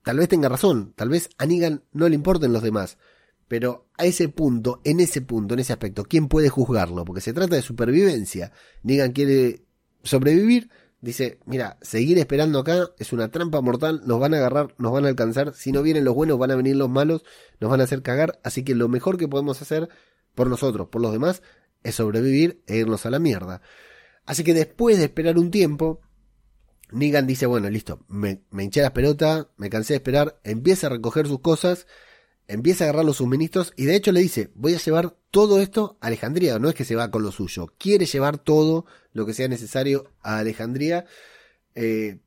tal 0.02 0.18
vez 0.18 0.28
tenga 0.28 0.48
razón, 0.48 0.92
tal 0.96 1.08
vez 1.08 1.30
a 1.38 1.46
Negan 1.46 1.84
no 1.92 2.08
le 2.08 2.16
importen 2.16 2.52
los 2.52 2.62
demás. 2.62 2.98
Pero 3.46 3.88
a 3.96 4.04
ese 4.04 4.28
punto, 4.28 4.80
en 4.84 5.00
ese 5.00 5.22
punto, 5.22 5.54
en 5.54 5.60
ese 5.60 5.72
aspecto, 5.72 6.04
¿quién 6.04 6.28
puede 6.28 6.50
juzgarlo? 6.50 7.04
Porque 7.04 7.22
se 7.22 7.32
trata 7.32 7.56
de 7.56 7.62
supervivencia. 7.62 8.52
Negan 8.82 9.12
quiere 9.12 9.64
sobrevivir. 10.02 10.68
Dice, 11.00 11.38
mira, 11.46 11.78
seguir 11.80 12.18
esperando 12.18 12.58
acá 12.58 12.90
es 12.98 13.12
una 13.12 13.30
trampa 13.30 13.61
mortal, 13.61 14.02
nos 14.04 14.18
van 14.18 14.34
a 14.34 14.38
agarrar, 14.38 14.74
nos 14.78 14.92
van 14.92 15.04
a 15.04 15.08
alcanzar, 15.08 15.54
si 15.54 15.70
no 15.70 15.82
vienen 15.82 16.04
los 16.04 16.14
buenos 16.14 16.38
van 16.38 16.50
a 16.50 16.56
venir 16.56 16.74
los 16.74 16.90
malos, 16.90 17.22
nos 17.61 17.70
van 17.70 17.80
a 17.80 17.84
hacer 17.84 18.02
cagar, 18.02 18.40
así 18.42 18.64
que 18.64 18.74
lo 18.74 18.88
mejor 18.88 19.16
que 19.16 19.28
podemos 19.28 19.62
hacer 19.62 19.88
por 20.34 20.48
nosotros, 20.48 20.88
por 20.88 21.00
los 21.00 21.12
demás, 21.12 21.42
es 21.84 21.94
sobrevivir 21.94 22.62
e 22.66 22.78
irnos 22.78 23.06
a 23.06 23.11
la 23.11 23.20
mierda. 23.20 23.62
Así 24.26 24.42
que 24.42 24.54
después 24.54 24.98
de 24.98 25.04
esperar 25.04 25.38
un 25.38 25.52
tiempo, 25.52 26.00
Negan 26.90 27.26
dice, 27.26 27.46
bueno, 27.46 27.70
listo, 27.70 28.04
me, 28.08 28.42
hinché 28.52 28.82
las 28.82 28.90
pelotas, 28.90 29.46
me 29.56 29.70
cansé 29.70 29.92
de 29.92 29.98
esperar, 29.98 30.40
empieza 30.42 30.88
a 30.88 30.90
recoger 30.90 31.26
sus 31.26 31.40
cosas, 31.40 31.87
empieza 32.48 32.84
a 32.84 32.88
agarrar 32.88 33.04
los 33.04 33.18
suministros 33.18 33.72
y 33.76 33.84
de 33.84 33.94
hecho 33.94 34.11
le 34.11 34.20
dice, 34.20 34.50
voy 34.54 34.74
a 34.74 34.78
llevar 34.78 35.16
todo 35.30 35.61
esto 35.61 35.98
a 36.00 36.08
Alejandría, 36.08 36.58
no 36.58 36.68
es 36.68 36.74
que 36.74 36.84
se 36.84 36.96
va 36.96 37.11
con 37.11 37.22
lo 37.22 37.30
suyo, 37.30 37.72
quiere 37.78 38.06
llevar 38.06 38.38
todo 38.38 38.87
lo 39.12 39.26
que 39.26 39.34
sea 39.34 39.48
necesario 39.48 40.11
a 40.22 40.38
Alejandría, 40.38 41.04
eh, 41.74 42.18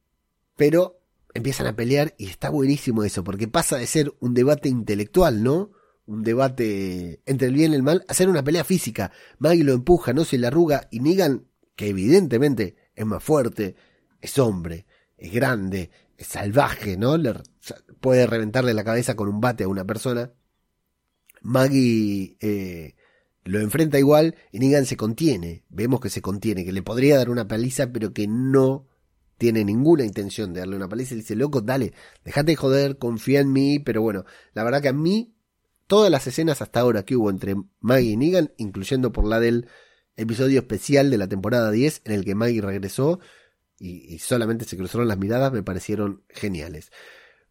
pero 0.55 0.99
empiezan 1.33 1.67
a 1.67 1.75
pelear 1.75 2.13
y 2.17 2.27
está 2.27 2.49
buenísimo 2.49 3.03
eso, 3.03 3.23
porque 3.23 3.47
pasa 3.47 3.77
de 3.77 3.87
ser 3.87 4.13
un 4.19 4.33
debate 4.33 4.69
intelectual, 4.69 5.43
¿no? 5.43 5.71
un 6.05 6.23
debate 6.23 7.21
entre 7.25 7.47
el 7.47 7.53
bien 7.53 7.71
y 7.71 7.75
el 7.75 7.83
mal, 7.83 8.03
hacer 8.07 8.27
una 8.27 8.43
pelea 8.43 8.63
física. 8.63 9.11
Maggie 9.39 9.63
lo 9.63 9.73
empuja, 9.73 10.13
no 10.13 10.25
se 10.25 10.37
le 10.37 10.47
arruga 10.47 10.87
y 10.91 10.99
Negan, 10.99 11.47
que 11.75 11.89
evidentemente 11.89 12.75
es 12.95 13.05
más 13.05 13.23
fuerte, 13.23 13.75
es 14.19 14.37
hombre, 14.37 14.85
es 15.17 15.31
grande, 15.31 15.89
es 16.17 16.27
salvaje, 16.27 16.97
¿no? 16.97 17.17
Le, 17.17 17.33
puede 17.99 18.27
reventarle 18.27 18.73
la 18.73 18.83
cabeza 18.83 19.15
con 19.15 19.29
un 19.29 19.41
bate 19.41 19.63
a 19.63 19.67
una 19.67 19.85
persona. 19.85 20.31
Maggie 21.41 22.37
eh, 22.39 22.95
lo 23.43 23.59
enfrenta 23.59 23.99
igual 23.99 24.35
y 24.51 24.59
Negan 24.59 24.85
se 24.85 24.97
contiene. 24.97 25.63
Vemos 25.69 25.99
que 25.99 26.09
se 26.09 26.21
contiene, 26.21 26.65
que 26.65 26.71
le 26.71 26.83
podría 26.83 27.17
dar 27.17 27.29
una 27.29 27.47
paliza, 27.47 27.91
pero 27.91 28.13
que 28.13 28.27
no 28.27 28.87
tiene 29.37 29.65
ninguna 29.65 30.03
intención 30.03 30.53
de 30.53 30.59
darle 30.59 30.75
una 30.75 30.89
paliza. 30.89 31.13
Y 31.13 31.17
dice, 31.17 31.35
loco, 31.35 31.61
dale, 31.61 31.93
déjate 32.23 32.51
de 32.51 32.55
joder, 32.55 32.97
confía 32.97 33.39
en 33.39 33.51
mí. 33.51 33.79
Pero 33.79 34.01
bueno, 34.01 34.25
la 34.53 34.63
verdad 34.63 34.81
que 34.81 34.89
a 34.89 34.93
mí 34.93 35.33
todas 35.87 36.11
las 36.11 36.27
escenas 36.27 36.61
hasta 36.61 36.79
ahora 36.79 37.03
que 37.03 37.15
hubo 37.15 37.29
entre 37.29 37.55
Maggie 37.79 38.11
y 38.11 38.17
Negan, 38.17 38.53
incluyendo 38.57 39.11
por 39.11 39.25
la 39.25 39.39
del 39.39 39.67
episodio 40.15 40.59
especial 40.59 41.09
de 41.09 41.17
la 41.17 41.27
temporada 41.27 41.71
10 41.71 42.01
en 42.05 42.13
el 42.13 42.25
que 42.25 42.35
Maggie 42.35 42.61
regresó 42.61 43.19
y, 43.77 44.19
solamente 44.19 44.65
se 44.65 44.77
cruzaron 44.77 45.07
las 45.07 45.17
miradas, 45.17 45.51
me 45.51 45.63
parecieron 45.63 46.23
geniales. 46.29 46.91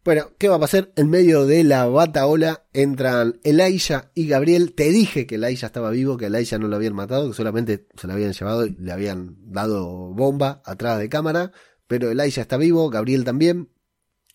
Bueno, 0.03 0.31
¿qué 0.39 0.49
va 0.49 0.55
a 0.55 0.59
pasar? 0.59 0.91
En 0.95 1.11
medio 1.11 1.45
de 1.45 1.63
la 1.63 1.85
bataola 1.85 2.65
entran 2.73 3.39
Elijah 3.43 4.09
y 4.15 4.27
Gabriel. 4.27 4.73
Te 4.73 4.89
dije 4.89 5.27
que 5.27 5.35
Elijah 5.35 5.67
estaba 5.67 5.91
vivo, 5.91 6.17
que 6.17 6.25
Elijah 6.25 6.57
no 6.57 6.67
lo 6.67 6.75
habían 6.75 6.95
matado, 6.95 7.29
que 7.29 7.35
solamente 7.35 7.85
se 7.95 8.07
lo 8.07 8.13
habían 8.13 8.33
llevado 8.33 8.65
y 8.65 8.75
le 8.79 8.91
habían 8.91 9.37
dado 9.51 10.11
bomba 10.15 10.63
atrás 10.65 10.97
de 10.97 11.07
cámara. 11.07 11.51
Pero 11.85 12.09
Elijah 12.09 12.41
está 12.41 12.57
vivo, 12.57 12.89
Gabriel 12.89 13.23
también. 13.23 13.69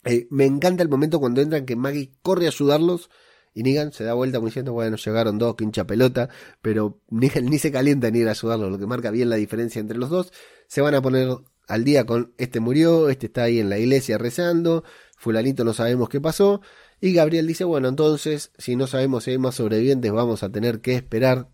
Eh, 0.05 0.29
me 0.31 0.45
encanta 0.45 0.85
el 0.85 0.89
momento 0.89 1.19
cuando 1.19 1.41
entran 1.41 1.67
que 1.67 1.75
Maggie 1.75 2.13
corre 2.23 2.47
a 2.47 2.51
ayudarlos 2.51 3.11
y 3.53 3.65
Negan 3.65 3.93
se 3.93 4.05
da 4.05 4.15
vuelta 4.15 4.39
como 4.39 4.47
diciendo, 4.47 4.73
bueno, 4.73 4.97
llegaron 4.97 5.37
dos, 5.37 5.57
que 5.57 5.65
hincha 5.65 5.85
pelota, 5.85 6.29
pero 6.63 7.01
Negan 7.11 7.47
ni 7.47 7.59
se 7.59 7.73
calienta 7.73 8.09
ni 8.13 8.21
ir 8.21 8.29
a 8.29 8.33
ayudarlo, 8.33 8.71
lo 8.71 8.79
que 8.79 8.87
marca 8.87 9.11
bien 9.11 9.31
la 9.31 9.37
diferencia 9.37 9.81
entre 9.81 9.99
los 9.99 10.11
dos. 10.11 10.33
Se 10.69 10.81
van 10.81 10.95
a 10.95 11.03
poner 11.03 11.29
al 11.67 11.83
día 11.83 12.07
con 12.07 12.35
este 12.39 12.61
murió, 12.61 13.09
este 13.09 13.27
está 13.27 13.45
ahí 13.45 13.59
en 13.59 13.69
la 13.69 13.79
iglesia 13.79 14.19
rezando, 14.19 14.85
fulanito 15.17 15.65
no 15.65 15.73
sabemos 15.73 16.09
qué 16.09 16.21
pasó, 16.21 16.61
y 17.01 17.13
Gabriel 17.13 17.47
dice, 17.47 17.65
bueno, 17.65 17.89
entonces, 17.89 18.53
si 18.57 18.77
no 18.77 18.87
sabemos 18.87 19.25
si 19.25 19.33
hay 19.33 19.39
más 19.39 19.57
sobrevivientes, 19.57 20.13
vamos 20.13 20.43
a 20.43 20.51
tener 20.51 20.81
que 20.81 20.95
esperar. 20.95 21.49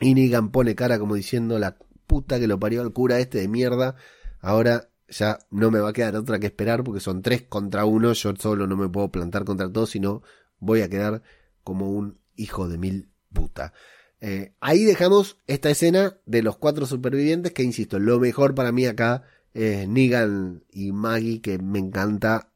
Y 0.00 0.14
Negan 0.14 0.50
pone 0.50 0.74
cara 0.74 0.98
como 0.98 1.14
diciendo, 1.14 1.58
la 1.58 1.76
puta 2.06 2.38
que 2.38 2.46
lo 2.46 2.58
parió 2.60 2.82
al 2.82 2.92
cura 2.92 3.18
este 3.18 3.38
de 3.38 3.48
mierda, 3.48 3.96
ahora 4.40 4.88
ya 5.08 5.38
no 5.50 5.70
me 5.70 5.80
va 5.80 5.90
a 5.90 5.92
quedar 5.92 6.16
otra 6.16 6.38
que 6.38 6.46
esperar 6.46 6.84
porque 6.84 7.00
son 7.00 7.22
tres 7.22 7.42
contra 7.42 7.84
uno, 7.84 8.12
yo 8.12 8.34
solo 8.36 8.66
no 8.66 8.76
me 8.76 8.88
puedo 8.88 9.10
plantar 9.10 9.44
contra 9.44 9.70
todos, 9.70 9.90
sino 9.90 10.22
voy 10.58 10.82
a 10.82 10.88
quedar 10.88 11.22
como 11.64 11.90
un 11.90 12.18
hijo 12.36 12.68
de 12.68 12.78
mil 12.78 13.08
puta. 13.32 13.72
Eh, 14.20 14.54
ahí 14.60 14.84
dejamos 14.84 15.36
esta 15.46 15.70
escena 15.70 16.16
de 16.26 16.42
los 16.42 16.56
cuatro 16.56 16.86
supervivientes, 16.86 17.52
que 17.52 17.62
insisto, 17.62 17.98
lo 17.98 18.20
mejor 18.20 18.54
para 18.54 18.72
mí 18.72 18.86
acá 18.86 19.24
es 19.52 19.88
Negan 19.88 20.64
y 20.70 20.92
Maggie, 20.92 21.40
que 21.40 21.58
me 21.58 21.78
encanta. 21.78 22.51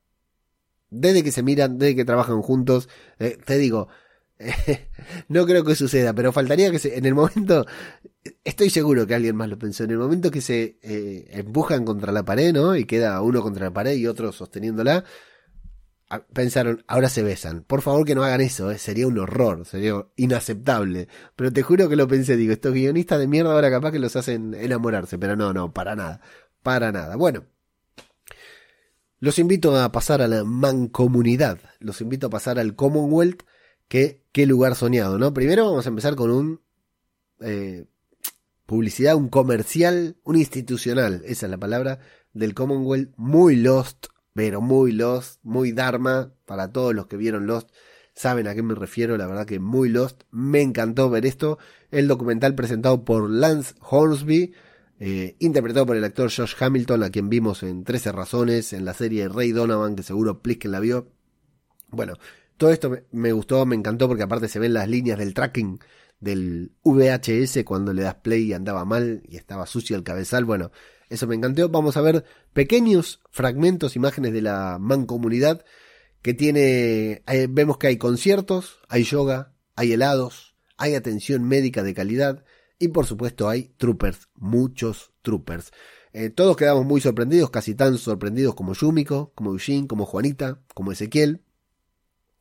Desde 1.00 1.22
que 1.22 1.32
se 1.32 1.42
miran, 1.42 1.78
desde 1.78 1.96
que 1.96 2.04
trabajan 2.04 2.42
juntos, 2.42 2.88
eh, 3.18 3.38
te 3.44 3.58
digo, 3.58 3.88
no 5.28 5.46
creo 5.46 5.64
que 5.64 5.74
suceda, 5.74 6.12
pero 6.14 6.32
faltaría 6.32 6.70
que 6.70 6.78
se, 6.78 6.96
en 6.98 7.04
el 7.06 7.14
momento, 7.14 7.66
estoy 8.44 8.70
seguro 8.70 9.06
que 9.06 9.14
alguien 9.14 9.36
más 9.36 9.48
lo 9.48 9.58
pensó, 9.58 9.84
en 9.84 9.92
el 9.92 9.98
momento 9.98 10.30
que 10.30 10.40
se 10.40 10.78
eh, 10.82 11.28
empujan 11.30 11.84
contra 11.84 12.12
la 12.12 12.24
pared, 12.24 12.52
¿no? 12.52 12.76
Y 12.76 12.84
queda 12.84 13.20
uno 13.22 13.42
contra 13.42 13.66
la 13.66 13.72
pared 13.72 13.94
y 13.94 14.06
otro 14.06 14.32
sosteniéndola, 14.32 15.04
pensaron, 16.32 16.84
ahora 16.86 17.08
se 17.08 17.22
besan. 17.22 17.62
Por 17.62 17.82
favor 17.82 18.06
que 18.06 18.14
no 18.14 18.22
hagan 18.22 18.40
eso, 18.40 18.70
¿eh? 18.70 18.78
sería 18.78 19.06
un 19.06 19.18
horror, 19.18 19.64
sería 19.66 20.06
inaceptable. 20.16 21.08
Pero 21.34 21.52
te 21.52 21.62
juro 21.62 21.88
que 21.88 21.96
lo 21.96 22.06
pensé, 22.08 22.36
digo, 22.36 22.52
estos 22.52 22.72
guionistas 22.72 23.18
de 23.18 23.26
mierda 23.26 23.52
ahora 23.52 23.70
capaz 23.70 23.92
que 23.92 23.98
los 23.98 24.14
hacen 24.16 24.54
enamorarse, 24.54 25.18
pero 25.18 25.36
no, 25.36 25.52
no, 25.52 25.72
para 25.72 25.96
nada, 25.96 26.20
para 26.62 26.92
nada. 26.92 27.16
Bueno, 27.16 27.44
los 29.18 29.38
invito 29.38 29.76
a 29.76 29.92
pasar 29.92 30.22
a 30.22 30.28
la 30.28 30.44
mancomunidad, 30.44 31.58
los 31.80 32.00
invito 32.00 32.26
a 32.26 32.30
pasar 32.30 32.58
al 32.58 32.74
Commonwealth, 32.74 33.42
que 33.88 34.24
qué 34.32 34.46
lugar 34.46 34.74
soñado, 34.74 35.18
¿no? 35.18 35.32
Primero 35.32 35.66
vamos 35.66 35.86
a 35.86 35.90
empezar 35.90 36.16
con 36.16 36.30
un 36.30 36.60
eh, 37.40 37.86
publicidad, 38.66 39.16
un 39.16 39.28
comercial, 39.28 40.16
un 40.24 40.36
institucional, 40.36 41.22
esa 41.24 41.46
es 41.46 41.50
la 41.50 41.58
palabra, 41.58 42.00
del 42.32 42.54
Commonwealth, 42.54 43.12
muy 43.16 43.56
lost, 43.56 44.06
pero 44.36 44.60
muy 44.60 44.92
Lost, 44.92 45.40
muy 45.42 45.72
Dharma, 45.72 46.34
para 46.44 46.70
todos 46.70 46.94
los 46.94 47.06
que 47.06 47.16
vieron 47.16 47.46
Lost 47.46 47.70
saben 48.14 48.46
a 48.48 48.54
qué 48.54 48.62
me 48.62 48.74
refiero, 48.74 49.16
la 49.16 49.26
verdad 49.26 49.46
que 49.46 49.58
muy 49.60 49.88
Lost, 49.88 50.22
me 50.30 50.62
encantó 50.62 51.08
ver 51.10 51.26
esto, 51.26 51.58
el 51.90 52.08
documental 52.08 52.54
presentado 52.54 53.04
por 53.04 53.30
Lance 53.30 53.74
Hornsby, 53.80 54.54
eh, 54.98 55.36
interpretado 55.38 55.86
por 55.86 55.96
el 55.96 56.04
actor 56.04 56.30
Josh 56.30 56.54
Hamilton, 56.58 57.02
a 57.02 57.10
quien 57.10 57.28
vimos 57.28 57.62
en 57.62 57.84
13 57.84 58.12
razones, 58.12 58.72
en 58.72 58.84
la 58.84 58.94
serie 58.94 59.28
Ray 59.28 59.52
Donovan, 59.52 59.96
que 59.96 60.02
seguro 60.02 60.42
Plisken 60.42 60.72
la 60.72 60.80
vio. 60.80 61.12
Bueno, 61.88 62.14
todo 62.56 62.70
esto 62.70 62.90
me, 62.90 63.04
me, 63.12 63.32
gustó, 63.32 63.64
me 63.66 63.76
encantó, 63.76 64.08
porque 64.08 64.22
aparte 64.22 64.48
se 64.48 64.58
ven 64.58 64.74
las 64.74 64.88
líneas 64.88 65.18
del 65.18 65.34
tracking 65.34 65.78
del 66.20 66.72
VHS 66.82 67.64
cuando 67.64 67.92
le 67.92 68.02
das 68.02 68.16
play 68.16 68.44
y 68.44 68.52
andaba 68.52 68.84
mal 68.84 69.22
y 69.28 69.36
estaba 69.36 69.66
sucio 69.66 69.96
el 69.96 70.02
cabezal, 70.02 70.44
bueno, 70.44 70.70
eso 71.08 71.26
me 71.26 71.34
encantó. 71.34 71.68
Vamos 71.68 71.96
a 71.96 72.00
ver 72.00 72.24
pequeños 72.52 73.20
fragmentos, 73.30 73.96
imágenes 73.96 74.32
de 74.32 74.42
la 74.42 74.78
mancomunidad 74.80 75.64
que 76.22 76.34
tiene, 76.34 77.22
eh, 77.26 77.46
vemos 77.48 77.78
que 77.78 77.86
hay 77.88 77.98
conciertos, 77.98 78.80
hay 78.88 79.04
yoga, 79.04 79.52
hay 79.76 79.92
helados, 79.92 80.56
hay 80.76 80.94
atención 80.94 81.44
médica 81.44 81.82
de 81.82 81.94
calidad 81.94 82.44
y 82.78 82.88
por 82.88 83.06
supuesto 83.06 83.48
hay 83.48 83.72
troopers, 83.76 84.28
muchos 84.34 85.12
troopers. 85.22 85.72
Eh, 86.12 86.30
todos 86.30 86.56
quedamos 86.56 86.84
muy 86.86 87.00
sorprendidos, 87.00 87.50
casi 87.50 87.74
tan 87.74 87.98
sorprendidos 87.98 88.54
como 88.54 88.72
Yumiko, 88.74 89.32
como 89.34 89.50
Eugene, 89.50 89.86
como 89.86 90.06
Juanita, 90.06 90.60
como 90.74 90.92
Ezequiel, 90.92 91.42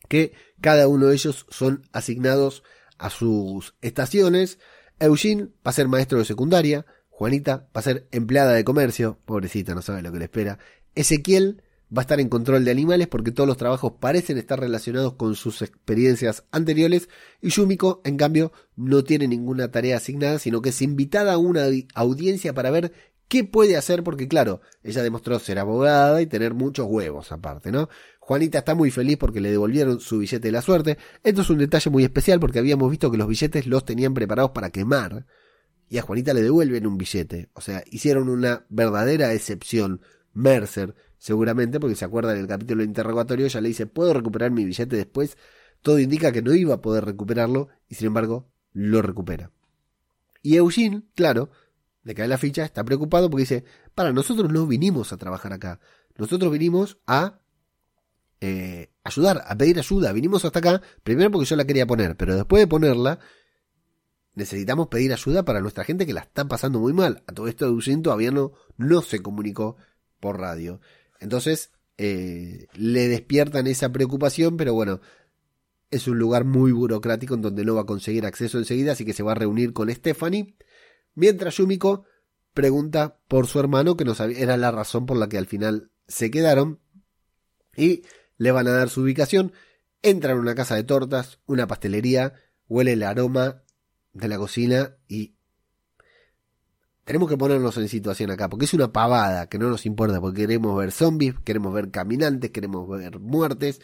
que 0.07 0.33
cada 0.61 0.88
uno 0.88 1.07
de 1.07 1.15
ellos 1.15 1.45
son 1.49 1.81
asignados 1.91 2.63
a 2.97 3.09
sus 3.09 3.75
estaciones. 3.81 4.59
Eugene 4.99 5.49
va 5.65 5.71
a 5.71 5.73
ser 5.73 5.88
maestro 5.88 6.19
de 6.19 6.25
secundaria, 6.25 6.86
Juanita 7.09 7.67
va 7.75 7.79
a 7.79 7.81
ser 7.81 8.07
empleada 8.11 8.53
de 8.53 8.63
comercio, 8.63 9.19
pobrecita, 9.25 9.75
no 9.75 9.81
sabe 9.81 10.01
lo 10.01 10.11
que 10.11 10.19
le 10.19 10.25
espera. 10.25 10.59
Ezequiel 10.95 11.63
va 11.95 12.01
a 12.01 12.03
estar 12.03 12.19
en 12.19 12.29
control 12.29 12.65
de 12.65 12.71
animales 12.71 13.07
porque 13.07 13.31
todos 13.31 13.47
los 13.47 13.57
trabajos 13.57 13.93
parecen 13.99 14.37
estar 14.37 14.59
relacionados 14.59 15.13
con 15.13 15.35
sus 15.35 15.61
experiencias 15.61 16.43
anteriores 16.51 17.09
y 17.41 17.49
Yumiko, 17.49 18.01
en 18.03 18.17
cambio, 18.17 18.51
no 18.75 19.03
tiene 19.03 19.27
ninguna 19.27 19.71
tarea 19.71 19.97
asignada, 19.97 20.39
sino 20.39 20.61
que 20.61 20.69
es 20.69 20.81
invitada 20.81 21.33
a 21.33 21.37
una 21.37 21.65
audiencia 21.93 22.53
para 22.53 22.71
ver 22.71 22.91
qué 23.27 23.43
puede 23.43 23.77
hacer 23.77 24.03
porque 24.03 24.27
claro, 24.27 24.61
ella 24.83 25.03
demostró 25.03 25.39
ser 25.39 25.59
abogada 25.59 26.21
y 26.21 26.27
tener 26.27 26.53
muchos 26.53 26.87
huevos 26.87 27.31
aparte, 27.31 27.71
¿no? 27.71 27.89
Juanita 28.19 28.59
está 28.59 28.75
muy 28.75 28.91
feliz 28.91 29.17
porque 29.17 29.39
le 29.39 29.51
devolvieron 29.51 29.99
su 29.99 30.17
billete 30.17 30.47
de 30.47 30.51
la 30.51 30.61
suerte. 30.61 30.97
Esto 31.23 31.41
es 31.41 31.49
un 31.49 31.59
detalle 31.59 31.89
muy 31.91 32.03
especial 32.03 32.39
porque 32.39 32.59
habíamos 32.59 32.89
visto 32.89 33.11
que 33.11 33.17
los 33.17 33.27
billetes 33.27 33.67
los 33.67 33.85
tenían 33.85 34.13
preparados 34.13 34.51
para 34.51 34.71
quemar 34.71 35.25
y 35.89 35.97
a 35.97 36.01
Juanita 36.01 36.33
le 36.33 36.41
devuelven 36.41 36.87
un 36.87 36.97
billete. 36.97 37.49
O 37.53 37.61
sea, 37.61 37.83
hicieron 37.91 38.29
una 38.29 38.65
verdadera 38.69 39.33
excepción. 39.33 40.01
Mercer, 40.33 40.95
seguramente, 41.26 41.80
porque 41.80 41.95
se 41.95 42.05
acuerda 42.05 42.36
del 42.36 42.45
capítulo 42.45 42.82
de 42.82 42.86
interrogatorio, 42.86 43.47
ella 43.47 43.59
le 43.59 43.69
dice, 43.69 43.88
¿puedo 43.88 44.13
recuperar 44.13 44.51
mi 44.51 44.63
billete 44.63 44.95
después? 44.95 45.39
Todo 45.82 45.97
indica 45.97 46.32
que 46.32 46.43
no 46.43 46.53
iba 46.53 46.76
a 46.76 46.82
poder 46.82 47.03
recuperarlo 47.03 47.69
y 47.89 47.95
sin 47.95 48.07
embargo 48.07 48.47
lo 48.73 49.01
recupera. 49.01 49.49
Y 50.43 50.57
Eugene, 50.57 51.01
claro, 51.15 51.49
le 52.03 52.13
cae 52.13 52.28
la 52.28 52.38
ficha, 52.38 52.63
está 52.63 52.84
preocupado 52.84 53.32
porque 53.32 53.41
dice, 53.41 53.65
para, 53.95 54.13
nosotros 54.13 54.53
no 54.53 54.67
vinimos 54.67 55.13
a 55.13 55.17
trabajar 55.17 55.51
acá, 55.51 55.80
nosotros 56.15 56.51
vinimos 56.51 56.99
a 57.07 57.39
eh, 58.39 58.91
ayudar, 59.03 59.45
a 59.47 59.57
pedir 59.57 59.80
ayuda, 59.80 60.13
vinimos 60.13 60.45
hasta 60.45 60.59
acá, 60.59 60.84
primero 61.03 61.32
porque 61.32 61.47
yo 61.47 61.55
la 61.55 61.65
quería 61.65 61.88
poner, 61.88 62.15
pero 62.15 62.36
después 62.36 62.61
de 62.61 62.67
ponerla, 62.67 63.17
necesitamos 64.36 64.89
pedir 64.89 65.11
ayuda 65.11 65.43
para 65.43 65.59
nuestra 65.59 65.86
gente 65.86 66.05
que 66.05 66.13
la 66.13 66.21
está 66.21 66.45
pasando 66.47 66.80
muy 66.80 66.93
mal. 66.93 67.23
A 67.26 67.34
todo 67.34 67.47
esto 67.47 67.65
Eugene 67.65 68.03
todavía 68.03 68.30
no, 68.30 68.51
no 68.78 69.01
se 69.01 69.23
comunicó 69.23 69.76
por 70.19 70.39
radio. 70.39 70.80
Entonces, 71.20 71.72
eh, 71.97 72.68
le 72.74 73.07
despiertan 73.07 73.68
esa 73.68 73.91
preocupación, 73.91 74.57
pero 74.57 74.74
bueno, 74.74 74.99
es 75.91 76.07
un 76.07 76.18
lugar 76.18 76.45
muy 76.45 76.72
burocrático 76.72 77.36
en 77.36 77.41
donde 77.41 77.63
no 77.66 77.76
va 77.76 77.82
a 77.82 77.86
conseguir 77.86 78.26
acceso 78.26 78.57
enseguida, 78.57 78.93
así 78.93 79.05
que 79.05 79.13
se 79.13 79.24
va 79.24 79.34
a 79.34 79.36
reunir 79.36 79.74
con 79.74 79.89
Stephanie. 79.89 80.55
Mientras 81.13 81.57
Yumiko 81.57 82.05
pregunta 82.53 83.20
por 83.28 83.47
su 83.47 83.59
hermano, 83.59 83.95
que 83.95 84.05
no 84.05 84.16
sabía, 84.16 84.39
era 84.39 84.57
la 84.57 84.72
razón 84.72 85.05
por 85.05 85.18
la 85.18 85.30
que 85.30 85.38
al 85.38 85.45
final 85.45 85.91
se 86.07 86.32
quedaron, 86.32 86.80
y 87.76 88.03
le 88.38 88.51
van 88.51 88.68
a 88.68 88.72
dar 88.72 88.89
su 88.89 89.01
ubicación. 89.01 89.53
Entran 90.01 90.38
a 90.38 90.41
una 90.41 90.55
casa 90.55 90.76
de 90.76 90.84
tortas, 90.84 91.39
una 91.45 91.68
pastelería, 91.68 92.34
huele 92.68 92.93
el 92.93 93.03
aroma 93.03 93.63
de 94.13 94.28
la 94.28 94.38
cocina 94.38 94.97
y 95.07 95.34
tenemos 97.06 97.30
que 97.30 97.38
ponernos 97.38 97.78
en 97.78 97.88
situación 97.88 98.32
acá, 98.32 98.49
porque 98.49 98.66
es 98.66 98.74
una 98.74 98.91
pavada 98.91 99.47
que 99.47 99.60
no 99.60 99.70
nos 99.70 99.86
importa, 99.86 100.20
porque 100.20 100.41
queremos 100.41 100.76
ver 100.78 100.91
zombies, 100.91 101.36
queremos 101.43 101.74
ver 101.74 101.91
caminantes, 101.91 102.49
queremos 102.49 102.89
ver 102.89 103.20
muertes, 103.20 103.80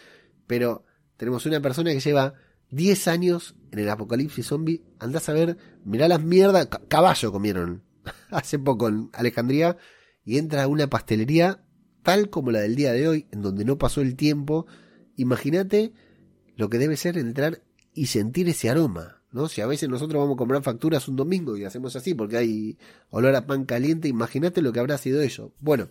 pero 0.47 0.85
tenemos 1.17 1.45
una 1.45 1.61
persona 1.61 1.91
que 1.91 1.99
lleva 1.99 2.33
10 2.71 3.07
años 3.07 3.55
en 3.71 3.79
el 3.79 3.89
apocalipsis 3.89 4.47
zombie, 4.47 4.83
andás 4.99 5.29
a 5.29 5.33
ver, 5.33 5.57
mirá 5.85 6.07
las 6.07 6.23
mierdas, 6.23 6.67
caballo 6.87 7.31
comieron 7.31 7.83
hace 8.31 8.57
poco 8.57 8.89
en 8.89 9.09
Alejandría, 9.13 9.77
y 10.25 10.37
entra 10.37 10.63
a 10.63 10.67
una 10.67 10.87
pastelería 10.87 11.63
tal 12.03 12.31
como 12.31 12.49
la 12.49 12.61
del 12.61 12.75
día 12.75 12.91
de 12.91 13.07
hoy, 13.07 13.27
en 13.31 13.43
donde 13.43 13.65
no 13.65 13.77
pasó 13.77 14.01
el 14.01 14.15
tiempo, 14.15 14.65
imagínate 15.15 15.93
lo 16.55 16.69
que 16.69 16.79
debe 16.79 16.97
ser 16.97 17.19
entrar 17.19 17.61
y 17.93 18.07
sentir 18.07 18.49
ese 18.49 18.69
aroma. 18.69 19.20
¿No? 19.31 19.47
Si 19.47 19.61
a 19.61 19.67
veces 19.67 19.89
nosotros 19.89 20.19
vamos 20.21 20.35
a 20.35 20.37
comprar 20.37 20.63
facturas 20.63 21.07
un 21.07 21.15
domingo 21.15 21.57
y 21.57 21.63
hacemos 21.63 21.95
así 21.95 22.13
porque 22.13 22.37
hay 22.37 22.77
olor 23.09 23.35
a 23.35 23.45
pan 23.45 23.65
caliente, 23.65 24.07
imagínate 24.07 24.61
lo 24.61 24.73
que 24.73 24.79
habrá 24.79 24.97
sido 24.97 25.21
eso. 25.21 25.53
Bueno, 25.59 25.89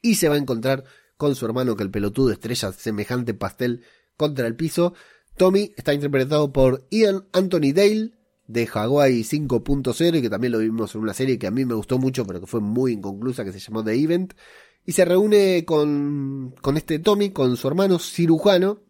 y 0.00 0.16
se 0.16 0.28
va 0.28 0.36
a 0.36 0.38
encontrar 0.38 0.84
con 1.16 1.34
su 1.34 1.46
hermano 1.46 1.76
que 1.76 1.82
el 1.82 1.90
pelotudo 1.90 2.32
estrella 2.32 2.72
semejante 2.72 3.34
pastel 3.34 3.82
contra 4.16 4.46
el 4.46 4.56
piso. 4.56 4.94
Tommy 5.36 5.72
está 5.76 5.94
interpretado 5.94 6.52
por 6.52 6.86
Ian 6.90 7.26
Anthony 7.32 7.72
Dale 7.74 8.12
de 8.46 8.68
Hawaii 8.72 9.22
5.0 9.22 10.18
y 10.18 10.22
que 10.22 10.30
también 10.30 10.52
lo 10.52 10.58
vimos 10.58 10.94
en 10.94 11.00
una 11.00 11.14
serie 11.14 11.38
que 11.38 11.46
a 11.46 11.50
mí 11.50 11.64
me 11.64 11.74
gustó 11.74 11.98
mucho 11.98 12.26
pero 12.26 12.40
que 12.40 12.46
fue 12.46 12.60
muy 12.60 12.92
inconclusa 12.92 13.44
que 13.44 13.52
se 13.52 13.60
llamó 13.60 13.82
The 13.82 13.94
Event. 13.94 14.34
Y 14.84 14.92
se 14.92 15.04
reúne 15.04 15.64
con, 15.64 16.54
con 16.60 16.76
este 16.76 16.98
Tommy, 16.98 17.30
con 17.30 17.56
su 17.56 17.68
hermano 17.68 18.00
cirujano, 18.00 18.80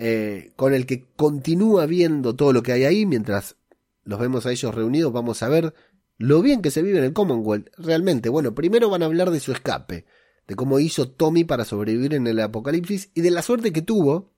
eh, 0.00 0.52
con 0.54 0.74
el 0.74 0.86
que 0.86 1.08
continúa 1.16 1.84
viendo 1.86 2.36
todo 2.36 2.52
lo 2.52 2.62
que 2.62 2.70
hay 2.70 2.84
ahí, 2.84 3.04
mientras 3.04 3.56
los 4.04 4.20
vemos 4.20 4.46
a 4.46 4.52
ellos 4.52 4.72
reunidos, 4.72 5.12
vamos 5.12 5.42
a 5.42 5.48
ver 5.48 5.74
lo 6.18 6.40
bien 6.40 6.62
que 6.62 6.70
se 6.70 6.82
vive 6.82 6.98
en 6.98 7.04
el 7.04 7.12
Commonwealth. 7.12 7.68
Realmente, 7.76 8.28
bueno, 8.28 8.54
primero 8.54 8.88
van 8.90 9.02
a 9.02 9.06
hablar 9.06 9.32
de 9.32 9.40
su 9.40 9.50
escape, 9.50 10.06
de 10.46 10.54
cómo 10.54 10.78
hizo 10.78 11.10
Tommy 11.10 11.42
para 11.42 11.64
sobrevivir 11.64 12.14
en 12.14 12.28
el 12.28 12.38
apocalipsis 12.38 13.10
y 13.12 13.22
de 13.22 13.32
la 13.32 13.42
suerte 13.42 13.72
que 13.72 13.82
tuvo, 13.82 14.32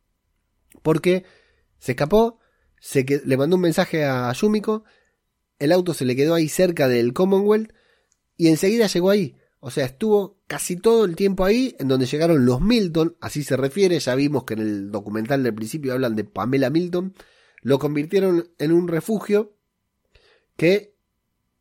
porque 0.81 1.25
se 1.79 1.93
escapó, 1.93 2.39
se 2.81 3.05
le 3.27 3.37
mandó 3.37 3.57
un 3.57 3.63
mensaje 3.63 4.07
a 4.07 4.33
Yumiko, 4.33 4.85
el 5.59 5.73
auto 5.73 5.93
se 5.93 6.07
le 6.07 6.17
quedó 6.17 6.33
ahí 6.33 6.49
cerca 6.49 6.89
del 6.89 7.13
Commonwealth 7.13 7.71
y 8.39 8.49
enseguida 8.49 8.87
llegó 8.87 9.11
ahí. 9.11 9.37
O 9.61 9.71
sea, 9.71 9.85
estuvo 9.85 10.39
casi 10.47 10.77
todo 10.77 11.05
el 11.05 11.15
tiempo 11.15 11.45
ahí, 11.45 11.77
en 11.79 11.89
donde 11.89 12.07
llegaron 12.07 12.47
los 12.47 12.63
Milton, 12.63 13.17
así 13.21 13.45
se 13.45 13.59
refiere, 13.59 14.01
ya 14.01 14.15
vimos 14.15 14.45
que 14.45 14.55
en 14.55 14.61
el 14.61 14.91
documental 14.91 15.43
del 15.43 15.55
principio 15.55 15.93
hablan 15.93 16.17
de 16.17 16.25
Pamela 16.25 16.71
Milton, 16.71 17.15
lo 17.61 17.79
convirtieron 17.79 18.51
en 18.59 18.73
un 18.73 18.89
refugio 18.89 19.55
que 20.57 20.95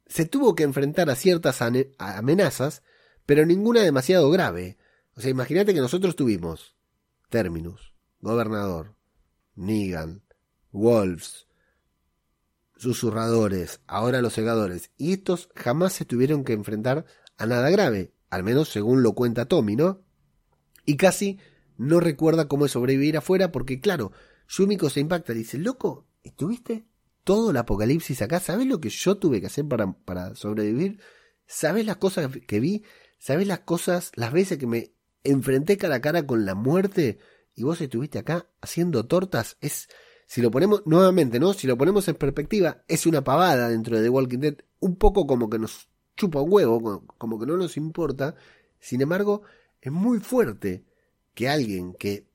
se 0.07 0.25
tuvo 0.25 0.55
que 0.55 0.63
enfrentar 0.63 1.09
a 1.09 1.15
ciertas 1.15 1.61
amenazas, 1.61 2.83
pero 3.25 3.45
ninguna 3.45 3.81
demasiado 3.81 4.31
grave. 4.31 4.77
O 5.15 5.21
sea, 5.21 5.29
imagínate 5.29 5.73
que 5.73 5.81
nosotros 5.81 6.15
tuvimos 6.15 6.75
Terminus, 7.29 7.93
Gobernador, 8.21 8.95
Negan, 9.55 10.23
Wolves, 10.71 11.47
Susurradores, 12.77 13.81
ahora 13.87 14.21
los 14.21 14.33
Segadores, 14.33 14.91
y 14.97 15.11
estos 15.11 15.49
jamás 15.53 15.91
se 15.91 16.05
tuvieron 16.05 16.45
que 16.45 16.53
enfrentar 16.53 17.05
a 17.39 17.45
nada 17.47 17.69
grave, 17.69 18.13
al 18.29 18.43
menos 18.43 18.69
según 18.69 19.01
lo 19.01 19.13
cuenta 19.13 19.45
Tommy, 19.45 19.75
¿no? 19.75 20.01
Y 20.85 20.97
casi 20.97 21.39
no 21.77 21.99
recuerda 21.99 22.47
cómo 22.47 22.65
es 22.65 22.73
sobrevivir 22.73 23.17
afuera 23.17 23.51
porque, 23.51 23.79
claro, 23.79 24.11
Yumiko 24.49 24.89
se 24.89 24.99
impacta, 24.99 25.33
dice, 25.33 25.57
loco, 25.57 26.05
¿estuviste 26.23 26.85
todo 27.23 27.51
el 27.51 27.57
apocalipsis 27.57 28.21
acá? 28.21 28.39
¿Sabes 28.39 28.67
lo 28.67 28.81
que 28.81 28.89
yo 28.89 29.17
tuve 29.17 29.39
que 29.39 29.47
hacer 29.47 29.65
para, 29.65 29.93
para 29.93 30.35
sobrevivir? 30.35 30.99
¿Sabes 31.47 31.85
las 31.85 31.97
cosas 31.97 32.29
que 32.45 32.59
vi? 32.59 32.83
¿Sabes 33.17 33.47
las 33.47 33.59
cosas, 33.59 34.11
las 34.15 34.33
veces 34.33 34.57
que 34.57 34.67
me 34.67 34.93
enfrenté 35.23 35.77
cara 35.77 35.95
a 35.95 36.01
cara 36.01 36.27
con 36.27 36.45
la 36.45 36.55
muerte 36.55 37.19
y 37.55 37.63
vos 37.63 37.79
estuviste 37.79 38.19
acá 38.19 38.47
haciendo 38.61 39.05
tortas? 39.05 39.57
Es, 39.61 39.87
si 40.25 40.41
lo 40.41 40.51
ponemos 40.51 40.83
nuevamente, 40.85 41.39
¿no? 41.39 41.53
Si 41.53 41.67
lo 41.67 41.77
ponemos 41.77 42.07
en 42.09 42.15
perspectiva, 42.15 42.83
es 42.87 43.05
una 43.05 43.23
pavada 43.23 43.69
dentro 43.69 43.95
de 43.95 44.03
The 44.03 44.09
Walking 44.09 44.39
Dead, 44.39 44.55
un 44.79 44.97
poco 44.97 45.25
como 45.25 45.49
que 45.49 45.59
nos 45.59 45.88
chupa 46.19 46.41
un 46.41 46.51
huevo, 46.51 47.05
como 47.17 47.39
que 47.39 47.45
no 47.45 47.57
nos 47.57 47.77
importa. 47.77 48.35
Sin 48.79 49.01
embargo, 49.01 49.41
es 49.81 49.91
muy 49.91 50.19
fuerte 50.19 50.83
que 51.33 51.49
alguien 51.49 51.93
que 51.93 52.27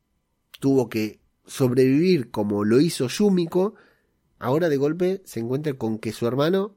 tuvo 0.59 0.89
que 0.89 1.21
sobrevivir 1.47 2.31
como 2.31 2.65
lo 2.65 2.81
hizo 2.81 3.07
Yumiko, 3.07 3.75
ahora 4.39 4.69
de 4.69 4.79
golpe 4.79 5.23
se 5.27 5.41
encuentra 5.41 5.75
con 5.75 5.99
que 5.99 6.13
su 6.13 6.27
hermano 6.27 6.77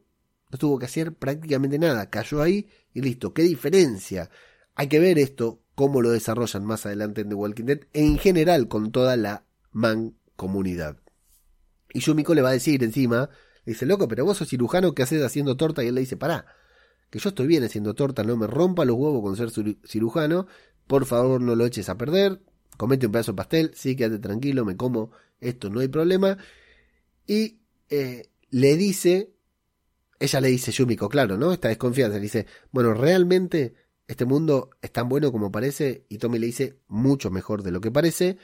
no 0.51 0.57
tuvo 0.57 0.77
que 0.77 0.85
hacer 0.85 1.13
prácticamente 1.13 1.79
nada, 1.79 2.09
cayó 2.09 2.41
ahí 2.41 2.67
y 2.93 3.01
listo. 3.01 3.33
¿Qué 3.33 3.43
diferencia? 3.43 4.29
Hay 4.75 4.87
que 4.87 4.99
ver 4.99 5.17
esto, 5.17 5.61
cómo 5.73 6.01
lo 6.01 6.11
desarrollan 6.11 6.65
más 6.65 6.85
adelante 6.85 7.21
en 7.21 7.29
The 7.29 7.35
Walking 7.35 7.65
Dead, 7.65 7.79
en 7.93 8.17
general 8.17 8.67
con 8.67 8.91
toda 8.91 9.15
la 9.15 9.45
man 9.71 10.15
comunidad. 10.35 10.97
Y 11.93 12.01
Yumiko 12.01 12.35
le 12.35 12.41
va 12.41 12.49
a 12.49 12.53
decir 12.53 12.83
encima, 12.83 13.29
dice, 13.65 13.85
loco, 13.85 14.07
pero 14.09 14.25
vos 14.25 14.37
sos 14.37 14.49
cirujano, 14.49 14.93
¿qué 14.93 15.03
haces 15.03 15.23
haciendo 15.23 15.55
torta? 15.55 15.83
Y 15.83 15.87
él 15.87 15.95
le 15.95 16.01
dice, 16.01 16.17
pará, 16.17 16.45
que 17.09 17.19
yo 17.19 17.29
estoy 17.29 17.47
bien 17.47 17.63
haciendo 17.63 17.93
torta, 17.93 18.23
no 18.23 18.35
me 18.37 18.47
rompa 18.47 18.85
los 18.85 18.95
huevos 18.97 19.21
con 19.21 19.35
ser 19.37 19.49
cirujano, 19.85 20.47
por 20.87 21.05
favor 21.05 21.41
no 21.41 21.55
lo 21.55 21.65
eches 21.65 21.89
a 21.89 21.97
perder, 21.97 22.41
comete 22.77 23.05
un 23.05 23.11
pedazo 23.11 23.31
de 23.31 23.37
pastel, 23.37 23.71
sí, 23.75 23.95
quédate 23.95 24.19
tranquilo, 24.19 24.65
me 24.65 24.75
como 24.77 25.11
esto, 25.39 25.69
no 25.69 25.79
hay 25.79 25.87
problema. 25.87 26.37
Y 27.25 27.59
eh, 27.89 28.29
le 28.49 28.75
dice, 28.75 29.33
ella 30.19 30.41
le 30.41 30.47
dice, 30.49 30.71
Yumiko, 30.71 31.09
claro, 31.09 31.37
¿no? 31.37 31.51
Esta 31.51 31.67
desconfianza, 31.67 32.15
le 32.15 32.23
dice, 32.23 32.45
bueno, 32.71 32.93
realmente 32.93 33.75
este 34.07 34.25
mundo 34.25 34.69
es 34.81 34.91
tan 34.91 35.09
bueno 35.09 35.31
como 35.31 35.51
parece, 35.51 36.05
y 36.09 36.17
Tommy 36.17 36.39
le 36.39 36.47
dice, 36.47 36.79
mucho 36.87 37.29
mejor 37.29 37.63
de 37.63 37.71
lo 37.71 37.81
que 37.81 37.91
parece. 37.91 38.37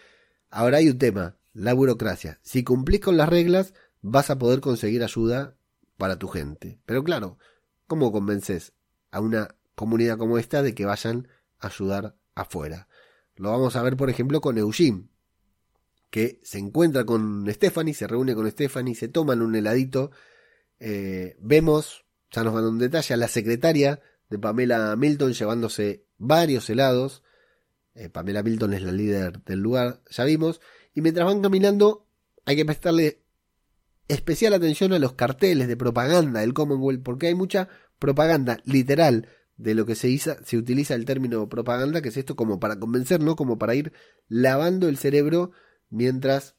Ahora 0.49 0.77
hay 0.77 0.89
un 0.89 0.97
tema, 0.97 1.37
la 1.53 1.73
burocracia. 1.73 2.39
Si 2.43 2.63
cumplís 2.63 2.99
con 2.99 3.17
las 3.17 3.29
reglas, 3.29 3.73
vas 4.01 4.29
a 4.29 4.37
poder 4.37 4.59
conseguir 4.59 5.03
ayuda 5.03 5.55
para 5.97 6.19
tu 6.19 6.27
gente. 6.27 6.79
Pero 6.85 7.03
claro, 7.03 7.37
¿cómo 7.93 8.11
convences 8.11 8.73
a 9.11 9.19
una 9.19 9.55
comunidad 9.75 10.17
como 10.17 10.39
esta 10.39 10.63
de 10.63 10.73
que 10.73 10.83
vayan 10.83 11.27
a 11.59 11.67
ayudar 11.67 12.15
afuera? 12.33 12.87
Lo 13.35 13.51
vamos 13.51 13.75
a 13.75 13.83
ver, 13.83 13.95
por 13.97 14.09
ejemplo, 14.09 14.41
con 14.41 14.57
Eugene, 14.57 15.09
que 16.09 16.39
se 16.41 16.57
encuentra 16.57 17.05
con 17.05 17.45
Stephanie, 17.53 17.93
se 17.93 18.07
reúne 18.07 18.33
con 18.33 18.49
Stephanie, 18.49 18.95
se 18.95 19.09
toman 19.09 19.43
un 19.43 19.55
heladito. 19.55 20.09
Eh, 20.79 21.37
vemos, 21.39 22.03
ya 22.31 22.43
nos 22.43 22.55
van 22.55 22.65
un 22.65 22.79
detalle, 22.79 23.13
a 23.13 23.17
la 23.17 23.27
secretaria 23.27 24.01
de 24.27 24.39
Pamela 24.39 24.95
Milton 24.95 25.33
llevándose 25.33 26.07
varios 26.17 26.67
helados. 26.71 27.21
Eh, 27.93 28.09
Pamela 28.09 28.41
Milton 28.41 28.73
es 28.73 28.81
la 28.81 28.91
líder 28.91 29.43
del 29.43 29.59
lugar, 29.59 30.01
ya 30.09 30.23
vimos. 30.23 30.61
Y 30.95 31.01
mientras 31.01 31.27
van 31.27 31.43
caminando, 31.43 32.07
hay 32.45 32.55
que 32.55 32.65
prestarle 32.65 33.21
especial 34.07 34.55
atención 34.55 34.93
a 34.93 34.99
los 34.99 35.13
carteles 35.13 35.67
de 35.67 35.77
propaganda 35.77 36.39
del 36.39 36.55
Commonwealth, 36.55 37.03
porque 37.03 37.27
hay 37.27 37.35
mucha 37.35 37.69
propaganda 38.03 38.59
literal 38.65 39.29
de 39.55 39.75
lo 39.75 39.85
que 39.85 39.95
se, 39.95 40.17
se 40.17 40.57
utiliza 40.57 40.93
el 40.93 41.05
término 41.05 41.47
propaganda, 41.47 42.01
que 42.01 42.09
es 42.09 42.17
esto 42.17 42.35
como 42.35 42.59
para 42.59 42.77
convencer, 42.77 43.21
¿no? 43.21 43.37
Como 43.37 43.57
para 43.57 43.75
ir 43.75 43.93
lavando 44.27 44.89
el 44.89 44.97
cerebro 44.97 45.51
mientras 45.89 46.57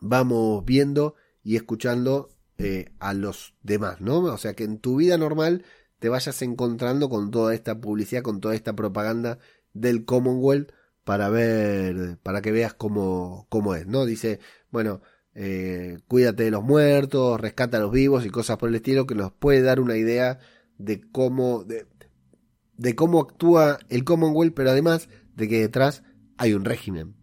vamos 0.00 0.64
viendo 0.64 1.14
y 1.44 1.54
escuchando 1.54 2.30
eh, 2.58 2.90
a 2.98 3.14
los 3.14 3.54
demás, 3.62 4.00
¿no? 4.00 4.24
O 4.24 4.36
sea, 4.36 4.54
que 4.54 4.64
en 4.64 4.78
tu 4.80 4.96
vida 4.96 5.18
normal 5.18 5.64
te 6.00 6.08
vayas 6.08 6.42
encontrando 6.42 7.08
con 7.08 7.30
toda 7.30 7.54
esta 7.54 7.80
publicidad, 7.80 8.22
con 8.22 8.40
toda 8.40 8.56
esta 8.56 8.74
propaganda 8.74 9.38
del 9.72 10.04
Commonwealth 10.04 10.72
para 11.04 11.28
ver, 11.28 12.18
para 12.24 12.42
que 12.42 12.50
veas 12.50 12.74
cómo, 12.74 13.46
cómo 13.50 13.76
es, 13.76 13.86
¿no? 13.86 14.04
Dice, 14.04 14.40
bueno, 14.72 15.00
eh, 15.34 15.98
cuídate 16.06 16.44
de 16.44 16.50
los 16.50 16.62
muertos, 16.62 17.40
rescata 17.40 17.78
a 17.78 17.80
los 17.80 17.90
vivos 17.90 18.24
y 18.24 18.30
cosas 18.30 18.56
por 18.56 18.68
el 18.68 18.76
estilo 18.76 19.06
que 19.06 19.14
nos 19.14 19.32
puede 19.32 19.62
dar 19.62 19.80
una 19.80 19.96
idea 19.96 20.38
de 20.78 21.00
cómo, 21.10 21.64
de, 21.64 22.94
cómo 22.94 23.20
actúa 23.20 23.78
el 23.88 24.04
Commonwealth, 24.04 24.54
pero 24.54 24.70
además 24.70 25.08
de 25.34 25.48
que 25.48 25.60
detrás 25.60 26.02
hay 26.36 26.54
un 26.54 26.64
régimen. 26.64 27.16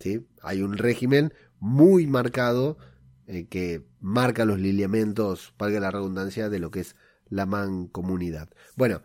¿sí? 0.00 0.26
Hay 0.42 0.62
un 0.62 0.78
régimen 0.78 1.34
muy 1.60 2.06
marcado 2.06 2.78
eh, 3.26 3.46
que 3.46 3.86
marca 4.00 4.44
los 4.46 4.58
lineamientos, 4.58 5.54
valga 5.58 5.80
la 5.80 5.90
redundancia, 5.90 6.48
de 6.48 6.58
lo 6.58 6.70
que 6.70 6.80
es 6.80 6.96
la 7.28 7.44
mancomunidad. 7.44 8.48
Bueno, 8.74 9.02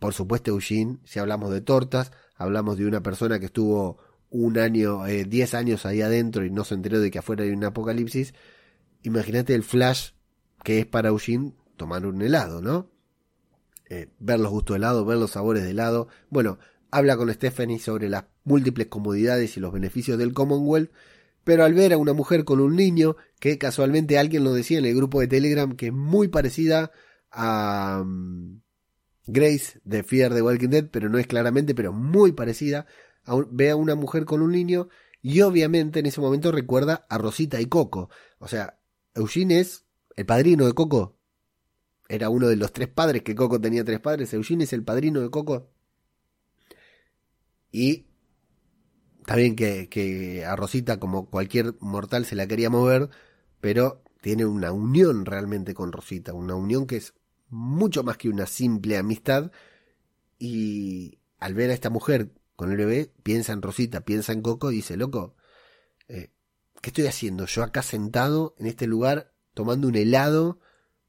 por 0.00 0.12
supuesto, 0.12 0.50
Eugene, 0.50 0.98
si 1.04 1.20
hablamos 1.20 1.52
de 1.52 1.60
tortas, 1.60 2.10
hablamos 2.36 2.78
de 2.78 2.86
una 2.86 3.02
persona 3.02 3.38
que 3.38 3.46
estuvo 3.46 3.98
un 4.30 4.58
año, 4.58 5.06
eh, 5.06 5.24
diez 5.24 5.54
años 5.54 5.86
ahí 5.86 6.02
adentro 6.02 6.44
y 6.44 6.50
no 6.50 6.64
se 6.64 6.74
enteró 6.74 7.00
de 7.00 7.10
que 7.10 7.18
afuera 7.18 7.44
hay 7.44 7.50
un 7.50 7.64
apocalipsis. 7.64 8.34
Imagínate 9.02 9.54
el 9.54 9.62
flash 9.62 10.10
que 10.62 10.80
es 10.80 10.86
para 10.86 11.08
Eugene 11.08 11.52
tomar 11.76 12.06
un 12.06 12.20
helado, 12.20 12.60
¿no? 12.60 12.90
Eh, 13.88 14.08
ver 14.18 14.38
los 14.40 14.50
gustos 14.50 14.74
de 14.74 14.78
helado, 14.78 15.04
ver 15.04 15.18
los 15.18 15.30
sabores 15.30 15.62
de 15.62 15.70
helado. 15.70 16.08
Bueno, 16.28 16.58
habla 16.90 17.16
con 17.16 17.32
Stephanie 17.32 17.78
sobre 17.78 18.08
las 18.08 18.24
múltiples 18.44 18.88
comodidades 18.88 19.56
y 19.56 19.60
los 19.60 19.72
beneficios 19.72 20.18
del 20.18 20.34
Commonwealth, 20.34 20.90
pero 21.44 21.64
al 21.64 21.72
ver 21.72 21.94
a 21.94 21.98
una 21.98 22.12
mujer 22.12 22.44
con 22.44 22.60
un 22.60 22.76
niño, 22.76 23.16
que 23.40 23.56
casualmente 23.56 24.18
alguien 24.18 24.44
lo 24.44 24.52
decía 24.52 24.78
en 24.78 24.84
el 24.84 24.94
grupo 24.94 25.20
de 25.20 25.28
Telegram, 25.28 25.74
que 25.74 25.86
es 25.86 25.92
muy 25.92 26.28
parecida 26.28 26.90
a 27.30 28.02
mm, 28.04 28.60
Grace 29.26 29.80
de 29.84 30.02
Fear 30.02 30.34
de 30.34 30.42
Walking 30.42 30.68
Dead, 30.68 30.88
pero 30.90 31.08
no 31.08 31.18
es 31.18 31.26
claramente, 31.26 31.74
pero 31.74 31.92
muy 31.92 32.32
parecida, 32.32 32.86
ve 33.50 33.70
a 33.70 33.76
una 33.76 33.94
mujer 33.94 34.24
con 34.24 34.42
un 34.42 34.52
niño 34.52 34.88
y 35.22 35.40
obviamente 35.40 36.00
en 36.00 36.06
ese 36.06 36.20
momento 36.20 36.52
recuerda 36.52 37.06
a 37.08 37.18
Rosita 37.18 37.60
y 37.60 37.66
Coco. 37.66 38.10
O 38.38 38.48
sea, 38.48 38.78
Eugene 39.14 39.60
es 39.60 39.84
el 40.16 40.26
padrino 40.26 40.66
de 40.66 40.72
Coco, 40.72 41.18
era 42.08 42.30
uno 42.30 42.48
de 42.48 42.56
los 42.56 42.72
tres 42.72 42.88
padres, 42.88 43.22
que 43.22 43.34
Coco 43.34 43.60
tenía 43.60 43.84
tres 43.84 44.00
padres, 44.00 44.32
Eugene 44.32 44.64
es 44.64 44.72
el 44.72 44.82
padrino 44.82 45.20
de 45.20 45.30
Coco. 45.30 45.70
Y 47.70 48.06
bien 49.34 49.56
que, 49.56 49.88
que 49.88 50.44
a 50.44 50.56
Rosita, 50.56 50.98
como 50.98 51.28
cualquier 51.28 51.74
mortal, 51.80 52.24
se 52.24 52.34
la 52.34 52.46
quería 52.46 52.70
mover, 52.70 53.10
pero 53.60 54.02
tiene 54.20 54.46
una 54.46 54.72
unión 54.72 55.26
realmente 55.26 55.74
con 55.74 55.92
Rosita, 55.92 56.32
una 56.32 56.54
unión 56.54 56.86
que 56.86 56.96
es 56.96 57.14
mucho 57.50 58.02
más 58.02 58.16
que 58.16 58.28
una 58.28 58.46
simple 58.46 58.96
amistad. 58.96 59.52
Y 60.38 61.18
al 61.38 61.54
ver 61.54 61.70
a 61.70 61.74
esta 61.74 61.90
mujer 61.90 62.30
con 62.58 62.72
el 62.72 62.76
bebé, 62.76 63.12
piensa 63.22 63.52
en 63.52 63.62
Rosita, 63.62 64.00
piensa 64.00 64.32
en 64.32 64.42
Coco 64.42 64.72
y 64.72 64.74
dice, 64.74 64.96
loco, 64.96 65.36
eh, 66.08 66.32
¿qué 66.82 66.90
estoy 66.90 67.06
haciendo? 67.06 67.46
Yo 67.46 67.62
acá 67.62 67.82
sentado 67.82 68.56
en 68.58 68.66
este 68.66 68.88
lugar 68.88 69.32
tomando 69.54 69.86
un 69.86 69.94
helado 69.94 70.58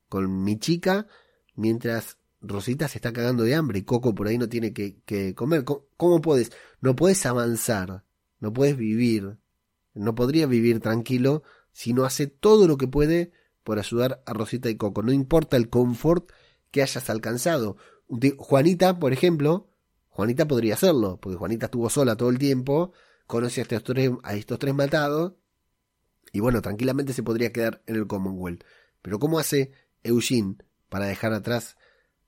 con 0.10 0.44
mi 0.44 0.60
chica 0.60 1.08
mientras 1.56 2.20
Rosita 2.40 2.88
se 2.88 3.00
está 3.00 3.14
cagando 3.14 3.42
de 3.46 3.56
hambre 3.56 3.80
y 3.80 3.82
Coco 3.82 4.14
por 4.14 4.28
ahí 4.28 4.38
no 4.38 4.48
tiene 4.48 4.74
que, 4.74 5.34
comer. 5.34 5.66
¿Cómo, 5.66 6.22
puedes? 6.22 6.52
No 6.82 6.96
puedes 6.96 7.26
avanzar, 7.26 8.04
no 8.40 8.54
puedes 8.54 8.78
vivir, 8.78 9.40
no 9.96 10.14
podría 10.14 10.46
vivir 10.46 10.80
tranquilo 10.82 11.42
si 11.72 11.94
no 11.94 12.06
hace 12.06 12.28
todo 12.28 12.68
lo 12.68 12.78
que 12.78 12.88
puede 12.88 13.32
por 13.64 13.80
ayudar 13.80 14.22
a 14.28 14.34
Rosita 14.34 14.70
y 14.70 14.78
Coco. 14.78 15.02
No 15.02 15.12
importa 15.12 15.58
el 15.58 15.72
confort 15.72 16.30
que 16.70 16.84
hayas 16.84 17.10
alcanzado. 17.10 17.78
Juanita, 18.38 19.00
por 19.00 19.14
ejemplo, 19.14 19.69
Juanita 20.10 20.48
podría 20.48 20.74
hacerlo, 20.74 21.18
porque 21.22 21.38
Juanita 21.38 21.66
estuvo 21.66 21.90
sola 21.90 22.16
todo 22.16 22.30
el 22.30 22.38
tiempo, 22.38 22.94
conoce 23.28 23.62
a 23.62 23.64
estos 23.64 23.84
tres, 23.84 24.12
a 24.24 24.36
estos 24.36 24.60
tres 24.60 24.74
matados, 24.76 25.34
y 26.32 26.40
bueno, 26.40 26.62
tranquilamente 26.62 27.14
se 27.14 27.24
podría 27.24 27.52
quedar 27.52 27.82
en 27.86 27.96
el 27.96 28.08
Commonwealth. 28.08 28.64
Pero 29.02 29.20
¿cómo 29.20 29.40
hace 29.40 29.72
Eugene 30.04 30.58
para 30.90 31.06
dejar 31.06 31.34
atrás 31.34 31.78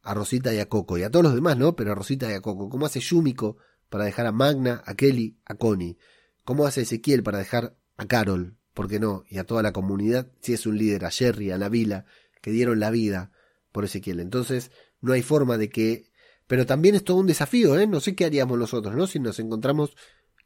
a 0.04 0.14
Rosita 0.14 0.54
y 0.54 0.60
a 0.60 0.70
Coco 0.70 0.98
y 0.98 1.04
a 1.04 1.12
todos 1.12 1.24
los 1.24 1.36
demás, 1.36 1.58
¿no? 1.58 1.76
Pero 1.76 1.92
a 1.92 1.96
Rosita 1.96 2.30
y 2.32 2.34
a 2.34 2.42
Coco. 2.42 2.70
¿Cómo 2.70 2.86
hace 2.86 3.00
Yumiko 3.00 3.58
para 3.90 4.06
dejar 4.06 4.26
a 4.26 4.32
Magna, 4.32 4.82
a 4.86 4.96
Kelly, 4.96 5.38
a 5.46 5.56
Connie? 5.56 5.98
¿Cómo 6.44 6.66
hace 6.66 6.82
Ezequiel 6.82 7.24
para 7.24 7.38
dejar 7.38 7.76
a 7.98 8.06
Carol? 8.06 8.58
¿Por 8.74 8.88
qué 8.88 9.00
no? 9.00 9.24
Y 9.30 9.38
a 9.38 9.46
toda 9.46 9.62
la 9.62 9.74
comunidad, 9.74 10.32
si 10.42 10.54
es 10.54 10.66
un 10.66 10.78
líder, 10.78 11.06
a 11.06 11.12
Jerry, 11.12 11.52
a 11.52 11.58
Navila, 11.58 12.06
que 12.42 12.52
dieron 12.52 12.80
la 12.80 12.90
vida 12.90 13.32
por 13.72 13.86
Ezequiel. 13.86 14.20
Entonces, 14.20 14.72
no 15.02 15.14
hay 15.14 15.22
forma 15.22 15.58
de 15.58 15.70
que... 15.70 16.11
Pero 16.52 16.66
también 16.66 16.96
es 16.96 17.06
todo 17.06 17.16
un 17.16 17.28
desafío, 17.28 17.80
¿eh? 17.80 17.88
No 17.88 18.02
sé 18.02 18.14
qué 18.14 18.26
haríamos 18.26 18.60
nosotros, 18.60 18.94
¿no? 18.94 19.08
Si 19.08 19.22
nos 19.22 19.40
encontramos 19.40 19.96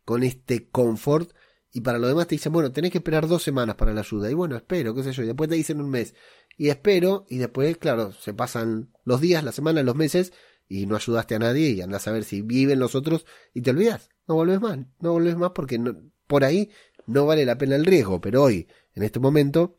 con 0.04 0.22
este 0.22 0.70
confort 0.70 1.32
y 1.74 1.82
para 1.82 1.98
lo 1.98 2.08
demás 2.08 2.28
te 2.28 2.36
dicen, 2.36 2.54
bueno, 2.54 2.72
tenés 2.72 2.92
que 2.92 3.00
esperar 3.00 3.28
dos 3.28 3.42
semanas 3.42 3.74
para 3.74 3.92
la 3.92 4.02
ayuda. 4.02 4.30
Y 4.30 4.36
bueno, 4.36 4.56
espero, 4.56 4.94
qué 4.94 5.02
sé 5.02 5.14
yo. 5.14 5.24
Y 5.24 5.26
después 5.26 5.50
te 5.50 5.56
dicen 5.56 5.82
un 5.82 5.90
mes 5.90 6.14
y 6.60 6.70
espero, 6.70 7.26
y 7.28 7.40
después, 7.40 7.78
claro, 7.78 8.12
se 8.12 8.36
pasan 8.36 8.92
los 9.04 9.20
días, 9.20 9.44
las 9.44 9.56
semanas, 9.56 9.84
los 9.84 9.96
meses, 9.96 10.32
y 10.70 10.86
no 10.86 10.96
ayudaste 10.96 11.34
a 11.34 11.40
nadie, 11.40 11.72
y 11.72 11.82
andas 11.82 12.08
a 12.08 12.12
ver 12.12 12.24
si 12.24 12.44
viven 12.44 12.78
los 12.78 12.94
otros, 12.94 13.26
y 13.56 13.62
te 13.62 13.72
olvidas, 13.72 14.12
no 14.28 14.36
volvés 14.36 14.62
más, 14.62 14.78
no 15.00 15.12
volvés 15.12 15.36
más 15.38 15.54
porque 15.56 15.80
no, 15.80 16.04
por 16.28 16.44
ahí 16.44 16.70
no 17.08 17.26
vale 17.26 17.48
la 17.48 17.58
pena 17.58 17.78
el 17.78 17.84
riesgo, 17.84 18.22
pero 18.22 18.44
hoy, 18.44 18.68
en 18.94 19.02
este 19.02 19.20
momento, 19.20 19.76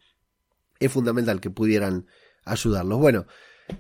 es 0.81 0.91
fundamental 0.91 1.41
que 1.41 1.51
pudieran 1.51 2.09
ayudarlos. 2.45 2.99
Bueno, 2.99 3.27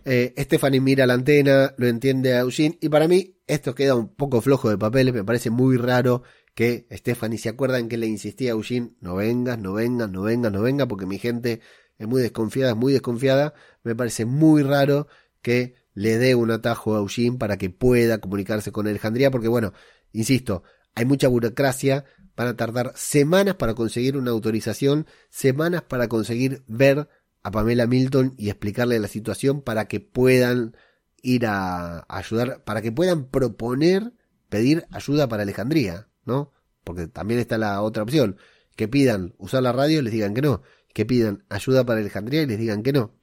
eh, 0.04 0.34
Stephanie 0.38 0.80
mira 0.80 1.06
la 1.06 1.14
antena, 1.14 1.74
lo 1.76 1.86
entiende 1.86 2.34
a 2.34 2.40
Eugene, 2.40 2.78
y 2.80 2.88
para 2.88 3.08
mí 3.08 3.36
esto 3.46 3.74
queda 3.74 3.94
un 3.94 4.08
poco 4.14 4.40
flojo 4.40 4.70
de 4.70 4.78
papeles, 4.78 5.14
me 5.14 5.24
parece 5.24 5.50
muy 5.50 5.76
raro 5.76 6.22
que 6.54 6.86
Stephanie 6.90 7.38
se 7.38 7.50
acuerdan 7.50 7.88
que 7.88 7.96
le 7.96 8.06
insistía 8.06 8.50
a 8.50 8.54
Eugene, 8.54 8.92
no 9.00 9.16
vengas, 9.16 9.58
no 9.58 9.74
vengas, 9.74 10.10
no 10.10 10.22
vengas, 10.22 10.52
no 10.52 10.62
vengas, 10.62 10.86
porque 10.86 11.06
mi 11.06 11.18
gente 11.18 11.60
es 11.98 12.06
muy 12.06 12.22
desconfiada, 12.22 12.72
es 12.72 12.76
muy 12.76 12.92
desconfiada, 12.92 13.54
me 13.82 13.94
parece 13.94 14.24
muy 14.24 14.62
raro 14.62 15.06
que 15.42 15.74
le 15.94 16.18
dé 16.18 16.34
un 16.34 16.50
atajo 16.50 16.94
a 16.94 16.98
Eugene 16.98 17.38
para 17.38 17.56
que 17.56 17.70
pueda 17.70 18.18
comunicarse 18.18 18.72
con 18.72 18.86
Alejandría, 18.86 19.30
porque 19.30 19.48
bueno, 19.48 19.72
insisto, 20.12 20.62
hay 20.94 21.04
mucha 21.04 21.28
burocracia, 21.28 22.04
van 22.36 22.48
a 22.48 22.56
tardar 22.56 22.92
semanas 22.96 23.56
para 23.56 23.74
conseguir 23.74 24.16
una 24.16 24.30
autorización, 24.30 25.06
semanas 25.30 25.82
para 25.82 26.08
conseguir 26.08 26.62
ver 26.66 27.08
a 27.46 27.50
Pamela 27.52 27.86
Milton 27.86 28.34
y 28.36 28.48
explicarle 28.48 28.98
la 28.98 29.06
situación 29.06 29.62
para 29.62 29.86
que 29.86 30.00
puedan 30.00 30.76
ir 31.22 31.46
a, 31.46 32.04
ayudar, 32.08 32.64
para 32.64 32.82
que 32.82 32.90
puedan 32.90 33.26
proponer 33.26 34.14
pedir 34.48 34.84
ayuda 34.90 35.28
para 35.28 35.44
Alejandría, 35.44 36.08
¿no? 36.24 36.50
Porque 36.82 37.06
también 37.06 37.38
está 37.38 37.56
la 37.56 37.82
otra 37.82 38.02
opción, 38.02 38.36
que 38.74 38.88
pidan 38.88 39.36
usar 39.38 39.62
la 39.62 39.70
radio 39.70 40.00
y 40.00 40.02
les 40.02 40.12
digan 40.12 40.34
que 40.34 40.42
no, 40.42 40.62
que 40.92 41.06
pidan 41.06 41.44
ayuda 41.48 41.86
para 41.86 42.00
Alejandría 42.00 42.42
y 42.42 42.46
les 42.46 42.58
digan 42.58 42.82
que 42.82 42.92
no. 42.92 43.14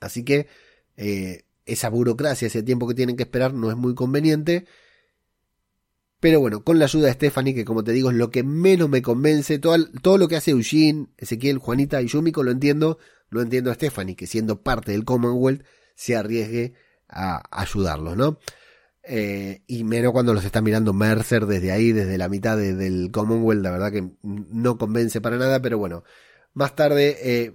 Así 0.00 0.24
que 0.24 0.46
eh, 0.96 1.44
esa 1.66 1.90
burocracia, 1.90 2.46
ese 2.46 2.62
tiempo 2.62 2.88
que 2.88 2.94
tienen 2.94 3.16
que 3.16 3.24
esperar 3.24 3.52
no 3.52 3.70
es 3.70 3.76
muy 3.76 3.94
conveniente 3.94 4.64
pero 6.20 6.40
bueno, 6.40 6.64
con 6.64 6.78
la 6.78 6.86
ayuda 6.86 7.06
de 7.06 7.12
Stephanie, 7.12 7.54
que 7.54 7.64
como 7.64 7.84
te 7.84 7.92
digo 7.92 8.10
es 8.10 8.16
lo 8.16 8.30
que 8.30 8.42
menos 8.42 8.88
me 8.88 9.02
convence, 9.02 9.58
todo, 9.58 9.76
todo 10.02 10.18
lo 10.18 10.28
que 10.28 10.36
hace 10.36 10.52
Eugene, 10.52 11.08
Ezequiel, 11.18 11.58
Juanita 11.58 12.00
y 12.00 12.06
Yumiko 12.06 12.42
lo 12.42 12.50
entiendo, 12.50 12.98
lo 13.28 13.42
entiendo 13.42 13.70
a 13.70 13.74
Stephanie, 13.74 14.16
que 14.16 14.26
siendo 14.26 14.62
parte 14.62 14.92
del 14.92 15.04
Commonwealth 15.04 15.62
se 15.94 16.16
arriesgue 16.16 16.74
a 17.08 17.42
ayudarlos, 17.50 18.16
¿no? 18.16 18.38
Eh, 19.08 19.62
y 19.68 19.84
menos 19.84 20.12
cuando 20.12 20.34
los 20.34 20.44
está 20.44 20.60
mirando 20.60 20.92
Mercer 20.92 21.46
desde 21.46 21.70
ahí, 21.70 21.92
desde 21.92 22.18
la 22.18 22.28
mitad 22.28 22.56
del 22.56 23.10
Commonwealth, 23.12 23.62
la 23.62 23.70
verdad 23.70 23.92
que 23.92 24.10
no 24.22 24.78
convence 24.78 25.20
para 25.20 25.36
nada, 25.36 25.62
pero 25.62 25.78
bueno, 25.78 26.02
más 26.54 26.74
tarde, 26.74 27.16
eh, 27.22 27.52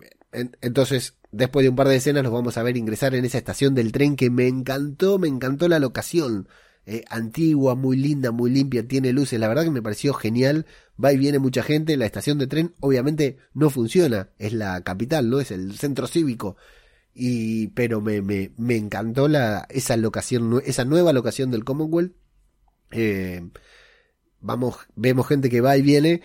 entonces, 0.61 1.17
después 1.31 1.63
de 1.63 1.69
un 1.69 1.75
par 1.75 1.87
de 1.87 1.97
escenas, 1.97 2.23
los 2.23 2.31
vamos 2.31 2.57
a 2.57 2.63
ver 2.63 2.77
ingresar 2.77 3.15
en 3.15 3.25
esa 3.25 3.37
estación 3.37 3.75
del 3.75 3.91
tren 3.91 4.15
que 4.15 4.29
me 4.29 4.47
encantó, 4.47 5.19
me 5.19 5.27
encantó 5.27 5.67
la 5.67 5.79
locación 5.79 6.47
eh, 6.85 7.03
antigua, 7.09 7.75
muy 7.75 7.95
linda, 7.97 8.31
muy 8.31 8.49
limpia, 8.49 8.87
tiene 8.87 9.13
luces, 9.13 9.39
la 9.39 9.47
verdad 9.47 9.63
que 9.63 9.71
me 9.71 9.81
pareció 9.81 10.13
genial, 10.13 10.65
va 11.03 11.13
y 11.13 11.17
viene 11.17 11.39
mucha 11.39 11.63
gente, 11.63 11.95
la 11.97 12.05
estación 12.05 12.37
de 12.37 12.47
tren 12.47 12.73
obviamente 12.79 13.37
no 13.53 13.69
funciona, 13.69 14.29
es 14.39 14.53
la 14.53 14.81
capital, 14.81 15.29
no 15.29 15.39
es 15.39 15.51
el 15.51 15.77
centro 15.77 16.07
cívico, 16.07 16.57
y 17.13 17.67
pero 17.69 18.01
me, 18.01 18.21
me, 18.21 18.51
me 18.57 18.77
encantó 18.77 19.27
la, 19.27 19.67
esa 19.69 19.95
locación, 19.97 20.61
esa 20.65 20.85
nueva 20.85 21.13
locación 21.13 21.51
del 21.51 21.63
Commonwealth, 21.63 22.13
eh, 22.91 23.47
vamos, 24.39 24.77
vemos 24.95 25.27
gente 25.27 25.49
que 25.49 25.61
va 25.61 25.77
y 25.77 25.81
viene, 25.81 26.21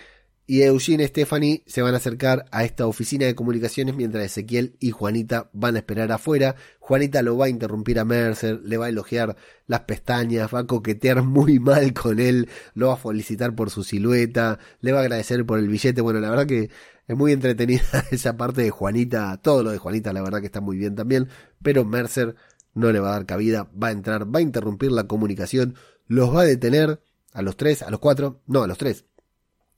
y 0.47 0.63
Eugene 0.63 1.05
y 1.05 1.09
Stephanie 1.09 1.65
se 1.67 1.83
van 1.83 1.95
a 1.95 1.97
acercar 1.97 2.47
a 2.53 2.65
esta 2.65 2.87
oficina 2.87 3.27
de 3.27 3.35
comunicaciones 3.35 3.97
mientras 3.97 4.25
Ezequiel 4.25 4.77
y 4.79 4.93
Juanita 4.93 5.51
van 5.53 5.75
a 5.75 5.79
esperar 5.79 6.13
afuera. 6.13 6.55
Juanita 6.79 7.23
lo 7.23 7.37
va 7.37 7.47
a 7.47 7.49
interrumpir 7.49 7.99
a 7.99 8.05
Mercer, 8.05 8.61
le 8.63 8.77
va 8.77 8.87
a 8.87 8.89
elogiar 8.91 9.37
las 9.67 9.81
pestañas, 9.81 10.55
va 10.55 10.61
a 10.61 10.67
coquetear 10.67 11.23
muy 11.23 11.59
mal 11.59 11.93
con 11.93 12.21
él, 12.21 12.49
lo 12.75 12.89
va 12.89 12.95
a 12.95 12.97
felicitar 12.97 13.57
por 13.57 13.71
su 13.71 13.83
silueta, 13.83 14.61
le 14.81 14.93
va 14.93 15.01
a 15.01 15.03
agradecer 15.03 15.45
por 15.45 15.59
el 15.59 15.69
billete. 15.69 16.01
Bueno, 16.01 16.21
la 16.21 16.31
verdad 16.31 16.47
que 16.47 16.71
es 17.09 17.17
muy 17.17 17.33
entretenida 17.33 17.83
esa 18.13 18.37
parte 18.37 18.63
de 18.63 18.71
Juanita, 18.71 19.41
todo 19.43 19.65
lo 19.65 19.73
de 19.73 19.79
Juanita 19.79 20.13
la 20.13 20.23
verdad 20.23 20.41
que 20.41 20.47
está 20.47 20.61
muy 20.61 20.77
bien 20.77 20.95
también, 20.95 21.29
pero 21.61 21.85
Mercer 21.85 22.37
no 22.73 22.93
le 22.93 23.01
va 23.01 23.09
a 23.09 23.13
dar 23.13 23.27
cabida, 23.27 23.69
va 23.83 23.89
a 23.89 23.93
entrar, 23.93 24.33
va 24.33 24.39
a 24.39 24.43
interrumpir 24.43 24.93
la 24.93 25.09
comunicación, 25.09 25.75
los 26.07 26.33
va 26.33 26.43
a 26.43 26.45
detener 26.45 27.01
a 27.33 27.43
los 27.43 27.57
tres, 27.57 27.83
a 27.83 27.91
los 27.91 27.99
cuatro, 27.99 28.43
no, 28.47 28.63
a 28.63 28.69
los 28.69 28.79
tres 28.79 29.06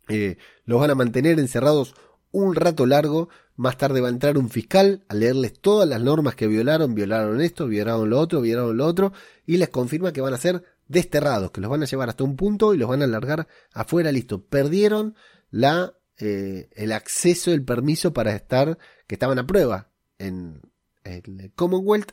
eh, 0.08 0.38
los 0.64 0.80
van 0.80 0.90
a 0.90 0.94
mantener 0.94 1.38
encerrados 1.38 1.94
un 2.30 2.54
rato 2.54 2.86
largo. 2.86 3.28
Más 3.56 3.76
tarde 3.76 4.00
va 4.00 4.08
a 4.08 4.12
entrar 4.12 4.38
un 4.38 4.50
fiscal 4.50 5.04
a 5.08 5.14
leerles 5.14 5.58
todas 5.60 5.88
las 5.88 6.00
normas 6.00 6.34
que 6.34 6.46
violaron, 6.46 6.94
violaron 6.94 7.40
esto, 7.40 7.66
violaron 7.66 8.08
lo 8.08 8.20
otro, 8.20 8.40
violaron 8.40 8.76
lo 8.76 8.86
otro, 8.86 9.12
y 9.46 9.56
les 9.56 9.68
confirma 9.68 10.12
que 10.12 10.20
van 10.20 10.34
a 10.34 10.38
ser 10.38 10.62
desterrados, 10.86 11.50
que 11.50 11.60
los 11.60 11.70
van 11.70 11.82
a 11.82 11.86
llevar 11.86 12.08
hasta 12.08 12.24
un 12.24 12.36
punto 12.36 12.72
y 12.72 12.78
los 12.78 12.88
van 12.88 13.02
a 13.02 13.06
largar 13.06 13.48
afuera, 13.72 14.12
listo. 14.12 14.44
Perdieron 14.44 15.16
la, 15.50 15.94
eh, 16.18 16.68
el 16.72 16.92
acceso, 16.92 17.52
el 17.52 17.64
permiso 17.64 18.12
para 18.12 18.34
estar, 18.34 18.78
que 19.06 19.14
estaban 19.16 19.38
a 19.38 19.46
prueba 19.46 19.90
en 20.18 20.60
el 21.04 21.52
Commonwealth, 21.54 22.12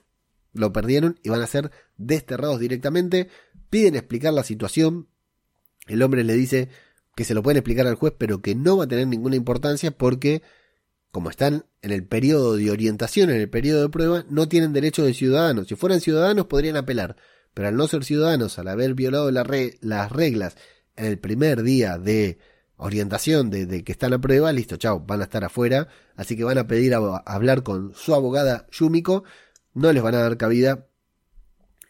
lo 0.54 0.72
perdieron 0.72 1.20
y 1.22 1.30
van 1.30 1.42
a 1.42 1.48
ser 1.48 1.72
desterrados 1.98 2.60
directamente. 2.60 3.30
Piden 3.70 3.96
explicar 3.96 4.34
la 4.34 4.44
situación. 4.44 5.10
El 5.88 6.02
hombre 6.02 6.24
le 6.24 6.34
dice, 6.34 6.70
que 7.16 7.24
se 7.24 7.34
lo 7.34 7.42
pueden 7.42 7.58
explicar 7.58 7.88
al 7.88 7.96
juez, 7.96 8.14
pero 8.18 8.42
que 8.42 8.56
no 8.56 8.78
va 8.78 8.84
a 8.84 8.88
tener 8.88 9.08
ninguna 9.08 9.36
importancia 9.36 9.92
porque, 9.92 10.44
como 11.12 11.30
están 11.30 11.66
en 11.82 11.92
el 11.92 12.06
periodo 12.06 12.58
de 12.58 12.70
orientación, 12.70 13.30
en 13.30 13.38
el 13.38 13.50
periodo 13.50 13.84
de 13.84 13.90
prueba, 13.90 14.26
no 14.30 14.50
tienen 14.50 14.74
derecho 14.74 15.04
de 15.04 15.14
ciudadanos. 15.14 15.68
Si 15.68 15.76
fueran 15.76 16.02
ciudadanos 16.02 16.48
podrían 16.48 16.76
apelar, 16.76 17.16
pero 17.54 17.70
al 17.70 17.78
no 17.78 17.88
ser 17.88 18.04
ciudadanos, 18.04 18.60
al 18.60 18.68
haber 18.68 18.94
violado 18.96 19.32
las 19.32 20.12
reglas 20.12 20.58
en 20.98 21.06
el 21.06 21.18
primer 21.18 21.64
día 21.64 21.98
de 21.98 22.38
orientación 22.78 23.50
de, 23.50 23.84
que 23.86 23.92
están 23.94 24.14
a 24.14 24.20
prueba, 24.20 24.52
listo, 24.52 24.76
chao, 24.76 25.00
van 25.00 25.22
a 25.22 25.24
estar 25.24 25.44
afuera, 25.46 25.88
así 26.16 26.36
que 26.36 26.44
van 26.44 26.58
a 26.58 26.68
pedir 26.68 26.94
a, 26.94 26.98
hablar 27.26 27.64
con 27.64 27.94
su 27.94 28.14
abogada 28.14 28.68
Yumiko, 28.72 29.24
no 29.74 29.94
les 29.94 30.04
van 30.04 30.16
a 30.16 30.20
dar 30.20 30.36
cabida, 30.36 30.88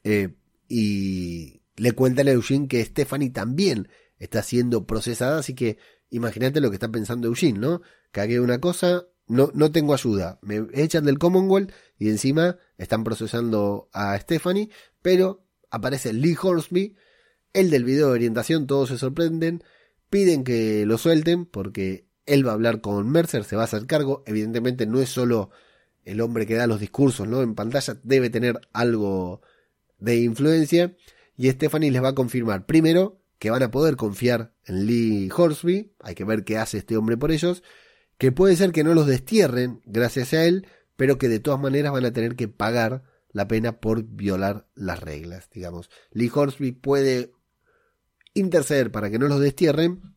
eh, 0.04 0.36
y 0.68 1.62
le 1.76 1.92
cuentan 1.94 2.28
a 2.28 2.32
Eugene 2.32 2.68
que 2.68 2.86
Stephanie 2.86 3.32
también 3.32 3.90
está 4.20 4.44
siendo 4.44 4.86
procesada, 4.86 5.40
así 5.40 5.54
que 5.54 5.78
imagínate 6.10 6.62
lo 6.62 6.70
que 6.70 6.76
está 6.76 6.90
pensando 6.90 7.28
Eugene, 7.28 7.60
¿no? 7.60 7.82
Cagué 8.12 8.40
una 8.40 8.60
cosa, 8.60 9.06
no, 9.28 9.52
no 9.54 9.72
tengo 9.72 9.94
ayuda, 9.94 10.40
me 10.42 10.66
echan 10.74 11.06
del 11.06 11.20
Commonwealth 11.20 11.72
y 11.98 12.10
encima 12.10 12.58
están 12.78 13.04
procesando 13.04 13.90
a 13.92 14.18
Stephanie, 14.18 14.70
pero 15.02 15.46
aparece 15.70 16.14
Lee 16.14 16.38
Horsby, 16.42 16.96
el 17.54 17.70
del 17.70 17.84
video 17.84 18.08
de 18.08 18.14
orientación, 18.14 18.68
todos 18.68 18.90
se 18.90 18.98
sorprenden, 18.98 19.64
piden 20.10 20.44
que 20.44 20.86
lo 20.86 20.98
suelten 20.98 21.46
porque 21.46 22.08
él 22.26 22.46
va 22.46 22.52
a 22.52 22.56
hablar 22.56 22.82
con 22.82 23.10
Mercer, 23.10 23.44
se 23.44 23.56
va 23.56 23.64
a 23.64 23.66
hacer 23.66 23.86
cargo, 23.86 24.24
evidentemente 24.26 24.86
no 24.86 25.00
es 25.02 25.10
solo 25.10 25.52
el 26.04 26.22
hombre 26.22 26.46
que 26.46 26.56
da 26.56 26.68
los 26.68 26.80
discursos, 26.80 27.28
¿no? 27.28 27.42
En 27.42 27.56
pantalla 27.56 27.98
debe 28.04 28.30
tener 28.30 28.60
algo 28.74 29.42
de 30.00 30.18
influencia 30.18 30.96
y 31.36 31.50
Stephanie 31.50 31.92
les 31.92 32.04
va 32.04 32.10
a 32.10 32.16
confirmar 32.16 32.66
primero 32.66 33.20
que 33.40 33.50
van 33.50 33.64
a 33.64 33.72
poder 33.72 33.96
confiar 33.96 34.54
en 34.66 34.86
Lee 34.86 35.30
Horsby, 35.36 35.94
hay 36.00 36.16
que 36.16 36.24
ver 36.24 36.44
qué 36.44 36.58
hace 36.58 36.78
este 36.78 36.98
hombre 36.98 37.18
por 37.18 37.32
ellos, 37.32 37.64
que 38.18 38.32
puede 38.32 38.56
ser 38.56 38.72
que 38.72 38.84
no 38.84 38.94
los 38.94 39.08
destierren 39.08 39.82
gracias 39.86 40.34
a 40.34 40.46
él, 40.46 40.68
pero 40.96 41.18
que 41.18 41.28
de 41.28 41.40
todas 41.40 41.60
maneras 41.60 41.92
van 41.92 42.06
a 42.06 42.14
tener 42.14 42.36
que 42.36 42.48
pagar 42.48 43.04
la 43.32 43.48
pena 43.48 43.80
por 43.80 44.04
violar 44.04 44.68
las 44.76 45.02
reglas, 45.02 45.50
digamos. 45.52 45.90
Lee 46.12 46.32
Horsby 46.34 46.72
puede 46.72 47.34
interceder 48.34 48.92
para 48.92 49.10
que 49.10 49.20
no 49.20 49.28
los 49.28 49.42
destierren, 49.42 50.16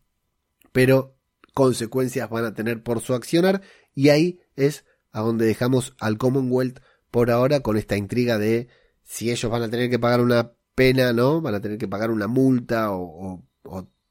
pero 0.70 1.16
consecuencias 1.54 2.30
van 2.30 2.44
a 2.44 2.54
tener 2.54 2.82
por 2.84 3.00
su 3.00 3.14
accionar. 3.14 3.62
Y 3.94 4.10
ahí 4.10 4.40
es 4.54 4.84
a 5.10 5.20
donde 5.20 5.46
dejamos 5.46 5.96
al 5.98 6.18
Commonwealth 6.18 6.78
por 7.10 7.30
ahora 7.30 7.60
con 7.60 7.76
esta 7.76 7.96
intriga 7.96 8.38
de 8.38 8.68
si 9.02 9.30
ellos 9.30 9.50
van 9.50 9.62
a 9.62 9.70
tener 9.70 9.90
que 9.90 9.98
pagar 9.98 10.20
una 10.20 10.52
pena, 10.79 11.12
¿no? 11.12 11.41
Van 11.41 11.57
a 11.57 11.61
tener 11.61 11.76
que 11.76 11.89
pagar 11.89 12.12
una 12.12 12.29
multa 12.29 12.93
o, 12.93 13.43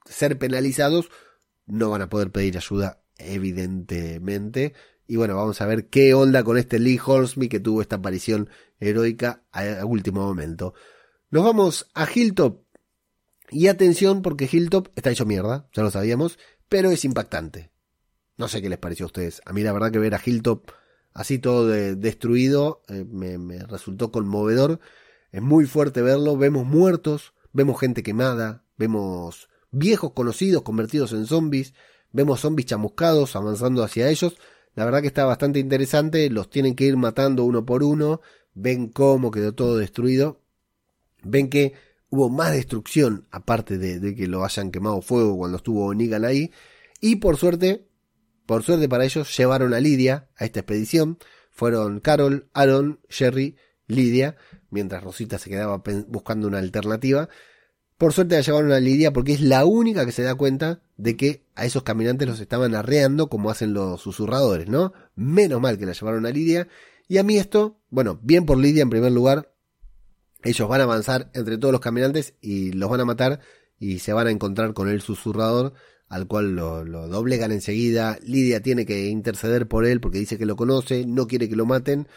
ser 0.03 0.37
penalizados, 0.37 1.09
no 1.65 1.89
van 1.89 2.01
a 2.01 2.09
poder 2.09 2.29
pedir 2.29 2.57
ayuda, 2.57 3.01
evidentemente. 3.17 4.73
Y 5.07 5.15
bueno, 5.15 5.37
vamos 5.37 5.61
a 5.61 5.65
ver 5.65 5.87
qué 5.87 6.13
onda 6.13 6.43
con 6.43 6.57
este 6.57 6.79
Lee 6.79 6.99
Horsby 7.03 7.47
que 7.47 7.61
tuvo 7.61 7.81
esta 7.81 7.95
aparición 7.95 8.49
heroica 8.81 9.45
a, 9.53 9.85
último 9.85 10.25
momento. 10.25 10.73
Nos 11.29 11.45
vamos 11.45 11.89
a 11.93 12.05
Hilltop. 12.13 12.65
Y 13.49 13.67
atención 13.67 14.21
porque 14.21 14.49
Hilltop 14.51 14.89
está 14.97 15.09
hecho 15.09 15.25
mierda, 15.25 15.69
ya 15.71 15.83
lo 15.83 15.89
sabíamos, 15.91 16.37
pero 16.67 16.91
es 16.91 17.05
impactante. 17.05 17.71
No 18.35 18.49
sé 18.49 18.61
qué 18.61 18.67
les 18.67 18.77
pareció 18.77 19.05
a 19.05 19.07
ustedes. 19.07 19.41
A 19.45 19.53
mí 19.53 19.63
la 19.63 19.71
verdad 19.71 19.89
que 19.89 19.99
ver 19.99 20.15
a 20.15 20.21
Hilltop 20.23 20.69
así 21.13 21.39
todo 21.39 21.65
destruido 21.67 22.81
eh, 22.89 23.05
me 23.05 23.59
resultó 23.65 24.11
conmovedor 24.11 24.81
es 25.31 25.41
muy 25.41 25.65
fuerte 25.65 26.01
verlo, 26.01 26.37
vemos 26.37 26.65
muertos, 26.65 27.33
vemos 27.53 27.79
gente 27.79 28.03
quemada, 28.03 28.63
vemos 28.77 29.49
viejos 29.71 30.13
conocidos 30.13 30.63
convertidos 30.63 31.11
en 31.11 31.25
zombies, 31.25 31.73
vemos 32.11 32.41
zombies 32.41 32.67
chamuscados 32.67 33.35
avanzando 33.35 33.83
hacia 33.83 34.09
ellos. 34.09 34.37
La 34.75 34.85
verdad 34.85 35.01
que 35.01 35.07
está 35.07 35.25
bastante 35.25 35.59
interesante, 35.59 36.29
los 36.29 36.49
tienen 36.49 36.75
que 36.75 36.85
ir 36.85 36.97
matando 36.97 37.43
uno 37.43 37.65
por 37.65 37.83
uno, 37.83 38.21
ven 38.53 38.89
cómo 38.89 39.31
quedó 39.31 39.53
todo 39.53 39.77
destruido, 39.77 40.41
ven 41.23 41.49
que 41.49 41.73
hubo 42.09 42.29
más 42.29 42.53
destrucción 42.53 43.27
aparte 43.31 43.77
de, 43.77 44.15
que 44.15 44.27
lo 44.27 44.45
hayan 44.45 44.71
quemado 44.71 45.01
fuego 45.01 45.37
cuando 45.37 45.57
estuvo 45.57 45.93
Negan 45.93 46.25
ahí, 46.25 46.51
Y 47.01 47.17
por 47.17 47.37
suerte, 47.37 47.87
por 48.45 48.63
suerte 48.63 48.87
para 48.87 49.05
ellos, 49.05 49.35
llevaron 49.37 49.73
a 49.73 49.79
Lidia 49.79 50.29
a 50.37 50.45
esta 50.45 50.61
expedición. 50.61 51.17
Fueron 51.51 51.99
Carol, 51.99 52.49
Aaron, 52.53 52.99
Jerry, 53.09 53.57
Lidia, 53.87 54.37
mientras 54.69 55.03
Rosita 55.03 55.37
se 55.37 55.49
quedaba 55.49 55.81
buscando 56.07 56.47
una 56.47 56.59
alternativa. 56.59 57.29
Por 57.97 58.13
suerte 58.13 58.35
la 58.35 58.41
llevaron 58.41 58.71
a 58.71 58.79
Lidia 58.79 59.11
porque 59.11 59.33
es 59.33 59.41
la 59.41 59.65
única 59.65 60.05
que 60.05 60.11
se 60.11 60.21
da 60.21 60.35
cuenta 60.35 60.81
de 60.97 61.17
que 61.17 61.45
a 61.55 61.65
esos 61.65 61.83
caminantes 61.83 62.27
los 62.27 62.39
estaban 62.39 62.75
arreando 62.75 63.27
como 63.27 63.49
hacen 63.49 63.73
los 63.73 64.01
susurradores, 64.01 64.67
¿no? 64.67 64.93
Menos 65.15 65.59
mal 65.59 65.77
que 65.77 65.85
la 65.85 65.93
llevaron 65.93 66.25
a 66.25 66.31
Lidia. 66.31 66.67
Y 67.07 67.17
a 67.17 67.23
mí 67.23 67.37
esto, 67.37 67.79
bueno, 67.89 68.19
bien 68.21 68.45
por 68.45 68.57
Lidia 68.57 68.83
en 68.83 68.89
primer 68.89 69.11
lugar. 69.11 69.51
Ellos 70.43 70.69
van 70.69 70.81
a 70.81 70.83
avanzar 70.83 71.31
entre 71.33 71.57
todos 71.57 71.71
los 71.71 71.81
caminantes 71.81 72.35
y 72.39 72.71
los 72.71 72.89
van 72.89 73.01
a 73.01 73.05
matar 73.05 73.39
y 73.79 73.99
se 73.99 74.13
van 74.13 74.27
a 74.27 74.31
encontrar 74.31 74.73
con 74.73 74.89
el 74.89 75.01
susurrador 75.01 75.73
al 76.09 76.27
cual 76.27 76.55
lo, 76.55 76.85
doblegan 76.85 77.51
enseguida. 77.51 78.17
Lidia 78.23 78.61
tiene 78.61 78.85
que 78.85 79.07
interceder 79.07 79.67
por 79.67 79.85
él 79.85 79.99
porque 79.99 80.19
dice 80.19 80.37
que 80.37 80.45
lo 80.45 80.55
conoce, 80.55 81.05
no 81.05 81.27
quiere 81.27 81.49
que 81.49 81.55
lo 81.55 81.65
maten. 81.65 82.07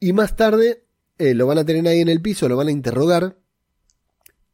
Y 0.00 0.12
más 0.12 0.36
tarde 0.36 0.84
eh, 1.18 1.34
lo 1.34 1.46
van 1.46 1.58
a 1.58 1.64
tener 1.64 1.86
ahí 1.88 2.00
en 2.00 2.08
el 2.08 2.22
piso, 2.22 2.48
lo 2.48 2.56
van 2.56 2.68
a 2.68 2.72
interrogar 2.72 3.36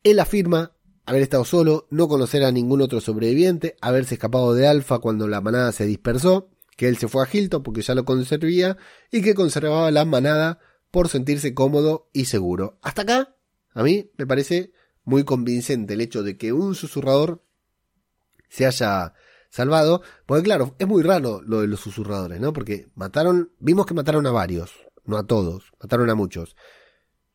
él 0.05 0.21
afirma 0.21 0.73
haber 1.07 1.23
estado 1.23 1.45
solo, 1.45 1.89
no 1.91 2.09
conocer 2.09 2.45
a 2.45 2.53
ningún 2.53 2.83
otro 2.83 3.01
sobreviviente, 3.01 3.77
haberse 3.81 4.15
escapado 4.15 4.55
de 4.55 4.69
Alfa 4.69 5.01
cuando 5.01 5.27
la 5.27 5.41
manada 5.41 5.73
se 5.73 5.87
dispersó, 5.87 6.51
que 6.77 6.89
él 6.89 6.99
se 6.99 7.09
fue 7.09 7.25
a 7.25 7.29
Hilton 7.31 7.63
porque 7.63 7.83
ya 7.83 7.95
lo 7.95 8.05
conservía 8.05 8.77
y 9.11 9.23
que 9.23 9.35
conservaba 9.35 9.91
la 9.91 10.05
manada 10.05 10.61
por 10.91 11.09
sentirse 11.09 11.55
cómodo 11.55 12.09
y 12.13 12.27
seguro. 12.27 12.79
Hasta 12.83 13.03
acá, 13.03 13.37
a 13.73 13.83
mí 13.83 14.11
me 14.17 14.27
parece 14.27 14.73
muy 15.05 15.25
convincente 15.25 15.95
el 15.95 16.01
hecho 16.01 16.23
de 16.23 16.37
que 16.37 16.53
un 16.53 16.75
susurrador 16.75 17.43
se 18.49 18.67
haya 18.67 19.15
salvado, 19.51 20.03
porque 20.27 20.45
claro, 20.45 20.75
es 20.79 20.87
muy 20.87 21.03
raro 21.03 21.43
lo 21.43 21.61
de 21.63 21.67
los 21.67 21.81
susurradores, 21.81 22.41
¿no? 22.41 22.53
Porque 22.53 22.89
mataron, 22.95 23.53
vimos 23.59 23.87
que 23.87 23.95
mataron 23.95 24.27
a 24.27 24.33
varios, 24.33 24.73
no 25.05 25.17
a 25.17 25.27
todos, 25.27 25.73
mataron 25.81 26.11
a 26.11 26.15
muchos. 26.15 26.57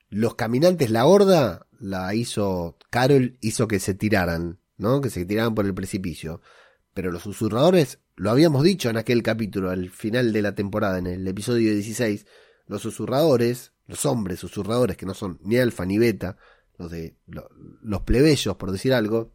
Los 0.09 0.35
caminantes, 0.35 0.89
la 0.89 1.05
horda, 1.05 1.67
la 1.79 2.13
hizo, 2.15 2.77
Carol 2.89 3.37
hizo 3.41 3.67
que 3.67 3.79
se 3.79 3.93
tiraran, 3.93 4.59
¿no? 4.77 5.01
Que 5.01 5.09
se 5.09 5.25
tiraran 5.25 5.55
por 5.55 5.65
el 5.65 5.73
precipicio. 5.73 6.41
Pero 6.93 7.11
los 7.11 7.23
susurradores, 7.23 7.99
lo 8.15 8.31
habíamos 8.31 8.63
dicho 8.63 8.89
en 8.89 8.97
aquel 8.97 9.23
capítulo, 9.23 9.69
al 9.69 9.89
final 9.89 10.33
de 10.33 10.41
la 10.41 10.55
temporada, 10.55 10.97
en 10.97 11.07
el 11.07 11.27
episodio 11.27 11.71
16, 11.73 12.25
los 12.67 12.81
susurradores, 12.81 13.73
los 13.87 14.05
hombres 14.05 14.39
susurradores 14.39 14.97
que 14.97 15.05
no 15.05 15.13
son 15.13 15.39
ni 15.43 15.57
alfa 15.57 15.85
ni 15.85 15.97
beta, 15.97 16.37
los 16.77 16.91
de 16.91 17.17
los 17.27 18.01
plebeyos, 18.01 18.55
por 18.55 18.71
decir 18.71 18.93
algo, 18.93 19.33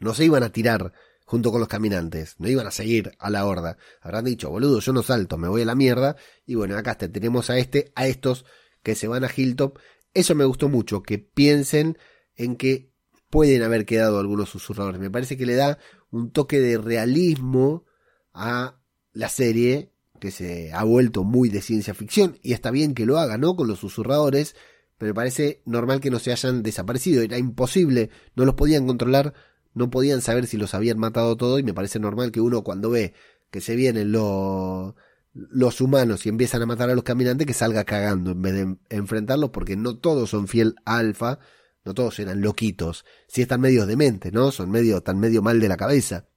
no 0.00 0.14
se 0.14 0.24
iban 0.24 0.42
a 0.42 0.50
tirar 0.50 0.92
junto 1.24 1.50
con 1.50 1.60
los 1.60 1.68
caminantes, 1.68 2.36
no 2.38 2.48
iban 2.48 2.66
a 2.66 2.70
seguir 2.70 3.12
a 3.18 3.30
la 3.30 3.46
horda. 3.46 3.76
Habrán 4.00 4.24
dicho, 4.24 4.50
boludo, 4.50 4.80
yo 4.80 4.92
no 4.92 5.02
salto, 5.02 5.38
me 5.38 5.48
voy 5.48 5.62
a 5.62 5.66
la 5.66 5.74
mierda. 5.74 6.16
Y 6.46 6.54
bueno, 6.54 6.76
acá 6.76 6.96
tenemos 6.96 7.50
a 7.50 7.58
este, 7.58 7.92
a 7.94 8.06
estos 8.06 8.44
que 8.82 8.94
se 8.94 9.08
van 9.08 9.24
a 9.24 9.30
Hilltop 9.34 9.78
eso 10.14 10.36
me 10.36 10.44
gustó 10.44 10.68
mucho, 10.68 11.02
que 11.02 11.18
piensen 11.18 11.98
en 12.36 12.56
que 12.56 12.92
pueden 13.30 13.62
haber 13.62 13.84
quedado 13.84 14.20
algunos 14.20 14.48
susurradores. 14.48 15.00
Me 15.00 15.10
parece 15.10 15.36
que 15.36 15.44
le 15.44 15.56
da 15.56 15.78
un 16.10 16.30
toque 16.30 16.60
de 16.60 16.78
realismo 16.78 17.84
a 18.32 18.78
la 19.12 19.28
serie 19.28 19.92
que 20.20 20.30
se 20.30 20.72
ha 20.72 20.84
vuelto 20.84 21.24
muy 21.24 21.48
de 21.48 21.60
ciencia 21.60 21.94
ficción 21.94 22.38
y 22.42 22.52
está 22.52 22.70
bien 22.70 22.94
que 22.94 23.06
lo 23.06 23.18
haga, 23.18 23.36
¿no? 23.36 23.56
Con 23.56 23.66
los 23.66 23.80
susurradores, 23.80 24.54
pero 24.96 25.10
me 25.10 25.14
parece 25.14 25.62
normal 25.66 26.00
que 26.00 26.10
no 26.10 26.20
se 26.20 26.30
hayan 26.30 26.62
desaparecido, 26.62 27.22
era 27.22 27.36
imposible, 27.36 28.10
no 28.36 28.44
los 28.44 28.54
podían 28.54 28.86
controlar, 28.86 29.34
no 29.74 29.90
podían 29.90 30.22
saber 30.22 30.46
si 30.46 30.56
los 30.56 30.74
habían 30.74 30.98
matado 30.98 31.36
todo 31.36 31.58
y 31.58 31.62
me 31.62 31.74
parece 31.74 31.98
normal 31.98 32.32
que 32.32 32.40
uno 32.40 32.62
cuando 32.62 32.90
ve 32.90 33.12
que 33.50 33.60
se 33.60 33.76
vienen 33.76 34.12
los 34.12 34.94
los 35.34 35.80
humanos 35.80 36.24
y 36.26 36.28
empiezan 36.28 36.62
a 36.62 36.66
matar 36.66 36.90
a 36.90 36.94
los 36.94 37.02
caminantes 37.02 37.46
que 37.46 37.54
salga 37.54 37.84
cagando 37.84 38.30
en 38.30 38.42
vez 38.42 38.54
de 38.54 38.76
enfrentarlos 38.88 39.50
porque 39.50 39.76
no 39.76 39.98
todos 39.98 40.30
son 40.30 40.46
fiel 40.46 40.76
alfa, 40.84 41.40
no 41.84 41.92
todos 41.92 42.18
eran 42.20 42.40
loquitos, 42.40 43.04
si 43.26 43.42
están 43.42 43.60
medio 43.60 43.84
dementes, 43.84 44.32
¿no? 44.32 44.52
Son 44.52 44.70
medio, 44.70 45.02
tan 45.02 45.18
medio 45.18 45.42
mal 45.42 45.60
de 45.60 45.68
la 45.68 45.76
cabeza. 45.76 46.28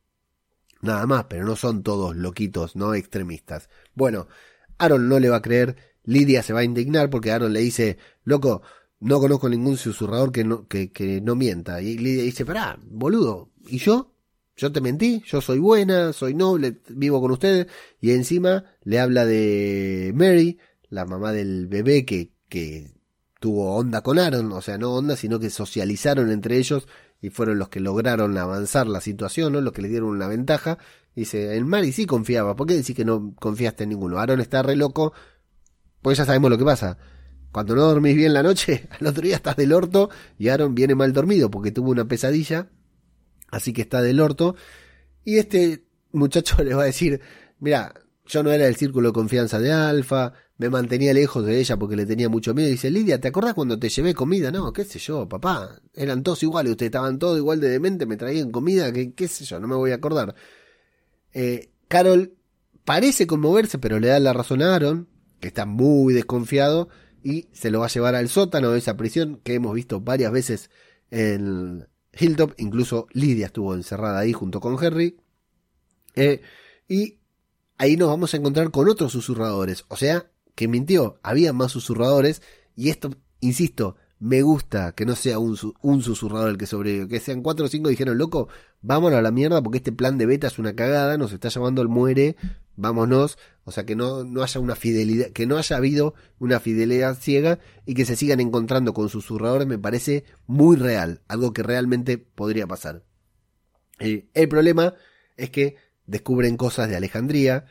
Nada 0.81 1.05
más, 1.05 1.25
pero 1.25 1.45
no 1.45 1.55
son 1.55 1.83
todos 1.83 2.15
loquitos, 2.15 2.75
no 2.75 2.93
extremistas. 2.93 3.69
Bueno, 3.93 4.27
Aaron 4.77 5.07
no 5.07 5.19
le 5.19 5.29
va 5.29 5.37
a 5.37 5.41
creer, 5.41 5.75
Lidia 6.03 6.43
se 6.43 6.53
va 6.53 6.61
a 6.61 6.63
indignar 6.63 7.09
porque 7.09 7.31
Aaron 7.31 7.53
le 7.53 7.59
dice, 7.59 7.97
loco, 8.23 8.61
no 8.99 9.19
conozco 9.19 9.49
ningún 9.49 9.77
susurrador 9.77 10.31
que 10.31 10.43
no, 10.43 10.67
que, 10.67 11.21
no 11.23 11.35
mienta. 11.35 11.81
Y 11.81 11.97
Lidia 11.97 12.23
dice, 12.23 12.45
pará, 12.45 12.79
boludo, 12.83 13.51
¿y 13.67 13.77
yo? 13.77 14.13
yo 14.55 14.71
te 14.71 14.81
mentí, 14.81 15.21
yo 15.25 15.39
soy 15.39 15.59
buena, 15.59 16.13
soy 16.13 16.33
noble, 16.33 16.81
vivo 16.89 17.21
con 17.21 17.29
ustedes, 17.31 17.67
y 18.01 18.11
encima 18.11 18.65
le 18.83 18.99
habla 18.99 19.23
de 19.23 20.11
Mary, 20.15 20.57
la 20.89 21.05
mamá 21.05 21.31
del 21.31 21.67
bebé 21.67 22.05
que, 22.05 22.31
que 22.49 22.91
tuvo 23.39 23.75
onda 23.75 24.01
con 24.01 24.17
Aaron, 24.17 24.51
o 24.51 24.61
sea, 24.61 24.79
no 24.79 24.93
onda, 24.95 25.15
sino 25.15 25.39
que 25.39 25.51
socializaron 25.51 26.31
entre 26.31 26.57
ellos 26.57 26.87
y 27.21 27.29
fueron 27.29 27.59
los 27.59 27.69
que 27.69 27.79
lograron 27.79 28.37
avanzar 28.37 28.87
la 28.87 29.01
situación. 29.01 29.53
Los 29.63 29.73
que 29.73 29.81
le 29.81 29.89
dieron 29.89 30.09
una 30.09 30.27
ventaja. 30.27 30.77
Dice, 31.15 31.55
en 31.55 31.67
Mary 31.67 31.91
sí 31.91 32.05
confiaba, 32.05 32.55
¿por 32.55 32.67
qué 32.67 32.75
decís 32.75 32.95
que 32.95 33.05
no 33.05 33.33
confiaste 33.39 33.83
en 33.83 33.89
ninguno? 33.89 34.19
Aaron 34.19 34.39
está 34.39 34.61
re 34.61 34.75
loco, 34.75 35.13
pues 36.01 36.17
ya 36.17 36.25
sabemos 36.25 36.51
lo 36.51 36.57
que 36.57 36.65
pasa. 36.65 36.97
Cuando 37.51 37.75
no 37.75 37.81
dormís 37.81 38.15
bien 38.15 38.33
la 38.33 38.43
noche, 38.43 38.87
al 38.99 39.07
otro 39.07 39.23
día 39.23 39.35
estás 39.35 39.55
del 39.55 39.73
orto 39.73 40.09
y 40.37 40.49
Aaron 40.49 40.75
viene 40.75 40.95
mal 40.95 41.13
dormido 41.13 41.49
porque 41.49 41.71
tuvo 41.71 41.91
una 41.91 42.07
pesadilla 42.07 42.69
Así 43.49 43.73
que 43.73 43.81
está 43.81 44.01
del 44.01 44.19
orto. 44.19 44.55
Y 45.23 45.37
este 45.37 45.85
muchacho 46.11 46.55
le 46.63 46.73
va 46.73 46.83
a 46.83 46.87
decir, 46.87 47.21
mira, 47.59 47.93
yo 48.25 48.43
no 48.43 48.51
era 48.51 48.65
del 48.65 48.75
círculo 48.75 49.09
de 49.09 49.13
confianza 49.13 49.59
de 49.59 49.71
Alfa, 49.71 50.33
me 50.57 50.69
mantenía 50.69 51.13
lejos 51.13 51.45
de 51.45 51.59
ella 51.59 51.77
porque 51.77 51.95
le 51.95 52.05
tenía 52.05 52.29
mucho 52.29 52.53
miedo. 52.53 52.69
Y 52.69 52.73
dice, 52.73 52.91
Lidia, 52.91 53.19
¿te 53.21 53.29
acordás 53.29 53.53
cuando 53.53 53.77
te 53.79 53.89
llevé 53.89 54.13
comida? 54.13 54.51
No, 54.51 54.73
qué 54.73 54.83
sé 54.83 54.99
yo, 54.99 55.27
papá. 55.27 55.79
Eran 55.93 56.23
todos 56.23 56.43
iguales, 56.43 56.71
ustedes 56.71 56.89
estaban 56.89 57.19
todos 57.19 57.37
igual 57.37 57.59
de 57.59 57.69
demente, 57.69 58.05
me 58.05 58.17
traían 58.17 58.51
comida, 58.51 58.91
que 58.91 59.13
qué 59.13 59.27
sé 59.27 59.45
yo, 59.45 59.59
no 59.59 59.67
me 59.67 59.75
voy 59.75 59.91
a 59.91 59.95
acordar. 59.95 60.35
Eh, 61.33 61.69
Carol 61.87 62.33
parece 62.83 63.27
conmoverse, 63.27 63.77
pero 63.77 63.99
le 63.99 64.07
da 64.07 64.19
la 64.19 64.33
razón 64.33 64.61
a 64.61 64.75
Aaron, 64.75 65.07
que 65.39 65.49
está 65.49 65.65
muy 65.65 66.13
desconfiado, 66.13 66.89
y 67.23 67.47
se 67.51 67.71
lo 67.71 67.79
va 67.79 67.85
a 67.87 67.89
llevar 67.89 68.15
al 68.15 68.29
sótano 68.29 68.71
de 68.71 68.79
esa 68.79 68.97
prisión 68.97 69.39
que 69.43 69.55
hemos 69.55 69.73
visto 69.73 70.01
varias 70.01 70.31
veces 70.31 70.69
en, 71.11 71.87
Hilltop, 72.19 72.53
incluso 72.57 73.07
Lidia 73.11 73.47
estuvo 73.47 73.73
encerrada 73.73 74.19
ahí 74.19 74.33
junto 74.33 74.59
con 74.59 74.83
Henry. 74.83 75.17
Eh, 76.15 76.41
y 76.87 77.19
ahí 77.77 77.95
nos 77.97 78.09
vamos 78.09 78.33
a 78.33 78.37
encontrar 78.37 78.71
con 78.71 78.89
otros 78.89 79.11
susurradores. 79.11 79.85
O 79.87 79.95
sea, 79.95 80.31
que 80.55 80.67
mintió, 80.67 81.19
había 81.23 81.53
más 81.53 81.71
susurradores. 81.71 82.41
Y 82.75 82.89
esto, 82.89 83.11
insisto, 83.39 83.95
me 84.19 84.41
gusta 84.41 84.93
que 84.93 85.05
no 85.05 85.15
sea 85.15 85.39
un, 85.39 85.57
un 85.81 86.01
susurrador 86.01 86.49
el 86.49 86.57
que 86.57 86.65
sobrevive. 86.65 87.07
Que 87.07 87.19
sean 87.19 87.43
cuatro 87.43 87.65
o 87.65 87.69
cinco 87.69 87.89
dijeron, 87.89 88.17
loco, 88.17 88.49
vámonos 88.81 89.19
a 89.19 89.21
la 89.21 89.31
mierda 89.31 89.61
porque 89.61 89.77
este 89.77 89.91
plan 89.91 90.17
de 90.17 90.25
beta 90.25 90.47
es 90.47 90.59
una 90.59 90.75
cagada, 90.75 91.17
nos 91.17 91.33
está 91.33 91.49
llamando 91.49 91.81
el 91.81 91.87
muere, 91.87 92.35
vámonos, 92.77 93.37
o 93.65 93.71
sea 93.71 93.85
que 93.85 93.95
no, 93.95 94.23
no 94.23 94.43
haya 94.43 94.61
una 94.61 94.75
fidelidad, 94.75 95.31
que 95.31 95.45
no 95.45 95.57
haya 95.57 95.75
habido 95.75 96.13
una 96.39 96.59
fidelidad 96.61 97.17
ciega 97.17 97.59
y 97.85 97.95
que 97.95 98.05
se 98.05 98.15
sigan 98.15 98.39
encontrando 98.39 98.93
con 98.93 99.09
susurradores 99.09 99.67
me 99.67 99.77
parece 99.77 100.23
muy 100.45 100.77
real, 100.77 101.21
algo 101.27 101.51
que 101.51 101.63
realmente 101.63 102.17
podría 102.17 102.67
pasar. 102.67 103.03
El 103.99 104.47
problema 104.47 104.93
es 105.35 105.49
que 105.49 105.75
descubren 106.05 106.55
cosas 106.55 106.87
de 106.87 106.95
Alejandría, 106.95 107.65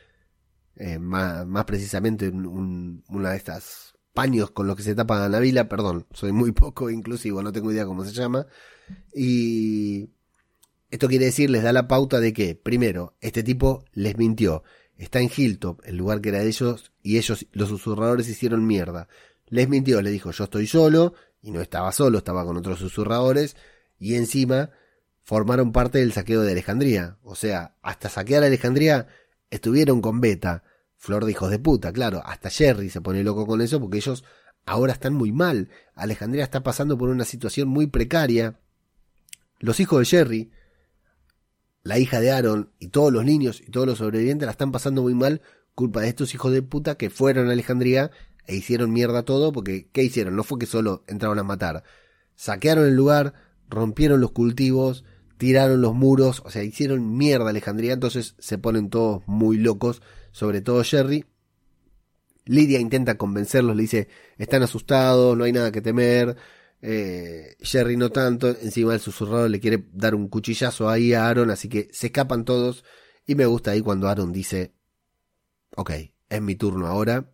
eh, 0.74 0.98
más, 0.98 1.46
más, 1.46 1.64
precisamente 1.64 2.28
una 2.28 3.30
de 3.30 3.36
estas 3.36 3.94
paños 4.12 4.50
con 4.50 4.66
los 4.66 4.76
que 4.76 4.82
se 4.82 4.94
tapa 4.94 5.24
a 5.24 5.28
Navila, 5.28 5.68
perdón, 5.68 6.06
soy 6.12 6.32
muy 6.32 6.52
poco 6.52 6.90
inclusivo, 6.90 7.42
no 7.42 7.52
tengo 7.52 7.70
idea 7.70 7.86
cómo 7.86 8.04
se 8.04 8.12
llama, 8.12 8.46
y 9.14 10.10
esto 10.90 11.08
quiere 11.08 11.26
decir, 11.26 11.50
les 11.50 11.62
da 11.62 11.72
la 11.72 11.88
pauta 11.88 12.20
de 12.20 12.32
que, 12.32 12.54
primero, 12.54 13.16
este 13.20 13.42
tipo 13.42 13.84
les 13.92 14.16
mintió, 14.16 14.62
está 14.96 15.20
en 15.20 15.30
Hilltop, 15.34 15.80
el 15.84 15.96
lugar 15.96 16.20
que 16.20 16.30
era 16.30 16.40
de 16.40 16.48
ellos, 16.48 16.92
y 17.02 17.18
ellos, 17.18 17.46
los 17.52 17.68
susurradores, 17.68 18.28
hicieron 18.28 18.66
mierda. 18.66 19.08
Les 19.48 19.68
mintió, 19.68 20.00
le 20.02 20.10
dijo, 20.10 20.30
yo 20.30 20.44
estoy 20.44 20.66
solo, 20.66 21.14
y 21.42 21.50
no 21.50 21.60
estaba 21.60 21.92
solo, 21.92 22.18
estaba 22.18 22.44
con 22.44 22.56
otros 22.56 22.78
susurradores, 22.78 23.56
y 23.98 24.14
encima 24.14 24.70
formaron 25.22 25.72
parte 25.72 25.98
del 25.98 26.12
saqueo 26.12 26.42
de 26.42 26.52
Alejandría. 26.52 27.18
O 27.22 27.34
sea, 27.34 27.76
hasta 27.82 28.08
saquear 28.08 28.42
a 28.42 28.46
Alejandría 28.46 29.08
estuvieron 29.50 30.00
con 30.00 30.20
Beta. 30.20 30.62
Flor 30.96 31.24
de 31.24 31.32
hijos 31.32 31.50
de 31.50 31.58
puta, 31.58 31.92
claro. 31.92 32.22
Hasta 32.24 32.48
Jerry 32.48 32.90
se 32.90 33.00
pone 33.00 33.22
loco 33.22 33.46
con 33.46 33.60
eso 33.60 33.80
porque 33.80 33.98
ellos 33.98 34.24
ahora 34.64 34.92
están 34.92 35.14
muy 35.14 35.32
mal. 35.32 35.68
Alejandría 35.94 36.44
está 36.44 36.62
pasando 36.62 36.96
por 36.96 37.08
una 37.08 37.24
situación 37.24 37.68
muy 37.68 37.86
precaria. 37.86 38.58
Los 39.58 39.80
hijos 39.80 39.98
de 39.98 40.04
Jerry 40.06 40.50
la 41.86 42.00
hija 42.00 42.20
de 42.20 42.32
Aaron 42.32 42.72
y 42.80 42.88
todos 42.88 43.12
los 43.12 43.24
niños 43.24 43.62
y 43.64 43.70
todos 43.70 43.86
los 43.86 43.98
sobrevivientes 43.98 44.44
la 44.44 44.50
están 44.50 44.72
pasando 44.72 45.02
muy 45.02 45.14
mal 45.14 45.40
culpa 45.76 46.00
de 46.00 46.08
estos 46.08 46.34
hijos 46.34 46.50
de 46.52 46.60
puta 46.60 46.96
que 46.96 47.10
fueron 47.10 47.48
a 47.48 47.52
Alejandría 47.52 48.10
e 48.44 48.56
hicieron 48.56 48.92
mierda 48.92 49.22
todo 49.22 49.52
porque 49.52 49.88
¿qué 49.92 50.02
hicieron? 50.02 50.34
No 50.34 50.42
fue 50.42 50.58
que 50.58 50.66
solo 50.66 51.04
entraron 51.06 51.38
a 51.38 51.44
matar. 51.44 51.84
Saquearon 52.34 52.88
el 52.88 52.96
lugar, 52.96 53.34
rompieron 53.68 54.20
los 54.20 54.32
cultivos, 54.32 55.04
tiraron 55.38 55.80
los 55.80 55.94
muros, 55.94 56.42
o 56.44 56.50
sea, 56.50 56.64
hicieron 56.64 57.16
mierda 57.16 57.50
Alejandría, 57.50 57.92
entonces 57.92 58.34
se 58.40 58.58
ponen 58.58 58.90
todos 58.90 59.22
muy 59.26 59.56
locos, 59.56 60.02
sobre 60.32 60.62
todo 60.62 60.82
Jerry. 60.82 61.24
Lidia 62.46 62.80
intenta 62.80 63.16
convencerlos, 63.16 63.76
le 63.76 63.82
dice, 63.82 64.08
están 64.38 64.64
asustados, 64.64 65.36
no 65.38 65.44
hay 65.44 65.52
nada 65.52 65.70
que 65.70 65.82
temer. 65.82 66.36
Eh, 66.82 67.56
Jerry 67.60 67.96
no 67.96 68.10
tanto, 68.10 68.48
encima 68.48 68.94
el 68.94 69.00
susurrador 69.00 69.50
le 69.50 69.60
quiere 69.60 69.86
dar 69.92 70.14
un 70.14 70.28
cuchillazo 70.28 70.88
ahí 70.88 71.14
a 71.14 71.28
Aaron, 71.28 71.50
así 71.50 71.68
que 71.68 71.88
se 71.92 72.08
escapan 72.08 72.44
todos. 72.44 72.84
Y 73.26 73.34
me 73.34 73.46
gusta 73.46 73.72
ahí 73.72 73.80
cuando 73.80 74.08
Aaron 74.08 74.32
dice, 74.32 74.72
ok, 75.76 75.90
es 76.28 76.42
mi 76.42 76.54
turno 76.54 76.86
ahora. 76.86 77.28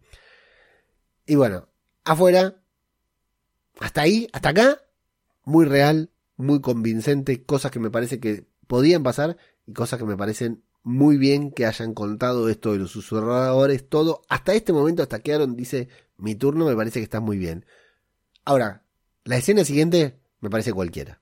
Y 1.26 1.34
bueno, 1.34 1.68
afuera, 2.05 2.62
hasta 3.78 4.03
ahí, 4.03 4.28
hasta 4.32 4.51
acá, 4.51 4.80
muy 5.45 5.66
real, 5.66 6.11
muy 6.36 6.61
convincente, 6.61 7.45
cosas 7.45 7.70
que 7.70 7.78
me 7.78 7.90
parece 7.90 8.20
que 8.20 8.47
podían 8.66 9.03
pasar 9.03 9.36
y 9.66 9.72
cosas 9.72 9.99
que 9.99 10.05
me 10.05 10.16
parecen 10.16 10.62
muy 10.82 11.16
bien 11.16 11.53
que 11.53 11.66
hayan 11.66 11.95
contado 11.95 12.49
esto 12.49 12.72
de 12.72 12.78
los 12.78 12.90
susurradores, 12.90 13.88
todo. 13.88 14.22
Hasta 14.28 14.55
este 14.55 14.72
momento, 14.72 15.03
hasta 15.03 15.20
que 15.20 15.32
Aaron 15.32 15.57
dice 15.57 15.88
mi 16.16 16.34
turno, 16.34 16.66
me 16.66 16.76
parece 16.76 17.01
que 17.01 17.05
está 17.05 17.20
muy 17.20 17.38
bien. 17.38 17.64
Ahora, 18.45 18.81
la 19.24 19.36
escena 19.36 19.64
siguiente 19.64 20.18
me 20.40 20.50
parece 20.50 20.72
cualquiera. 20.72 21.20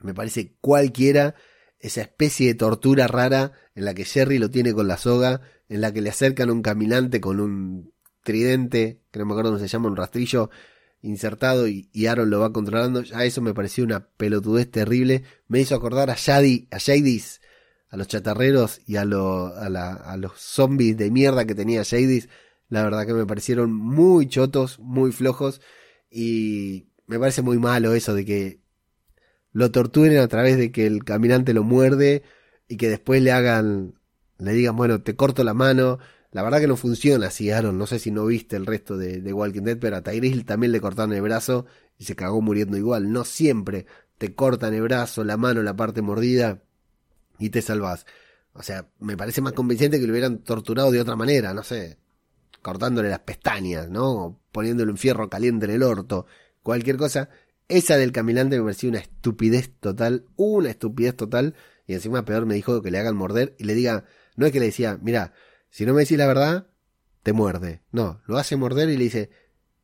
Me 0.00 0.14
parece 0.14 0.54
cualquiera 0.60 1.34
esa 1.78 2.02
especie 2.02 2.48
de 2.48 2.54
tortura 2.54 3.08
rara 3.08 3.52
en 3.74 3.84
la 3.84 3.94
que 3.94 4.04
Jerry 4.04 4.38
lo 4.38 4.50
tiene 4.50 4.72
con 4.72 4.88
la 4.88 4.96
soga, 4.96 5.40
en 5.68 5.80
la 5.80 5.92
que 5.92 6.00
le 6.00 6.10
acercan 6.10 6.48
a 6.48 6.52
un 6.52 6.62
caminante 6.62 7.20
con 7.20 7.40
un 7.40 7.92
tridente, 8.22 9.00
que 9.10 9.18
no 9.18 9.26
me 9.26 9.32
acuerdo 9.32 9.50
cómo 9.50 9.60
se 9.60 9.68
llama, 9.68 9.88
un 9.88 9.96
rastrillo 9.96 10.50
insertado 11.00 11.66
y, 11.66 11.88
Aaron 12.06 12.30
lo 12.30 12.40
va 12.40 12.52
controlando. 12.52 13.02
Ya 13.02 13.24
eso 13.24 13.40
me 13.42 13.54
pareció 13.54 13.84
una 13.84 14.06
pelotudez 14.06 14.70
terrible. 14.70 15.24
Me 15.48 15.60
hizo 15.60 15.74
acordar 15.74 16.10
a 16.10 16.14
Shady, 16.16 16.68
a 16.70 16.78
Shadys 16.78 17.40
a 17.92 17.96
los 17.98 18.08
chatarreros 18.08 18.80
y 18.86 18.96
a, 18.96 19.02
a, 19.02 20.16
los 20.16 20.32
zombies 20.40 20.96
de 20.96 21.10
mierda 21.10 21.44
que 21.44 21.54
tenía 21.54 21.82
Shadys, 21.82 22.30
la 22.70 22.82
verdad 22.82 23.06
que 23.06 23.12
me 23.12 23.26
parecieron 23.26 23.74
muy 23.74 24.28
chotos, 24.28 24.78
muy 24.78 25.12
flojos 25.12 25.60
y 26.10 26.86
me 27.12 27.18
parece 27.18 27.42
muy 27.42 27.58
malo 27.58 27.92
eso 27.92 28.14
de 28.14 28.24
que 28.24 28.60
lo 29.52 29.70
torturen 29.70 30.18
a 30.18 30.28
través 30.28 30.56
de 30.56 30.72
que 30.72 30.86
el 30.86 31.04
caminante 31.04 31.52
lo 31.52 31.62
muerde 31.62 32.22
y 32.68 32.78
que 32.78 32.88
después 32.88 33.22
le 33.22 33.32
hagan, 33.32 34.00
le 34.38 34.52
digan, 34.54 34.76
bueno, 34.76 35.02
te 35.02 35.14
corto 35.14 35.44
la 35.44 35.52
mano. 35.52 35.98
La 36.30 36.42
verdad 36.42 36.60
que 36.60 36.66
no 36.66 36.78
funciona 36.78 37.26
así, 37.26 37.50
Aaron. 37.50 37.76
No 37.76 37.86
sé 37.86 37.98
si 37.98 38.10
no 38.10 38.24
viste 38.24 38.56
el 38.56 38.64
resto 38.64 38.96
de, 38.96 39.20
de 39.20 39.32
Walking 39.34 39.60
Dead, 39.62 39.78
pero 39.78 39.96
a 39.96 40.02
Tyrese 40.02 40.44
también 40.44 40.72
le 40.72 40.80
cortaron 40.80 41.12
el 41.12 41.20
brazo 41.20 41.66
y 41.98 42.04
se 42.04 42.16
cagó 42.16 42.40
muriendo 42.40 42.78
igual. 42.78 43.12
No 43.12 43.24
siempre 43.24 43.84
te 44.16 44.34
cortan 44.34 44.72
el 44.72 44.82
brazo, 44.82 45.22
la 45.22 45.36
mano, 45.36 45.62
la 45.62 45.76
parte 45.76 46.00
mordida 46.00 46.62
y 47.38 47.50
te 47.50 47.60
salvas. 47.60 48.06
O 48.54 48.62
sea, 48.62 48.88
me 49.00 49.18
parece 49.18 49.42
más 49.42 49.52
convincente 49.52 50.00
que 50.00 50.06
lo 50.06 50.12
hubieran 50.12 50.38
torturado 50.38 50.90
de 50.90 51.00
otra 51.02 51.16
manera, 51.16 51.52
no 51.52 51.62
sé, 51.62 51.98
cortándole 52.62 53.10
las 53.10 53.20
pestañas, 53.20 53.90
¿no? 53.90 54.42
poniéndole 54.52 54.92
un 54.92 54.98
fierro 54.98 55.28
caliente 55.28 55.64
en 55.64 55.72
el 55.72 55.82
orto, 55.82 56.26
cualquier 56.62 56.96
cosa. 56.96 57.28
Esa 57.68 57.96
del 57.96 58.12
caminante 58.12 58.56
me 58.56 58.64
pareció 58.64 58.88
una 58.88 58.98
estupidez 58.98 59.70
total, 59.80 60.26
una 60.36 60.70
estupidez 60.70 61.16
total. 61.16 61.54
Y 61.86 61.94
encima 61.94 62.24
peor 62.24 62.46
me 62.46 62.54
dijo 62.54 62.82
que 62.82 62.90
le 62.90 62.98
hagan 62.98 63.16
morder 63.16 63.54
y 63.58 63.64
le 63.64 63.74
diga, 63.74 64.04
no 64.36 64.46
es 64.46 64.52
que 64.52 64.60
le 64.60 64.66
decía, 64.66 64.98
mira, 65.02 65.32
si 65.70 65.86
no 65.86 65.94
me 65.94 66.00
decís 66.00 66.18
la 66.18 66.26
verdad, 66.26 66.66
te 67.22 67.32
muerde. 67.32 67.82
No, 67.92 68.20
lo 68.26 68.38
hace 68.38 68.56
morder 68.56 68.88
y 68.88 68.96
le 68.96 69.04
dice, 69.04 69.30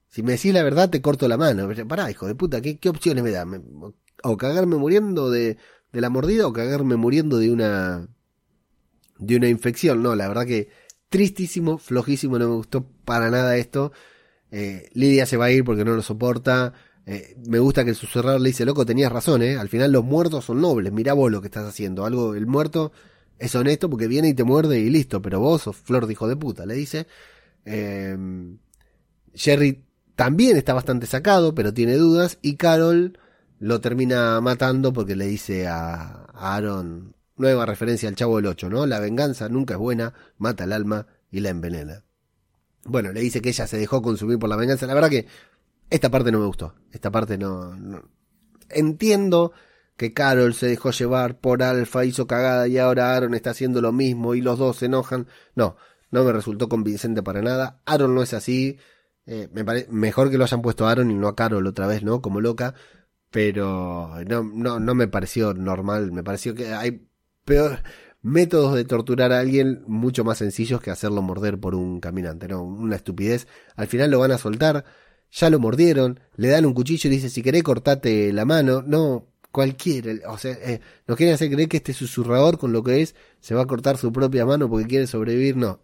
si 0.09 0.23
me 0.23 0.33
decís 0.33 0.53
la 0.53 0.63
verdad, 0.63 0.91
te 0.91 1.01
corto 1.01 1.29
la 1.29 1.37
mano. 1.37 1.69
Pará, 1.87 2.11
hijo 2.11 2.27
de 2.27 2.35
puta, 2.35 2.61
¿qué, 2.61 2.79
qué 2.79 2.89
opciones 2.89 3.25
me 3.25 3.31
da? 3.31 3.47
¿O 4.23 4.37
cagarme 4.37 4.77
muriendo 4.77 5.31
de, 5.31 5.57
de 5.93 6.01
la 6.01 6.11
mordida 6.11 6.47
o 6.47 6.53
cagarme 6.53 6.97
muriendo 6.97 7.39
de 7.39 7.51
una 7.51 8.09
de 9.19 9.37
una 9.37 9.49
infección. 9.49 10.03
No, 10.03 10.15
la 10.15 10.29
verdad 10.29 10.47
que 10.47 10.69
tristísimo, 11.09 11.79
flojísimo, 11.79 12.39
no 12.39 12.49
me 12.49 12.55
gustó 12.55 12.87
para 13.05 13.31
nada 13.31 13.57
esto. 13.57 13.93
Eh, 14.51 14.89
Lidia 14.95 15.27
se 15.27 15.37
va 15.37 15.47
a 15.47 15.51
ir 15.51 15.65
porque 15.65 15.85
no 15.85 15.95
lo 15.95 16.03
soporta. 16.03 16.73
Eh, 17.07 17.37
me 17.47 17.59
gusta 17.59 17.85
que 17.85 17.91
el 17.91 17.97
susurrador 17.97 18.41
le 18.41 18.51
dice, 18.51 18.65
loco, 18.65 18.85
tenías 18.85 19.11
razón, 19.11 19.43
¿eh? 19.43 19.57
Al 19.57 19.69
final 19.69 19.93
los 19.93 20.05
muertos 20.05 20.45
son 20.45 20.61
nobles, 20.61 20.93
mira 20.93 21.15
vos 21.15 21.31
lo 21.31 21.41
que 21.41 21.47
estás 21.47 21.67
haciendo. 21.67 22.05
Algo, 22.05 22.35
el 22.35 22.47
muerto 22.47 22.93
es 23.39 23.55
honesto 23.55 23.89
porque 23.89 24.09
viene 24.09 24.29
y 24.29 24.35
te 24.35 24.45
muerde 24.45 24.79
y 24.81 24.91
listo, 24.91 25.23
pero 25.23 25.41
vos 25.41 25.63
sos 25.63 25.77
flor 25.77 26.07
de 26.07 26.13
hijo 26.13 26.29
de 26.29 26.37
puta, 26.37 26.67
le 26.67 26.75
dice. 26.75 27.07
Eh, 27.65 28.17
Jerry 29.35 29.85
también 30.17 30.57
está 30.57 30.75
bastante 30.75 31.07
sacado, 31.07 31.55
pero 31.55 31.73
tiene 31.73 31.95
dudas. 31.97 32.39
Y 32.43 32.57
Carol 32.57 33.19
lo 33.61 33.81
termina 33.81 34.41
matando 34.41 34.93
porque 34.93 35.17
le 35.17 35.27
dice 35.27 35.67
a, 35.69 36.25
Aaron, 36.35 37.15
nueva 37.37 37.67
referencia 37.67 38.09
al 38.09 38.17
Chavo 38.17 38.37
del 38.37 38.47
8, 38.47 38.69
¿no? 38.69 38.87
La 38.87 39.01
venganza 39.01 39.49
nunca 39.49 39.75
es 39.75 39.81
buena, 39.81 40.15
mata 40.39 40.65
el 40.65 40.73
alma 40.73 41.07
y 41.31 41.41
la 41.41 41.51
envenena. 41.51 42.05
Bueno, 42.85 43.13
le 43.13 43.21
dice 43.21 43.41
que 43.41 43.51
ella 43.51 43.67
se 43.67 43.79
dejó 43.79 44.03
consumir 44.03 44.39
por 44.39 44.49
la 44.49 44.57
venganza. 44.57 44.87
La 44.87 44.95
verdad 44.95 45.11
que 45.11 45.27
esta 45.91 46.11
parte 46.11 46.33
no 46.33 46.39
me 46.41 46.47
gustó. 46.47 46.75
Esta 46.93 47.11
parte 47.11 47.39
no, 47.39 47.75
Entiendo 48.71 49.53
que 49.97 50.13
Carol 50.13 50.55
se 50.55 50.67
dejó 50.67 50.91
llevar 50.91 51.39
por 51.39 51.63
Alfa, 51.63 52.05
hizo 52.05 52.27
cagada 52.27 52.69
y 52.69 52.79
ahora 52.79 53.17
Aaron 53.17 53.35
está 53.35 53.51
haciendo 53.51 53.81
lo 53.81 53.93
mismo 53.93 54.35
y 54.35 54.41
los 54.41 54.59
dos 54.59 54.77
se 54.79 54.87
enojan. 54.87 55.27
No, 55.55 55.77
no 56.11 56.25
me 56.25 56.33
resultó 56.33 56.69
convincente 56.69 57.23
para 57.23 57.43
nada. 57.43 57.81
Aaron 57.87 58.15
no 58.15 58.23
es 58.23 58.35
así. 58.35 58.79
Eh, 59.27 59.49
me 59.53 59.65
parece 59.65 59.89
mejor 59.91 60.31
que 60.31 60.39
lo 60.39 60.45
hayan 60.45 60.63
puesto 60.63 60.87
a 60.87 60.93
Aaron 60.93 61.11
y 61.11 61.15
no 61.15 61.29
a 61.29 61.37
Carol 61.37 61.67
otra 61.67 61.87
vez, 61.87 62.03
¿no? 62.03 62.23
Como 62.23 62.41
loca 62.41 62.75
pero 63.31 64.15
no, 64.27 64.43
no, 64.43 64.81
no 64.81 64.95
me 64.95 65.09
pareció 65.09 65.55
normal, 65.55 66.13
me 66.13 66.23
pareció 66.23 66.55
que 66.55 66.73
hay 66.73 67.07
peor 67.45 67.83
métodos 68.29 68.75
de 68.75 68.85
torturar 68.85 69.33
a 69.33 69.41
alguien 69.41 69.83
mucho 69.87 70.25
más 70.25 70.39
sencillos 70.39 70.81
que 70.81 70.91
hacerlo 70.91 71.23
morder 71.23 71.59
por 71.59 71.75
un 71.75 72.01
caminante, 72.01 72.49
¿no? 72.49 72.63
Una 72.63 72.97
estupidez. 72.97 73.49
Al 73.77 73.87
final 73.89 74.11
lo 74.11 74.19
van 74.21 74.33
a 74.33 74.39
soltar, 74.39 74.85
ya 75.31 75.51
lo 75.51 75.59
mordieron, 75.59 76.21
le 76.37 76.49
dan 76.49 76.67
un 76.67 76.75
cuchillo 76.75 77.09
y 77.09 77.15
dice, 77.15 77.31
si 77.31 77.43
querés 77.43 77.63
cortate 77.63 78.33
la 78.33 78.45
mano, 78.45 78.83
no, 78.87 79.27
cualquiera, 79.51 80.13
o 80.31 80.39
sea, 80.39 80.53
eh, 80.53 80.81
nos 81.07 81.17
quieren 81.17 81.35
hacer 81.35 81.51
creer 81.51 81.69
que 81.69 81.79
este 81.79 81.95
susurrador 81.95 82.59
con 82.59 82.73
lo 82.73 82.83
que 82.83 83.03
es 83.03 83.15
se 83.41 83.55
va 83.55 83.63
a 83.63 83.67
cortar 83.67 83.97
su 83.97 84.13
propia 84.13 84.47
mano 84.47 84.69
porque 84.69 84.87
quiere 84.87 85.07
sobrevivir, 85.07 85.57
no, 85.57 85.81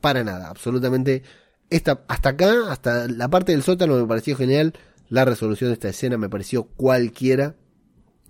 para 0.00 0.22
nada, 0.24 0.48
absolutamente. 0.50 1.22
Esta, 1.68 2.04
hasta 2.06 2.28
acá, 2.30 2.70
hasta 2.70 3.08
la 3.08 3.28
parte 3.28 3.52
del 3.52 3.62
sótano 3.62 3.96
me 3.96 4.06
pareció 4.06 4.36
genial, 4.36 4.74
la 5.08 5.24
resolución 5.24 5.70
de 5.70 5.74
esta 5.74 5.88
escena 5.88 6.16
me 6.16 6.28
pareció 6.28 6.64
cualquiera. 6.64 7.56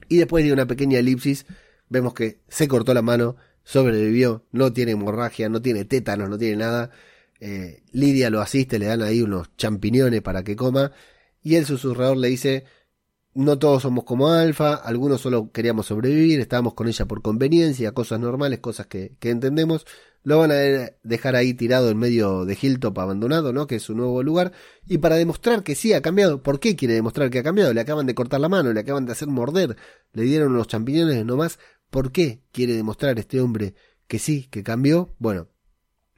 Y 0.08 0.18
después 0.18 0.44
de 0.44 0.52
una 0.52 0.66
pequeña 0.66 0.98
elipsis, 0.98 1.46
vemos 1.88 2.14
que 2.14 2.38
se 2.48 2.68
cortó 2.68 2.94
la 2.94 3.02
mano, 3.02 3.36
sobrevivió, 3.66 4.44
no 4.52 4.72
tiene 4.72 4.92
hemorragia, 4.92 5.48
no 5.48 5.60
tiene 5.60 5.84
tétanos, 5.84 6.30
no 6.30 6.38
tiene 6.38 6.56
nada. 6.56 6.90
Eh, 7.40 7.82
Lidia 7.92 8.30
lo 8.30 8.40
asiste, 8.40 8.78
le 8.78 8.86
dan 8.86 9.02
ahí 9.02 9.20
unos 9.22 9.54
champiñones 9.56 10.22
para 10.22 10.44
que 10.44 10.54
coma. 10.56 10.92
Y 11.42 11.56
el 11.56 11.66
susurrador 11.66 12.16
le 12.16 12.28
dice, 12.28 12.64
no 13.34 13.58
todos 13.58 13.82
somos 13.82 14.04
como 14.04 14.28
Alfa, 14.30 14.74
algunos 14.74 15.20
solo 15.20 15.50
queríamos 15.52 15.86
sobrevivir, 15.86 16.40
estábamos 16.40 16.74
con 16.74 16.86
ella 16.88 17.06
por 17.06 17.22
conveniencia, 17.22 17.92
cosas 17.92 18.20
normales, 18.20 18.60
cosas 18.60 18.86
que, 18.86 19.16
que 19.18 19.30
entendemos. 19.30 19.84
Lo 20.22 20.38
van 20.38 20.52
a 20.52 20.56
dejar 21.02 21.36
ahí 21.36 21.54
tirado 21.54 21.90
en 21.90 21.98
medio 21.98 22.44
de 22.44 22.58
Hilltop 22.60 22.98
abandonado, 22.98 23.52
¿no? 23.52 23.66
Que 23.66 23.76
es 23.76 23.82
su 23.82 23.94
nuevo 23.94 24.22
lugar. 24.22 24.52
Y 24.86 24.98
para 24.98 25.16
demostrar 25.16 25.62
que 25.64 25.74
sí 25.74 25.92
ha 25.92 26.02
cambiado, 26.02 26.42
¿por 26.42 26.60
qué 26.60 26.76
quiere 26.76 26.94
demostrar 26.94 27.30
que 27.30 27.40
ha 27.40 27.42
cambiado? 27.44 27.72
Le 27.72 27.80
acaban 27.80 28.06
de 28.06 28.14
cortar 28.14 28.40
la 28.40 28.48
mano, 28.48 28.72
le 28.72 28.80
acaban 28.80 29.06
de 29.06 29.12
hacer 29.12 29.28
morder, 29.28 29.76
le 30.12 30.22
dieron 30.22 30.54
los 30.54 30.68
champiñones 30.68 31.24
nomás. 31.24 31.58
¿Por 31.90 32.12
qué 32.12 32.42
quiere 32.52 32.74
demostrar 32.74 33.18
este 33.18 33.40
hombre 33.40 33.74
que 34.06 34.18
sí, 34.18 34.48
que 34.50 34.62
cambió? 34.62 35.14
Bueno, 35.18 35.48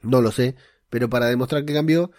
no 0.01 0.21
lo 0.21 0.31
sé, 0.31 0.55
pero 0.89 1.09
para 1.09 1.27
demostrar 1.27 1.65
que 1.65 1.73
cambió 1.73 2.11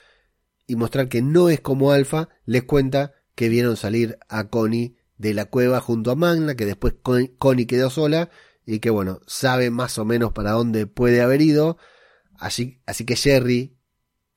y 0.67 0.77
mostrar 0.77 1.09
que 1.09 1.23
no 1.23 1.49
es 1.49 1.61
como 1.61 1.93
Alfa, 1.93 2.29
les 2.45 2.65
cuenta 2.65 3.13
que 3.35 3.49
vieron 3.49 3.77
salir 3.77 4.19
a 4.29 4.49
Connie 4.49 4.97
de 5.19 5.35
la 5.35 5.47
cueva 5.47 5.81
junto 5.81 6.11
a 6.11 6.15
Magna, 6.15 6.55
que 6.55 6.65
después 6.65 6.95
Connie 7.03 7.67
quedó 7.67 7.91
sola 7.91 8.31
y 8.67 8.79
que 8.79 8.91
bueno, 8.91 9.21
sabe 9.27 9.71
más 9.71 9.99
o 9.99 10.05
menos 10.05 10.33
para 10.33 10.53
dónde 10.53 10.87
puede 10.87 11.23
haber 11.23 11.43
ido. 11.43 11.77
Así, 12.39 12.81
así 12.87 13.05
que 13.05 13.17
Jerry, 13.17 13.77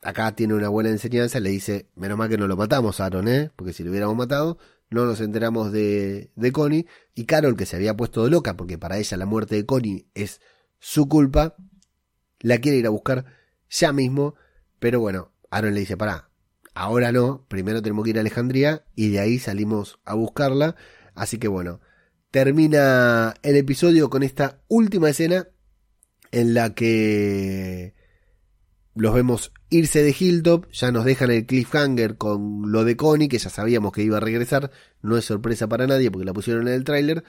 acá 0.01 0.35
tiene 0.35 0.53
una 0.53 0.69
buena 0.69 0.89
enseñanza, 0.89 1.39
le 1.39 1.51
dice, 1.51 1.89
menos 1.95 2.17
mal 2.17 2.29
que 2.29 2.37
no 2.37 2.47
lo 2.47 2.57
matamos, 2.57 2.99
Aaron, 2.99 3.27
¿eh? 3.27 3.51
Porque 3.55 3.73
si 3.73 3.83
lo 3.83 3.91
hubiéramos 3.91 4.15
matado, 4.17 4.57
no 4.93 5.05
nos 5.05 5.21
enteramos 5.21 5.71
de, 5.71 6.31
de 6.35 6.51
Connie. 6.51 6.87
Y 7.15 7.25
Carol, 7.25 7.57
que 7.57 7.65
se 7.65 7.75
había 7.75 7.95
puesto 7.95 8.23
de 8.23 8.29
loca, 8.29 8.55
porque 8.55 8.77
para 8.77 8.97
ella 8.97 9.17
la 9.17 9.25
muerte 9.25 9.55
de 9.55 9.65
Connie 9.65 10.07
es 10.13 10.41
su 10.79 11.07
culpa, 11.07 11.55
la 12.39 12.59
quiere 12.59 12.77
ir 12.77 12.85
a 12.85 12.91
buscar 12.91 13.25
ya 13.69 13.93
mismo. 13.93 14.35
Pero 14.79 14.99
bueno, 14.99 15.31
Aaron 15.49 15.73
le 15.73 15.81
dice, 15.81 15.97
pará, 15.97 16.29
ahora 16.73 17.11
no, 17.11 17.45
primero 17.47 17.81
tenemos 17.81 18.03
que 18.03 18.11
ir 18.11 18.17
a 18.17 18.21
Alejandría 18.21 18.85
y 18.95 19.09
de 19.09 19.19
ahí 19.19 19.39
salimos 19.39 19.99
a 20.05 20.13
buscarla. 20.13 20.75
Así 21.15 21.37
que 21.37 21.47
bueno, 21.47 21.79
termina 22.31 23.35
el 23.43 23.55
episodio 23.55 24.09
con 24.09 24.23
esta 24.23 24.61
última 24.67 25.09
escena 25.09 25.47
en 26.31 26.53
la 26.53 26.73
que 26.73 27.93
los 28.95 29.13
vemos 29.13 29.51
irse 29.69 30.03
de 30.03 30.15
Hilltop, 30.17 30.69
ya 30.71 30.91
nos 30.91 31.05
dejan 31.05 31.31
el 31.31 31.45
cliffhanger 31.45 32.17
con 32.17 32.71
lo 32.71 32.83
de 32.83 32.95
Connie, 32.95 33.27
que 33.27 33.39
ya 33.39 33.49
sabíamos 33.49 33.91
que 33.91 34.03
iba 34.03 34.17
a 34.17 34.21
regresar, 34.21 34.71
no 35.01 35.17
es 35.17 35.25
sorpresa 35.25 35.67
para 35.67 35.87
nadie 35.87 36.11
porque 36.11 36.25
la 36.25 36.33
pusieron 36.33 36.67
en 36.67 36.75
el 36.75 36.83
tráiler, 36.83 37.23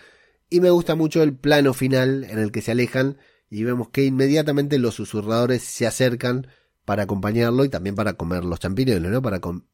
Y 0.50 0.60
me 0.60 0.70
gusta 0.70 0.94
mucho 0.94 1.22
el 1.22 1.34
plano 1.34 1.72
final 1.72 2.24
en 2.24 2.38
el 2.38 2.52
que 2.52 2.60
se 2.60 2.72
alejan 2.72 3.16
y 3.48 3.64
vemos 3.64 3.88
que 3.88 4.04
inmediatamente 4.04 4.78
los 4.78 4.94
susurradores 4.94 5.62
se 5.62 5.86
acercan 5.86 6.48
para 6.84 7.04
acompañarlo 7.04 7.64
y 7.64 7.70
también 7.70 7.94
para 7.94 8.14
comer 8.14 8.44
los 8.44 8.60
champiñones, 8.60 9.10
¿no? 9.10 9.22
Para 9.22 9.40
con, 9.40 9.64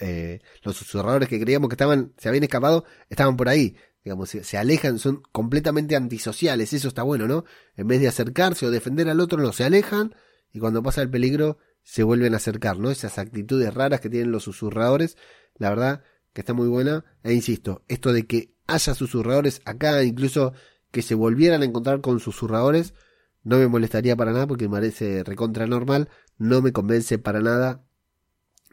eh, 0.00 0.40
los 0.62 0.76
susurradores 0.76 1.28
que 1.28 1.40
creíamos 1.40 1.68
que 1.68 1.74
estaban, 1.74 2.12
se 2.18 2.28
habían 2.28 2.44
escapado, 2.44 2.84
estaban 3.08 3.36
por 3.36 3.48
ahí. 3.48 3.76
Digamos, 4.04 4.28
se, 4.28 4.44
se, 4.44 4.58
alejan, 4.58 4.98
son 4.98 5.22
completamente 5.32 5.96
antisociales, 5.96 6.74
eso 6.74 6.88
está 6.88 7.02
bueno, 7.02 7.26
¿no? 7.26 7.44
En 7.76 7.88
vez 7.88 8.02
de 8.02 8.08
acercarse 8.08 8.66
o 8.66 8.70
defender 8.70 9.08
al 9.08 9.20
otro, 9.20 9.40
no, 9.40 9.52
se 9.54 9.64
alejan 9.64 10.14
y 10.54 10.60
cuando 10.60 10.82
pasa 10.82 11.02
el 11.02 11.10
peligro 11.10 11.58
se 11.82 12.04
vuelven 12.04 12.32
a 12.32 12.38
acercar, 12.38 12.78
¿no? 12.78 12.90
Esas 12.90 13.18
actitudes 13.18 13.74
raras 13.74 14.00
que 14.00 14.08
tienen 14.08 14.30
los 14.30 14.44
susurradores, 14.44 15.18
la 15.56 15.68
verdad 15.68 16.02
que 16.32 16.40
está 16.40 16.54
muy 16.54 16.68
buena. 16.68 17.04
E 17.24 17.34
insisto, 17.34 17.82
esto 17.88 18.12
de 18.12 18.26
que 18.26 18.54
haya 18.68 18.94
susurradores 18.94 19.60
acá, 19.64 20.02
incluso 20.04 20.54
que 20.92 21.02
se 21.02 21.16
volvieran 21.16 21.62
a 21.62 21.64
encontrar 21.64 22.00
con 22.00 22.20
susurradores, 22.20 22.94
no 23.42 23.58
me 23.58 23.66
molestaría 23.66 24.14
para 24.14 24.32
nada 24.32 24.46
porque 24.46 24.68
me 24.68 24.76
parece 24.76 25.24
recontra 25.24 25.66
normal, 25.66 26.08
no 26.38 26.62
me 26.62 26.72
convence 26.72 27.18
para 27.18 27.40
nada 27.40 27.84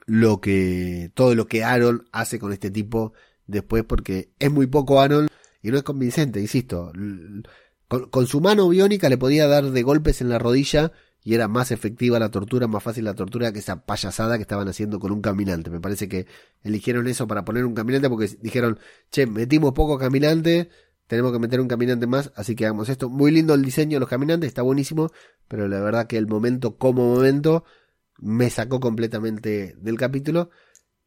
lo 0.05 0.39
que, 0.39 1.11
todo 1.15 1.33
lo 1.33 1.47
que 1.47 1.63
Aaron 1.63 2.07
hace 2.11 2.37
con 2.37 2.53
este 2.53 2.69
tipo 2.69 3.13
después 3.47 3.83
porque 3.85 4.29
es 4.37 4.51
muy 4.51 4.67
poco 4.67 5.01
Aaron 5.01 5.27
y 5.63 5.71
no 5.71 5.77
es 5.77 5.83
convincente, 5.83 6.39
insisto. 6.39 6.91
Con, 7.87 8.05
con, 8.09 8.27
su 8.27 8.39
mano 8.39 8.69
biónica 8.69 9.09
le 9.09 9.17
podía 9.17 9.47
dar 9.47 9.71
de 9.71 9.81
golpes 9.83 10.21
en 10.21 10.29
la 10.29 10.37
rodilla 10.37 10.91
y 11.23 11.35
era 11.35 11.47
más 11.47 11.71
efectiva 11.71 12.19
la 12.19 12.29
tortura, 12.29 12.67
más 12.67 12.81
fácil 12.81 13.05
la 13.05 13.13
tortura 13.13 13.51
que 13.51 13.59
esa 13.59 13.85
payasada 13.85 14.37
que 14.37 14.41
estaban 14.41 14.67
haciendo 14.67 14.99
con 14.99 15.11
un 15.11 15.21
caminante. 15.21 15.69
Me 15.69 15.79
parece 15.79 16.09
que 16.09 16.25
eligieron 16.63 17.07
eso 17.07 17.27
para 17.27 17.45
poner 17.45 17.65
un 17.65 17.75
caminante 17.75 18.09
porque 18.09 18.29
dijeron, 18.41 18.79
che, 19.11 19.27
metimos 19.27 19.73
poco 19.73 19.99
caminante, 19.99 20.69
tenemos 21.05 21.31
que 21.31 21.39
meter 21.39 21.61
un 21.61 21.67
caminante 21.67 22.07
más, 22.07 22.31
así 22.35 22.55
que 22.55 22.65
hagamos 22.65 22.89
esto. 22.89 23.09
Muy 23.09 23.31
lindo 23.31 23.53
el 23.53 23.61
diseño 23.63 23.97
de 23.97 23.99
los 23.99 24.09
caminantes, 24.09 24.47
está 24.47 24.63
buenísimo, 24.63 25.11
pero 25.47 25.67
la 25.67 25.79
verdad 25.81 26.07
que 26.07 26.17
el 26.17 26.27
momento 26.27 26.77
como 26.77 27.13
momento 27.13 27.65
me 28.17 28.49
sacó 28.49 28.79
completamente 28.79 29.75
del 29.77 29.97
capítulo. 29.97 30.49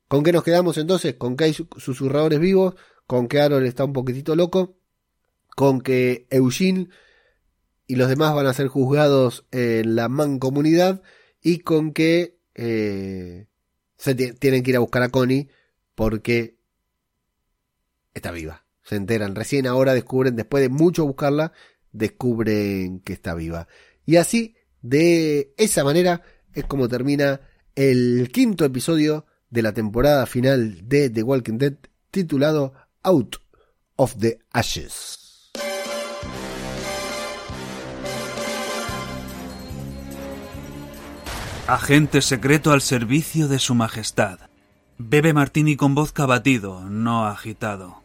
¿Con 0.06 0.22
qué 0.22 0.32
nos 0.32 0.44
quedamos 0.44 0.78
entonces? 0.78 1.14
Con 1.14 1.36
que 1.36 1.44
hay 1.44 1.54
susurradores 1.54 2.38
vivos, 2.38 2.76
con 3.06 3.26
que 3.26 3.40
Aaron 3.40 3.64
está 3.66 3.84
un 3.84 3.92
poquitito 3.92 4.36
loco, 4.36 4.76
con 5.56 5.80
que 5.80 6.26
Eugene 6.30 6.88
y 7.86 7.96
los 7.96 8.08
demás 8.08 8.34
van 8.34 8.46
a 8.46 8.54
ser 8.54 8.68
juzgados 8.68 9.46
en 9.50 9.96
la 9.96 10.08
mancomunidad 10.08 11.02
y 11.42 11.58
con 11.58 11.92
que 11.92 12.38
eh, 12.54 13.46
se 13.96 14.14
tienen 14.14 14.62
que 14.62 14.70
ir 14.70 14.76
a 14.76 14.80
buscar 14.80 15.02
a 15.02 15.08
Connie 15.10 15.48
porque 15.94 16.56
está 18.14 18.30
viva 18.30 18.64
se 18.84 18.96
enteran. 18.96 19.34
Recién 19.34 19.66
ahora 19.66 19.94
descubren, 19.94 20.36
después 20.36 20.62
de 20.62 20.68
mucho 20.68 21.04
buscarla, 21.04 21.52
descubren 21.92 23.00
que 23.00 23.14
está 23.14 23.34
viva. 23.34 23.66
Y 24.06 24.16
así, 24.16 24.54
de 24.82 25.54
esa 25.56 25.82
manera, 25.82 26.22
es 26.52 26.64
como 26.64 26.88
termina 26.88 27.40
el 27.74 28.30
quinto 28.32 28.64
episodio 28.64 29.26
de 29.50 29.62
la 29.62 29.72
temporada 29.72 30.26
final 30.26 30.86
de 30.88 31.10
The 31.10 31.22
Walking 31.22 31.58
Dead, 31.58 31.74
titulado 32.10 32.74
Out 33.02 33.36
of 33.96 34.16
the 34.18 34.38
Ashes. 34.52 35.23
Agente 41.66 42.20
secreto 42.20 42.72
al 42.72 42.82
servicio 42.82 43.48
de 43.48 43.58
su 43.58 43.74
majestad. 43.74 44.38
Bebe 44.98 45.32
martini 45.32 45.76
con 45.76 45.94
voz 45.94 46.12
batido, 46.12 46.82
no 46.90 47.26
agitado. 47.26 48.02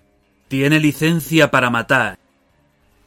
Tiene 0.47 0.80
licencia 0.80 1.51
para 1.51 1.70
matar. 1.70 2.18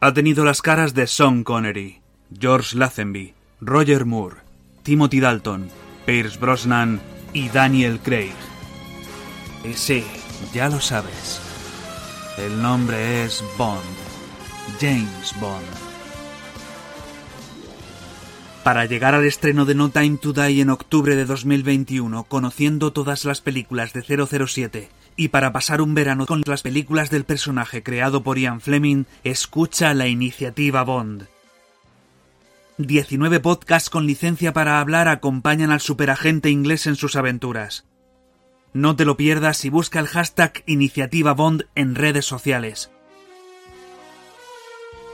Ha 0.01 0.13
tenido 0.13 0.45
las 0.45 0.61
caras 0.61 0.93
de 0.93 1.07
Sean 1.07 1.43
Connery, 1.43 2.03
George 2.39 2.77
Lazenby, 2.77 3.33
Roger 3.63 4.05
Moore, 4.05 4.41
Timothy 4.83 5.21
Dalton, 5.21 5.71
Pierce 6.05 6.39
Brosnan 6.39 7.01
y 7.33 7.49
Daniel 7.49 7.99
Craig. 8.01 8.35
Y 9.65 9.73
sí, 9.73 10.05
ya 10.53 10.69
lo 10.69 10.83
sabes. 10.83 11.41
El 12.37 12.61
nombre 12.61 13.25
es 13.25 13.43
Bond. 13.57 13.81
James 14.79 15.35
Bond. 15.41 15.92
Para 18.65 18.85
llegar 18.85 19.17
al 19.17 19.25
estreno 19.25 19.65
de 19.65 19.75
No 19.75 19.91
Time 19.91 20.19
to 20.19 20.33
Die 20.33 20.61
en 20.61 20.71
octubre 20.71 21.17
de 21.17 21.25
2021, 21.25 22.23
conociendo 22.25 22.93
todas 22.93 23.25
las 23.25 23.41
películas 23.41 23.93
de 23.93 24.03
007 24.03 24.89
y 25.17 25.29
para 25.29 25.53
pasar 25.53 25.83
un 25.83 25.95
verano 25.95 26.27
con 26.27 26.43
las 26.47 26.63
películas 26.63 27.11
del 27.11 27.25
personaje 27.25 27.83
creado 27.83 28.23
por 28.23 28.39
Ian 28.39 28.61
Fleming, 28.61 29.05
escucha 29.25 29.95
la 29.95 30.07
iniciativa 30.07 30.85
Bond. 30.85 31.27
19 32.79 33.41
podcasts 33.41 33.91
con 33.91 34.07
licencia 34.07 34.53
para 34.53 34.79
hablar 34.79 35.09
acompañan 35.09 35.73
al 35.73 35.81
superagente 35.81 36.49
inglés 36.49 36.87
en 36.87 36.95
sus 36.95 37.17
aventuras. 37.17 37.85
No 38.73 38.95
te 38.95 39.05
lo 39.05 39.17
pierdas 39.17 39.65
y 39.65 39.71
busca 39.71 39.99
el 39.99 40.07
hashtag 40.07 40.63
Iniciativa 40.67 41.33
Bond 41.35 41.67
en 41.75 41.97
redes 41.97 42.27
sociales. 42.27 42.91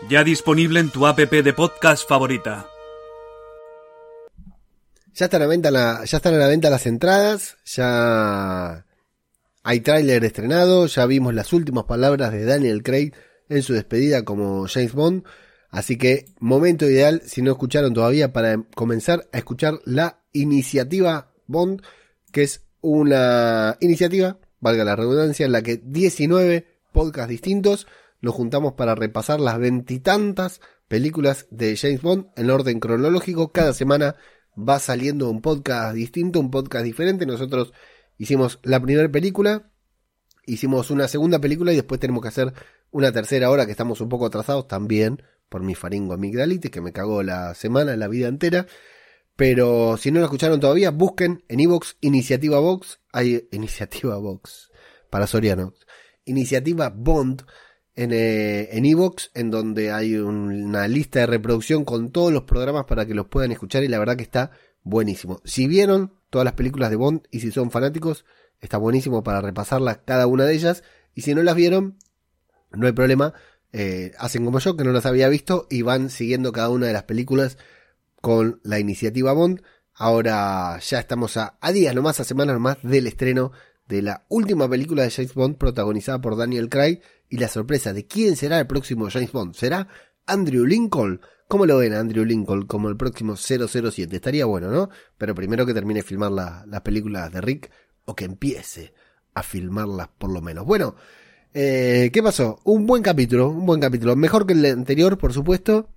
Ya 0.08 0.22
disponible 0.22 0.80
en 0.80 0.90
tu 0.90 1.06
app 1.06 1.18
de 1.18 1.52
podcast 1.54 2.06
favorita. 2.06 2.68
Ya 5.18 5.24
están 5.24 5.42
a, 5.42 5.46
la 6.38 6.46
venta 6.46 6.70
las 6.70 6.86
entradas, 6.86 7.56
ya 7.64 8.86
hay 9.64 9.80
tráiler 9.80 10.24
estrenado, 10.24 10.86
ya 10.86 11.06
vimos 11.06 11.34
las 11.34 11.52
últimas 11.52 11.86
palabras 11.86 12.30
de 12.30 12.44
Daniel 12.44 12.84
Craig 12.84 13.10
en 13.48 13.64
su 13.64 13.72
despedida 13.72 14.24
como 14.24 14.68
James 14.68 14.92
Bond, 14.92 15.24
así 15.70 15.98
que 15.98 16.26
momento 16.38 16.88
ideal, 16.88 17.22
si 17.26 17.42
no 17.42 17.50
escucharon 17.50 17.94
todavía, 17.94 18.32
para 18.32 18.62
comenzar 18.76 19.28
a 19.32 19.38
escuchar 19.38 19.80
la 19.84 20.20
iniciativa 20.32 21.32
Bond, 21.48 21.82
que 22.30 22.44
es 22.44 22.62
una 22.80 23.76
iniciativa, 23.80 24.38
valga 24.60 24.84
la 24.84 24.94
redundancia, 24.94 25.46
en 25.46 25.50
la 25.50 25.62
que 25.62 25.78
19 25.82 26.64
podcasts 26.92 27.28
distintos 27.28 27.88
nos 28.20 28.36
juntamos 28.36 28.74
para 28.74 28.94
repasar 28.94 29.40
las 29.40 29.58
veintitantas 29.58 30.60
películas 30.86 31.48
de 31.50 31.76
James 31.76 32.02
Bond 32.02 32.26
en 32.36 32.50
orden 32.50 32.78
cronológico. 32.78 33.50
Cada 33.50 33.74
semana 33.74 34.14
va 34.58 34.78
saliendo 34.78 35.30
un 35.30 35.40
podcast 35.40 35.94
distinto, 35.94 36.40
un 36.40 36.50
podcast 36.50 36.84
diferente. 36.84 37.26
Nosotros 37.26 37.72
Hicimos 38.18 38.58
la 38.64 38.82
primera 38.82 39.08
película, 39.08 39.70
hicimos 40.44 40.90
una 40.90 41.06
segunda 41.06 41.38
película 41.38 41.72
y 41.72 41.76
después 41.76 42.00
tenemos 42.00 42.20
que 42.20 42.28
hacer 42.28 42.52
una 42.90 43.12
tercera 43.12 43.46
ahora 43.46 43.64
que 43.64 43.70
estamos 43.70 44.00
un 44.00 44.08
poco 44.08 44.26
atrasados 44.26 44.66
también 44.66 45.22
por 45.48 45.62
mi 45.62 45.76
faringo 45.76 46.14
amigdalitis 46.14 46.70
que 46.70 46.80
me 46.80 46.92
cagó 46.92 47.22
la 47.22 47.54
semana, 47.54 47.96
la 47.96 48.08
vida 48.08 48.26
entera. 48.26 48.66
Pero 49.36 49.96
si 49.98 50.10
no 50.10 50.18
lo 50.18 50.24
escucharon 50.24 50.58
todavía, 50.58 50.90
busquen 50.90 51.44
en 51.46 51.60
Evox 51.60 51.96
Iniciativa 52.00 52.58
Box. 52.58 52.98
Hay 53.12 53.48
Iniciativa 53.52 54.16
Box 54.18 54.72
para 55.10 55.28
Soriano. 55.28 55.74
Iniciativa 56.24 56.90
Bond 56.90 57.44
en 57.98 58.12
eh, 58.12 58.68
Evox, 58.70 59.32
en, 59.34 59.50
donde 59.50 59.90
hay 59.90 60.14
una 60.14 60.86
lista 60.86 61.18
de 61.18 61.26
reproducción 61.26 61.84
con 61.84 62.12
todos 62.12 62.32
los 62.32 62.44
programas 62.44 62.84
para 62.84 63.04
que 63.06 63.12
los 63.12 63.26
puedan 63.26 63.50
escuchar 63.50 63.82
y 63.82 63.88
la 63.88 63.98
verdad 63.98 64.16
que 64.16 64.22
está 64.22 64.52
buenísimo. 64.84 65.42
Si 65.44 65.66
vieron 65.66 66.14
todas 66.30 66.44
las 66.44 66.54
películas 66.54 66.90
de 66.90 66.96
Bond 66.96 67.22
y 67.32 67.40
si 67.40 67.50
son 67.50 67.72
fanáticos, 67.72 68.24
está 68.60 68.78
buenísimo 68.78 69.24
para 69.24 69.40
repasarlas 69.40 69.98
cada 70.04 70.28
una 70.28 70.44
de 70.44 70.54
ellas. 70.54 70.84
Y 71.12 71.22
si 71.22 71.34
no 71.34 71.42
las 71.42 71.56
vieron, 71.56 71.98
no 72.70 72.86
hay 72.86 72.92
problema. 72.92 73.34
Eh, 73.72 74.12
hacen 74.16 74.44
como 74.44 74.60
yo, 74.60 74.76
que 74.76 74.84
no 74.84 74.92
las 74.92 75.04
había 75.04 75.28
visto, 75.28 75.66
y 75.68 75.82
van 75.82 76.08
siguiendo 76.08 76.52
cada 76.52 76.70
una 76.70 76.86
de 76.86 76.92
las 76.92 77.02
películas 77.02 77.58
con 78.20 78.60
la 78.62 78.78
iniciativa 78.78 79.32
Bond. 79.32 79.60
Ahora 79.92 80.78
ya 80.78 81.00
estamos 81.00 81.36
a, 81.36 81.58
a 81.60 81.72
días 81.72 81.96
nomás, 81.96 82.20
a 82.20 82.24
semanas 82.24 82.54
nomás 82.54 82.78
del 82.84 83.08
estreno 83.08 83.50
de 83.88 84.02
la 84.02 84.24
última 84.28 84.68
película 84.68 85.02
de 85.02 85.10
James 85.10 85.34
Bond 85.34 85.56
protagonizada 85.56 86.20
por 86.20 86.36
Daniel 86.36 86.68
Craig 86.68 87.00
y 87.28 87.38
la 87.38 87.48
sorpresa 87.48 87.92
de 87.92 88.06
quién 88.06 88.36
será 88.36 88.58
el 88.58 88.66
próximo 88.66 89.08
James 89.10 89.32
Bond. 89.32 89.54
¿Será 89.54 89.88
Andrew 90.26 90.64
Lincoln? 90.64 91.20
¿Cómo 91.48 91.64
lo 91.64 91.78
ven 91.78 91.94
Andrew 91.94 92.24
Lincoln 92.24 92.66
como 92.66 92.88
el 92.88 92.96
próximo 92.96 93.36
007? 93.36 94.14
Estaría 94.14 94.44
bueno, 94.44 94.70
¿no? 94.70 94.90
Pero 95.16 95.34
primero 95.34 95.64
que 95.64 95.74
termine 95.74 96.00
de 96.00 96.06
filmar 96.06 96.30
las 96.30 96.80
películas 96.82 97.32
de 97.32 97.40
Rick 97.40 97.70
o 98.04 98.14
que 98.14 98.26
empiece 98.26 98.92
a 99.34 99.42
filmarlas 99.42 100.08
por 100.18 100.30
lo 100.30 100.42
menos. 100.42 100.66
Bueno, 100.66 100.94
eh, 101.54 102.10
¿qué 102.12 102.22
pasó? 102.22 102.60
Un 102.64 102.86
buen 102.86 103.02
capítulo, 103.02 103.48
un 103.48 103.64
buen 103.64 103.80
capítulo. 103.80 104.14
Mejor 104.16 104.46
que 104.46 104.52
el 104.52 104.64
anterior, 104.66 105.16
por 105.16 105.32
supuesto. 105.32 105.88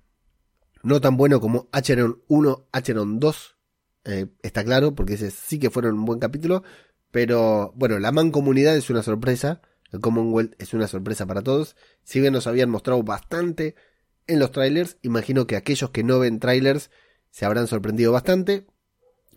No 0.82 1.00
tan 1.00 1.16
bueno 1.16 1.40
como 1.40 1.68
Acheron 1.70 2.22
1, 2.28 2.68
Acheron 2.72 3.20
2. 3.20 3.56
Eh, 4.04 4.26
está 4.42 4.64
claro, 4.64 4.94
porque 4.94 5.14
ese 5.14 5.30
sí 5.30 5.58
que 5.58 5.70
fueron 5.70 5.98
un 5.98 6.04
buen 6.04 6.18
capítulo. 6.18 6.62
Pero 7.10 7.72
bueno, 7.76 7.98
la 7.98 8.10
mancomunidad 8.10 8.76
es 8.76 8.90
una 8.90 9.02
sorpresa. 9.02 9.60
El 9.92 10.00
Commonwealth 10.00 10.54
es 10.58 10.74
una 10.74 10.88
sorpresa 10.88 11.26
para 11.26 11.42
todos. 11.42 11.76
Si 12.02 12.20
bien 12.20 12.32
nos 12.32 12.46
habían 12.46 12.70
mostrado 12.70 13.02
bastante 13.02 13.74
en 14.26 14.38
los 14.38 14.52
trailers. 14.52 14.96
Imagino 15.02 15.46
que 15.46 15.56
aquellos 15.56 15.90
que 15.90 16.02
no 16.02 16.18
ven 16.18 16.40
trailers 16.40 16.90
se 17.30 17.44
habrán 17.44 17.66
sorprendido 17.66 18.12
bastante 18.12 18.66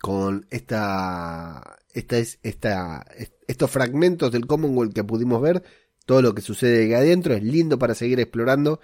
con 0.00 0.46
esta, 0.50 1.78
esta, 1.94 2.18
esta, 2.18 3.06
estos 3.46 3.70
fragmentos 3.70 4.30
del 4.32 4.46
Commonwealth 4.46 4.92
que 4.92 5.04
pudimos 5.04 5.40
ver, 5.40 5.62
todo 6.04 6.22
lo 6.22 6.34
que 6.34 6.42
sucede 6.42 6.84
ahí 6.84 6.92
adentro. 6.94 7.34
Es 7.34 7.42
lindo 7.42 7.78
para 7.78 7.94
seguir 7.94 8.20
explorando, 8.20 8.80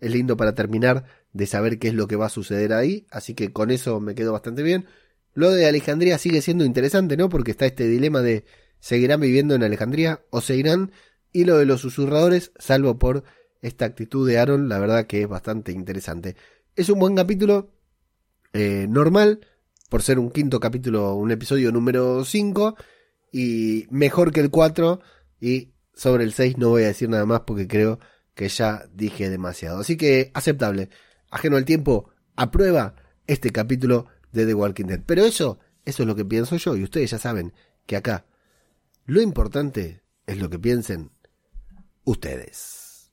es 0.00 0.12
lindo 0.12 0.36
para 0.36 0.54
terminar 0.54 1.04
de 1.32 1.46
saber 1.46 1.78
qué 1.78 1.88
es 1.88 1.94
lo 1.94 2.06
que 2.06 2.16
va 2.16 2.26
a 2.26 2.30
suceder 2.30 2.72
ahí. 2.72 3.06
Así 3.10 3.34
que 3.34 3.52
con 3.52 3.70
eso 3.70 4.00
me 4.00 4.14
quedo 4.14 4.32
bastante 4.32 4.62
bien. 4.62 4.86
Lo 5.34 5.50
de 5.50 5.66
Alejandría 5.66 6.18
sigue 6.18 6.42
siendo 6.42 6.64
interesante, 6.64 7.16
¿no? 7.16 7.28
Porque 7.28 7.50
está 7.50 7.66
este 7.66 7.86
dilema 7.86 8.20
de 8.20 8.44
seguirán 8.80 9.20
viviendo 9.20 9.54
en 9.54 9.62
Alejandría 9.62 10.20
o 10.30 10.40
se 10.40 10.56
irán. 10.56 10.92
Y 11.32 11.44
lo 11.44 11.56
de 11.56 11.66
los 11.66 11.80
susurradores, 11.80 12.52
salvo 12.58 12.98
por 12.98 13.24
esta 13.62 13.86
actitud 13.86 14.28
de 14.28 14.38
Aaron, 14.38 14.68
la 14.68 14.78
verdad 14.78 15.06
que 15.06 15.22
es 15.22 15.28
bastante 15.28 15.72
interesante. 15.72 16.36
Es 16.76 16.88
un 16.90 16.98
buen 16.98 17.16
capítulo, 17.16 17.70
eh, 18.52 18.86
normal, 18.88 19.46
por 19.88 20.02
ser 20.02 20.18
un 20.18 20.30
quinto 20.30 20.60
capítulo, 20.60 21.14
un 21.14 21.30
episodio 21.30 21.72
número 21.72 22.24
5, 22.24 22.76
y 23.32 23.86
mejor 23.90 24.32
que 24.32 24.40
el 24.40 24.50
4, 24.50 25.00
y 25.40 25.72
sobre 25.94 26.24
el 26.24 26.32
6 26.32 26.58
no 26.58 26.70
voy 26.70 26.82
a 26.82 26.88
decir 26.88 27.08
nada 27.08 27.24
más 27.24 27.40
porque 27.40 27.66
creo 27.66 27.98
que 28.34 28.48
ya 28.48 28.84
dije 28.92 29.30
demasiado. 29.30 29.80
Así 29.80 29.96
que 29.96 30.30
aceptable, 30.34 30.90
ajeno 31.30 31.56
al 31.56 31.64
tiempo, 31.64 32.10
aprueba 32.36 32.96
este 33.26 33.50
capítulo 33.50 34.06
de 34.32 34.44
The 34.44 34.54
Walking 34.54 34.86
Dead. 34.86 35.00
Pero 35.04 35.24
eso, 35.24 35.58
eso 35.84 36.02
es 36.02 36.06
lo 36.06 36.16
que 36.16 36.24
pienso 36.24 36.56
yo, 36.56 36.76
y 36.76 36.82
ustedes 36.82 37.10
ya 37.10 37.18
saben 37.18 37.52
que 37.86 37.96
acá 37.96 38.26
lo 39.06 39.20
importante 39.20 40.02
es 40.26 40.38
lo 40.38 40.50
que 40.50 40.58
piensen 40.58 41.10
ustedes. 42.04 43.12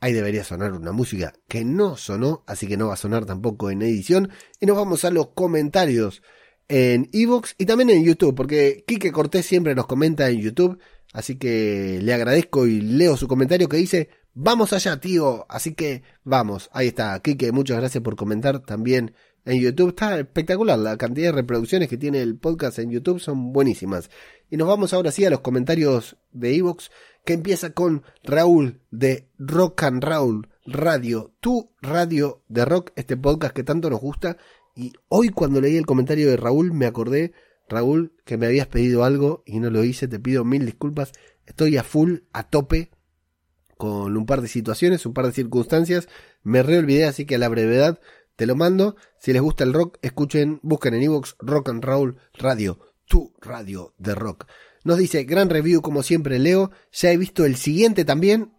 Ahí 0.00 0.12
debería 0.12 0.42
sonar 0.42 0.72
una 0.72 0.90
música 0.90 1.32
que 1.46 1.64
no 1.64 1.96
sonó, 1.96 2.42
así 2.46 2.66
que 2.66 2.76
no 2.76 2.88
va 2.88 2.94
a 2.94 2.96
sonar 2.96 3.24
tampoco 3.24 3.70
en 3.70 3.82
edición. 3.82 4.30
Y 4.58 4.66
nos 4.66 4.76
vamos 4.76 5.04
a 5.04 5.10
los 5.10 5.28
comentarios 5.28 6.22
en 6.68 7.08
Evox 7.12 7.54
y 7.58 7.66
también 7.66 7.90
en 7.90 8.04
YouTube, 8.04 8.34
porque 8.34 8.84
Quique 8.86 9.12
Cortés 9.12 9.46
siempre 9.46 9.74
nos 9.74 9.86
comenta 9.86 10.28
en 10.28 10.40
YouTube, 10.40 10.78
así 11.12 11.36
que 11.36 12.00
le 12.02 12.14
agradezco 12.14 12.66
y 12.66 12.80
leo 12.80 13.16
su 13.16 13.28
comentario 13.28 13.68
que 13.68 13.76
dice, 13.76 14.08
vamos 14.34 14.72
allá 14.72 14.98
tío, 14.98 15.44
así 15.48 15.74
que 15.74 16.02
vamos, 16.24 16.70
ahí 16.72 16.88
está, 16.88 17.20
Quique, 17.20 17.52
muchas 17.52 17.76
gracias 17.76 18.02
por 18.02 18.16
comentar 18.16 18.60
también 18.60 19.14
en 19.44 19.60
YouTube, 19.60 19.90
está 19.90 20.18
espectacular, 20.18 20.78
la 20.78 20.96
cantidad 20.96 21.28
de 21.28 21.32
reproducciones 21.32 21.88
que 21.88 21.98
tiene 21.98 22.22
el 22.22 22.36
podcast 22.36 22.78
en 22.78 22.90
YouTube 22.90 23.20
son 23.20 23.52
buenísimas. 23.52 24.08
Y 24.48 24.56
nos 24.56 24.68
vamos 24.68 24.92
ahora 24.92 25.10
sí 25.10 25.24
a 25.24 25.30
los 25.30 25.40
comentarios 25.40 26.16
de 26.30 26.54
Evox 26.56 26.90
que 27.24 27.34
empieza 27.34 27.70
con 27.70 28.02
Raúl 28.24 28.80
de 28.90 29.28
Rock 29.38 29.84
and 29.84 30.02
Roll 30.02 30.48
Radio, 30.64 31.34
tu 31.40 31.72
radio 31.80 32.42
de 32.48 32.64
rock, 32.64 32.92
este 32.96 33.16
podcast 33.16 33.54
que 33.54 33.64
tanto 33.64 33.90
nos 33.90 34.00
gusta. 34.00 34.36
Y 34.74 34.92
hoy 35.08 35.28
cuando 35.28 35.60
leí 35.60 35.76
el 35.76 35.86
comentario 35.86 36.28
de 36.28 36.36
Raúl 36.36 36.72
me 36.72 36.86
acordé, 36.86 37.32
Raúl, 37.68 38.12
que 38.24 38.36
me 38.36 38.46
habías 38.46 38.66
pedido 38.66 39.04
algo 39.04 39.42
y 39.46 39.60
no 39.60 39.70
lo 39.70 39.84
hice, 39.84 40.08
te 40.08 40.20
pido 40.20 40.44
mil 40.44 40.66
disculpas. 40.66 41.12
Estoy 41.46 41.76
a 41.76 41.82
full, 41.82 42.18
a 42.32 42.48
tope, 42.48 42.90
con 43.76 44.16
un 44.16 44.26
par 44.26 44.42
de 44.42 44.48
situaciones, 44.48 45.06
un 45.06 45.14
par 45.14 45.26
de 45.26 45.32
circunstancias. 45.32 46.08
Me 46.42 46.62
reolvidé, 46.62 47.04
así 47.04 47.24
que 47.24 47.36
a 47.36 47.38
la 47.38 47.48
brevedad 47.48 48.00
te 48.36 48.46
lo 48.46 48.54
mando. 48.54 48.96
Si 49.18 49.32
les 49.32 49.42
gusta 49.42 49.64
el 49.64 49.72
rock, 49.72 49.98
escuchen, 50.02 50.60
busquen 50.62 50.94
en 50.94 51.02
Evox 51.02 51.36
Rock 51.40 51.68
and 51.68 51.84
Roll 51.84 52.18
Radio, 52.34 52.78
tu 53.06 53.32
radio 53.40 53.94
de 53.98 54.14
rock. 54.14 54.46
Nos 54.84 54.98
dice, 54.98 55.24
gran 55.24 55.48
review 55.50 55.80
como 55.80 56.02
siempre 56.02 56.38
Leo, 56.38 56.70
ya 56.92 57.12
he 57.12 57.16
visto 57.16 57.44
el 57.44 57.56
siguiente 57.56 58.04
también. 58.04 58.52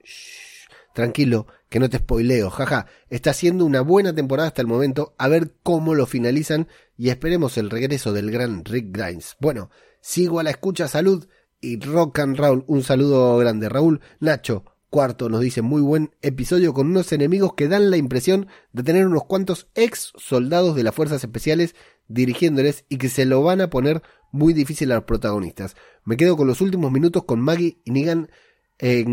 tranquilo, 0.94 1.48
que 1.70 1.80
no 1.80 1.90
te 1.90 1.98
spoileo, 1.98 2.50
jaja. 2.50 2.86
Está 3.10 3.34
siendo 3.34 3.66
una 3.66 3.82
buena 3.82 4.14
temporada 4.14 4.48
hasta 4.48 4.62
el 4.62 4.68
momento, 4.68 5.16
a 5.18 5.28
ver 5.28 5.54
cómo 5.64 5.96
lo 5.96 6.06
finalizan 6.06 6.68
y 6.98 7.10
esperemos 7.10 7.58
el 7.58 7.70
regreso 7.70 8.14
del 8.14 8.30
gran 8.32 8.64
Rick 8.64 8.96
Grimes. 8.96 9.36
Bueno, 9.40 9.72
sigo 10.00 10.40
a 10.40 10.44
la 10.44 10.52
escucha, 10.52 10.88
salud 10.88 11.28
y 11.60 11.80
rock 11.80 12.20
and 12.20 12.38
roll. 12.38 12.64
Un 12.68 12.84
saludo 12.84 13.38
grande, 13.38 13.70
Raúl. 13.70 14.02
Nacho, 14.20 14.66
cuarto, 14.90 15.30
nos 15.30 15.42
dice 15.42 15.64
muy 15.64 15.82
buen 15.82 16.12
episodio 16.22 16.74
con 16.74 16.88
unos 16.88 17.12
enemigos 17.12 17.56
que 17.56 17.68
dan 17.68 17.90
la 17.90 17.98
impresión 17.98 18.48
de 18.72 18.84
tener 18.84 19.08
unos 19.08 19.26
cuantos 19.26 19.68
ex 19.74 20.14
soldados 20.16 20.76
de 20.76 20.84
las 20.84 20.94
fuerzas 20.94 21.24
especiales 21.24 21.74
dirigiéndoles 22.08 22.86
y 22.90 22.98
que 22.98 23.10
se 23.10 23.26
lo 23.26 23.42
van 23.42 23.62
a 23.62 23.72
poner 23.72 24.04
muy 24.34 24.52
difícil 24.52 24.92
a 24.92 24.96
los 24.96 25.04
protagonistas. 25.06 25.78
Me 26.04 26.18
quedo 26.18 26.36
con 26.36 26.48
los 26.48 26.60
últimos 26.60 26.92
minutos 26.92 27.24
con 27.24 27.40
Maggie 27.40 27.78
y 27.86 27.92
Negan 27.92 28.30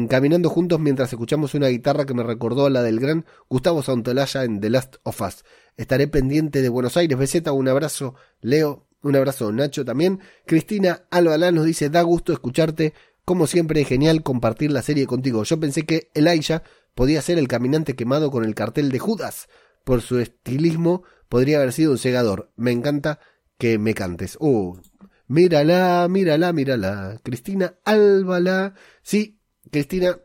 caminando 0.09 0.49
juntos 0.49 0.81
mientras 0.81 1.13
escuchamos 1.13 1.55
una 1.55 1.69
guitarra 1.69 2.05
que 2.05 2.15
me 2.15 2.25
recordó 2.25 2.67
a 2.67 2.71
la 2.71 2.83
del 2.83 2.99
gran 2.99 3.25
Gustavo 3.49 3.83
Santolaya 3.83 4.43
en 4.43 4.61
The 4.61 4.71
Last 4.71 4.97
of 5.05 5.21
Us. 5.21 5.45
Estaré 5.77 6.09
pendiente 6.09 6.61
de 6.61 6.69
Buenos 6.69 6.97
Aires. 6.97 7.17
Beseta, 7.17 7.53
un 7.53 7.69
abrazo, 7.69 8.17
Leo, 8.41 8.89
un 9.03 9.15
abrazo, 9.15 9.53
Nacho 9.53 9.85
también. 9.85 10.21
Cristina 10.47 11.05
Albalá 11.11 11.53
nos 11.53 11.67
dice, 11.67 11.89
da 11.89 12.03
gusto 12.03 12.33
escucharte. 12.33 12.95
Como 13.25 13.47
siempre, 13.47 13.83
es 13.83 13.89
genial 13.89 14.25
compartir 14.25 14.73
la 14.73 14.83
serie 14.83 15.07
contigo. 15.07 15.45
Yo 15.45 15.61
pensé 15.61 15.85
que 15.85 16.11
Elijah 16.15 16.65
podía 16.97 17.23
ser 17.23 17.39
el 17.39 17.47
caminante 17.47 17.95
quemado 17.95 18.31
con 18.31 18.45
el 18.45 18.57
cartel 18.57 18.91
de 18.91 18.99
Judas. 18.99 19.49
Por 19.85 20.03
su 20.03 20.19
estilismo, 20.19 21.05
podría 21.29 21.59
haber 21.59 21.73
sido 21.73 21.93
un 21.93 21.99
segador. 21.99 22.51
Me 22.57 22.73
encanta 22.73 23.21
que 23.57 23.79
me 23.79 23.95
cantes. 23.95 24.37
Uh, 24.41 24.79
Mírala, 25.31 26.09
mírala, 26.11 26.53
mírala. 26.53 27.21
Cristina 27.23 27.77
Álvala. 27.85 28.75
Sí, 29.01 29.39
Cristina, 29.71 30.19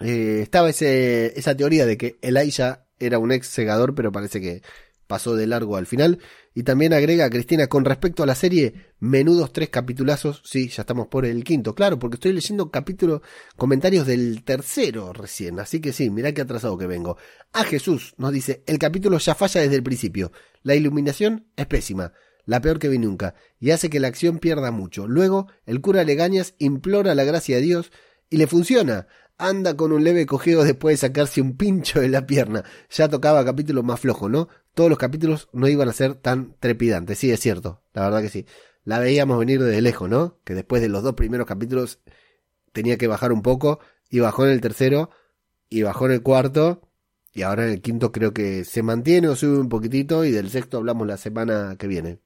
eh, 0.00 0.40
estaba 0.42 0.68
ese, 0.68 1.32
esa 1.38 1.56
teoría 1.56 1.86
de 1.86 1.96
que 1.96 2.18
Elijah 2.20 2.86
era 2.98 3.18
un 3.18 3.32
ex 3.32 3.46
segador, 3.46 3.94
pero 3.94 4.12
parece 4.12 4.42
que 4.42 4.60
pasó 5.06 5.34
de 5.34 5.46
largo 5.46 5.78
al 5.78 5.86
final. 5.86 6.18
Y 6.52 6.62
también 6.62 6.92
agrega 6.92 7.30
Cristina, 7.30 7.68
con 7.68 7.86
respecto 7.86 8.22
a 8.22 8.26
la 8.26 8.34
serie, 8.34 8.74
menudos 9.00 9.50
tres 9.50 9.70
capitulazos. 9.70 10.42
Sí, 10.44 10.68
ya 10.68 10.82
estamos 10.82 11.06
por 11.06 11.24
el 11.24 11.42
quinto, 11.42 11.74
claro, 11.74 11.98
porque 11.98 12.16
estoy 12.16 12.34
leyendo 12.34 12.70
capítulos, 12.70 13.22
comentarios 13.56 14.06
del 14.06 14.44
tercero 14.44 15.14
recién. 15.14 15.58
Así 15.58 15.80
que 15.80 15.94
sí, 15.94 16.10
mirá 16.10 16.32
qué 16.32 16.42
atrasado 16.42 16.76
que 16.76 16.86
vengo. 16.86 17.16
A 17.54 17.64
Jesús 17.64 18.12
nos 18.18 18.30
dice, 18.30 18.62
el 18.66 18.78
capítulo 18.78 19.16
ya 19.16 19.34
falla 19.34 19.62
desde 19.62 19.76
el 19.76 19.82
principio. 19.82 20.32
La 20.62 20.74
iluminación 20.74 21.46
es 21.56 21.64
pésima 21.64 22.12
la 22.46 22.60
peor 22.60 22.78
que 22.78 22.88
vi 22.88 22.98
nunca, 22.98 23.34
y 23.58 23.70
hace 23.70 23.90
que 23.90 24.00
la 24.00 24.08
acción 24.08 24.38
pierda 24.38 24.70
mucho. 24.70 25.06
Luego, 25.06 25.48
el 25.66 25.80
cura 25.80 26.04
Legañas 26.04 26.54
implora 26.58 27.14
la 27.14 27.24
gracia 27.24 27.56
de 27.56 27.62
Dios 27.62 27.92
y 28.30 28.36
le 28.36 28.46
funciona. 28.46 29.06
Anda 29.36 29.76
con 29.76 29.90
un 29.92 30.04
leve 30.04 30.26
cojeo 30.26 30.62
después 30.62 30.94
de 30.94 31.08
sacarse 31.08 31.40
un 31.40 31.56
pincho 31.56 32.00
de 32.00 32.08
la 32.08 32.26
pierna. 32.26 32.64
Ya 32.90 33.08
tocaba 33.08 33.44
capítulo 33.44 33.82
más 33.82 33.98
flojo, 34.00 34.28
¿no? 34.28 34.48
Todos 34.74 34.88
los 34.88 34.98
capítulos 34.98 35.48
no 35.52 35.66
iban 35.66 35.88
a 35.88 35.92
ser 35.92 36.14
tan 36.14 36.54
trepidantes. 36.60 37.18
Sí, 37.18 37.32
es 37.32 37.40
cierto. 37.40 37.82
La 37.92 38.02
verdad 38.02 38.22
que 38.22 38.28
sí. 38.28 38.46
La 38.84 38.98
veíamos 39.00 39.38
venir 39.38 39.62
desde 39.62 39.80
lejos, 39.80 40.08
¿no? 40.08 40.38
Que 40.44 40.54
después 40.54 40.82
de 40.82 40.88
los 40.88 41.02
dos 41.02 41.14
primeros 41.14 41.46
capítulos 41.46 42.00
tenía 42.72 42.96
que 42.96 43.08
bajar 43.08 43.32
un 43.32 43.42
poco. 43.42 43.80
Y 44.08 44.20
bajó 44.20 44.46
en 44.46 44.52
el 44.52 44.60
tercero. 44.60 45.10
Y 45.68 45.82
bajó 45.82 46.06
en 46.06 46.12
el 46.12 46.22
cuarto. 46.22 46.88
Y 47.32 47.42
ahora 47.42 47.66
en 47.66 47.72
el 47.72 47.82
quinto 47.82 48.12
creo 48.12 48.32
que 48.32 48.64
se 48.64 48.84
mantiene 48.84 49.28
o 49.28 49.34
sube 49.34 49.58
un 49.58 49.68
poquitito. 49.68 50.24
Y 50.24 50.30
del 50.30 50.48
sexto 50.50 50.78
hablamos 50.78 51.08
la 51.08 51.16
semana 51.16 51.74
que 51.76 51.88
viene. 51.88 52.20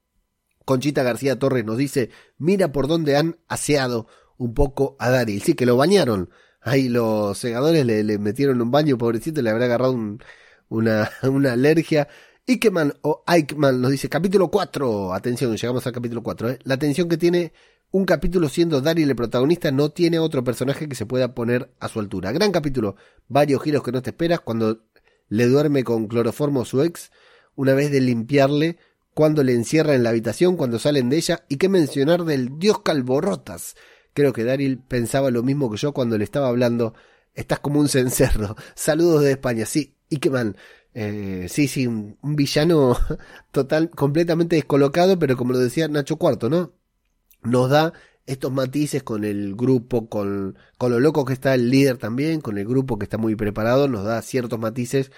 Conchita 0.68 1.02
García 1.02 1.38
Torres 1.38 1.64
nos 1.64 1.78
dice, 1.78 2.10
mira 2.36 2.72
por 2.72 2.88
dónde 2.88 3.16
han 3.16 3.38
aseado 3.48 4.06
un 4.36 4.52
poco 4.52 4.96
a 4.98 5.08
Daryl. 5.08 5.40
Sí, 5.40 5.54
que 5.54 5.64
lo 5.64 5.78
bañaron. 5.78 6.28
Ahí 6.60 6.90
los 6.90 7.38
segadores 7.38 7.86
le, 7.86 8.18
metieron 8.18 8.60
un 8.60 8.70
baño, 8.70 8.98
pobrecito, 8.98 9.40
le 9.40 9.48
habrá 9.48 9.64
agarrado 9.64 9.96
una, 10.68 11.10
alergia. 11.50 12.08
Ikeman 12.44 12.92
o 13.00 13.24
Eichmann 13.26 13.80
nos 13.80 13.92
dice, 13.92 14.10
capítulo 14.10 14.50
4. 14.50 15.14
Atención, 15.14 15.56
llegamos 15.56 15.86
al 15.86 15.94
capítulo 15.94 16.22
4. 16.22 16.50
¿eh? 16.50 16.58
La 16.64 16.74
atención 16.74 17.08
que 17.08 17.16
tiene 17.16 17.54
un 17.90 18.04
capítulo 18.04 18.50
siendo 18.50 18.82
Daryl 18.82 19.08
el 19.08 19.16
protagonista 19.16 19.72
no 19.72 19.88
tiene 19.88 20.18
otro 20.18 20.44
personaje 20.44 20.86
que 20.86 20.94
se 20.94 21.06
pueda 21.06 21.34
poner 21.34 21.72
a 21.80 21.88
su 21.88 21.98
altura. 21.98 22.30
Gran 22.32 22.52
capítulo, 22.52 22.96
varios 23.26 23.62
giros 23.62 23.82
que 23.82 23.92
no 23.92 24.02
te 24.02 24.10
esperas 24.10 24.40
cuando 24.40 24.84
le 25.30 25.46
duerme 25.46 25.82
con 25.82 26.08
cloroformo 26.08 26.66
su 26.66 26.82
ex, 26.82 27.10
una 27.54 27.72
vez 27.72 27.90
de 27.90 28.02
limpiarle 28.02 28.76
cuando 29.18 29.42
le 29.42 29.52
encierra 29.52 29.96
en 29.96 30.04
la 30.04 30.10
habitación, 30.10 30.56
cuando 30.56 30.78
salen 30.78 31.10
de 31.10 31.16
ella, 31.16 31.44
y 31.48 31.56
qué 31.56 31.68
mencionar 31.68 32.22
del 32.22 32.56
dios 32.60 32.82
Calborrotas. 32.82 33.74
Creo 34.14 34.32
que 34.32 34.44
Daryl 34.44 34.78
pensaba 34.78 35.32
lo 35.32 35.42
mismo 35.42 35.68
que 35.72 35.76
yo 35.76 35.92
cuando 35.92 36.16
le 36.16 36.22
estaba 36.22 36.46
hablando. 36.46 36.94
Estás 37.34 37.58
como 37.58 37.80
un 37.80 37.88
cencerro. 37.88 38.54
Saludos 38.76 39.24
de 39.24 39.32
España. 39.32 39.66
Sí, 39.66 39.96
y 40.08 40.18
qué 40.18 40.30
man. 40.30 40.56
Eh, 40.94 41.46
sí, 41.48 41.66
sí, 41.66 41.88
un, 41.88 42.16
villano 42.22 42.96
total, 43.50 43.90
completamente 43.90 44.54
descolocado, 44.54 45.18
pero 45.18 45.36
como 45.36 45.52
lo 45.52 45.58
decía 45.58 45.88
Nacho 45.88 46.14
Cuarto, 46.14 46.48
¿no? 46.48 46.74
Nos 47.42 47.70
da 47.70 47.92
estos 48.24 48.52
matices 48.52 49.02
con 49.02 49.24
el 49.24 49.56
grupo, 49.56 50.08
con, 50.08 50.56
con 50.78 50.92
lo 50.92 51.00
loco 51.00 51.24
que 51.24 51.32
está 51.32 51.54
el 51.56 51.70
líder 51.70 51.98
también, 51.98 52.40
con 52.40 52.56
el 52.56 52.68
grupo 52.68 53.00
que 53.00 53.04
está 53.06 53.18
muy 53.18 53.34
preparado, 53.34 53.88
nos 53.88 54.04
da 54.04 54.22
ciertos 54.22 54.60
matices 54.60 55.10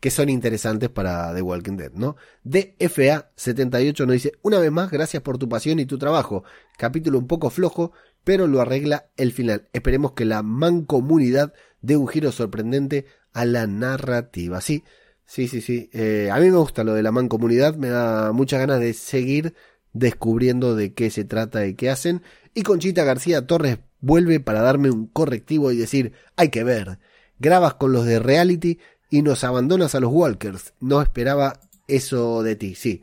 que 0.00 0.10
son 0.10 0.30
interesantes 0.30 0.88
para 0.88 1.34
The 1.34 1.42
Walking 1.42 1.76
Dead, 1.76 1.92
¿no? 1.92 2.16
DFA78 2.46 4.06
nos 4.06 4.14
dice, 4.14 4.32
una 4.42 4.58
vez 4.58 4.72
más, 4.72 4.90
gracias 4.90 5.22
por 5.22 5.36
tu 5.36 5.48
pasión 5.48 5.78
y 5.78 5.84
tu 5.84 5.98
trabajo. 5.98 6.42
Capítulo 6.78 7.18
un 7.18 7.26
poco 7.26 7.50
flojo, 7.50 7.92
pero 8.24 8.46
lo 8.46 8.62
arregla 8.62 9.10
el 9.18 9.32
final. 9.32 9.68
Esperemos 9.74 10.12
que 10.12 10.24
la 10.24 10.42
mancomunidad 10.42 11.52
dé 11.82 11.98
un 11.98 12.08
giro 12.08 12.32
sorprendente 12.32 13.04
a 13.34 13.44
la 13.44 13.66
narrativa. 13.66 14.62
Sí, 14.62 14.84
sí, 15.26 15.48
sí, 15.48 15.60
sí. 15.60 15.90
Eh, 15.92 16.30
a 16.32 16.40
mí 16.40 16.50
me 16.50 16.56
gusta 16.56 16.82
lo 16.82 16.94
de 16.94 17.02
la 17.02 17.12
mancomunidad, 17.12 17.76
me 17.76 17.88
da 17.88 18.32
muchas 18.32 18.60
ganas 18.60 18.80
de 18.80 18.94
seguir 18.94 19.54
descubriendo 19.92 20.76
de 20.76 20.94
qué 20.94 21.10
se 21.10 21.24
trata 21.24 21.66
y 21.66 21.74
qué 21.74 21.90
hacen. 21.90 22.22
Y 22.54 22.62
Conchita 22.62 23.04
García 23.04 23.46
Torres 23.46 23.78
vuelve 24.00 24.40
para 24.40 24.62
darme 24.62 24.90
un 24.90 25.06
correctivo 25.06 25.72
y 25.72 25.76
decir, 25.76 26.12
hay 26.36 26.48
que 26.48 26.64
ver, 26.64 26.98
grabas 27.38 27.74
con 27.74 27.92
los 27.92 28.06
de 28.06 28.18
reality 28.18 28.78
y 29.10 29.22
nos 29.22 29.44
abandonas 29.44 29.94
a 29.94 30.00
los 30.00 30.12
Walkers. 30.12 30.72
No 30.80 31.02
esperaba 31.02 31.60
eso 31.88 32.42
de 32.42 32.56
ti, 32.56 32.74
sí. 32.74 33.02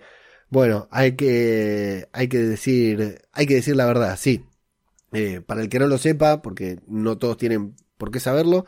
Bueno, 0.50 0.88
hay 0.92 1.16
que, 1.16 2.08
hay 2.14 2.30
que 2.30 2.40
decir, 2.40 3.22
hay 3.34 3.46
que 3.46 3.56
decir 3.56 3.76
la 3.76 3.86
verdad, 3.86 4.18
sí. 4.18 4.46
Eh, 5.12 5.42
para 5.46 5.62
el 5.62 5.70
que 5.70 5.80
no 5.80 5.88
lo 5.88 5.98
sepa, 5.98 6.42
porque 6.42 6.80
no 6.88 7.18
todos 7.18 7.38
tienen 7.38 7.76
por 7.98 8.12
qué 8.12 8.20
saberlo, 8.20 8.66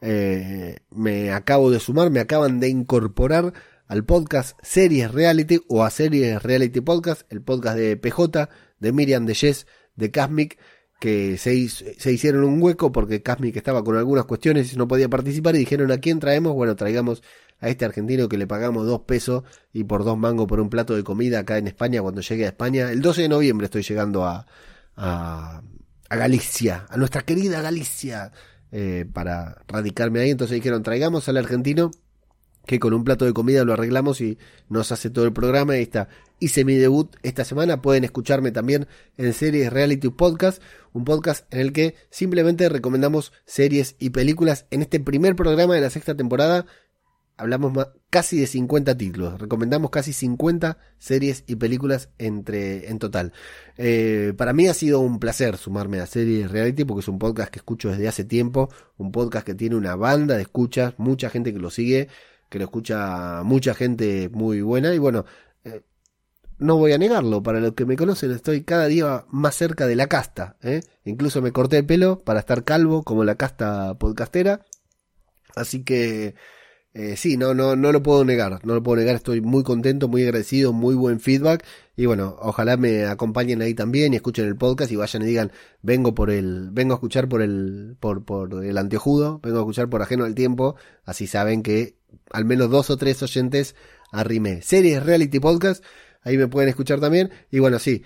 eh, 0.00 0.78
me 0.90 1.32
acabo 1.32 1.70
de 1.70 1.80
sumar, 1.80 2.10
me 2.10 2.20
acaban 2.20 2.60
de 2.60 2.68
incorporar 2.68 3.52
al 3.86 4.04
podcast 4.04 4.58
Series 4.62 5.12
Reality 5.12 5.60
o 5.68 5.84
a 5.84 5.90
Series 5.90 6.42
Reality 6.42 6.80
Podcast, 6.80 7.22
el 7.30 7.42
podcast 7.42 7.76
de 7.76 7.96
PJ, 7.96 8.48
de 8.80 8.92
Miriam 8.92 9.26
de 9.26 9.34
Jess, 9.34 9.66
de 9.96 10.10
Casmic, 10.10 10.58
que 11.02 11.36
se, 11.36 11.68
se 11.68 12.12
hicieron 12.12 12.44
un 12.44 12.62
hueco 12.62 12.92
porque 12.92 13.22
Casmic 13.22 13.56
estaba 13.56 13.82
con 13.82 13.96
algunas 13.96 14.24
cuestiones 14.24 14.76
no 14.76 14.86
podía 14.86 15.08
participar 15.08 15.56
y 15.56 15.58
dijeron 15.58 15.90
a 15.90 15.98
quién 15.98 16.20
traemos, 16.20 16.54
bueno, 16.54 16.76
traigamos 16.76 17.24
a 17.58 17.68
este 17.68 17.84
argentino 17.84 18.28
que 18.28 18.38
le 18.38 18.46
pagamos 18.46 18.86
dos 18.86 19.00
pesos 19.00 19.42
y 19.72 19.82
por 19.82 20.04
dos 20.04 20.16
mangos 20.16 20.46
por 20.46 20.60
un 20.60 20.70
plato 20.70 20.94
de 20.94 21.02
comida 21.02 21.40
acá 21.40 21.58
en 21.58 21.66
España 21.66 22.00
cuando 22.02 22.20
llegue 22.20 22.44
a 22.44 22.50
España. 22.50 22.92
El 22.92 23.02
12 23.02 23.22
de 23.22 23.28
noviembre 23.28 23.64
estoy 23.64 23.82
llegando 23.82 24.24
a, 24.24 24.46
a, 24.94 25.62
a 26.08 26.16
Galicia, 26.16 26.86
a 26.88 26.96
nuestra 26.96 27.22
querida 27.22 27.60
Galicia, 27.60 28.30
eh, 28.70 29.04
para 29.12 29.56
radicarme 29.66 30.20
ahí. 30.20 30.30
Entonces 30.30 30.54
dijeron, 30.54 30.84
traigamos 30.84 31.28
al 31.28 31.36
argentino 31.36 31.90
que 32.64 32.78
con 32.78 32.94
un 32.94 33.02
plato 33.02 33.24
de 33.24 33.32
comida 33.32 33.64
lo 33.64 33.72
arreglamos 33.72 34.20
y 34.20 34.38
nos 34.68 34.92
hace 34.92 35.10
todo 35.10 35.24
el 35.24 35.32
programa. 35.32 35.72
Ahí 35.72 35.82
está. 35.82 36.06
Hice 36.42 36.64
mi 36.64 36.74
debut 36.74 37.14
esta 37.22 37.44
semana. 37.44 37.82
Pueden 37.82 38.02
escucharme 38.02 38.50
también 38.50 38.88
en 39.16 39.32
Series 39.32 39.72
Reality 39.72 40.08
Podcast, 40.08 40.60
un 40.92 41.04
podcast 41.04 41.46
en 41.54 41.60
el 41.60 41.72
que 41.72 41.94
simplemente 42.10 42.68
recomendamos 42.68 43.32
series 43.44 43.94
y 44.00 44.10
películas 44.10 44.66
en 44.72 44.82
este 44.82 44.98
primer 44.98 45.36
programa 45.36 45.76
de 45.76 45.82
la 45.82 45.90
sexta 45.90 46.16
temporada 46.16 46.66
hablamos 47.36 47.72
casi 48.10 48.40
de 48.40 48.46
50 48.48 48.96
títulos, 48.96 49.40
recomendamos 49.40 49.90
casi 49.90 50.12
50 50.12 50.78
series 50.98 51.44
y 51.46 51.56
películas 51.56 52.10
entre, 52.18 52.90
en 52.90 52.98
total. 52.98 53.32
Eh, 53.76 54.32
para 54.36 54.52
mí 54.52 54.66
ha 54.66 54.74
sido 54.74 54.98
un 54.98 55.20
placer 55.20 55.56
sumarme 55.56 56.00
a 56.00 56.06
Series 56.06 56.50
Reality 56.50 56.84
porque 56.84 57.02
es 57.02 57.08
un 57.08 57.18
podcast 57.18 57.50
que 57.50 57.60
escucho 57.60 57.90
desde 57.90 58.08
hace 58.08 58.24
tiempo, 58.24 58.68
un 58.96 59.12
podcast 59.12 59.46
que 59.46 59.54
tiene 59.54 59.76
una 59.76 59.94
banda 59.96 60.34
de 60.36 60.42
escuchas, 60.42 60.94
mucha 60.98 61.30
gente 61.30 61.52
que 61.52 61.60
lo 61.60 61.70
sigue, 61.70 62.08
que 62.48 62.58
lo 62.58 62.64
escucha 62.64 63.42
mucha 63.44 63.74
gente 63.74 64.28
muy 64.28 64.60
buena 64.60 64.92
y 64.92 64.98
bueno, 64.98 65.24
eh, 65.64 65.82
no 66.62 66.76
voy 66.76 66.92
a 66.92 66.98
negarlo, 66.98 67.42
para 67.42 67.60
los 67.60 67.74
que 67.74 67.84
me 67.84 67.96
conocen 67.96 68.30
estoy 68.32 68.62
cada 68.62 68.86
día 68.86 69.24
más 69.30 69.54
cerca 69.54 69.86
de 69.86 69.96
la 69.96 70.06
casta, 70.06 70.56
¿eh? 70.62 70.82
incluso 71.04 71.42
me 71.42 71.52
corté 71.52 71.78
el 71.78 71.86
pelo 71.86 72.20
para 72.20 72.40
estar 72.40 72.64
calvo 72.64 73.02
como 73.02 73.24
la 73.24 73.34
casta 73.36 73.94
podcastera, 73.98 74.64
así 75.56 75.84
que... 75.84 76.34
Eh, 76.94 77.16
sí, 77.16 77.38
no, 77.38 77.54
no, 77.54 77.74
no 77.74 77.90
lo 77.90 78.02
puedo 78.02 78.22
negar, 78.22 78.60
no 78.66 78.74
lo 78.74 78.82
puedo 78.82 78.98
negar, 78.98 79.14
estoy 79.14 79.40
muy 79.40 79.62
contento, 79.62 80.08
muy 80.08 80.24
agradecido, 80.24 80.74
muy 80.74 80.94
buen 80.94 81.20
feedback 81.20 81.64
y 81.96 82.04
bueno, 82.04 82.36
ojalá 82.38 82.76
me 82.76 83.06
acompañen 83.06 83.62
ahí 83.62 83.72
también 83.72 84.12
y 84.12 84.16
escuchen 84.16 84.44
el 84.44 84.56
podcast 84.56 84.92
y 84.92 84.96
vayan 84.96 85.22
y 85.22 85.24
digan, 85.24 85.52
vengo 85.80 86.14
por 86.14 86.30
el, 86.30 86.68
vengo 86.70 86.92
a 86.92 86.96
escuchar 86.96 87.30
por 87.30 87.40
el, 87.40 87.96
por, 87.98 88.26
por 88.26 88.62
el 88.62 88.76
anteojudo, 88.76 89.40
vengo 89.42 89.56
a 89.56 89.60
escuchar 89.60 89.88
por 89.88 90.02
ajeno 90.02 90.24
al 90.26 90.34
tiempo, 90.34 90.76
así 91.06 91.26
saben 91.26 91.62
que 91.62 91.96
al 92.30 92.44
menos 92.44 92.70
dos 92.70 92.90
o 92.90 92.98
tres 92.98 93.22
oyentes 93.22 93.74
arrimé. 94.10 94.62
Series 94.62 95.02
Reality 95.02 95.40
Podcast, 95.40 95.82
ahí 96.22 96.38
me 96.38 96.48
pueden 96.48 96.68
escuchar 96.68 97.00
también 97.00 97.30
y 97.50 97.58
bueno, 97.58 97.78
sí, 97.78 98.02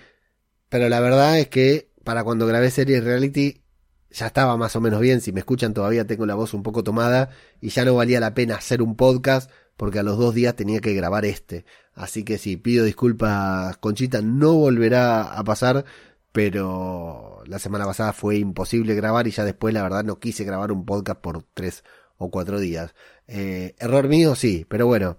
pero 0.69 0.89
la 0.89 0.99
verdad 0.99 1.39
es 1.39 1.47
que 1.47 1.91
para 2.03 2.23
cuando 2.23 2.47
grabé 2.47 2.71
Series 2.71 3.03
Reality 3.03 3.61
ya 4.09 4.27
estaba 4.27 4.57
más 4.57 4.75
o 4.75 4.81
menos 4.81 5.01
bien. 5.01 5.21
Si 5.21 5.31
me 5.31 5.39
escuchan 5.39 5.73
todavía 5.73 6.05
tengo 6.05 6.25
la 6.25 6.35
voz 6.35 6.53
un 6.53 6.63
poco 6.63 6.83
tomada 6.83 7.29
y 7.61 7.69
ya 7.69 7.85
no 7.85 7.95
valía 7.95 8.19
la 8.19 8.33
pena 8.33 8.55
hacer 8.55 8.81
un 8.81 8.95
podcast 8.95 9.51
porque 9.75 9.99
a 9.99 10.03
los 10.03 10.17
dos 10.17 10.33
días 10.33 10.55
tenía 10.55 10.79
que 10.79 10.93
grabar 10.93 11.25
este. 11.25 11.65
Así 11.93 12.23
que 12.23 12.37
sí, 12.37 12.57
pido 12.57 12.85
disculpas, 12.85 13.77
Conchita, 13.77 14.21
no 14.21 14.53
volverá 14.53 15.23
a 15.23 15.43
pasar, 15.43 15.85
pero 16.31 17.43
la 17.45 17.59
semana 17.59 17.85
pasada 17.85 18.13
fue 18.13 18.37
imposible 18.37 18.95
grabar 18.95 19.27
y 19.27 19.31
ya 19.31 19.45
después 19.45 19.73
la 19.73 19.83
verdad 19.83 20.03
no 20.03 20.19
quise 20.19 20.43
grabar 20.43 20.71
un 20.71 20.85
podcast 20.85 21.19
por 21.21 21.43
tres 21.53 21.83
o 22.17 22.31
cuatro 22.31 22.59
días. 22.59 22.95
Eh, 23.27 23.75
error 23.79 24.07
mío, 24.07 24.35
sí, 24.35 24.65
pero 24.67 24.87
bueno, 24.87 25.17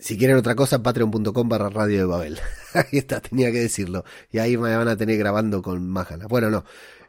si 0.00 0.16
quieren 0.16 0.36
otra 0.36 0.54
cosa, 0.54 0.82
patreon.com 0.82 1.48
barra 1.48 1.68
radio 1.68 1.98
de 1.98 2.04
Babel. 2.04 2.38
ahí 2.74 2.98
está, 2.98 3.20
tenía 3.20 3.52
que 3.52 3.60
decirlo. 3.60 4.04
Y 4.32 4.38
ahí 4.38 4.56
me 4.56 4.74
van 4.74 4.88
a 4.88 4.96
tener 4.96 5.18
grabando 5.18 5.62
con 5.62 5.86
más 5.88 6.08
Bueno, 6.28 6.50
no. 6.50 6.64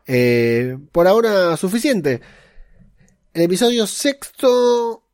Eh, 0.06 0.78
por 0.92 1.08
ahora, 1.08 1.56
suficiente. 1.58 2.22
El 3.34 3.44
episodio 3.44 3.88
sexto 3.88 5.06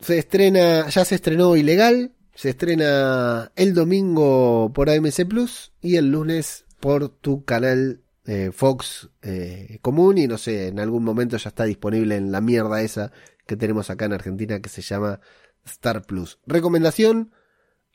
se 0.00 0.18
estrena, 0.18 0.88
ya 0.88 1.04
se 1.04 1.14
estrenó 1.14 1.56
ilegal. 1.56 2.12
Se 2.34 2.50
estrena 2.50 3.52
el 3.54 3.74
domingo 3.74 4.72
por 4.74 4.90
AMC 4.90 5.26
Plus 5.28 5.72
y 5.80 5.96
el 5.96 6.10
lunes 6.10 6.64
por 6.80 7.08
tu 7.08 7.44
canal 7.44 8.02
eh, 8.26 8.50
Fox 8.52 9.10
eh, 9.22 9.78
común. 9.82 10.16
Y 10.18 10.26
no 10.26 10.38
sé, 10.38 10.68
en 10.68 10.80
algún 10.80 11.04
momento 11.04 11.36
ya 11.36 11.50
está 11.50 11.64
disponible 11.64 12.16
en 12.16 12.32
la 12.32 12.40
mierda 12.40 12.80
esa 12.80 13.12
que 13.46 13.56
tenemos 13.56 13.90
acá 13.90 14.06
en 14.06 14.14
Argentina 14.14 14.60
que 14.60 14.68
se 14.68 14.82
llama 14.82 15.20
Star 15.66 16.02
Plus. 16.06 16.38
Recomendación, 16.46 17.32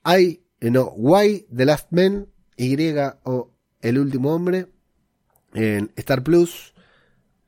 hay, 0.04 0.46
eh, 0.60 0.70
no, 0.70 0.94
Why 0.96 1.48
The 1.56 1.66
Last 1.66 1.92
Man, 1.92 2.28
Y 2.58 2.78
o 3.24 3.52
El 3.82 4.00
Último 4.00 4.34
Hombre, 4.34 4.68
en 5.54 5.92
Star 5.96 6.24
Plus, 6.24 6.74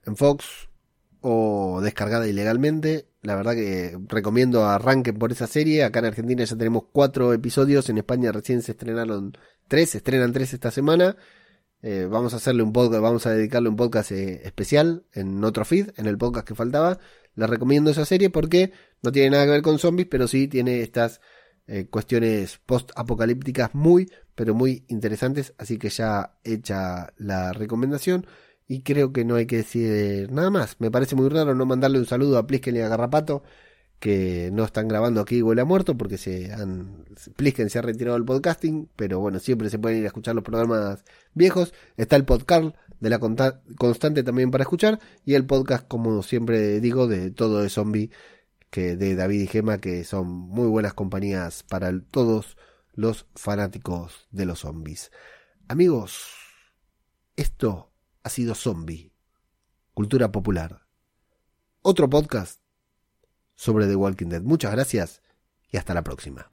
en 0.06 0.16
Fox 0.16 0.70
o 1.22 1.80
descargada 1.82 2.28
ilegalmente. 2.28 3.08
La 3.22 3.36
verdad 3.36 3.54
que 3.54 3.98
recomiendo 4.08 4.66
arranquen 4.66 5.18
por 5.18 5.32
esa 5.32 5.48
serie. 5.48 5.84
Acá 5.84 6.00
en 6.00 6.06
Argentina 6.06 6.44
ya 6.44 6.58
tenemos 6.58 6.84
cuatro 6.92 7.32
episodios. 7.34 7.90
En 7.90 7.98
España 7.98 8.32
recién 8.32 8.62
se 8.62 8.74
estrenaron 8.74 9.38
tres. 9.68 9.92
Se 9.92 10.00
estrenan 10.00 10.34
tres 10.34 10.54
esta 10.54 10.72
semana. 10.72 11.16
Eh, 11.82 12.08
vamos 12.10 12.34
a 12.34 12.38
hacerle 12.38 12.64
un 12.64 12.72
podcast, 12.72 13.02
vamos 13.02 13.26
a 13.26 13.32
dedicarle 13.32 13.68
un 13.68 13.76
podcast 13.76 14.12
eh, 14.14 14.42
especial 14.46 15.04
en 15.12 15.44
otro 15.44 15.66
feed, 15.66 15.90
en 15.98 16.06
el 16.06 16.18
podcast 16.18 16.48
que 16.48 16.56
faltaba. 16.56 16.98
Les 17.36 17.50
recomiendo 17.50 17.92
esa 17.92 18.06
serie 18.06 18.30
porque 18.30 18.72
no 19.02 19.12
tiene 19.12 19.32
nada 19.32 19.46
que 19.46 19.52
ver 19.52 19.62
con 19.62 19.80
zombies, 19.80 20.08
pero 20.10 20.28
sí 20.28 20.48
tiene 20.48 20.82
estas 20.82 21.20
eh, 21.66 21.88
cuestiones 21.90 22.60
post-apocalípticas 22.66 23.74
muy, 23.74 24.12
pero 24.36 24.54
muy 24.54 24.86
interesantes. 24.88 25.54
Así 25.58 25.78
que 25.78 25.90
ya 25.90 26.38
hecha 26.44 27.14
la 27.18 27.54
recomendación. 27.54 28.26
Y 28.68 28.82
creo 28.82 29.12
que 29.12 29.26
no 29.26 29.36
hay 29.36 29.46
que 29.46 29.58
decir 29.58 30.32
nada 30.32 30.50
más. 30.50 30.78
Me 30.80 30.92
parece 30.92 31.16
muy 31.16 31.30
raro 31.30 31.56
no 31.56 31.66
mandarle 31.66 32.00
un 32.00 32.06
saludo 32.06 32.38
a 32.38 32.48
Plisken 32.48 32.76
y 32.76 32.80
a 32.80 32.88
Garrapato, 32.88 33.44
que 34.00 34.50
no 34.54 34.64
están 34.66 34.88
grabando 34.88 35.22
aquí 35.22 35.42
Huele 35.42 35.62
a 35.62 35.66
Muerto, 35.66 35.98
porque 35.98 36.18
se 36.18 36.52
han. 36.54 37.06
Plisken 37.36 37.70
se 37.70 37.80
ha 37.80 37.82
retirado 37.82 38.16
del 38.16 38.26
podcasting, 38.26 38.90
pero 38.96 39.20
bueno, 39.20 39.40
siempre 39.40 39.70
se 39.70 39.80
pueden 39.80 40.00
ir 40.00 40.06
a 40.06 40.08
escuchar 40.08 40.36
los 40.36 40.44
programas 40.44 41.04
viejos. 41.34 41.74
Está 41.98 42.16
el 42.16 42.26
podcast 42.26 42.76
de 43.04 43.10
la 43.10 43.20
constante 43.20 44.24
también 44.24 44.50
para 44.50 44.64
escuchar. 44.64 44.98
Y 45.26 45.34
el 45.34 45.46
podcast, 45.46 45.86
como 45.86 46.24
siempre 46.24 46.80
digo, 46.80 47.06
de 47.06 47.32
todo 47.32 47.62
de 47.62 47.70
zombie 47.70 48.12
que 48.70 48.96
de 48.96 49.16
David 49.16 49.42
y 49.42 49.48
Gema, 49.48 49.80
que 49.80 50.06
son 50.06 50.28
muy 50.28 50.68
buenas 50.68 50.94
compañías 50.94 51.64
para 51.64 51.92
todos 52.00 52.56
los 52.94 53.28
fanáticos 53.36 54.30
de 54.32 54.46
los 54.46 54.60
zombies. 54.60 55.12
Amigos, 55.68 56.30
esto 57.36 57.92
ha 58.24 58.30
sido 58.30 58.56
Zombie, 58.56 59.12
Cultura 59.94 60.32
Popular. 60.32 60.88
Otro 61.82 62.10
podcast 62.10 62.62
sobre 63.54 63.86
The 63.88 63.98
Walking 63.98 64.28
Dead. 64.28 64.42
Muchas 64.42 64.72
gracias 64.72 65.22
y 65.70 65.76
hasta 65.76 65.94
la 65.94 66.04
próxima. 66.04 66.53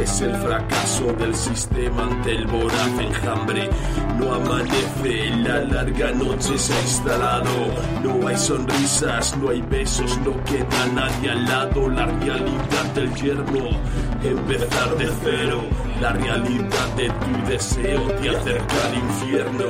Es 0.00 0.20
el 0.20 0.34
fracaso 0.36 1.12
del 1.18 1.34
sistema 1.34 2.02
ante 2.04 2.32
el 2.32 2.46
voraz 2.46 2.98
enjambre. 2.98 3.70
No 4.18 4.34
amanece, 4.34 5.30
la 5.36 5.60
larga 5.60 6.12
noche 6.12 6.58
se 6.58 6.74
ha 6.74 6.80
instalado. 6.80 7.50
No 8.02 8.26
hay 8.26 8.36
sonrisas, 8.36 9.36
no 9.38 9.50
hay 9.50 9.62
besos 9.62 10.14
no 10.24 10.32
queda 10.44 10.86
nadie 10.94 11.30
al 11.30 11.44
lado, 11.44 11.88
la 11.88 12.06
realidad 12.06 12.84
del 12.94 13.14
yermo, 13.14 13.70
empezar 14.22 14.96
de 14.96 15.10
cero, 15.22 15.62
la 16.04 16.12
realidad 16.12 16.88
de 16.98 17.08
tu 17.08 17.50
deseo 17.50 18.02
te 18.20 18.28
acerca 18.28 18.76
al 18.86 18.94
infierno. 18.94 19.68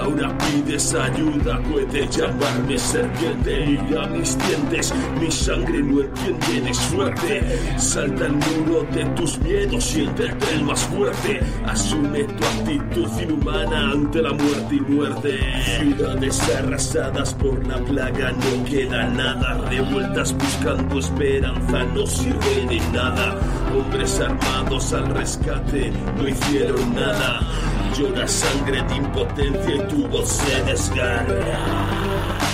Ahora 0.00 0.38
pides 0.38 0.94
ayuda, 0.94 1.60
puedes 1.68 2.16
llamarme 2.16 2.78
serpiente, 2.78 3.66
mira 3.66 4.06
mis 4.06 4.38
dientes, 4.38 4.94
mi 5.20 5.28
sangre 5.32 5.82
no 5.82 6.00
entiende 6.02 6.60
de 6.60 6.74
suerte. 6.74 7.42
Salta 7.76 8.26
el 8.26 8.34
muro 8.34 8.86
de 8.92 9.04
tus 9.16 9.36
miedos, 9.40 9.82
siéntete 9.82 10.54
el 10.54 10.62
más 10.62 10.80
fuerte, 10.84 11.40
asume 11.66 12.22
tu 12.22 12.44
actitud 12.44 13.08
inhumana 13.20 13.90
ante 13.90 14.22
la 14.22 14.32
muerte 14.32 14.76
y 14.76 14.80
muerte. 14.80 15.40
Ciudades 15.80 16.40
arrasadas 16.56 17.34
por 17.34 17.66
la 17.66 17.78
plaga, 17.78 18.30
no 18.30 18.64
queda 18.64 19.08
nada, 19.08 19.58
revueltas 19.68 20.32
buscando 20.34 21.00
esperanza, 21.00 21.82
no 21.94 22.06
sirve 22.06 22.66
de 22.68 22.80
nada. 22.92 23.34
Hombres 23.74 24.20
armados 24.20 24.92
al 24.92 25.08
rescate 25.08 25.92
no 26.16 26.28
hicieron 26.28 26.94
nada. 26.94 27.40
Llora 27.98 28.28
sangre 28.28 28.82
de 28.82 28.96
impotencia 28.96 29.74
y 29.74 29.88
tu 29.88 30.06
voz 30.06 30.28
se 30.28 30.62
desgarra. 30.62 32.53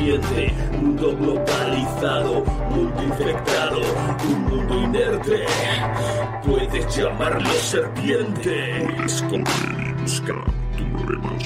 Mundo 0.00 1.14
globalizado, 1.14 2.42
mundo 2.70 3.02
infectado, 3.02 3.80
un 4.24 4.44
mundo 4.44 4.82
inerte. 4.84 5.44
Puedes 6.42 6.96
llamarlo 6.96 7.50
serpiente. 7.50 8.88
Puedes 8.96 9.22
correr 9.22 9.44
y 9.78 10.00
buscar 10.00 10.42
tu 10.78 11.06
remanso 11.06 11.39